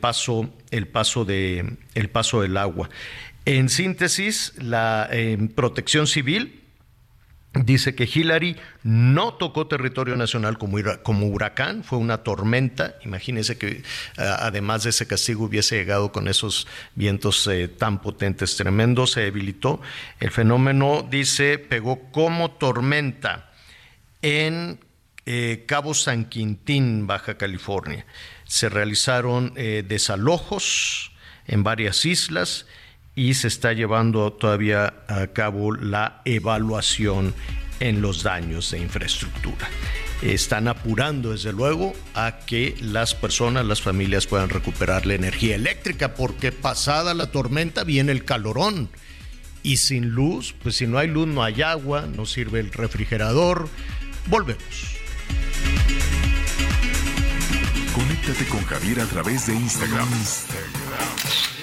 paso, 0.00 0.50
el, 0.70 0.86
paso, 0.88 1.24
de, 1.26 1.76
el 1.94 2.08
paso 2.08 2.40
del 2.40 2.56
agua. 2.56 2.88
En 3.44 3.68
síntesis, 3.68 4.54
la 4.56 5.10
em, 5.12 5.48
protección 5.48 6.06
civil 6.06 6.61
Dice 7.54 7.94
que 7.94 8.08
Hillary 8.12 8.56
no 8.82 9.34
tocó 9.34 9.66
territorio 9.66 10.16
nacional 10.16 10.56
como, 10.56 10.78
como 11.02 11.26
huracán, 11.26 11.84
fue 11.84 11.98
una 11.98 12.18
tormenta. 12.18 12.94
Imagínense 13.04 13.58
que 13.58 13.82
además 14.16 14.84
de 14.84 14.90
ese 14.90 15.06
castigo 15.06 15.44
hubiese 15.44 15.76
llegado 15.76 16.12
con 16.12 16.28
esos 16.28 16.66
vientos 16.94 17.46
eh, 17.48 17.68
tan 17.68 18.00
potentes, 18.00 18.56
tremendos, 18.56 19.12
se 19.12 19.20
debilitó. 19.20 19.82
El 20.18 20.30
fenómeno, 20.30 21.06
dice, 21.10 21.58
pegó 21.58 22.10
como 22.10 22.52
tormenta 22.52 23.52
en 24.22 24.80
eh, 25.26 25.64
Cabo 25.66 25.92
San 25.92 26.24
Quintín, 26.30 27.06
Baja 27.06 27.36
California. 27.36 28.06
Se 28.44 28.70
realizaron 28.70 29.52
eh, 29.56 29.84
desalojos 29.86 31.12
en 31.46 31.64
varias 31.64 32.06
islas 32.06 32.66
y 33.14 33.34
se 33.34 33.48
está 33.48 33.72
llevando 33.72 34.32
todavía 34.32 34.94
a 35.08 35.26
cabo 35.28 35.72
la 35.72 36.22
evaluación 36.24 37.34
en 37.80 38.00
los 38.00 38.22
daños 38.22 38.70
de 38.70 38.78
infraestructura. 38.78 39.68
Están 40.22 40.68
apurando, 40.68 41.32
desde 41.32 41.52
luego, 41.52 41.94
a 42.14 42.38
que 42.46 42.76
las 42.80 43.14
personas, 43.14 43.66
las 43.66 43.82
familias 43.82 44.26
puedan 44.26 44.50
recuperar 44.50 45.04
la 45.04 45.14
energía 45.14 45.56
eléctrica, 45.56 46.14
porque 46.14 46.52
pasada 46.52 47.12
la 47.12 47.32
tormenta 47.32 47.82
viene 47.82 48.12
el 48.12 48.24
calorón. 48.24 48.88
Y 49.64 49.78
sin 49.78 50.10
luz, 50.10 50.54
pues 50.62 50.76
si 50.76 50.86
no 50.86 50.98
hay 50.98 51.08
luz 51.08 51.26
no 51.26 51.42
hay 51.42 51.62
agua, 51.62 52.06
no 52.06 52.24
sirve 52.24 52.60
el 52.60 52.72
refrigerador. 52.72 53.68
Volvemos. 54.26 54.96
Conéctate 57.92 58.46
con 58.46 58.64
Javier 58.64 59.00
a 59.00 59.06
través 59.06 59.46
de 59.46 59.54
Instagram 59.54 60.08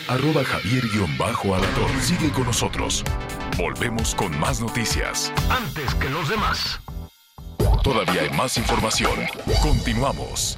arroba 0.10 0.44
javier-alador. 0.44 2.02
Sigue 2.02 2.31
con 2.31 2.45
nosotros. 2.45 3.03
Volvemos 3.57 4.15
con 4.15 4.38
más 4.40 4.60
noticias. 4.60 5.31
Antes 5.49 5.94
que 5.95 6.10
los 6.10 6.27
demás. 6.27 6.80
Todavía 7.84 8.23
hay 8.23 8.30
más 8.31 8.57
información. 8.57 9.19
Continuamos. 9.61 10.57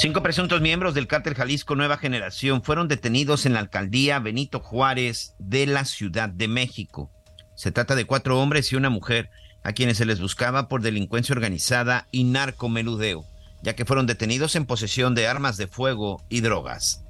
Cinco 0.00 0.22
presuntos 0.22 0.60
miembros 0.60 0.94
del 0.94 1.08
cártel 1.08 1.34
Jalisco 1.34 1.74
Nueva 1.74 1.96
Generación 1.96 2.62
fueron 2.62 2.86
detenidos 2.86 3.46
en 3.46 3.54
la 3.54 3.58
alcaldía 3.58 4.20
Benito 4.20 4.60
Juárez 4.60 5.34
de 5.40 5.66
la 5.66 5.84
Ciudad 5.84 6.28
de 6.28 6.46
México. 6.46 7.10
Se 7.56 7.72
trata 7.72 7.96
de 7.96 8.04
cuatro 8.04 8.40
hombres 8.40 8.70
y 8.70 8.76
una 8.76 8.90
mujer 8.90 9.28
a 9.64 9.72
quienes 9.72 9.96
se 9.96 10.06
les 10.06 10.20
buscaba 10.20 10.68
por 10.68 10.82
delincuencia 10.82 11.32
organizada 11.32 12.06
y 12.12 12.22
narcomeludeo, 12.22 13.24
ya 13.60 13.74
que 13.74 13.84
fueron 13.84 14.06
detenidos 14.06 14.54
en 14.54 14.66
posesión 14.66 15.16
de 15.16 15.26
armas 15.26 15.56
de 15.56 15.66
fuego 15.66 16.22
y 16.28 16.42
drogas. 16.42 17.02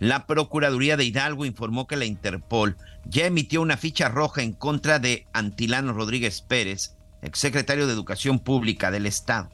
La 0.00 0.26
Procuraduría 0.26 0.96
de 0.96 1.04
Hidalgo 1.04 1.44
informó 1.46 1.86
que 1.86 1.94
la 1.94 2.06
Interpol 2.06 2.76
ya 3.04 3.26
emitió 3.26 3.62
una 3.62 3.76
ficha 3.76 4.08
roja 4.08 4.42
en 4.42 4.52
contra 4.52 4.98
de 4.98 5.28
Antilano 5.32 5.92
Rodríguez 5.92 6.42
Pérez, 6.42 6.96
exsecretario 7.22 7.86
de 7.86 7.92
Educación 7.92 8.40
Pública 8.40 8.90
del 8.90 9.06
Estado. 9.06 9.48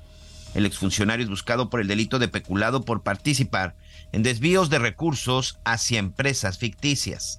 El 0.58 0.66
exfuncionario 0.66 1.22
es 1.22 1.30
buscado 1.30 1.70
por 1.70 1.80
el 1.80 1.86
delito 1.86 2.18
de 2.18 2.26
peculado 2.26 2.84
por 2.84 3.04
participar 3.04 3.76
en 4.10 4.24
desvíos 4.24 4.70
de 4.70 4.80
recursos 4.80 5.60
hacia 5.64 6.00
empresas 6.00 6.58
ficticias. 6.58 7.38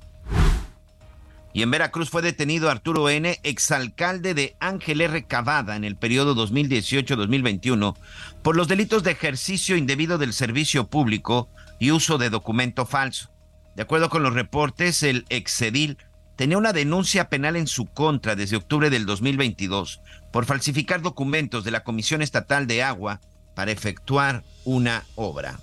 Y 1.51 1.61
en 1.61 1.69
Veracruz 1.69 2.09
fue 2.09 2.21
detenido 2.21 2.69
Arturo 2.69 3.09
N., 3.09 3.37
exalcalde 3.43 4.33
de 4.33 4.55
Ángel 4.61 5.01
R. 5.01 5.25
Cavada 5.25 5.75
en 5.75 5.83
el 5.83 5.97
periodo 5.97 6.33
2018-2021 6.33 7.97
por 8.41 8.55
los 8.55 8.69
delitos 8.69 9.03
de 9.03 9.11
ejercicio 9.11 9.75
indebido 9.75 10.17
del 10.17 10.31
servicio 10.31 10.87
público 10.87 11.49
y 11.77 11.91
uso 11.91 12.19
de 12.19 12.29
documento 12.29 12.85
falso. 12.85 13.31
De 13.75 13.81
acuerdo 13.81 14.09
con 14.09 14.23
los 14.23 14.33
reportes, 14.33 15.03
el 15.03 15.25
exedil 15.27 15.97
tenía 16.37 16.57
una 16.57 16.71
denuncia 16.71 17.27
penal 17.27 17.57
en 17.57 17.67
su 17.67 17.85
contra 17.85 18.37
desde 18.37 18.55
octubre 18.55 18.89
del 18.89 19.05
2022 19.05 19.99
por 20.31 20.45
falsificar 20.45 21.01
documentos 21.01 21.63
de 21.63 21.71
la 21.71 21.83
Comisión 21.83 22.21
Estatal 22.21 22.67
de 22.67 22.83
Agua 22.83 23.21
para 23.55 23.71
efectuar 23.71 24.43
una 24.63 25.03
obra. 25.15 25.59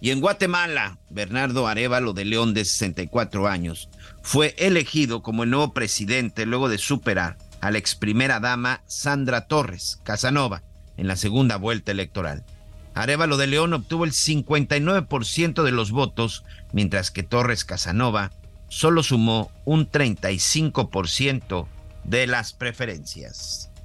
Y 0.00 0.10
en 0.10 0.20
Guatemala, 0.20 0.98
Bernardo 1.08 1.66
Arevalo 1.66 2.12
de 2.12 2.24
León, 2.24 2.52
de 2.52 2.64
64 2.64 3.48
años, 3.48 3.88
fue 4.22 4.54
elegido 4.58 5.22
como 5.22 5.44
el 5.44 5.50
nuevo 5.50 5.72
presidente 5.72 6.44
luego 6.44 6.68
de 6.68 6.78
superar 6.78 7.38
a 7.60 7.70
la 7.70 7.78
ex 7.78 7.94
primera 7.94 8.38
dama 8.38 8.82
Sandra 8.86 9.46
Torres 9.46 9.98
Casanova 10.02 10.62
en 10.96 11.08
la 11.08 11.16
segunda 11.16 11.56
vuelta 11.56 11.92
electoral. 11.92 12.44
Arevalo 12.94 13.36
de 13.36 13.46
León 13.46 13.72
obtuvo 13.72 14.04
el 14.04 14.12
59% 14.12 15.62
de 15.62 15.72
los 15.72 15.90
votos, 15.90 16.44
mientras 16.72 17.10
que 17.10 17.22
Torres 17.22 17.64
Casanova 17.64 18.32
solo 18.68 19.02
sumó 19.02 19.50
un 19.64 19.90
35% 19.90 21.66
de 22.08 22.26
las 22.26 22.52
preferencias. 22.52 23.65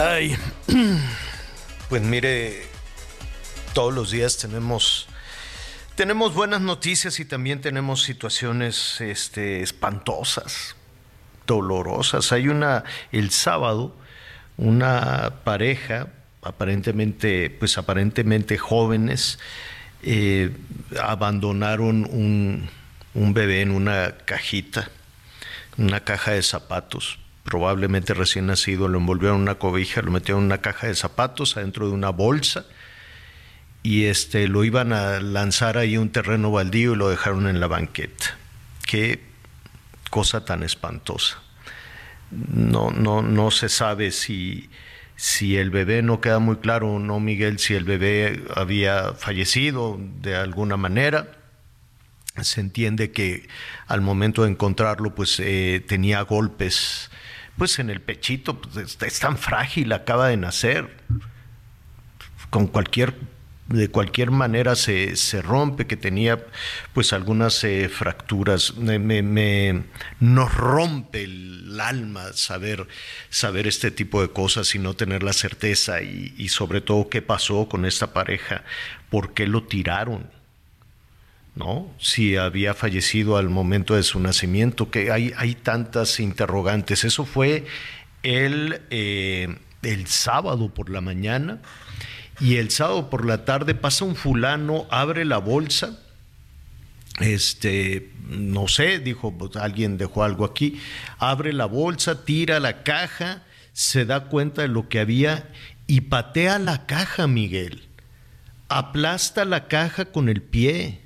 Ay, 0.00 0.36
pues 1.88 2.02
mire, 2.02 2.62
todos 3.74 3.94
los 3.94 4.10
días 4.10 4.36
tenemos 4.38 5.06
Tenemos 5.94 6.34
buenas 6.34 6.60
noticias 6.60 7.20
y 7.20 7.24
también 7.24 7.60
tenemos 7.60 8.02
situaciones 8.02 9.00
este, 9.00 9.62
espantosas, 9.62 10.74
dolorosas. 11.46 12.32
Hay 12.32 12.48
una, 12.48 12.82
el 13.12 13.30
sábado, 13.30 13.94
una 14.56 15.34
pareja, 15.44 16.08
aparentemente, 16.42 17.48
pues 17.50 17.78
aparentemente 17.78 18.58
jóvenes, 18.58 19.38
eh, 20.02 20.50
abandonaron 21.00 22.04
un, 22.10 22.68
un 23.14 23.34
bebé 23.34 23.62
en 23.62 23.70
una 23.70 24.16
cajita, 24.24 24.90
una 25.76 26.00
caja 26.00 26.32
de 26.32 26.42
zapatos 26.42 27.18
probablemente 27.44 28.14
recién 28.14 28.46
nacido, 28.46 28.88
lo 28.88 28.98
envolvieron 28.98 29.36
en 29.36 29.42
una 29.42 29.56
cobija, 29.56 30.02
lo 30.02 30.10
metieron 30.10 30.40
en 30.40 30.46
una 30.46 30.58
caja 30.62 30.86
de 30.86 30.94
zapatos 30.94 31.56
adentro 31.56 31.86
de 31.86 31.92
una 31.92 32.10
bolsa 32.10 32.64
y 33.82 34.06
este 34.06 34.48
lo 34.48 34.64
iban 34.64 34.94
a 34.94 35.20
lanzar 35.20 35.76
ahí 35.76 35.98
un 35.98 36.08
terreno 36.08 36.50
baldío 36.50 36.94
y 36.94 36.96
lo 36.96 37.10
dejaron 37.10 37.46
en 37.46 37.60
la 37.60 37.66
banqueta. 37.66 38.38
Qué 38.86 39.22
cosa 40.10 40.44
tan 40.44 40.62
espantosa. 40.62 41.38
No, 42.30 42.90
no, 42.90 43.20
no 43.20 43.50
se 43.50 43.68
sabe 43.68 44.10
si, 44.10 44.70
si 45.16 45.58
el 45.58 45.70
bebé, 45.70 46.02
no 46.02 46.22
queda 46.22 46.38
muy 46.38 46.56
claro, 46.56 46.98
no 46.98 47.20
Miguel, 47.20 47.58
si 47.58 47.74
el 47.74 47.84
bebé 47.84 48.42
había 48.56 49.12
fallecido 49.12 50.00
de 50.22 50.34
alguna 50.34 50.78
manera. 50.78 51.28
Se 52.42 52.60
entiende 52.60 53.12
que 53.12 53.48
al 53.86 54.00
momento 54.00 54.42
de 54.42 54.50
encontrarlo, 54.50 55.14
pues 55.14 55.38
eh, 55.38 55.84
tenía 55.86 56.20
golpes, 56.22 57.10
pues 57.56 57.78
en 57.78 57.90
el 57.90 58.00
pechito, 58.00 58.60
pues, 58.60 58.98
es 59.00 59.20
tan 59.20 59.38
frágil, 59.38 59.92
acaba 59.92 60.28
de 60.28 60.36
nacer. 60.36 60.96
Con 62.50 62.66
cualquier 62.66 63.14
de 63.68 63.88
cualquier 63.88 64.30
manera 64.30 64.76
se, 64.76 65.16
se, 65.16 65.40
rompe, 65.40 65.86
que 65.86 65.96
tenía 65.96 66.44
pues 66.92 67.12
algunas 67.12 67.62
eh, 67.64 67.88
fracturas. 67.88 68.76
Me, 68.76 68.98
me, 68.98 69.84
nos 70.20 70.52
rompe 70.54 71.24
el 71.24 71.80
alma 71.80 72.32
saber, 72.34 72.86
saber 73.30 73.66
este 73.66 73.90
tipo 73.90 74.20
de 74.20 74.30
cosas 74.30 74.74
y 74.74 74.78
no 74.78 74.94
tener 74.94 75.22
la 75.22 75.32
certeza 75.32 76.02
y, 76.02 76.34
y, 76.36 76.48
sobre 76.48 76.80
todo 76.80 77.08
qué 77.08 77.22
pasó 77.22 77.68
con 77.68 77.86
esta 77.86 78.12
pareja, 78.12 78.64
por 79.08 79.34
qué 79.34 79.46
lo 79.46 79.64
tiraron. 79.64 80.28
¿No? 81.56 81.88
Si 82.00 82.36
había 82.36 82.74
fallecido 82.74 83.36
al 83.36 83.48
momento 83.48 83.94
de 83.94 84.02
su 84.02 84.18
nacimiento, 84.18 84.90
que 84.90 85.12
hay, 85.12 85.32
hay 85.36 85.54
tantas 85.54 86.18
interrogantes. 86.18 87.04
Eso 87.04 87.24
fue 87.24 87.64
el, 88.24 88.80
eh, 88.90 89.56
el 89.82 90.06
sábado 90.08 90.74
por 90.74 90.90
la 90.90 91.00
mañana 91.00 91.60
y 92.40 92.56
el 92.56 92.70
sábado 92.70 93.10
por 93.10 93.24
la 93.24 93.44
tarde 93.44 93.74
pasa 93.74 94.04
un 94.04 94.16
fulano, 94.16 94.86
abre 94.90 95.24
la 95.24 95.38
bolsa, 95.38 96.00
este, 97.20 98.10
no 98.28 98.66
sé, 98.66 98.98
dijo, 98.98 99.36
pues, 99.38 99.56
alguien 99.56 99.98
dejó 99.98 100.24
algo 100.24 100.44
aquí, 100.44 100.80
abre 101.18 101.52
la 101.52 101.66
bolsa, 101.66 102.24
tira 102.24 102.58
la 102.58 102.82
caja, 102.82 103.44
se 103.72 104.04
da 104.04 104.24
cuenta 104.24 104.62
de 104.62 104.68
lo 104.68 104.88
que 104.88 104.98
había 104.98 105.48
y 105.86 106.02
patea 106.02 106.58
la 106.58 106.86
caja, 106.86 107.28
Miguel. 107.28 107.88
Aplasta 108.68 109.44
la 109.44 109.68
caja 109.68 110.06
con 110.06 110.28
el 110.28 110.42
pie 110.42 111.03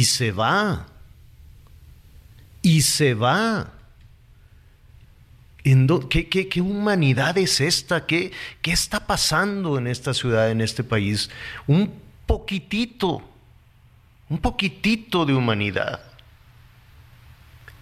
y 0.00 0.04
se 0.04 0.32
va. 0.32 0.86
Y 2.62 2.80
se 2.80 3.12
va. 3.12 3.70
¿Qué, 5.62 6.26
qué, 6.26 6.48
qué 6.48 6.60
humanidad 6.62 7.36
es 7.36 7.60
esta? 7.60 8.06
¿Qué, 8.06 8.32
¿Qué 8.62 8.72
está 8.72 9.06
pasando 9.06 9.76
en 9.76 9.86
esta 9.86 10.14
ciudad, 10.14 10.50
en 10.50 10.62
este 10.62 10.82
país? 10.82 11.28
Un 11.66 11.92
poquitito, 12.24 13.20
un 14.30 14.38
poquitito 14.38 15.26
de 15.26 15.34
humanidad. 15.34 16.00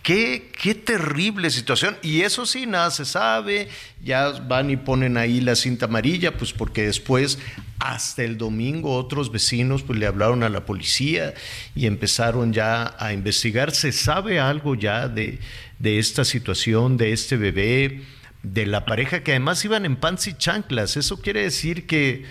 Qué, 0.03 0.51
qué, 0.61 0.75
terrible 0.75 1.51
situación. 1.51 1.97
Y 2.03 2.23
eso 2.23 2.47
sí, 2.47 2.67
nada 2.67 2.91
se 2.91 3.05
sabe. 3.05 3.69
Ya 4.03 4.31
van 4.31 4.71
y 4.71 4.77
ponen 4.77 5.17
ahí 5.17 5.41
la 5.41 5.55
cinta 5.55 5.87
amarilla, 5.87 6.37
pues 6.37 6.53
porque 6.53 6.83
después, 6.87 7.39
hasta 7.79 8.23
el 8.23 8.39
domingo, 8.39 8.95
otros 8.95 9.31
vecinos 9.31 9.83
pues 9.83 9.99
le 9.99 10.07
hablaron 10.07 10.43
a 10.43 10.49
la 10.49 10.65
policía 10.65 11.35
y 11.75 11.87
empezaron 11.87 12.53
ya 12.53 12.95
a 12.99 13.13
investigar. 13.13 13.73
¿Se 13.73 13.93
sabe 13.93 14.41
algo 14.41 14.75
ya 14.75 15.09
de, 15.09 15.41
de 15.79 15.99
esta 15.99 16.25
situación, 16.25 16.97
de 16.97 17.13
este 17.13 17.37
bebé, 17.37 18.03
de 18.43 18.67
la 18.67 18.87
pareja 18.87 19.23
que 19.23 19.33
además 19.33 19.65
iban 19.65 19.85
en 19.85 19.97
pants 19.97 20.27
y 20.29 20.35
chanclas? 20.35 20.97
Eso 20.97 21.21
quiere 21.21 21.43
decir 21.43 21.87
que... 21.87 22.25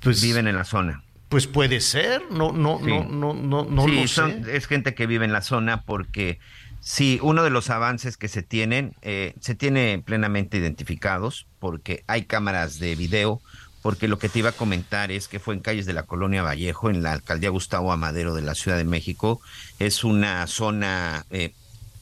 Pues, 0.00 0.20
Viven 0.20 0.48
en 0.48 0.56
la 0.56 0.64
zona. 0.64 1.04
Pues 1.28 1.46
puede 1.46 1.80
ser, 1.80 2.22
no, 2.30 2.52
no, 2.52 2.78
no, 2.80 3.04
no, 3.04 3.32
no, 3.32 3.64
no 3.64 3.84
sí, 3.86 4.00
lo 4.00 4.08
son, 4.08 4.44
sé. 4.44 4.56
Es 4.56 4.66
gente 4.66 4.94
que 4.94 5.06
vive 5.06 5.24
en 5.24 5.32
la 5.32 5.40
zona 5.40 5.82
porque 5.82 6.40
Sí, 6.84 7.20
uno 7.22 7.44
de 7.44 7.50
los 7.50 7.70
avances 7.70 8.16
que 8.16 8.26
se 8.26 8.42
tienen, 8.42 8.96
eh, 9.02 9.34
se 9.40 9.54
tiene 9.54 10.02
plenamente 10.04 10.58
identificados 10.58 11.46
porque 11.60 12.02
hay 12.08 12.24
cámaras 12.24 12.80
de 12.80 12.96
video, 12.96 13.40
porque 13.82 14.08
lo 14.08 14.18
que 14.18 14.28
te 14.28 14.40
iba 14.40 14.48
a 14.48 14.52
comentar 14.52 15.12
es 15.12 15.28
que 15.28 15.38
fue 15.38 15.54
en 15.54 15.60
calles 15.60 15.86
de 15.86 15.92
la 15.92 16.02
colonia 16.02 16.42
Vallejo, 16.42 16.90
en 16.90 17.04
la 17.04 17.12
alcaldía 17.12 17.50
Gustavo 17.50 17.92
Amadero 17.92 18.34
de 18.34 18.42
la 18.42 18.56
Ciudad 18.56 18.76
de 18.76 18.84
México. 18.84 19.40
Es 19.78 20.02
una 20.02 20.44
zona 20.48 21.24
eh, 21.30 21.54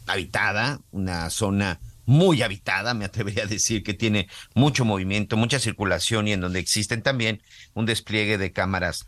habitada, 0.07 0.81
una 0.93 1.29
zona 1.29 1.79
muy 2.07 2.41
habitada, 2.41 2.95
me 2.95 3.05
atrevería 3.05 3.45
a 3.45 3.47
decir 3.47 3.83
que 3.83 3.93
tiene 3.93 4.29
mucho 4.55 4.87
movimiento, 4.87 5.37
mucha 5.37 5.59
circulación 5.59 6.27
y 6.27 6.33
en 6.33 6.41
donde 6.41 6.59
existen 6.59 7.03
también 7.03 7.43
un 7.75 7.85
despliegue 7.85 8.39
de 8.39 8.51
cámaras 8.53 9.07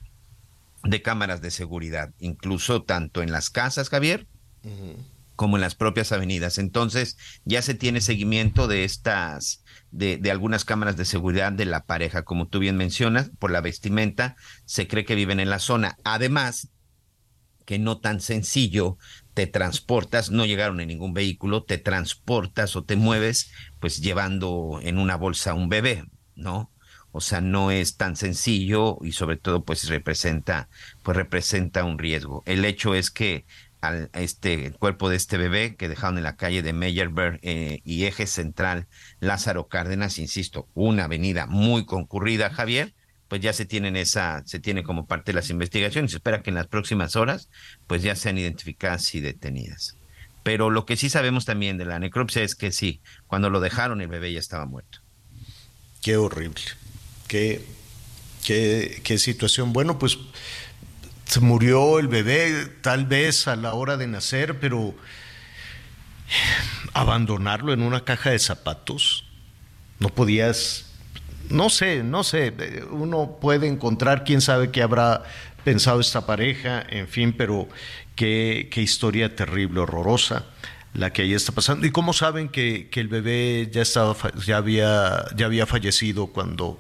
de 0.85 1.01
cámaras 1.01 1.41
de 1.41 1.51
seguridad, 1.51 2.11
incluso 2.19 2.83
tanto 2.83 3.23
en 3.23 3.33
las 3.33 3.51
casas, 3.51 3.89
Javier, 3.89 4.27
como 5.43 5.57
en 5.57 5.61
las 5.63 5.75
propias 5.75 6.13
avenidas. 6.13 6.59
Entonces, 6.59 7.17
ya 7.45 7.63
se 7.63 7.75
tiene 7.75 8.01
seguimiento 8.01 8.69
de 8.69 8.85
estas, 8.85 9.65
de, 9.91 10.17
de, 10.17 10.31
algunas 10.31 10.65
cámaras 10.65 10.97
de 10.97 11.05
seguridad 11.05 11.51
de 11.51 11.65
la 11.65 11.85
pareja, 11.85 12.23
como 12.23 12.47
tú 12.47 12.61
bien 12.61 12.77
mencionas, 12.77 13.33
por 13.41 13.51
la 13.51 13.61
vestimenta, 13.61 14.37
se 14.67 14.87
cree 14.87 15.05
que 15.05 15.17
viven 15.17 15.41
en 15.41 15.51
la 15.51 15.59
zona. 15.59 15.97
Además, 16.05 16.69
que 17.67 17.81
no 17.81 17.99
tan 17.99 18.21
sencillo 18.21 18.99
te 19.35 19.49
transportas, 19.49 20.31
no 20.31 20.47
llegaron 20.47 20.79
en 20.79 20.87
ningún 20.87 21.13
vehículo, 21.13 21.65
te 21.65 21.79
transportas 21.79 22.77
o 22.77 22.85
te 22.85 22.95
mueves, 22.95 23.51
pues 23.81 24.01
llevando 24.01 24.79
en 24.81 24.97
una 24.97 25.17
bolsa 25.17 25.55
un 25.55 25.69
bebé, 25.69 26.05
¿no? 26.37 26.71
O 27.11 27.21
sea, 27.21 27.41
no 27.41 27.73
es 27.73 27.97
tan 27.97 28.15
sencillo 28.15 28.99
y 29.03 29.11
sobre 29.11 29.39
todo, 29.39 29.65
pues 29.65 29.89
representa, 29.89 30.69
pues 31.03 31.17
representa 31.17 31.83
un 31.83 31.99
riesgo. 31.99 32.45
El 32.47 32.65
hecho 32.65 32.95
es 32.95 33.11
que 33.11 33.45
al 33.83 34.11
este 34.15 34.67
el 34.67 34.75
cuerpo 34.75 35.11
de 35.11 35.17
este 35.17 35.37
bebé 35.37 35.75
que 35.77 35.89
dejaron 35.89 36.17
en 36.17 36.25
la 36.25 36.37
calle 36.37 36.63
de 36.63 36.73
Meyerberg 36.73 37.41
eh, 37.43 37.81
y 37.85 38.05
eje 38.05 38.27
central 38.27 38.87
Lázaro 39.21 39.69
Cárdenas, 39.69 40.19
insisto, 40.19 40.69
una 40.73 41.05
avenida 41.05 41.47
muy 41.47 41.85
concurrida, 41.85 42.49
Javier, 42.49 42.95
pues 43.29 43.41
ya 43.43 43.53
se 43.53 43.65
tienen 43.65 43.97
esa, 43.97 44.43
se 44.47 44.61
tiene 44.61 44.83
como 44.83 45.07
parte 45.07 45.33
de 45.33 45.37
las 45.37 45.51
investigaciones. 45.51 46.13
Se 46.13 46.19
espera 46.19 46.43
que 46.43 46.51
en 46.51 46.57
las 46.57 46.69
próximas 46.69 47.17
horas, 47.17 47.49
pues 47.87 48.03
ya 48.03 48.15
sean 48.15 48.39
identificadas 48.39 49.15
y 49.15 49.21
detenidas. 49.21 49.97
Pero 50.43 50.71
lo 50.71 50.87
que 50.87 50.97
sí 50.97 51.11
sabemos 51.11 51.45
también 51.45 51.77
de 51.77 51.85
la 51.85 51.99
necropsia 51.99 52.43
es 52.43 52.55
que 52.55 52.73
sí, 52.73 53.01
cuando 53.27 53.51
lo 53.51 53.61
dejaron 53.61 54.01
el 54.01 54.09
bebé 54.09 54.33
ya 54.33 54.39
estaba 54.39 54.67
muerto. 54.67 55.01
Qué 56.03 56.17
horrible, 56.17 56.63
qué, 57.27 57.65
qué, 58.45 59.01
qué 59.03 59.19
situación. 59.19 59.73
Bueno, 59.73 59.99
pues 59.99 60.19
se 61.33 61.41
murió 61.41 61.99
el 61.99 62.09
bebé 62.09 62.67
tal 62.83 63.07
vez 63.07 63.49
a 63.49 63.57
la 63.57 63.73
hora 63.73 63.97
de 63.97 64.07
nacer, 64.07 64.61
pero 64.61 64.95
abandonarlo 66.93 67.73
en 67.73 67.81
una 67.81 68.05
caja 68.05 68.33
de 68.33 68.39
zapatos, 68.39 69.25
no 69.99 70.11
podías, 70.11 70.93
no 71.49 71.71
sé, 71.71 72.03
no 72.03 72.23
sé, 72.23 72.53
uno 72.91 73.39
puede 73.41 73.67
encontrar, 73.67 74.25
quién 74.25 74.43
sabe 74.43 74.71
qué 74.71 74.83
habrá 74.83 75.23
pensado 75.65 76.01
esta 76.01 76.27
pareja, 76.27 76.85
en 76.87 77.09
fin, 77.09 77.33
pero 77.33 77.67
qué, 78.15 78.69
qué 78.71 78.83
historia 78.83 79.35
terrible, 79.35 79.81
horrorosa 79.81 80.45
la 80.93 81.15
que 81.15 81.23
ahí 81.23 81.33
está 81.33 81.53
pasando. 81.53 81.87
¿Y 81.87 81.93
cómo 81.93 82.13
saben 82.13 82.51
que, 82.51 82.91
que 82.91 83.01
el 83.01 83.09
bebé 83.09 83.71
ya, 83.73 83.81
estaba, 83.81 84.15
ya, 84.45 84.59
había, 84.59 85.25
ya 85.35 85.47
había 85.47 85.65
fallecido 85.65 86.27
cuando 86.27 86.79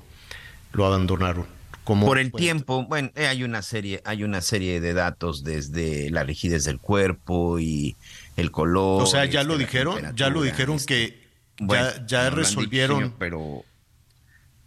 lo 0.72 0.84
abandonaron? 0.84 1.61
Por 1.84 2.18
el 2.18 2.30
tiempo, 2.32 2.84
bueno, 2.86 3.10
eh, 3.16 3.26
hay 3.26 3.42
una 3.42 3.60
serie, 3.62 4.00
hay 4.04 4.22
una 4.22 4.40
serie 4.40 4.80
de 4.80 4.94
datos 4.94 5.42
desde 5.42 6.10
la 6.10 6.22
rigidez 6.22 6.64
del 6.64 6.78
cuerpo 6.78 7.58
y 7.58 7.96
el 8.36 8.50
color. 8.52 9.02
O 9.02 9.06
sea, 9.06 9.24
ya 9.24 9.42
lo 9.42 9.58
dijeron, 9.58 10.14
ya 10.14 10.28
lo 10.30 10.42
dijeron 10.42 10.78
que 10.78 11.22
bueno, 11.58 11.84
ya, 11.84 12.06
ya 12.06 12.30
no 12.30 12.36
resolvieron. 12.36 13.04
Dicho, 13.04 13.16
pero 13.18 13.64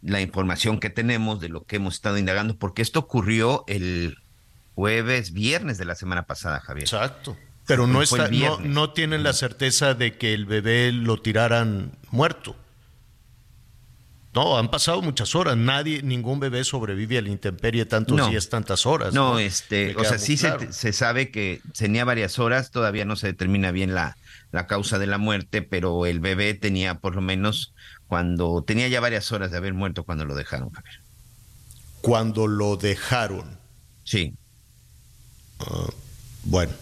la 0.02 0.22
información 0.22 0.80
que 0.80 0.90
tenemos 0.90 1.40
de 1.40 1.50
lo 1.50 1.64
que 1.64 1.78
hemos 1.78 1.96
estado 1.96 2.18
indagando, 2.18 2.58
porque 2.58 2.82
esto 2.82 3.00
ocurrió 3.00 3.64
el 3.68 4.18
jueves, 4.76 5.32
viernes 5.32 5.78
de 5.78 5.86
la 5.86 5.96
semana 5.96 6.24
pasada, 6.24 6.60
Javier. 6.60 6.84
Exacto. 6.84 7.38
Pero 7.66 7.88
no, 7.88 8.04
está, 8.04 8.28
no, 8.28 8.60
no 8.60 8.92
tienen 8.92 9.24
la 9.24 9.34
certeza 9.34 9.96
de 9.96 10.18
que 10.18 10.34
el 10.34 10.46
bebé 10.46 10.92
lo 10.92 11.20
tiraran 11.22 11.94
muerto. 12.12 12.56
No, 14.36 14.57
han 14.57 14.70
pasado 14.70 15.02
muchas 15.02 15.34
horas. 15.34 15.56
Nadie, 15.56 16.03
ningún 16.03 16.41
bebé 16.41 16.66
sobrevive 16.66 17.18
a 17.18 17.22
la 17.22 17.30
intemperie 17.30 17.86
tantos 17.86 18.30
días, 18.30 18.49
tantas 18.49 18.86
horas. 18.86 19.14
No, 19.14 19.40
este, 19.40 19.95
o 19.95 20.03
sea, 20.03 20.20
sí 20.20 20.36
se, 20.36 20.94
sabe 20.94 21.32
que 21.32 21.62
tenía 21.78 22.03
varias 22.03 22.38
horas, 22.38 22.70
todavía 22.70 23.06
no 23.06 23.16
se 23.16 23.28
determina 23.28 23.72
bien 23.72 23.95
la, 23.95 24.18
la 24.52 24.68
causa 24.68 24.99
de 24.99 25.07
la 25.07 25.18
muerte, 25.18 25.62
pero 25.62 26.06
el 26.06 26.20
bebé 26.20 26.53
tenía 26.53 26.95
por 26.95 27.16
lo 27.16 27.22
menos 27.22 27.74
cuando 28.07 28.62
tenía 28.62 28.90
ya 28.90 28.99
varias 28.99 29.32
horas 29.32 29.52
de 29.52 29.57
haber 29.57 29.74
muerto 29.74 30.03
cuando 30.03 30.26
lo 30.26 30.36
dejaron, 30.36 30.70
Javier. 30.70 30.99
Cuando 32.02 32.48
lo 32.48 32.76
dejaron. 32.76 33.57
Sí. 34.03 34.34
Ah, 35.60 35.88
bueno, 36.44 36.74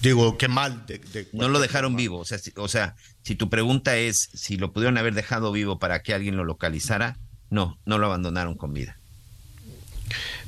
digo, 0.00 0.38
qué 0.38 0.48
mal. 0.48 0.84
no 1.32 1.48
lo 1.48 1.60
dejaron 1.60 1.96
vivo, 1.96 2.18
o 2.18 2.24
sea, 2.24 2.38
o 2.56 2.68
sea, 2.68 2.96
si 3.22 3.34
tu 3.34 3.48
pregunta 3.50 3.96
es 3.96 4.30
si 4.34 4.56
lo 4.56 4.72
pudieron 4.72 4.98
haber 4.98 5.14
dejado 5.14 5.52
vivo 5.52 5.78
para 5.78 6.02
que 6.02 6.14
alguien 6.14 6.36
lo 6.36 6.44
localizara, 6.44 7.18
no, 7.50 7.78
no 7.84 7.98
lo 7.98 8.06
abandonaron 8.06 8.54
con 8.54 8.72
vida. 8.72 8.96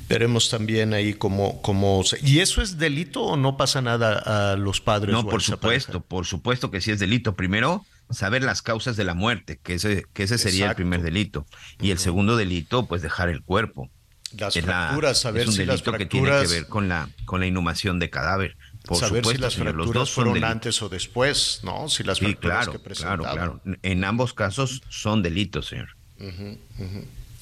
Veremos 0.09 0.49
también 0.49 0.93
ahí 0.93 1.13
cómo, 1.13 1.61
cómo 1.61 2.03
¿Y 2.21 2.39
eso 2.39 2.61
es 2.61 2.77
delito 2.77 3.23
o 3.23 3.37
no 3.37 3.55
pasa 3.55 3.81
nada 3.81 4.51
a 4.51 4.55
los 4.57 4.81
padres? 4.81 5.13
No, 5.13 5.25
por 5.25 5.41
supuesto, 5.41 6.01
por 6.01 6.25
supuesto 6.25 6.71
que 6.71 6.81
sí 6.81 6.91
es 6.91 6.99
delito. 6.99 7.35
Primero, 7.35 7.85
saber 8.09 8.43
las 8.43 8.61
causas 8.61 8.97
de 8.97 9.05
la 9.05 9.13
muerte, 9.13 9.59
que 9.63 9.75
ese, 9.75 10.05
que 10.13 10.23
ese 10.23 10.37
sería 10.37 10.69
el 10.69 10.75
primer 10.75 11.01
delito. 11.01 11.45
Y 11.79 11.91
el 11.91 11.99
segundo 11.99 12.35
delito, 12.35 12.85
pues 12.85 13.01
dejar 13.01 13.29
el 13.29 13.43
cuerpo. 13.43 13.89
Las 14.37 14.55
fracturas, 14.55 15.19
saber 15.19 15.43
es 15.43 15.47
un 15.47 15.53
si 15.53 15.59
delito 15.59 15.91
las 15.91 15.97
que 15.97 16.05
tiene 16.05 16.29
que 16.41 16.47
ver 16.47 16.67
con 16.67 16.89
la, 16.89 17.09
con 17.25 17.39
la 17.39 17.47
inhumación 17.47 17.99
de 17.99 18.09
cadáver. 18.09 18.57
Por 18.85 18.97
saber 18.97 19.23
supuesto, 19.23 19.31
si 19.31 19.37
las 19.41 19.53
señor, 19.53 19.65
fracturas 19.73 19.87
los 19.87 19.93
dos 19.93 20.11
fueron 20.11 20.43
antes 20.43 20.81
o 20.81 20.89
después, 20.89 21.61
¿no? 21.63 21.87
Si 21.89 22.03
las 22.03 22.17
Sí, 22.17 22.25
fracturas 22.25 22.65
claro, 22.65 22.71
que 22.71 22.77
claro, 22.79 22.83
presentaban. 23.23 23.59
claro. 23.61 23.61
En 23.81 24.03
ambos 24.03 24.33
casos 24.33 24.81
son 24.89 25.21
delitos, 25.23 25.67
señor. 25.67 25.89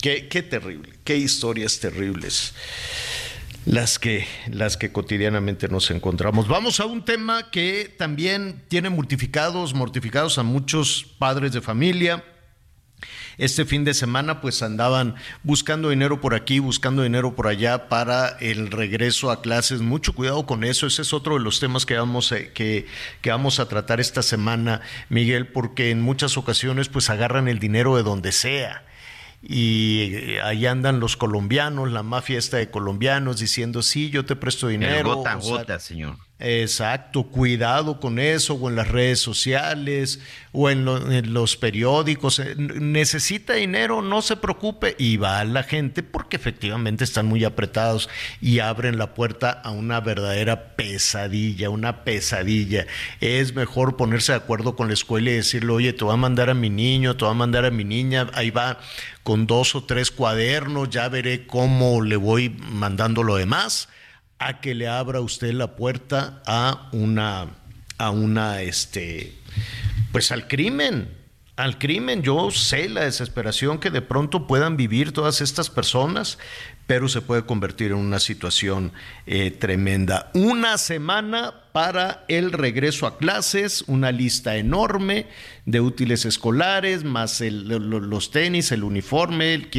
Qué, 0.02 0.28
qué 0.30 0.42
terrible, 0.44 0.94
qué 1.04 1.18
historias 1.18 1.80
terribles 1.80 2.54
las 3.66 4.00
que, 4.00 4.26
las 4.50 4.76
que 4.78 4.92
cotidianamente 4.92 5.68
nos 5.68 5.92
encontramos. 5.92 6.48
Vamos 6.48 6.80
a 6.80 6.86
un 6.86 7.06
tema 7.06 7.52
que 7.52 7.94
también 7.98 8.64
tiene 8.68 8.90
mortificados, 8.90 9.74
mortificados 9.76 10.38
a 10.40 10.44
muchos 10.44 11.06
padres 11.20 11.52
de 11.54 11.62
familia. 11.62 12.24
Este 13.38 13.66
fin 13.66 13.84
de 13.84 13.94
semana 13.94 14.42
pues 14.42 14.62
andaban 14.62 15.16
buscando 15.44 15.90
dinero 15.90 16.22
por 16.22 16.34
aquí, 16.34 16.60
buscando 16.60 17.04
dinero 17.04 17.36
por 17.36 17.48
allá 17.48 17.90
para 17.90 18.30
el 18.40 18.72
regreso 18.72 19.32
a 19.32 19.42
clases. 19.42 19.82
Mucho 19.82 20.14
cuidado 20.14 20.46
con 20.46 20.64
eso, 20.64 20.88
ese 20.88 21.02
es 21.02 21.14
otro 21.14 21.36
de 21.36 21.42
los 21.42 21.60
temas 21.60 21.86
que 21.86 21.98
vamos, 21.98 22.32
a, 22.32 22.54
que, 22.54 22.86
que 23.22 23.30
vamos 23.32 23.60
a 23.60 23.68
tratar 23.68 24.00
esta 24.00 24.22
semana, 24.22 24.82
Miguel, 25.10 25.48
porque 25.48 25.92
en 25.92 26.02
muchas 26.02 26.38
ocasiones 26.38 26.90
pues 26.90 27.10
agarran 27.10 27.48
el 27.48 27.60
dinero 27.60 27.96
de 27.96 28.04
donde 28.04 28.32
sea 28.32 28.86
y 29.42 30.38
ahí 30.44 30.68
andan 30.68 31.00
los 31.00 31.18
colombianos, 31.18 31.92
la 31.92 32.04
mafia 32.04 32.38
esta 32.38 32.58
de 32.58 32.70
colombianos 32.70 33.40
diciendo, 33.40 33.82
sí, 33.82 34.12
yo 34.12 34.24
te 34.24 34.36
presto 34.36 34.68
dinero. 34.68 34.98
El 34.98 35.04
gota 35.16 35.32
a 35.34 35.38
o 35.38 35.42
sea, 35.42 35.58
gota, 35.58 35.80
señor. 35.80 36.18
Exacto, 36.44 37.24
cuidado 37.24 38.00
con 38.00 38.18
eso, 38.18 38.56
o 38.56 38.68
en 38.68 38.76
las 38.76 38.88
redes 38.88 39.20
sociales, 39.20 40.20
o 40.52 40.72
en, 40.72 40.86
lo- 40.86 41.12
en 41.12 41.34
los 41.36 41.56
periódicos. 41.56 42.40
Eh, 42.40 42.56
Necesita 42.58 43.54
dinero, 43.54 44.02
no 44.02 44.24
se 44.24 44.38
preocupe. 44.38 44.96
Y 44.98 45.18
va 45.18 45.44
la 45.44 45.62
gente 45.62 46.02
porque 46.02 46.38
efectivamente 46.38 47.04
están 47.04 47.28
muy 47.28 47.44
apretados 47.44 48.10
y 48.42 48.58
abren 48.58 48.98
la 48.98 49.14
puerta 49.14 49.52
a 49.52 49.70
una 49.70 50.00
verdadera 50.02 50.76
pesadilla, 50.76 51.70
una 51.70 52.04
pesadilla. 52.04 52.88
Es 53.20 53.54
mejor 53.54 53.96
ponerse 53.96 54.32
de 54.32 54.40
acuerdo 54.40 54.76
con 54.76 54.88
la 54.88 54.96
escuela 54.96 55.30
y 55.30 55.34
decirle, 55.36 55.72
oye, 55.74 55.94
te 55.94 56.04
voy 56.04 56.14
a 56.14 56.18
mandar 56.18 56.50
a 56.50 56.56
mi 56.56 56.72
niño, 56.72 57.16
te 57.18 57.24
voy 57.26 57.34
a 57.34 57.38
mandar 57.38 57.66
a 57.66 57.72
mi 57.72 57.84
niña, 57.84 58.28
ahí 58.34 58.50
va 58.50 58.80
con 59.22 59.46
dos 59.46 59.76
o 59.76 59.84
tres 59.84 60.10
cuadernos, 60.10 60.90
ya 60.90 61.08
veré 61.08 61.46
cómo 61.46 62.02
le 62.02 62.16
voy 62.16 62.50
mandando 62.50 63.22
lo 63.22 63.36
demás 63.36 63.90
a 64.42 64.60
que 64.60 64.74
le 64.74 64.88
abra 64.88 65.22
usted 65.22 65.54
la 65.54 65.76
puerta 65.76 66.42
a 66.46 66.90
una 66.92 67.48
a 67.98 68.10
una 68.10 68.62
este 68.64 69.34
pues 70.12 70.32
al 70.32 70.48
crimen 70.48 71.21
al 71.58 71.78
crimen 71.78 72.22
yo 72.24 72.50
sé 72.50 72.90
la 72.90 73.02
desesperación 73.02 73.78
que 73.80 73.92
de 73.92 74.02
pronto 74.02 74.48
puedan 74.48 74.78
vivir 74.78 75.12
todas 75.12 75.42
estas 75.42 75.70
personas 75.70 76.38
pero 76.88 77.08
se 77.08 77.22
puede 77.22 77.44
convertir 77.46 77.92
en 77.92 77.98
una 78.00 78.20
situación 78.20 78.92
eh, 79.26 79.50
tremenda. 79.52 80.30
Una 80.34 80.78
semana 80.78 81.54
para 81.72 82.26
el 82.28 82.52
regreso 82.52 83.08
a 83.08 83.18
clases, 83.18 83.86
una 83.88 84.12
lista 84.12 84.58
enorme 84.58 85.28
de 85.66 85.80
útiles 85.80 86.26
escolares, 86.26 87.06
más 87.06 87.40
el- 87.40 87.70
lo- 87.70 87.80
lo- 87.80 88.02
los 88.02 88.32
tenis, 88.32 88.74
el 88.74 88.84
uniforme, 88.84 89.54
el 89.54 89.70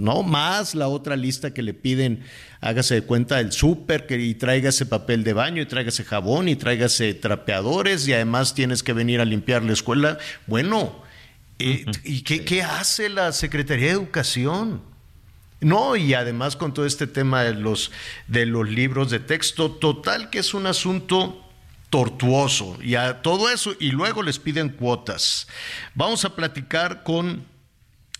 no 0.00 0.24
más 0.24 0.74
la 0.74 0.88
otra 0.88 1.14
lista 1.14 1.54
que 1.54 1.62
le 1.62 1.72
piden, 1.72 2.24
hágase 2.60 2.94
de 2.96 3.02
cuenta 3.02 3.38
el 3.38 3.52
súper 3.52 4.06
y 4.10 4.34
tráigase 4.34 4.86
papel 4.86 5.22
de 5.22 5.34
baño 5.34 5.62
y 5.62 5.66
tráigase 5.66 6.02
jabón 6.02 6.48
y 6.48 6.56
tráigase 6.56 7.14
trapeadores 7.14 8.08
y 8.08 8.12
además 8.12 8.54
tienes 8.54 8.82
que 8.82 8.92
venir 8.92 9.20
a 9.20 9.24
limpiar 9.24 9.62
la 9.62 9.74
escuela. 9.74 10.18
Bueno, 10.48 11.05
eh, 11.58 11.84
¿y 12.04 12.22
qué, 12.22 12.44
qué 12.44 12.62
hace 12.62 13.08
la 13.08 13.32
Secretaría 13.32 13.86
de 13.86 13.92
Educación? 13.92 14.82
No, 15.60 15.96
y 15.96 16.12
además 16.12 16.54
con 16.54 16.74
todo 16.74 16.84
este 16.84 17.06
tema 17.06 17.42
de 17.42 17.54
los, 17.54 17.90
de 18.28 18.44
los 18.44 18.68
libros 18.68 19.10
de 19.10 19.20
texto, 19.20 19.70
total 19.70 20.28
que 20.28 20.40
es 20.40 20.52
un 20.52 20.66
asunto 20.66 21.42
tortuoso 21.88 22.76
y 22.82 22.94
a 22.94 23.22
todo 23.22 23.48
eso, 23.48 23.74
y 23.80 23.90
luego 23.90 24.22
les 24.22 24.38
piden 24.38 24.68
cuotas. 24.68 25.48
Vamos 25.94 26.24
a 26.24 26.36
platicar 26.36 27.02
con 27.02 27.46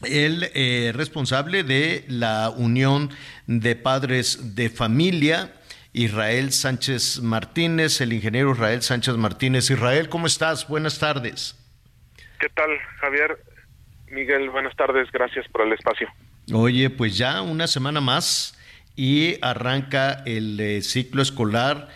el 0.03 0.51
eh, 0.55 0.93
responsable 0.95 1.63
de 1.63 2.05
la 2.09 2.51
Unión 2.51 3.11
de 3.47 3.77
Padres 3.77 4.55
de 4.55 4.71
Familia, 4.71 5.55
Israel 5.93 6.53
Sánchez 6.53 7.21
Martínez, 7.21 8.01
el 8.01 8.13
ingeniero 8.13 8.53
Israel 8.53 8.83
Sánchez 8.83 9.17
Martínez. 9.17 9.71
Israel, 9.71 10.09
¿cómo 10.09 10.27
estás? 10.27 10.69
Buenas 10.69 10.99
tardes. 10.99 11.55
¿Qué 12.41 12.49
tal, 12.51 12.71
Javier? 13.01 13.39
Miguel, 14.11 14.51
buenas 14.51 14.75
tardes, 14.77 15.11
gracias 15.13 15.47
por 15.49 15.63
el 15.67 15.73
espacio. 15.73 16.09
Oye, 16.53 16.91
pues 16.91 17.17
ya 17.17 17.43
una 17.43 17.67
semana 17.67 18.01
más 18.01 18.57
y 18.95 19.37
arranca 19.43 20.23
el 20.27 20.59
eh, 20.61 20.83
ciclo 20.83 21.23
escolar 21.23 21.89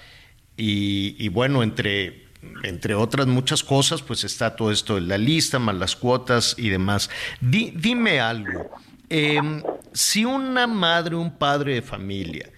y, 0.56 1.28
bueno, 1.30 1.62
entre, 1.62 2.24
entre 2.64 2.94
otras 2.94 3.26
muchas 3.26 3.62
cosas, 3.64 4.02
pues 4.02 4.24
está 4.24 4.56
todo 4.56 4.70
esto 4.70 4.96
de 4.96 5.00
la 5.02 5.16
lista, 5.16 5.58
más 5.58 5.74
las 5.76 5.96
cuotas 5.96 6.54
y 6.58 6.68
demás. 6.68 7.08
Di- 7.40 7.72
dime 7.74 8.20
algo, 8.20 8.70
em, 9.08 9.62
si 9.94 10.24
una 10.26 10.66
madre, 10.66 11.14
un 11.16 11.38
padre 11.38 11.74
de 11.76 11.82
familia 11.82 12.50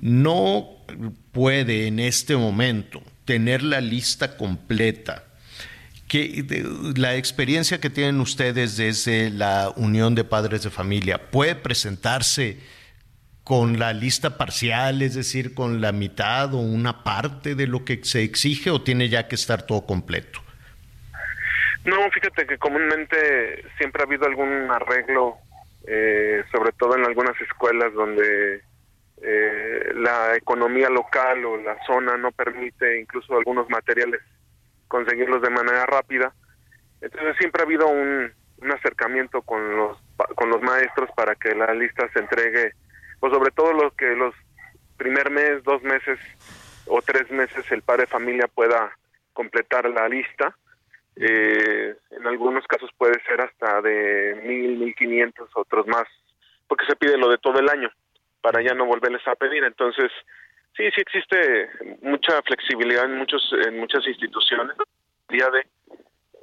no 0.00 0.68
puede 1.32 1.86
en 1.86 1.98
este 2.00 2.36
momento 2.36 3.02
tener 3.24 3.62
la 3.62 3.80
lista 3.80 4.36
completa, 4.36 5.24
que 6.08 6.44
la 6.96 7.16
experiencia 7.16 7.80
que 7.80 7.90
tienen 7.90 8.20
ustedes 8.20 8.76
desde 8.76 9.30
la 9.30 9.72
Unión 9.76 10.14
de 10.14 10.24
Padres 10.24 10.62
de 10.62 10.70
Familia 10.70 11.30
puede 11.30 11.56
presentarse 11.56 12.58
con 13.42 13.78
la 13.78 13.92
lista 13.92 14.36
parcial, 14.36 15.02
es 15.02 15.14
decir, 15.14 15.54
con 15.54 15.80
la 15.80 15.92
mitad 15.92 16.52
o 16.54 16.58
una 16.58 17.04
parte 17.04 17.54
de 17.54 17.66
lo 17.66 17.84
que 17.84 18.00
se 18.02 18.22
exige 18.22 18.70
o 18.70 18.82
tiene 18.82 19.08
ya 19.08 19.28
que 19.28 19.36
estar 19.36 19.62
todo 19.62 19.86
completo? 19.86 20.40
No, 21.84 22.10
fíjate 22.10 22.46
que 22.46 22.58
comúnmente 22.58 23.64
siempre 23.78 24.02
ha 24.02 24.06
habido 24.06 24.26
algún 24.26 24.68
arreglo, 24.68 25.36
eh, 25.86 26.42
sobre 26.50 26.72
todo 26.72 26.96
en 26.96 27.04
algunas 27.04 27.40
escuelas 27.40 27.92
donde 27.94 28.62
eh, 29.22 29.92
la 29.94 30.34
economía 30.34 30.90
local 30.90 31.44
o 31.44 31.56
la 31.56 31.76
zona 31.86 32.16
no 32.16 32.32
permite 32.32 33.00
incluso 33.00 33.36
algunos 33.36 33.70
materiales 33.70 34.20
conseguirlos 34.88 35.42
de 35.42 35.50
manera 35.50 35.86
rápida. 35.86 36.32
Entonces 37.00 37.36
siempre 37.38 37.62
ha 37.62 37.66
habido 37.66 37.88
un, 37.88 38.32
acercamiento 38.72 39.42
con 39.42 39.76
los 39.76 39.98
con 40.34 40.48
los 40.48 40.62
maestros 40.62 41.10
para 41.14 41.34
que 41.34 41.54
la 41.54 41.72
lista 41.74 42.08
se 42.12 42.20
entregue, 42.20 42.72
pues 43.20 43.32
sobre 43.32 43.50
todo 43.50 43.72
lo 43.74 43.90
que 43.92 44.16
los 44.16 44.34
primer 44.96 45.30
mes, 45.30 45.62
dos 45.62 45.82
meses 45.82 46.18
o 46.86 47.02
tres 47.02 47.30
meses 47.30 47.70
el 47.70 47.82
padre 47.82 48.06
familia 48.06 48.48
pueda 48.48 48.96
completar 49.32 49.88
la 49.88 50.08
lista. 50.08 50.56
Eh, 51.16 51.94
en 52.10 52.26
algunos 52.26 52.66
casos 52.66 52.90
puede 52.96 53.22
ser 53.24 53.40
hasta 53.40 53.80
de 53.82 54.40
mil, 54.44 54.78
mil 54.78 54.94
quinientos, 54.94 55.50
otros 55.54 55.86
más, 55.86 56.06
porque 56.66 56.86
se 56.86 56.96
pide 56.96 57.16
lo 57.16 57.28
de 57.28 57.38
todo 57.38 57.58
el 57.58 57.68
año 57.68 57.90
para 58.40 58.62
ya 58.62 58.74
no 58.74 58.86
volverles 58.86 59.26
a 59.26 59.34
pedir. 59.34 59.64
Entonces, 59.64 60.10
sí, 60.76 60.84
sí 60.94 61.00
existe 61.00 61.70
mucha 62.02 62.42
flexibilidad 62.42 63.04
en 63.04 63.16
muchos, 63.18 63.42
en 63.66 63.78
muchas 63.78 64.06
instituciones 64.06 64.76
día 65.28 65.48
de 65.50 65.66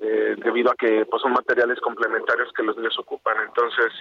eh, 0.01 0.35
debido 0.43 0.69
a 0.69 0.75
que 0.75 1.05
pues 1.05 1.21
son 1.21 1.31
materiales 1.31 1.79
complementarios 1.79 2.51
que 2.55 2.63
los 2.63 2.75
niños 2.75 2.97
ocupan. 2.99 3.37
Entonces, 3.47 3.93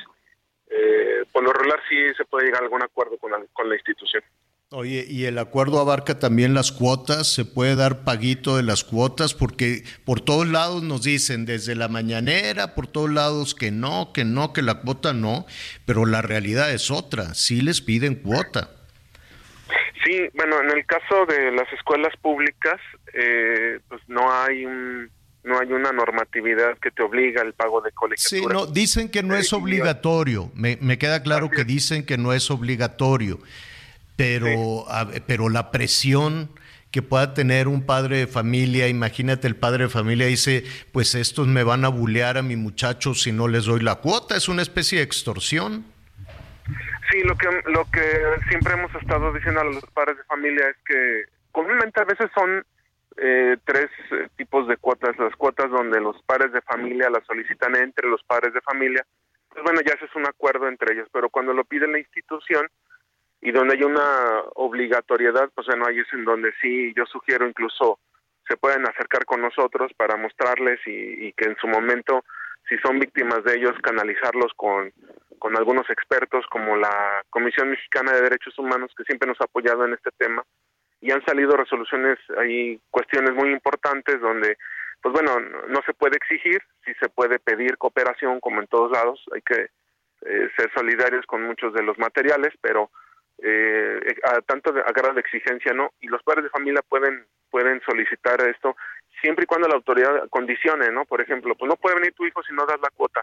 eh, 0.69 1.25
por 1.31 1.45
lo 1.45 1.53
regular 1.53 1.79
sí 1.89 1.97
se 2.17 2.25
puede 2.25 2.47
llegar 2.47 2.63
a 2.63 2.65
algún 2.65 2.83
acuerdo 2.83 3.19
con 3.19 3.31
la, 3.31 3.41
con 3.53 3.69
la 3.69 3.77
institución. 3.77 4.23
Oye, 4.71 5.05
y 5.07 5.27
el 5.27 5.39
acuerdo 5.39 5.79
abarca 5.79 6.19
también 6.19 6.55
las 6.55 6.73
cuotas, 6.73 7.31
se 7.31 7.45
puede 7.45 7.77
dar 7.77 8.05
paguito 8.05 8.57
de 8.57 8.63
las 8.63 8.85
cuotas, 8.85 9.35
porque 9.35 9.83
por 10.07 10.23
todos 10.23 10.49
lados 10.49 10.83
nos 10.83 11.03
dicen, 11.03 11.45
desde 11.45 11.75
la 11.75 11.89
mañanera, 11.89 12.75
por 12.75 12.87
todos 12.87 13.11
lados 13.11 13.55
que 13.55 13.71
no, 13.71 14.13
que 14.15 14.25
no, 14.25 14.55
que 14.55 14.63
la 14.63 14.81
cuota 14.81 15.13
no, 15.13 15.45
pero 15.85 16.07
la 16.07 16.23
realidad 16.23 16.73
es 16.73 16.91
otra, 16.91 17.35
sí 17.35 17.61
les 17.61 17.83
piden 17.83 18.15
cuota. 18.15 18.82
Sí, 20.05 20.29
bueno, 20.35 20.61
en 20.61 20.71
el 20.71 20.85
caso 20.87 21.27
de 21.27 21.53
las 21.53 21.73
escuelas 21.73 22.15
públicas, 22.21 22.81
eh, 23.15 23.79
pues 23.89 24.01
no 24.09 24.33
hay 24.33 24.65
un 24.65 25.11
no 25.45 25.59
hay 25.59 25.73
una 25.73 25.91
normatividad 25.91 26.79
que 26.79 26.93
te 26.93 27.03
obliga 27.03 27.43
al 27.43 27.53
pago 27.53 27.81
de 27.81 27.91
colegiatura. 27.91 28.41
Sí, 28.41 28.47
no, 28.55 28.67
dicen 28.67 29.11
que 29.11 29.25
no 29.25 29.35
es 29.35 29.53
obligatorio. 29.53 30.53
Me, 30.55 30.79
me 30.81 30.99
queda 30.99 31.21
claro 31.25 31.51
que 31.51 31.65
dicen 31.65 32.07
que 32.07 32.17
no 32.17 32.33
es 32.33 32.49
obligatorio 32.49 33.41
pero, 34.17 34.87
pero 35.27 35.49
la 35.49 35.71
presión 35.71 36.51
que 36.91 37.03
pueda 37.03 37.33
tener 37.35 37.69
un 37.69 37.83
padre 37.83 38.19
de 38.19 38.27
familia, 38.27 38.87
imagínate 38.87 39.49
el 39.49 39.57
padre 39.57 39.85
de 39.85 39.91
familia 39.91 40.27
dice, 40.27 40.65
pues 40.93 41.15
estos 41.15 41.49
me 41.49 41.65
van 41.65 41.85
a 41.85 41.89
bulear 41.89 42.37
a 42.37 42.43
mi 42.43 42.55
muchacho 42.55 43.15
si 43.15 43.33
no 43.33 43.49
les 43.49 43.65
doy 43.65 43.81
la 43.81 43.97
cuota, 43.97 44.37
es 44.37 44.49
una 44.49 44.63
especie 44.63 44.99
de 44.99 45.05
extorsión. 45.05 45.87
Sí, 47.13 47.23
lo 47.25 47.37
que, 47.37 47.49
lo 47.67 47.85
que 47.93 48.49
siempre 48.49 48.73
hemos 48.73 48.95
estado 48.95 49.35
diciendo 49.35 49.61
a 49.61 49.65
los 49.65 49.85
padres 49.93 50.17
de 50.17 50.25
familia 50.25 50.67
es 50.71 50.77
que 50.87 51.25
comúnmente 51.51 52.01
a 52.01 52.07
veces 52.07 52.31
son 52.35 52.65
eh, 53.19 53.59
tres 53.67 53.91
eh, 54.13 54.29
tipos 54.37 54.67
de 54.67 54.79
cuotas, 54.79 55.19
las 55.19 55.37
cuotas 55.37 55.71
donde 55.71 56.01
los 56.01 56.17
padres 56.23 56.53
de 56.53 56.63
familia 56.63 57.11
las 57.11 57.27
solicitan 57.27 57.77
entre 57.77 58.09
los 58.09 58.23
padres 58.23 58.55
de 58.55 58.63
familia, 58.63 59.05
pues 59.51 59.63
bueno, 59.63 59.81
ya 59.85 59.93
es 59.93 60.17
un 60.17 60.27
acuerdo 60.27 60.69
entre 60.69 60.95
ellos, 60.95 61.09
pero 61.13 61.29
cuando 61.29 61.53
lo 61.53 61.65
pide 61.65 61.87
la 61.87 61.99
institución, 61.99 62.67
y 63.43 63.51
donde 63.51 63.75
hay 63.75 63.83
una 63.83 64.41
obligatoriedad, 64.55 65.51
pues 65.55 65.67
bueno, 65.67 65.85
ahí 65.87 65.99
es 65.99 66.11
en 66.15 66.25
donde 66.25 66.55
sí 66.63 66.95
yo 66.97 67.05
sugiero 67.05 67.47
incluso 67.47 67.99
se 68.49 68.57
pueden 68.57 68.89
acercar 68.89 69.27
con 69.27 69.43
nosotros 69.43 69.93
para 69.99 70.17
mostrarles 70.17 70.81
y, 70.87 71.33
que 71.35 71.45
en 71.45 71.57
su 71.57 71.67
momento, 71.69 72.25
si 72.69 72.79
son 72.79 72.99
víctimas 72.99 73.45
de 73.45 73.57
ellos, 73.57 73.73
canalizarlos 73.83 74.53
con, 74.57 74.93
con 75.43 75.57
algunos 75.57 75.91
expertos 75.91 76.47
como 76.49 76.77
la 76.77 77.25
Comisión 77.29 77.69
Mexicana 77.69 78.13
de 78.13 78.23
Derechos 78.23 78.57
Humanos, 78.61 78.93
que 78.97 79.03
siempre 79.03 79.27
nos 79.27 79.41
ha 79.41 79.47
apoyado 79.47 79.85
en 79.85 79.93
este 79.93 80.11
tema, 80.17 80.45
y 81.01 81.11
han 81.11 81.25
salido 81.25 81.57
resoluciones, 81.57 82.17
hay 82.39 82.79
cuestiones 82.93 83.33
muy 83.33 83.51
importantes 83.51 84.21
donde, 84.21 84.57
pues 85.03 85.13
bueno, 85.13 85.41
no 85.67 85.81
se 85.85 85.95
puede 85.95 86.17
exigir, 86.17 86.63
sí 86.85 86.93
se 87.01 87.09
puede 87.09 87.41
pedir 87.41 87.77
cooperación, 87.77 88.39
como 88.39 88.61
en 88.61 88.69
todos 88.69 88.93
lados, 88.93 89.21
hay 89.35 89.43
que 89.43 89.63
eh, 90.27 90.49
ser 90.57 90.71
solidarios 90.77 91.27
con 91.27 91.43
muchos 91.43 91.75
de 91.75 91.83
los 91.83 91.99
materiales, 91.99 92.55
pero 92.61 92.93
eh, 93.43 93.99
a 94.23 94.43
tanto 94.43 94.71
de, 94.71 94.83
a 94.83 94.93
grado 94.93 95.15
de 95.15 95.23
exigencia 95.23 95.73
no 95.73 95.91
y 96.01 96.07
los 96.07 96.23
padres 96.23 96.45
de 96.45 96.51
familia 96.51 96.83
pueden 96.89 97.27
pueden 97.51 97.81
solicitar 97.81 98.41
esto 98.47 98.77
siempre 99.21 99.43
y 99.43 99.47
cuando 99.47 99.67
la 99.67 99.75
autoridad 99.75 100.29
condicione 100.29 100.93
no 100.93 101.05
por 101.07 101.21
ejemplo 101.21 101.57
pues 101.57 101.69
no 101.69 101.75
puede 101.75 101.97
venir 101.97 102.13
tu 102.13 102.25
hijo 102.25 102.41
si 102.45 102.55
no 102.55 102.65
das 102.67 102.79
la 102.81 102.91
cuota 102.91 103.23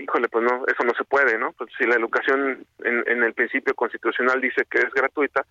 híjole 0.00 0.28
pues 0.28 0.44
no 0.44 0.64
eso 0.66 0.84
no 0.84 0.94
se 0.94 1.04
puede 1.04 1.38
no 1.38 1.52
pues 1.52 1.70
si 1.78 1.84
la 1.86 1.96
educación 1.96 2.64
en, 2.84 3.04
en 3.06 3.22
el 3.22 3.34
principio 3.34 3.74
constitucional 3.74 4.40
dice 4.40 4.64
que 4.70 4.78
es 4.78 4.92
gratuita 4.94 5.44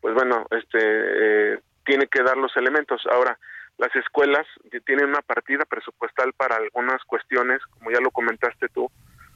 pues 0.00 0.14
bueno 0.14 0.46
este 0.50 0.78
eh, 0.80 1.58
tiene 1.86 2.06
que 2.08 2.22
dar 2.22 2.36
los 2.36 2.54
elementos. 2.56 3.02
Ahora 3.10 3.38
las 3.78 3.94
escuelas 3.96 4.46
tienen 4.84 5.06
una 5.06 5.22
partida 5.22 5.64
presupuestal 5.64 6.32
para 6.34 6.56
algunas 6.56 7.02
cuestiones 7.04 7.62
como 7.70 7.90
ya 7.90 8.00
lo 8.00 8.10
comentaste 8.10 8.68
tú 8.68 8.90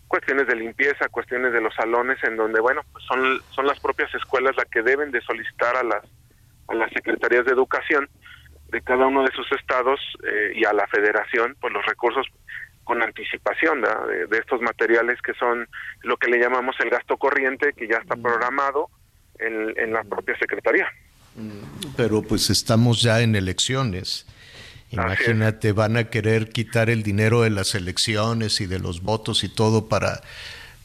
cuestiones 0.09 0.49
de 0.49 0.57
limpieza, 0.57 1.09
cuestiones 1.09 1.53
de 1.53 1.61
los 1.61 1.73
salones, 1.73 2.19
en 2.25 2.37
donde, 2.37 2.61
bueno, 2.61 2.81
pues 2.91 3.05
son, 3.05 3.41
son 3.51 3.65
las 3.65 3.79
propias 3.79 4.13
escuelas 4.13 4.57
las 4.57 4.67
que 4.67 4.83
deben 4.83 5.13
de 5.13 5.21
solicitar 5.21 5.77
a 5.77 5.85
las, 5.85 6.03
a 6.67 6.75
las 6.75 6.91
secretarías 6.91 7.45
de 7.45 7.53
educación 7.53 8.09
de 8.71 8.81
cada 8.81 9.07
uno 9.07 9.23
de 9.23 9.31
sus 9.31 9.47
estados 9.53 10.01
eh, 10.25 10.51
y 10.57 10.65
a 10.65 10.73
la 10.73 10.89
federación, 10.89 11.55
pues 11.61 11.73
los 11.73 11.87
recursos 11.87 12.27
con 12.91 13.03
anticipación 13.03 13.81
de, 13.83 14.27
de, 14.27 14.39
estos 14.39 14.61
materiales 14.61 15.23
que 15.23 15.33
son 15.35 15.69
lo 16.03 16.17
que 16.17 16.29
le 16.29 16.41
llamamos 16.41 16.75
el 16.81 16.91
gasto 16.91 17.17
corriente, 17.17 17.73
que 17.77 17.87
ya 17.87 17.99
está 17.99 18.17
mm. 18.17 18.23
programado 18.23 18.89
en, 19.39 19.73
en 19.79 19.93
la 19.93 20.03
propia 20.03 20.37
secretaría. 20.37 20.89
Mm, 21.37 21.95
pero 21.97 22.23
pues 22.23 22.51
estamos 22.51 23.01
ya 23.01 23.21
en 23.21 23.37
elecciones 23.37 24.27
Imagínate, 24.91 25.73
van 25.73 25.97
a 25.97 26.05
querer 26.11 26.49
quitar 26.51 26.91
el 26.91 27.03
dinero 27.03 27.43
de 27.43 27.51
las 27.51 27.75
elecciones 27.75 28.61
y 28.61 28.67
de 28.67 28.81
los 28.81 29.03
votos 29.03 29.45
y 29.45 29.49
todo 29.49 29.89
para, 29.89 30.21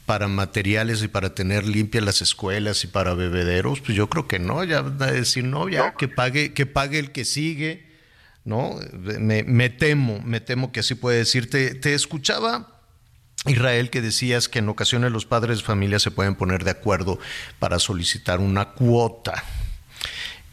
para 0.06 0.28
materiales 0.28 1.02
y 1.02 1.08
para 1.08 1.34
tener 1.34 1.66
limpias 1.66 2.04
las 2.04 2.22
escuelas 2.22 2.84
y 2.84 2.86
para 2.86 3.14
bebederos. 3.14 3.80
Pues 3.80 3.96
yo 3.96 4.08
creo 4.08 4.28
que 4.28 4.38
no, 4.38 4.62
ya 4.62 4.82
van 4.82 5.02
a 5.02 5.12
decir 5.12 5.44
no, 5.44 5.68
ya 5.68 5.94
que 5.94 6.06
pague, 6.06 6.54
que 6.54 6.66
pague 6.66 7.00
el 7.00 7.10
que 7.10 7.24
sigue, 7.24 7.85
¿no? 8.46 8.76
Me, 8.92 9.42
me 9.42 9.68
temo, 9.68 10.20
me 10.22 10.40
temo 10.40 10.72
que 10.72 10.80
así 10.80 10.94
puede 10.94 11.18
decir. 11.18 11.50
Te, 11.50 11.94
escuchaba. 11.94 12.72
Israel, 13.44 13.90
que 13.90 14.00
decías 14.00 14.48
que 14.48 14.58
en 14.60 14.68
ocasiones 14.68 15.12
los 15.12 15.26
padres 15.26 15.58
de 15.58 15.64
familia 15.64 16.00
se 16.00 16.10
pueden 16.10 16.34
poner 16.34 16.64
de 16.64 16.70
acuerdo 16.70 17.18
para 17.60 17.78
solicitar 17.78 18.40
una 18.40 18.72
cuota. 18.72 19.44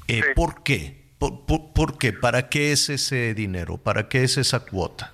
Eh, 0.08 0.22
¿Por 0.36 0.64
qué? 0.64 1.02
¿Por, 1.18 1.98
qué? 1.98 2.14
¿Para 2.14 2.50
qué 2.50 2.72
es 2.72 2.90
ese 2.90 3.34
dinero? 3.34 3.78
¿Para 3.78 4.10
qué 4.10 4.24
es 4.24 4.38
esa 4.38 4.66
cuota? 4.66 5.12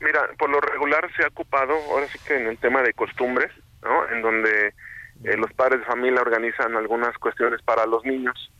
Mira, 0.00 0.28
por 0.38 0.50
lo 0.50 0.60
regular 0.60 1.08
se 1.16 1.22
ha 1.22 1.28
ocupado, 1.28 1.72
ahora 1.90 2.06
sí 2.08 2.18
que 2.26 2.36
en 2.36 2.48
el 2.48 2.58
tema 2.58 2.82
de 2.82 2.92
costumbres, 2.92 3.50
¿no? 3.82 4.10
En 4.10 4.20
donde 4.20 4.74
eh, 5.24 5.36
los 5.36 5.52
padres 5.52 5.80
de 5.80 5.86
familia 5.86 6.20
organizan 6.20 6.76
algunas 6.76 7.16
cuestiones 7.18 7.62
para 7.62 7.86
los 7.86 8.04
niños, 8.04 8.50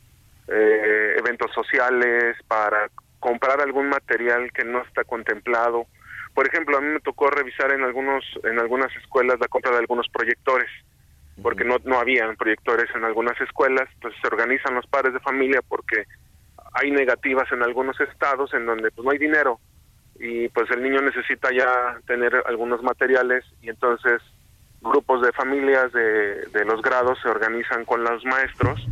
eh, 0.48 1.16
eventos 1.18 1.50
sociales, 1.52 2.36
para 2.46 2.88
comprar 3.20 3.60
algún 3.60 3.88
material 3.88 4.50
que 4.52 4.64
no 4.64 4.82
está 4.82 5.04
contemplado. 5.04 5.86
Por 6.34 6.48
ejemplo, 6.48 6.76
a 6.76 6.80
mí 6.80 6.88
me 6.88 7.00
tocó 7.00 7.30
revisar 7.30 7.70
en 7.72 7.82
algunos 7.82 8.24
en 8.44 8.58
algunas 8.58 8.94
escuelas 8.96 9.38
la 9.38 9.48
compra 9.48 9.72
de 9.72 9.78
algunos 9.78 10.08
proyectores, 10.08 10.68
porque 11.42 11.64
no 11.64 11.76
no 11.84 11.98
habían 11.98 12.36
proyectores 12.36 12.88
en 12.94 13.04
algunas 13.04 13.40
escuelas, 13.40 13.88
entonces 13.94 14.20
se 14.20 14.28
organizan 14.28 14.74
los 14.74 14.86
padres 14.86 15.12
de 15.14 15.20
familia 15.20 15.60
porque 15.68 16.06
hay 16.74 16.90
negativas 16.90 17.50
en 17.52 17.62
algunos 17.62 18.00
estados 18.00 18.52
en 18.54 18.66
donde 18.66 18.90
pues 18.90 19.04
no 19.04 19.10
hay 19.10 19.18
dinero 19.18 19.60
y 20.20 20.48
pues 20.48 20.70
el 20.70 20.82
niño 20.82 21.00
necesita 21.00 21.50
ya 21.50 21.98
tener 22.06 22.42
algunos 22.46 22.82
materiales 22.82 23.44
y 23.62 23.70
entonces 23.70 24.20
grupos 24.82 25.22
de 25.22 25.32
familias 25.32 25.92
de, 25.92 26.46
de 26.46 26.64
los 26.64 26.82
grados 26.82 27.18
se 27.22 27.28
organizan 27.28 27.84
con 27.84 28.04
los 28.04 28.24
maestros, 28.24 28.86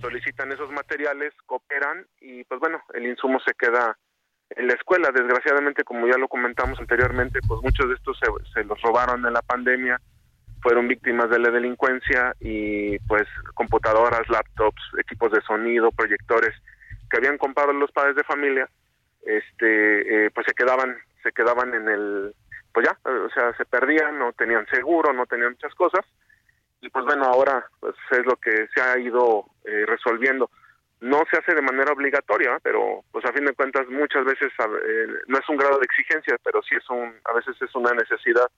solicitan 0.00 0.52
esos 0.52 0.70
materiales, 0.70 1.32
cooperan 1.46 2.06
y 2.20 2.44
pues 2.44 2.60
bueno, 2.60 2.82
el 2.94 3.06
insumo 3.06 3.40
se 3.40 3.54
queda 3.54 3.96
en 4.50 4.66
la 4.66 4.74
escuela. 4.74 5.10
Desgraciadamente, 5.12 5.84
como 5.84 6.06
ya 6.06 6.18
lo 6.18 6.28
comentamos 6.28 6.78
anteriormente, 6.78 7.40
pues 7.46 7.60
muchos 7.62 7.88
de 7.88 7.94
estos 7.94 8.18
se, 8.52 8.64
los 8.64 8.80
robaron 8.82 9.24
en 9.26 9.32
la 9.32 9.42
pandemia, 9.42 10.00
fueron 10.62 10.88
víctimas 10.88 11.30
de 11.30 11.38
la 11.38 11.50
delincuencia 11.50 12.34
y 12.40 12.98
pues 13.00 13.26
computadoras, 13.54 14.28
laptops, 14.28 14.82
equipos 14.98 15.32
de 15.32 15.42
sonido, 15.42 15.92
proyectores 15.92 16.54
que 17.10 17.16
habían 17.16 17.38
comprado 17.38 17.72
los 17.72 17.90
padres 17.92 18.16
de 18.16 18.24
familia, 18.24 18.68
este, 19.22 20.26
eh, 20.26 20.30
pues 20.30 20.46
se 20.46 20.54
quedaban, 20.54 20.96
se 21.22 21.32
quedaban 21.32 21.74
en 21.74 21.88
el, 21.88 22.34
pues 22.72 22.86
ya, 22.86 22.98
o 23.10 23.30
sea, 23.30 23.54
se 23.56 23.64
perdían, 23.64 24.18
no 24.18 24.32
tenían 24.32 24.66
seguro, 24.66 25.12
no 25.12 25.26
tenían 25.26 25.52
muchas 25.52 25.74
cosas, 25.74 26.04
y 26.80 26.88
pues 26.90 27.04
bueno, 27.04 27.24
ahora 27.24 27.66
pues 27.80 27.94
es 28.10 28.24
lo 28.24 28.36
que 28.36 28.68
se 28.74 28.80
ha 28.80 28.98
ido 28.98 29.46
eh, 29.64 29.84
resolviendo. 29.86 30.50
No 31.00 31.22
se 31.30 31.38
hace 31.38 31.54
de 31.54 31.62
manera 31.62 31.92
obligatoria, 31.92 32.58
pero 32.62 33.04
pues 33.12 33.24
a 33.24 33.32
fin 33.32 33.44
de 33.44 33.54
cuentas 33.54 33.88
muchas 33.88 34.24
veces 34.24 34.52
eh, 34.58 35.06
no 35.26 35.38
es 35.38 35.48
un 35.48 35.56
grado 35.56 35.78
de 35.78 35.84
exigencia, 35.84 36.36
pero 36.42 36.62
sí 36.62 36.74
es 36.74 36.88
un, 36.90 37.14
a 37.24 37.32
veces 37.34 37.56
es 37.60 37.74
una 37.74 37.92
necesidad. 37.92 38.48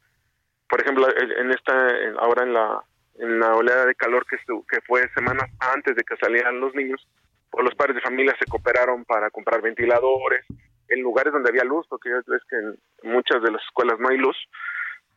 Por 0.68 0.80
ejemplo, 0.80 1.06
en 1.16 1.50
esta, 1.50 1.88
ahora 2.18 2.44
en 2.44 2.54
la, 2.54 3.54
oleada 3.54 3.86
de 3.86 3.94
calor 3.94 4.24
que, 4.26 4.38
fue 4.86 5.08
semanas 5.14 5.50
antes 5.74 5.96
de 5.96 6.02
que 6.04 6.16
salieran 6.16 6.60
los 6.60 6.74
niños, 6.74 7.06
o 7.50 7.60
los 7.62 7.74
padres 7.74 7.96
de 7.96 8.02
familia 8.02 8.36
se 8.38 8.48
cooperaron 8.48 9.04
para 9.04 9.30
comprar 9.30 9.60
ventiladores 9.60 10.46
en 10.88 11.02
lugares 11.02 11.32
donde 11.32 11.50
había 11.50 11.64
luz, 11.64 11.86
porque 11.88 12.08
ya 12.08 12.22
ves 12.26 12.42
que 12.48 12.56
en 12.56 12.78
muchas 13.12 13.42
de 13.42 13.50
las 13.50 13.62
escuelas 13.64 13.98
no 13.98 14.08
hay 14.08 14.18
luz. 14.18 14.36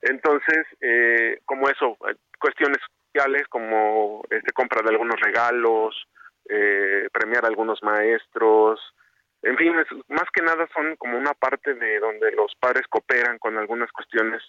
Entonces, 0.04 0.66
eh, 0.82 1.40
como 1.46 1.70
eso, 1.70 1.98
eh, 2.10 2.16
cuestiones 2.40 2.78
sociales 3.08 3.48
como 3.50 4.24
este, 4.30 4.52
compra 4.52 4.82
de 4.82 4.90
algunos 4.90 5.20
regalos, 5.22 5.96
eh, 6.50 7.08
premiar 7.12 7.46
a 7.46 7.48
algunos 7.48 7.82
maestros, 7.84 8.80
en 9.44 9.58
fin, 9.58 9.74
más 10.08 10.30
que 10.34 10.42
nada 10.42 10.68
son 10.74 10.96
como 10.98 11.18
una 11.18 11.34
parte 11.34 11.74
de 11.74 12.00
donde 12.00 12.32
los 12.32 12.54
padres 12.60 12.88
cooperan 12.90 13.38
con 13.40 13.58
algunas 13.58 13.92
cuestiones 13.92 14.42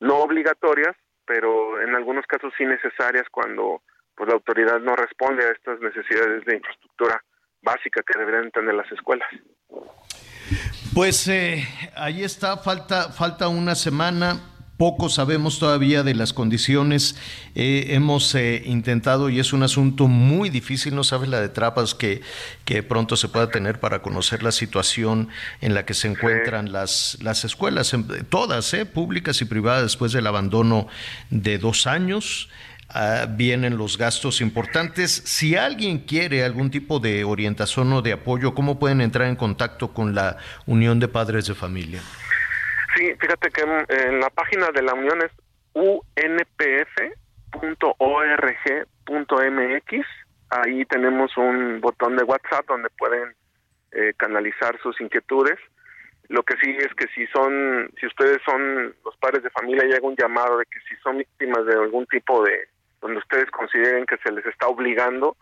no 0.00 0.18
obligatorias, 0.18 0.96
pero 1.24 1.80
en 1.80 1.94
algunos 1.94 2.26
casos 2.26 2.52
sí 2.58 2.64
necesarias 2.64 3.24
cuando 3.30 3.82
pues 4.16 4.28
la 4.28 4.34
autoridad 4.34 4.80
no 4.80 4.96
responde 4.96 5.44
a 5.44 5.52
estas 5.52 5.80
necesidades 5.80 6.44
de 6.44 6.56
infraestructura 6.56 7.22
básica 7.62 8.02
que 8.02 8.18
deberían 8.18 8.50
tener 8.50 8.74
las 8.74 8.90
escuelas. 8.92 9.28
Pues 10.94 11.26
eh, 11.28 11.64
ahí 11.96 12.22
está, 12.22 12.56
falta, 12.56 13.12
falta 13.12 13.48
una 13.48 13.74
semana. 13.74 14.53
Poco 14.76 15.08
sabemos 15.08 15.58
todavía 15.58 16.02
de 16.02 16.14
las 16.14 16.32
condiciones. 16.32 17.16
Eh, 17.54 17.86
hemos 17.90 18.34
eh, 18.34 18.62
intentado, 18.66 19.30
y 19.30 19.38
es 19.38 19.52
un 19.52 19.62
asunto 19.62 20.08
muy 20.08 20.50
difícil, 20.50 20.94
no 20.94 21.04
sabes 21.04 21.28
la 21.28 21.40
de 21.40 21.48
trapas 21.48 21.94
que, 21.94 22.22
que 22.64 22.82
pronto 22.82 23.16
se 23.16 23.28
pueda 23.28 23.50
tener 23.50 23.80
para 23.80 24.02
conocer 24.02 24.42
la 24.42 24.52
situación 24.52 25.28
en 25.60 25.74
la 25.74 25.84
que 25.84 25.94
se 25.94 26.08
encuentran 26.08 26.72
las, 26.72 27.18
las 27.22 27.44
escuelas, 27.44 27.94
todas, 28.28 28.74
eh, 28.74 28.86
públicas 28.86 29.40
y 29.40 29.44
privadas, 29.44 29.82
después 29.82 30.12
del 30.12 30.26
abandono 30.26 30.88
de 31.30 31.58
dos 31.58 31.86
años. 31.86 32.48
Ah, 32.90 33.26
vienen 33.28 33.76
los 33.76 33.98
gastos 33.98 34.40
importantes. 34.40 35.22
Si 35.24 35.56
alguien 35.56 35.98
quiere 35.98 36.44
algún 36.44 36.70
tipo 36.70 37.00
de 37.00 37.24
orientación 37.24 37.92
o 37.92 38.02
de 38.02 38.12
apoyo, 38.12 38.54
¿cómo 38.54 38.78
pueden 38.78 39.00
entrar 39.00 39.26
en 39.26 39.36
contacto 39.36 39.92
con 39.92 40.14
la 40.14 40.36
Unión 40.66 41.00
de 41.00 41.08
Padres 41.08 41.46
de 41.46 41.54
Familia? 41.54 42.02
Sí, 42.96 43.12
fíjate 43.18 43.50
que 43.50 43.62
en, 43.62 44.20
la 44.20 44.30
página 44.30 44.68
de 44.68 44.82
la 44.82 44.94
Unión 44.94 45.18
es 45.22 45.32
unpf.org.mx. 45.72 46.06
Ahí 50.50 50.84
tenemos 50.84 51.36
un 51.36 51.80
botón 51.80 52.16
de 52.16 52.22
WhatsApp 52.22 52.66
donde 52.68 52.88
pueden 52.90 53.34
eh, 53.92 54.12
canalizar 54.16 54.78
sus 54.80 55.00
inquietudes. 55.00 55.58
Lo 56.28 56.44
que 56.44 56.54
sí 56.62 56.70
es 56.78 56.94
que 56.94 57.08
si 57.14 57.26
son, 57.28 57.90
si 57.98 58.06
ustedes 58.06 58.38
son 58.44 58.94
los 59.04 59.16
padres 59.16 59.42
de 59.42 59.50
familia, 59.50 59.84
llega 59.84 60.06
un 60.06 60.16
llamado 60.16 60.58
de 60.58 60.66
que 60.66 60.78
si 60.88 60.94
son 61.02 61.18
víctimas 61.18 61.66
de 61.66 61.74
algún 61.74 62.06
tipo 62.06 62.44
de, 62.44 62.68
donde 63.00 63.18
ustedes 63.18 63.50
consideren 63.50 64.06
que 64.06 64.18
se 64.18 64.30
les 64.30 64.46
está 64.46 64.68
obligando, 64.68 65.36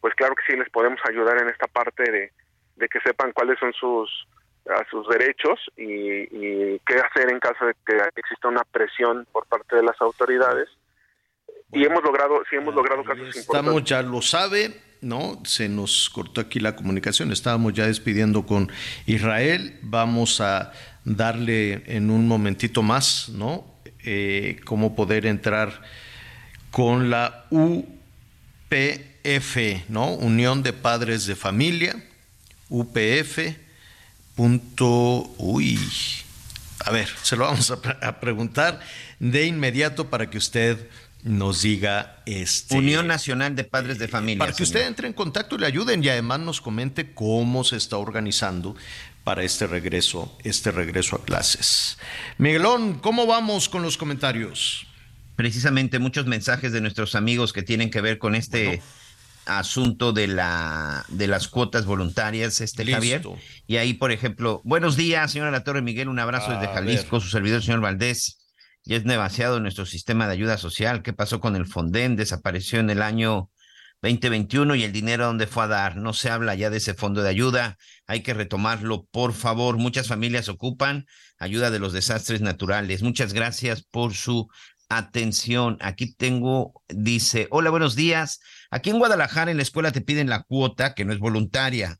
pues 0.00 0.14
claro 0.14 0.34
que 0.36 0.44
sí 0.46 0.58
les 0.58 0.68
podemos 0.70 1.00
ayudar 1.08 1.40
en 1.40 1.48
esta 1.48 1.66
parte 1.66 2.30
de 2.76 2.88
que 2.88 3.00
sepan 3.00 3.32
cuáles 3.32 3.58
son 3.58 3.72
sus 3.72 4.28
a 4.68 4.88
sus 4.90 5.08
derechos 5.08 5.58
y, 5.76 6.78
qué 6.80 6.94
hacer 6.94 7.30
en 7.30 7.40
caso 7.40 7.66
de 7.66 7.74
que 7.86 7.96
exista 8.16 8.48
una 8.48 8.64
presión 8.64 9.26
por 9.32 9.46
parte 9.46 9.76
de 9.76 9.82
las 9.82 10.00
autoridades. 10.00 10.68
y 11.72 11.84
hemos 11.84 12.02
logrado, 12.02 12.42
sí 12.48 12.56
hemos 12.56 12.74
logrado 12.74 13.04
casos 13.04 13.36
Estamos, 13.36 13.84
ya 13.84 14.02
lo 14.02 14.22
sabe, 14.22 14.80
¿no? 15.00 15.40
Se 15.44 15.68
nos 15.68 16.08
cortó 16.10 16.40
aquí 16.40 16.60
la 16.60 16.74
comunicación, 16.76 17.30
estábamos 17.32 17.74
ya 17.74 17.86
despidiendo 17.86 18.46
con 18.46 18.70
Israel, 19.06 19.78
vamos 19.82 20.40
a 20.40 20.72
darle 21.04 21.82
en 21.86 22.10
un 22.10 22.26
momentito 22.26 22.82
más, 22.82 23.28
¿no? 23.30 23.64
Eh, 24.04 24.60
cómo 24.64 24.94
poder 24.94 25.26
entrar 25.26 25.82
con 26.70 27.10
la 27.10 27.46
UPF, 27.50 27.86
¿no? 29.88 30.14
Unión 30.14 30.62
de 30.62 30.72
Padres 30.72 31.26
de 31.26 31.36
Familia, 31.36 31.94
UPF 32.70 33.67
punto, 34.38 35.34
uy, 35.38 35.80
a 36.84 36.92
ver, 36.92 37.08
se 37.22 37.34
lo 37.34 37.46
vamos 37.46 37.72
a, 37.72 38.20
preguntar 38.20 38.78
de 39.18 39.46
inmediato 39.46 40.10
para 40.10 40.30
que 40.30 40.38
usted 40.38 40.78
nos 41.24 41.62
diga 41.62 42.22
este 42.24 42.76
Unión 42.76 43.08
Nacional 43.08 43.56
de 43.56 43.64
Padres 43.64 43.98
de 43.98 44.06
Familia. 44.06 44.38
Para 44.38 44.52
que 44.52 44.62
usted 44.62 44.86
entre 44.86 45.08
en 45.08 45.12
contacto 45.12 45.56
y 45.56 45.58
le 45.58 45.66
ayuden 45.66 46.04
y 46.04 46.08
además 46.08 46.38
nos 46.38 46.60
comente 46.60 47.12
cómo 47.14 47.64
se 47.64 47.74
está 47.74 47.96
organizando 47.96 48.76
para 49.24 49.42
este 49.42 49.66
regreso, 49.66 50.38
este 50.44 50.70
regreso 50.70 51.16
a 51.16 51.24
clases. 51.24 51.98
Miguelón, 52.38 53.00
¿cómo 53.00 53.26
vamos 53.26 53.68
con 53.68 53.82
los 53.82 53.96
comentarios? 53.96 54.86
Precisamente 55.34 55.98
muchos 55.98 56.26
mensajes 56.26 56.70
de 56.70 56.80
nuestros 56.80 57.16
amigos 57.16 57.52
que 57.52 57.64
tienen 57.64 57.90
que 57.90 58.00
ver 58.00 58.18
con 58.18 58.36
este 58.36 58.80
asunto 59.48 60.12
de 60.12 60.28
la 60.28 61.04
de 61.08 61.26
las 61.26 61.48
cuotas 61.48 61.86
voluntarias, 61.86 62.60
este 62.60 62.86
Javier. 62.86 63.22
Y 63.66 63.76
ahí, 63.76 63.94
por 63.94 64.12
ejemplo, 64.12 64.60
buenos 64.64 64.96
días, 64.96 65.32
señora 65.32 65.50
La 65.50 65.64
Torre 65.64 65.82
Miguel, 65.82 66.08
un 66.08 66.18
abrazo 66.18 66.52
desde 66.52 66.68
Jalisco, 66.68 67.20
su 67.20 67.28
servidor, 67.28 67.62
señor 67.62 67.80
Valdés. 67.80 68.38
Ya 68.84 68.96
es 68.96 69.04
demasiado 69.04 69.60
nuestro 69.60 69.84
sistema 69.84 70.26
de 70.26 70.32
ayuda 70.32 70.56
social. 70.56 71.02
¿Qué 71.02 71.12
pasó 71.12 71.40
con 71.40 71.56
el 71.56 71.66
Fonden? 71.66 72.16
Desapareció 72.16 72.80
en 72.80 72.90
el 72.90 73.02
año 73.02 73.50
2021 74.02 74.76
y 74.76 74.84
el 74.84 74.92
dinero 74.92 75.26
dónde 75.26 75.46
fue 75.46 75.64
a 75.64 75.68
dar. 75.68 75.96
No 75.96 76.12
se 76.12 76.30
habla 76.30 76.54
ya 76.54 76.70
de 76.70 76.78
ese 76.78 76.94
fondo 76.94 77.22
de 77.22 77.28
ayuda. 77.28 77.76
Hay 78.06 78.22
que 78.22 78.34
retomarlo, 78.34 79.06
por 79.10 79.32
favor. 79.32 79.76
Muchas 79.76 80.06
familias 80.06 80.48
ocupan 80.48 81.06
ayuda 81.38 81.70
de 81.70 81.78
los 81.78 81.92
desastres 81.92 82.40
naturales. 82.40 83.02
Muchas 83.02 83.32
gracias 83.32 83.82
por 83.82 84.14
su 84.14 84.48
atención. 84.88 85.78
Aquí 85.80 86.14
tengo, 86.14 86.82
dice, 86.88 87.48
hola, 87.50 87.70
buenos 87.70 87.94
días. 87.94 88.40
Aquí 88.70 88.90
en 88.90 88.98
Guadalajara 88.98 89.50
en 89.50 89.56
la 89.56 89.62
escuela 89.62 89.92
te 89.92 90.00
piden 90.00 90.28
la 90.28 90.42
cuota, 90.42 90.94
que 90.94 91.04
no 91.04 91.12
es 91.12 91.18
voluntaria. 91.18 91.98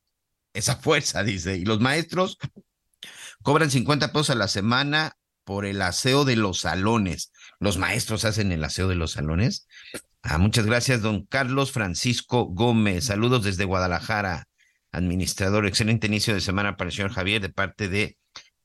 Esa 0.54 0.76
fuerza, 0.76 1.22
dice. 1.24 1.56
Y 1.56 1.64
los 1.64 1.80
maestros 1.80 2.38
cobran 3.42 3.70
50 3.70 4.12
pesos 4.12 4.30
a 4.30 4.34
la 4.34 4.48
semana 4.48 5.16
por 5.44 5.64
el 5.64 5.80
aseo 5.82 6.24
de 6.24 6.36
los 6.36 6.60
salones. 6.60 7.32
¿Los 7.60 7.78
maestros 7.78 8.24
hacen 8.24 8.52
el 8.52 8.64
aseo 8.64 8.88
de 8.88 8.96
los 8.96 9.12
salones? 9.12 9.66
Ah, 10.22 10.38
muchas 10.38 10.66
gracias, 10.66 11.00
don 11.00 11.24
Carlos 11.24 11.72
Francisco 11.72 12.44
Gómez. 12.46 13.06
Saludos 13.06 13.44
desde 13.44 13.64
Guadalajara, 13.64 14.48
administrador. 14.92 15.66
Excelente 15.66 16.06
inicio 16.06 16.34
de 16.34 16.40
semana 16.40 16.76
para 16.76 16.90
el 16.90 16.94
señor 16.94 17.12
Javier 17.12 17.40
de 17.40 17.48
parte 17.48 17.88
de 17.88 18.18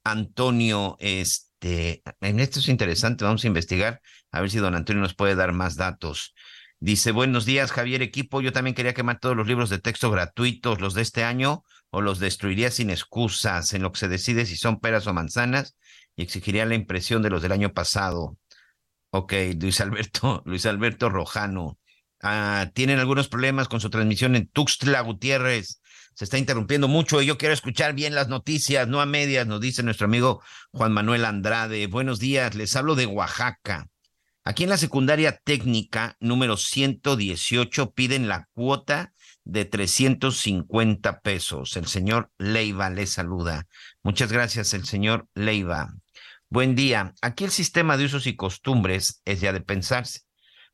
Antonio. 0.04 0.98
Este, 1.00 1.52
este, 1.64 2.03
en 2.19 2.40
esto 2.40 2.60
es 2.60 2.68
interesante, 2.68 3.23
vamos 3.23 3.44
a 3.44 3.48
investigar 3.48 4.02
a 4.31 4.41
ver 4.41 4.49
si 4.49 4.57
don 4.57 4.76
Antonio 4.76 5.02
nos 5.02 5.15
puede 5.15 5.35
dar 5.35 5.53
más 5.53 5.76
datos. 5.76 6.34
Dice, 6.80 7.11
buenos 7.11 7.45
días, 7.45 7.72
Javier 7.72 8.02
Equipo. 8.02 8.41
Yo 8.41 8.52
también 8.52 8.76
quería 8.76 8.94
quemar 8.94 9.19
todos 9.19 9.38
los 9.38 9.48
libros 9.48 9.69
de 9.69 9.80
texto 9.80 10.11
gratuitos, 10.11 10.81
los 10.81 10.94
de 10.94 11.03
este 11.03 11.23
año, 11.23 11.64
o 11.90 12.02
los 12.02 12.19
destruiría 12.19 12.69
sin 12.72 12.90
excusas, 12.90 13.73
en 13.73 13.81
lo 13.81 13.94
que 13.94 13.99
se 13.99 14.10
decide 14.10 14.45
si 14.45 14.57
son 14.57 14.81
peras 14.81 15.07
o 15.07 15.14
manzanas, 15.14 15.77
y 16.18 16.23
exigiría 16.23 16.65
la 16.65 16.76
impresión 16.76 17.22
de 17.22 17.30
los 17.30 17.41
del 17.41 17.53
año 17.53 17.72
pasado. 17.73 18.38
Ok, 19.11 19.34
Luis 19.60 19.80
Alberto, 19.80 20.44
Luis 20.45 20.65
Alberto 20.65 21.10
Rojano. 21.10 21.80
Ah, 22.22 22.72
tienen 22.73 22.99
algunos 22.99 23.30
problemas 23.30 23.69
con 23.69 23.80
su 23.80 23.90
transmisión 23.90 24.35
en 24.35 24.48
Tuxtla 24.48 25.02
Gutiérrez 25.02 25.81
se 26.15 26.26
está 26.26 26.38
interrumpiendo 26.38 26.88
mucho 26.88 27.22
y 27.22 27.26
yo 27.26 27.38
quiero 27.38 27.53
escuchar 27.53 27.94
bien 27.94 28.14
las 28.15 28.27
noticias, 28.27 28.88
no 28.88 29.02
a 29.02 29.06
medias, 29.06 29.48
nos 29.48 29.61
dice 29.61 29.84
nuestro 29.84 30.06
amigo 30.06 30.41
Juan 30.72 30.91
Manuel 30.91 31.26
Andrade. 31.26 31.88
Buenos 31.88 32.19
días, 32.19 32.56
les 32.56 32.76
hablo 32.76 32.95
de 32.95 33.06
Oaxaca. 33.06 33.90
Aquí 34.44 34.64
en 34.64 34.69
la 34.69 34.77
secundaria 34.77 35.40
técnica 35.44 36.18
número 36.19 36.57
118 36.57 37.91
piden 37.91 38.27
la 38.27 38.49
cuota 38.53 39.14
de 39.44 39.65
350 39.65 41.22
pesos. 41.22 41.76
El 41.77 41.88
señor 41.88 42.31
Leiva 42.38 42.90
le 42.90 43.07
saluda. 43.07 43.68
Muchas 44.03 44.31
gracias, 44.31 44.73
el 44.73 44.85
señor 44.85 45.27
Leiva. 45.34 45.94
Buen 46.49 46.76
día. 46.76 47.15
Aquí 47.22 47.45
el 47.45 47.52
sistema 47.52 47.98
de 47.98 48.06
usos 48.06 48.27
y 48.27 48.35
costumbres 48.35 49.22
es 49.26 49.41
ya 49.41 49.53
de 49.53 49.61
pensarse, 49.61 50.22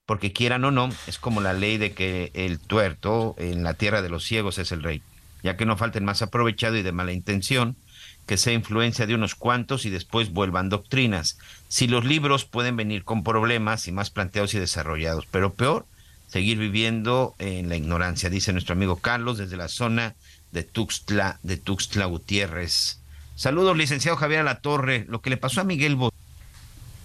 porque 0.05 0.33
quieran 0.33 0.65
o 0.65 0.71
no, 0.71 0.89
es 1.07 1.17
como 1.17 1.39
la 1.39 1.53
ley 1.53 1.77
de 1.77 1.93
que 1.93 2.31
el 2.33 2.59
tuerto 2.59 3.35
en 3.37 3.63
la 3.63 3.75
tierra 3.75 4.01
de 4.01 4.09
los 4.09 4.25
ciegos 4.25 4.57
es 4.57 4.71
el 4.71 4.83
rey 4.83 5.01
ya 5.43 5.57
que 5.57 5.65
no 5.65 5.77
falten 5.77 6.05
más 6.05 6.21
aprovechado 6.21 6.75
y 6.77 6.81
de 6.81 6.91
mala 6.91 7.13
intención, 7.13 7.77
que 8.25 8.37
sea 8.37 8.53
influencia 8.53 9.07
de 9.07 9.15
unos 9.15 9.35
cuantos 9.35 9.85
y 9.85 9.89
después 9.89 10.31
vuelvan 10.31 10.69
doctrinas. 10.69 11.37
Si 11.67 11.87
los 11.87 12.05
libros 12.05 12.45
pueden 12.45 12.75
venir 12.75 13.03
con 13.03 13.23
problemas 13.23 13.87
y 13.87 13.91
más 13.91 14.09
planteados 14.11 14.53
y 14.53 14.59
desarrollados, 14.59 15.25
pero 15.25 15.53
peor, 15.53 15.87
seguir 16.27 16.57
viviendo 16.57 17.35
en 17.39 17.69
la 17.69 17.75
ignorancia, 17.75 18.29
dice 18.29 18.53
nuestro 18.53 18.73
amigo 18.73 18.97
Carlos 18.97 19.37
desde 19.37 19.57
la 19.57 19.67
zona 19.67 20.15
de 20.51 20.63
Tuxtla, 20.63 21.39
de 21.43 21.57
Tuxtla 21.57 22.05
Gutiérrez. 22.05 23.01
Saludos, 23.35 23.77
licenciado 23.77 24.17
Javier 24.17 24.43
La 24.43 24.59
Torre. 24.59 25.05
Lo 25.07 25.21
que 25.21 25.29
le 25.29 25.37
pasó 25.37 25.61
a 25.61 25.63
Miguel 25.63 25.95
Bo 25.95 26.13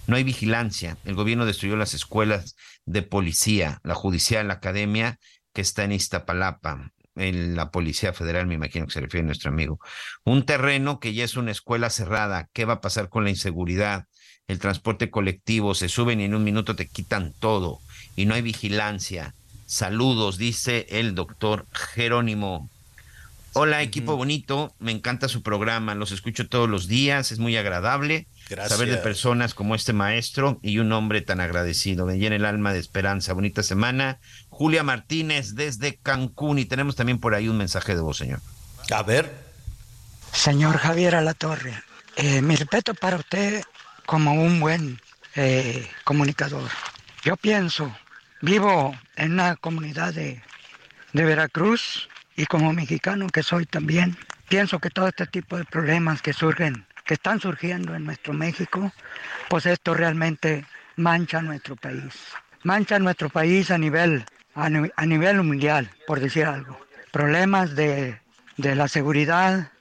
no 0.07 0.15
hay 0.15 0.23
vigilancia. 0.23 0.97
El 1.05 1.15
gobierno 1.15 1.45
destruyó 1.45 1.75
las 1.75 1.93
escuelas 1.93 2.55
de 2.85 3.01
policía, 3.01 3.79
la 3.83 3.95
judicial, 3.95 4.47
la 4.47 4.55
academia 4.55 5.17
que 5.53 5.61
está 5.61 5.85
en 5.85 5.93
Iztapalapa 5.93 6.91
en 7.15 7.55
la 7.55 7.71
Policía 7.71 8.13
Federal, 8.13 8.47
me 8.47 8.55
imagino 8.55 8.85
que 8.85 8.93
se 8.93 9.01
refiere 9.01 9.23
a 9.23 9.27
nuestro 9.27 9.51
amigo. 9.51 9.79
Un 10.23 10.45
terreno 10.45 10.99
que 10.99 11.13
ya 11.13 11.23
es 11.23 11.37
una 11.37 11.51
escuela 11.51 11.89
cerrada. 11.89 12.49
¿Qué 12.53 12.65
va 12.65 12.73
a 12.73 12.81
pasar 12.81 13.09
con 13.09 13.23
la 13.23 13.29
inseguridad? 13.29 14.05
El 14.47 14.59
transporte 14.59 15.09
colectivo, 15.09 15.73
se 15.73 15.89
suben 15.89 16.21
y 16.21 16.25
en 16.25 16.35
un 16.35 16.43
minuto 16.43 16.75
te 16.75 16.87
quitan 16.87 17.33
todo 17.39 17.79
y 18.15 18.25
no 18.25 18.35
hay 18.35 18.41
vigilancia. 18.41 19.33
Saludos, 19.65 20.37
dice 20.37 20.85
el 20.89 21.15
doctor 21.15 21.65
Jerónimo. 21.71 22.69
Hola, 23.53 23.81
equipo 23.81 24.17
bonito, 24.17 24.75
me 24.79 24.91
encanta 24.91 25.29
su 25.29 25.41
programa, 25.41 25.95
los 25.95 26.11
escucho 26.11 26.47
todos 26.47 26.69
los 26.69 26.87
días, 26.87 27.31
es 27.31 27.39
muy 27.39 27.55
agradable 27.55 28.27
saber 28.67 28.89
de 28.89 28.97
personas 28.97 29.53
como 29.53 29.75
este 29.75 29.93
maestro 29.93 30.59
y 30.61 30.79
un 30.79 30.91
hombre 30.91 31.21
tan 31.21 31.39
agradecido. 31.39 32.05
Me 32.05 32.19
llena 32.19 32.35
el 32.35 32.45
alma 32.45 32.73
de 32.73 32.79
esperanza. 32.79 33.33
Bonita 33.33 33.63
semana. 33.63 34.19
Julia 34.57 34.83
Martínez 34.83 35.55
desde 35.55 35.97
Cancún 35.97 36.59
y 36.59 36.65
tenemos 36.65 36.95
también 36.95 37.19
por 37.19 37.35
ahí 37.35 37.49
un 37.49 37.57
mensaje 37.57 37.93
de 37.93 37.99
voz, 37.99 38.15
señor. 38.15 38.39
A 38.89 39.03
ver. 39.03 39.29
Señor 40.31 40.77
Javier 40.77 41.15
Alatorre, 41.15 41.73
eh, 42.15 42.41
mi 42.41 42.55
respeto 42.55 42.93
para 42.93 43.17
usted 43.17 43.65
como 44.05 44.31
un 44.33 44.61
buen 44.61 45.01
eh, 45.35 45.85
comunicador. 46.05 46.69
Yo 47.21 47.35
pienso, 47.35 47.93
vivo 48.39 48.95
en 49.17 49.33
una 49.33 49.57
comunidad 49.57 50.13
de, 50.13 50.41
de 51.11 51.25
Veracruz 51.25 52.07
y 52.37 52.45
como 52.45 52.71
mexicano 52.71 53.27
que 53.27 53.43
soy 53.43 53.65
también, 53.65 54.17
pienso 54.47 54.79
que 54.79 54.89
todo 54.89 55.09
este 55.09 55.27
tipo 55.27 55.57
de 55.57 55.65
problemas 55.65 56.21
que 56.21 56.31
surgen 56.31 56.85
que 57.03 57.15
están 57.15 57.41
surgiendo 57.41 57.93
en 57.93 58.05
nuestro 58.05 58.31
México, 58.31 58.93
pues 59.49 59.65
esto 59.65 59.93
realmente 59.93 60.65
mancha 60.95 61.41
nuestro 61.41 61.75
país. 61.75 62.13
Mancha 62.63 62.99
nuestro 62.99 63.29
país 63.29 63.69
a 63.69 63.77
nivel, 63.77 64.25
a, 64.55 65.05
nivel 65.05 65.43
mundial, 65.43 65.91
por 66.07 66.19
decir 66.19 66.45
algo. 66.45 66.79
Problemas 67.11 67.75
de, 67.75 68.19
de 68.57 68.75
la 68.75 68.87
seguridad, 68.87 69.71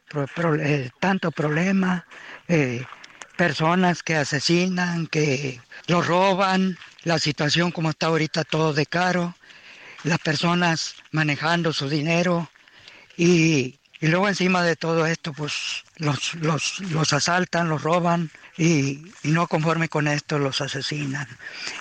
eh, 0.60 0.90
tanto 1.00 1.30
problema, 1.30 2.06
eh, 2.48 2.84
personas 3.36 4.02
que 4.02 4.16
asesinan, 4.16 5.06
que 5.06 5.60
lo 5.86 6.02
roban, 6.02 6.76
la 7.02 7.18
situación 7.18 7.70
como 7.70 7.90
está 7.90 8.06
ahorita 8.06 8.44
todo 8.44 8.72
de 8.72 8.86
caro, 8.86 9.34
las 10.02 10.18
personas 10.18 10.96
manejando 11.12 11.72
su 11.72 11.88
dinero 11.88 12.50
y, 13.16 13.78
luego 14.00 14.28
encima 14.28 14.62
de 14.62 14.76
todo 14.76 15.06
esto 15.06 15.32
pues 15.32 15.82
los, 15.96 16.34
los, 16.34 16.80
los 16.80 17.12
asaltan, 17.14 17.70
los 17.70 17.82
roban 17.82 18.30
y, 18.58 19.02
y, 19.22 19.30
no 19.30 19.46
conforme 19.46 19.88
con 19.88 20.08
esto 20.08 20.38
los 20.38 20.60
asesinan. 20.60 21.26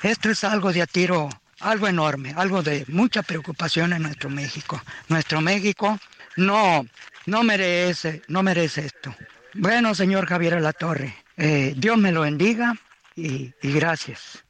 Esto 0.04 0.30
es 0.30 0.44
algo 0.46 0.72
de 0.72 0.84
a 0.84 0.88
tiro, 0.88 1.30
algo 1.64 1.88
enorme, 1.88 2.34
algo 2.36 2.62
de 2.62 2.86
mucha 2.88 3.24
preocupación 3.24 3.94
en 3.94 4.04
nuestro 4.04 4.30
México. 4.30 4.82
Nuestro 5.08 5.42
México 5.42 6.00
no, 6.36 6.86
no 7.26 7.44
merece, 7.44 8.22
no 8.28 8.44
merece 8.44 8.86
esto. 8.86 9.16
Bueno, 9.54 9.96
señor 9.96 10.26
Javier 10.26 10.56
Alatorre, 10.56 11.16
eh, 11.38 11.74
Dios 11.78 11.98
me 11.98 12.12
lo 12.12 12.22
bendiga 12.22 12.76
y, 13.16 13.54
gracias. 13.62 14.44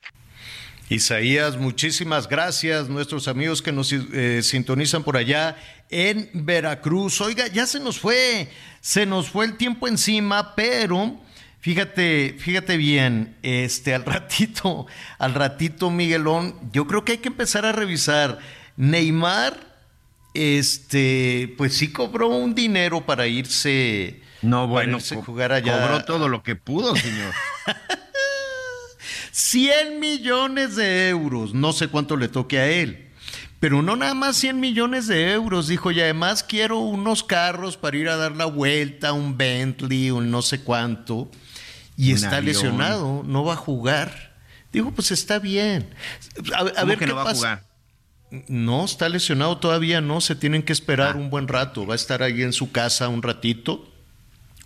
Isaías, 0.90 1.58
muchísimas 1.58 2.28
gracias, 2.28 2.90
nuestros 2.90 3.28
amigos 3.28 3.62
que 3.62 3.72
nos 3.72 3.92
eh, 3.92 4.42
sintonizan 4.44 5.04
por 5.04 5.18
allá 5.18 5.56
en 5.90 6.30
Veracruz. 6.34 7.22
Oiga, 7.22 7.48
ya 7.48 7.66
se 7.66 7.80
nos 7.80 8.00
fue, 8.00 8.50
se 8.82 9.06
nos 9.06 9.30
fue 9.30 9.46
el 9.46 9.58
tiempo 9.58 9.88
encima, 9.88 10.56
pero 10.56 11.20
fíjate, 11.64 12.36
fíjate 12.38 12.76
bien, 12.76 13.38
este, 13.42 13.96
al 13.96 14.04
ratito, 14.06 14.86
al 15.18 15.34
ratito, 15.34 15.90
Miguelón, 15.90 16.56
yo 16.74 16.86
creo 16.86 17.06
que 17.06 17.14
hay 17.14 17.18
que 17.20 17.30
empezar 17.30 17.66
a 17.66 17.72
revisar. 17.72 18.40
Neymar, 18.76 19.58
este, 20.34 21.54
pues 21.58 21.76
sí 21.76 21.94
cobró 21.94 22.28
un 22.28 22.54
dinero 22.54 23.06
para 23.06 23.28
irse 23.28 24.22
no, 24.42 24.68
bueno, 24.68 24.98
jugar 25.26 25.54
allá. 25.54 25.80
cobró 25.80 26.04
todo 26.04 26.28
lo 26.28 26.44
que 26.44 26.58
pudo, 26.58 26.96
señor. 26.98 27.34
100 29.32 30.02
millones 30.02 30.76
de 30.76 31.08
euros, 31.08 31.54
no 31.54 31.72
sé 31.72 31.88
cuánto 31.88 32.18
le 32.18 32.28
toque 32.28 32.60
a 32.60 32.68
él. 32.68 33.08
Pero 33.62 33.82
no 33.82 33.96
nada 33.96 34.14
más 34.16 34.36
100 34.36 34.60
millones 34.60 35.08
de 35.08 35.32
euros, 35.32 35.70
dijo, 35.70 35.92
y 35.92 36.02
además 36.02 36.44
quiero 36.44 36.80
unos 36.80 37.24
carros 37.24 37.78
para 37.78 37.96
ir 37.96 38.10
a 38.10 38.18
dar 38.18 38.36
la 38.36 38.46
vuelta, 38.46 39.14
un 39.14 39.38
Bentley, 39.38 40.12
un 40.12 40.30
no 40.30 40.42
sé 40.42 40.62
cuánto. 40.62 41.32
Y 41.98 42.12
está 42.12 42.42
lesionado, 42.42 43.24
no 43.26 43.44
va 43.44 43.54
a 43.54 43.58
jugar. 43.58 44.34
Digo, 44.72 44.92
pues 44.92 45.12
está 45.12 45.40
bien. 45.40 45.94
A, 46.56 46.84
ver 46.84 46.98
que 46.98 47.06
no 47.06 47.16
va 47.16 47.30
a 47.30 47.34
jugar? 47.36 47.64
No, 48.48 48.86
está 48.86 49.10
lesionado 49.10 49.60
todavía, 49.60 50.02
no, 50.02 50.20
se 50.20 50.36
tienen 50.36 50.64
que 50.64 50.74
esperar 50.74 51.16
ah. 51.16 51.20
un 51.20 51.30
buen 51.30 51.48
rato. 51.48 51.86
Va 51.86 51.94
a 51.94 51.96
estar 51.96 52.24
ahí 52.24 52.42
en 52.42 52.54
su 52.54 52.72
casa 52.72 53.08
un 53.08 53.22
ratito 53.22 53.94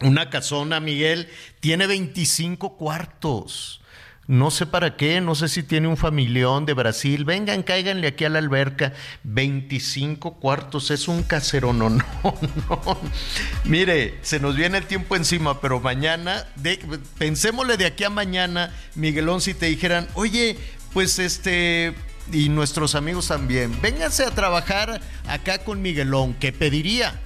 una 0.01 0.29
casona, 0.29 0.79
Miguel, 0.79 1.27
tiene 1.59 1.87
25 1.87 2.77
cuartos. 2.77 3.81
No 4.27 4.51
sé 4.51 4.65
para 4.65 4.97
qué, 4.97 5.21
no 5.21 5.35
sé 5.35 5.47
si 5.47 5.63
tiene 5.63 5.87
un 5.87 5.95
familión 5.95 6.65
de 6.65 6.73
Brasil. 6.73 7.23
Vengan, 7.23 7.63
cáiganle 7.63 8.07
aquí 8.07 8.25
a 8.25 8.29
la 8.29 8.39
alberca. 8.39 8.93
25 9.23 10.33
cuartos, 10.35 10.91
es 10.91 11.07
un 11.07 11.23
casero, 11.23 11.71
no, 11.73 11.89
no, 11.89 12.03
no. 12.23 12.99
Mire, 13.63 14.19
se 14.21 14.41
nos 14.41 14.57
viene 14.57 14.79
el 14.79 14.85
tiempo 14.85 15.15
encima, 15.15 15.61
pero 15.61 15.79
mañana, 15.79 16.45
pensémosle 17.17 17.77
de 17.77 17.85
aquí 17.85 18.03
a 18.03 18.09
mañana, 18.09 18.73
Miguelón, 18.95 19.39
si 19.39 19.53
te 19.53 19.67
dijeran, 19.67 20.07
oye, 20.13 20.57
pues 20.93 21.19
este, 21.19 21.93
y 22.33 22.49
nuestros 22.49 22.95
amigos 22.95 23.29
también, 23.29 23.79
vénganse 23.81 24.25
a 24.25 24.31
trabajar 24.31 24.99
acá 25.27 25.59
con 25.59 25.81
Miguelón, 25.81 26.33
¿qué 26.33 26.51
pediría? 26.51 27.17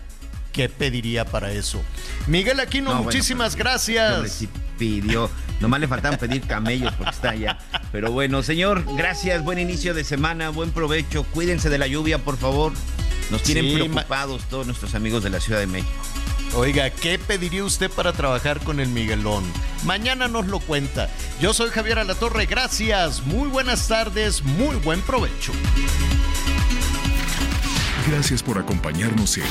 ¿qué 0.52 0.70
pediría 0.70 1.26
para 1.26 1.52
eso? 1.52 1.82
Miguel 2.28 2.60
Aquino, 2.60 2.94
muchísimas 3.02 3.56
pues, 3.56 3.64
gracias. 3.64 4.46
Pidió, 4.78 5.30
nomás 5.62 5.80
le 5.80 5.88
faltaban 5.88 6.20
pedir 6.20 6.42
camellos 6.42 6.94
porque 6.96 7.12
está 7.12 7.30
allá. 7.30 7.58
Pero 7.92 8.12
bueno, 8.12 8.44
señor, 8.44 8.84
gracias, 8.98 9.44
buen 9.44 9.60
inicio 9.60 9.94
de 9.94 10.04
semana, 10.04 10.50
buen 10.50 10.72
provecho, 10.72 11.24
cuídense 11.24 11.70
de 11.70 11.78
la 11.78 11.88
lluvia, 11.88 12.18
por 12.18 12.38
favor. 12.38 12.74
Nos 13.30 13.44
tienen 13.44 13.74
preocupados 13.74 14.44
todos 14.50 14.66
nuestros 14.66 14.94
amigos 14.96 15.24
de 15.24 15.30
la 15.30 15.40
Ciudad 15.40 15.60
de 15.60 15.68
México. 15.68 15.92
Oiga, 16.54 16.90
¿qué 16.90 17.18
pediría 17.18 17.64
usted 17.64 17.90
para 17.90 18.12
trabajar 18.12 18.60
con 18.60 18.82
el 18.82 18.90
Miguelón? 18.90 19.44
Mañana 19.86 20.28
nos 20.28 20.48
lo 20.48 20.60
cuenta. 20.60 21.10
Yo 21.40 21.54
soy 21.54 21.70
Javier 21.70 22.00
Alatorre, 22.00 22.46
gracias, 22.46 23.22
muy 23.26 23.48
buenas 23.48 23.88
tardes, 23.88 24.44
muy 24.44 24.76
buen 24.78 25.02
provecho. 25.02 25.54
Gracias 28.10 28.44
por 28.44 28.58
acompañarnos 28.58 29.38
en 29.38 29.46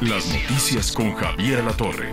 Las 0.00 0.26
Noticias 0.26 0.90
con 0.90 1.14
Javier 1.14 1.62
La 1.62 1.72
Torre. 1.72 2.12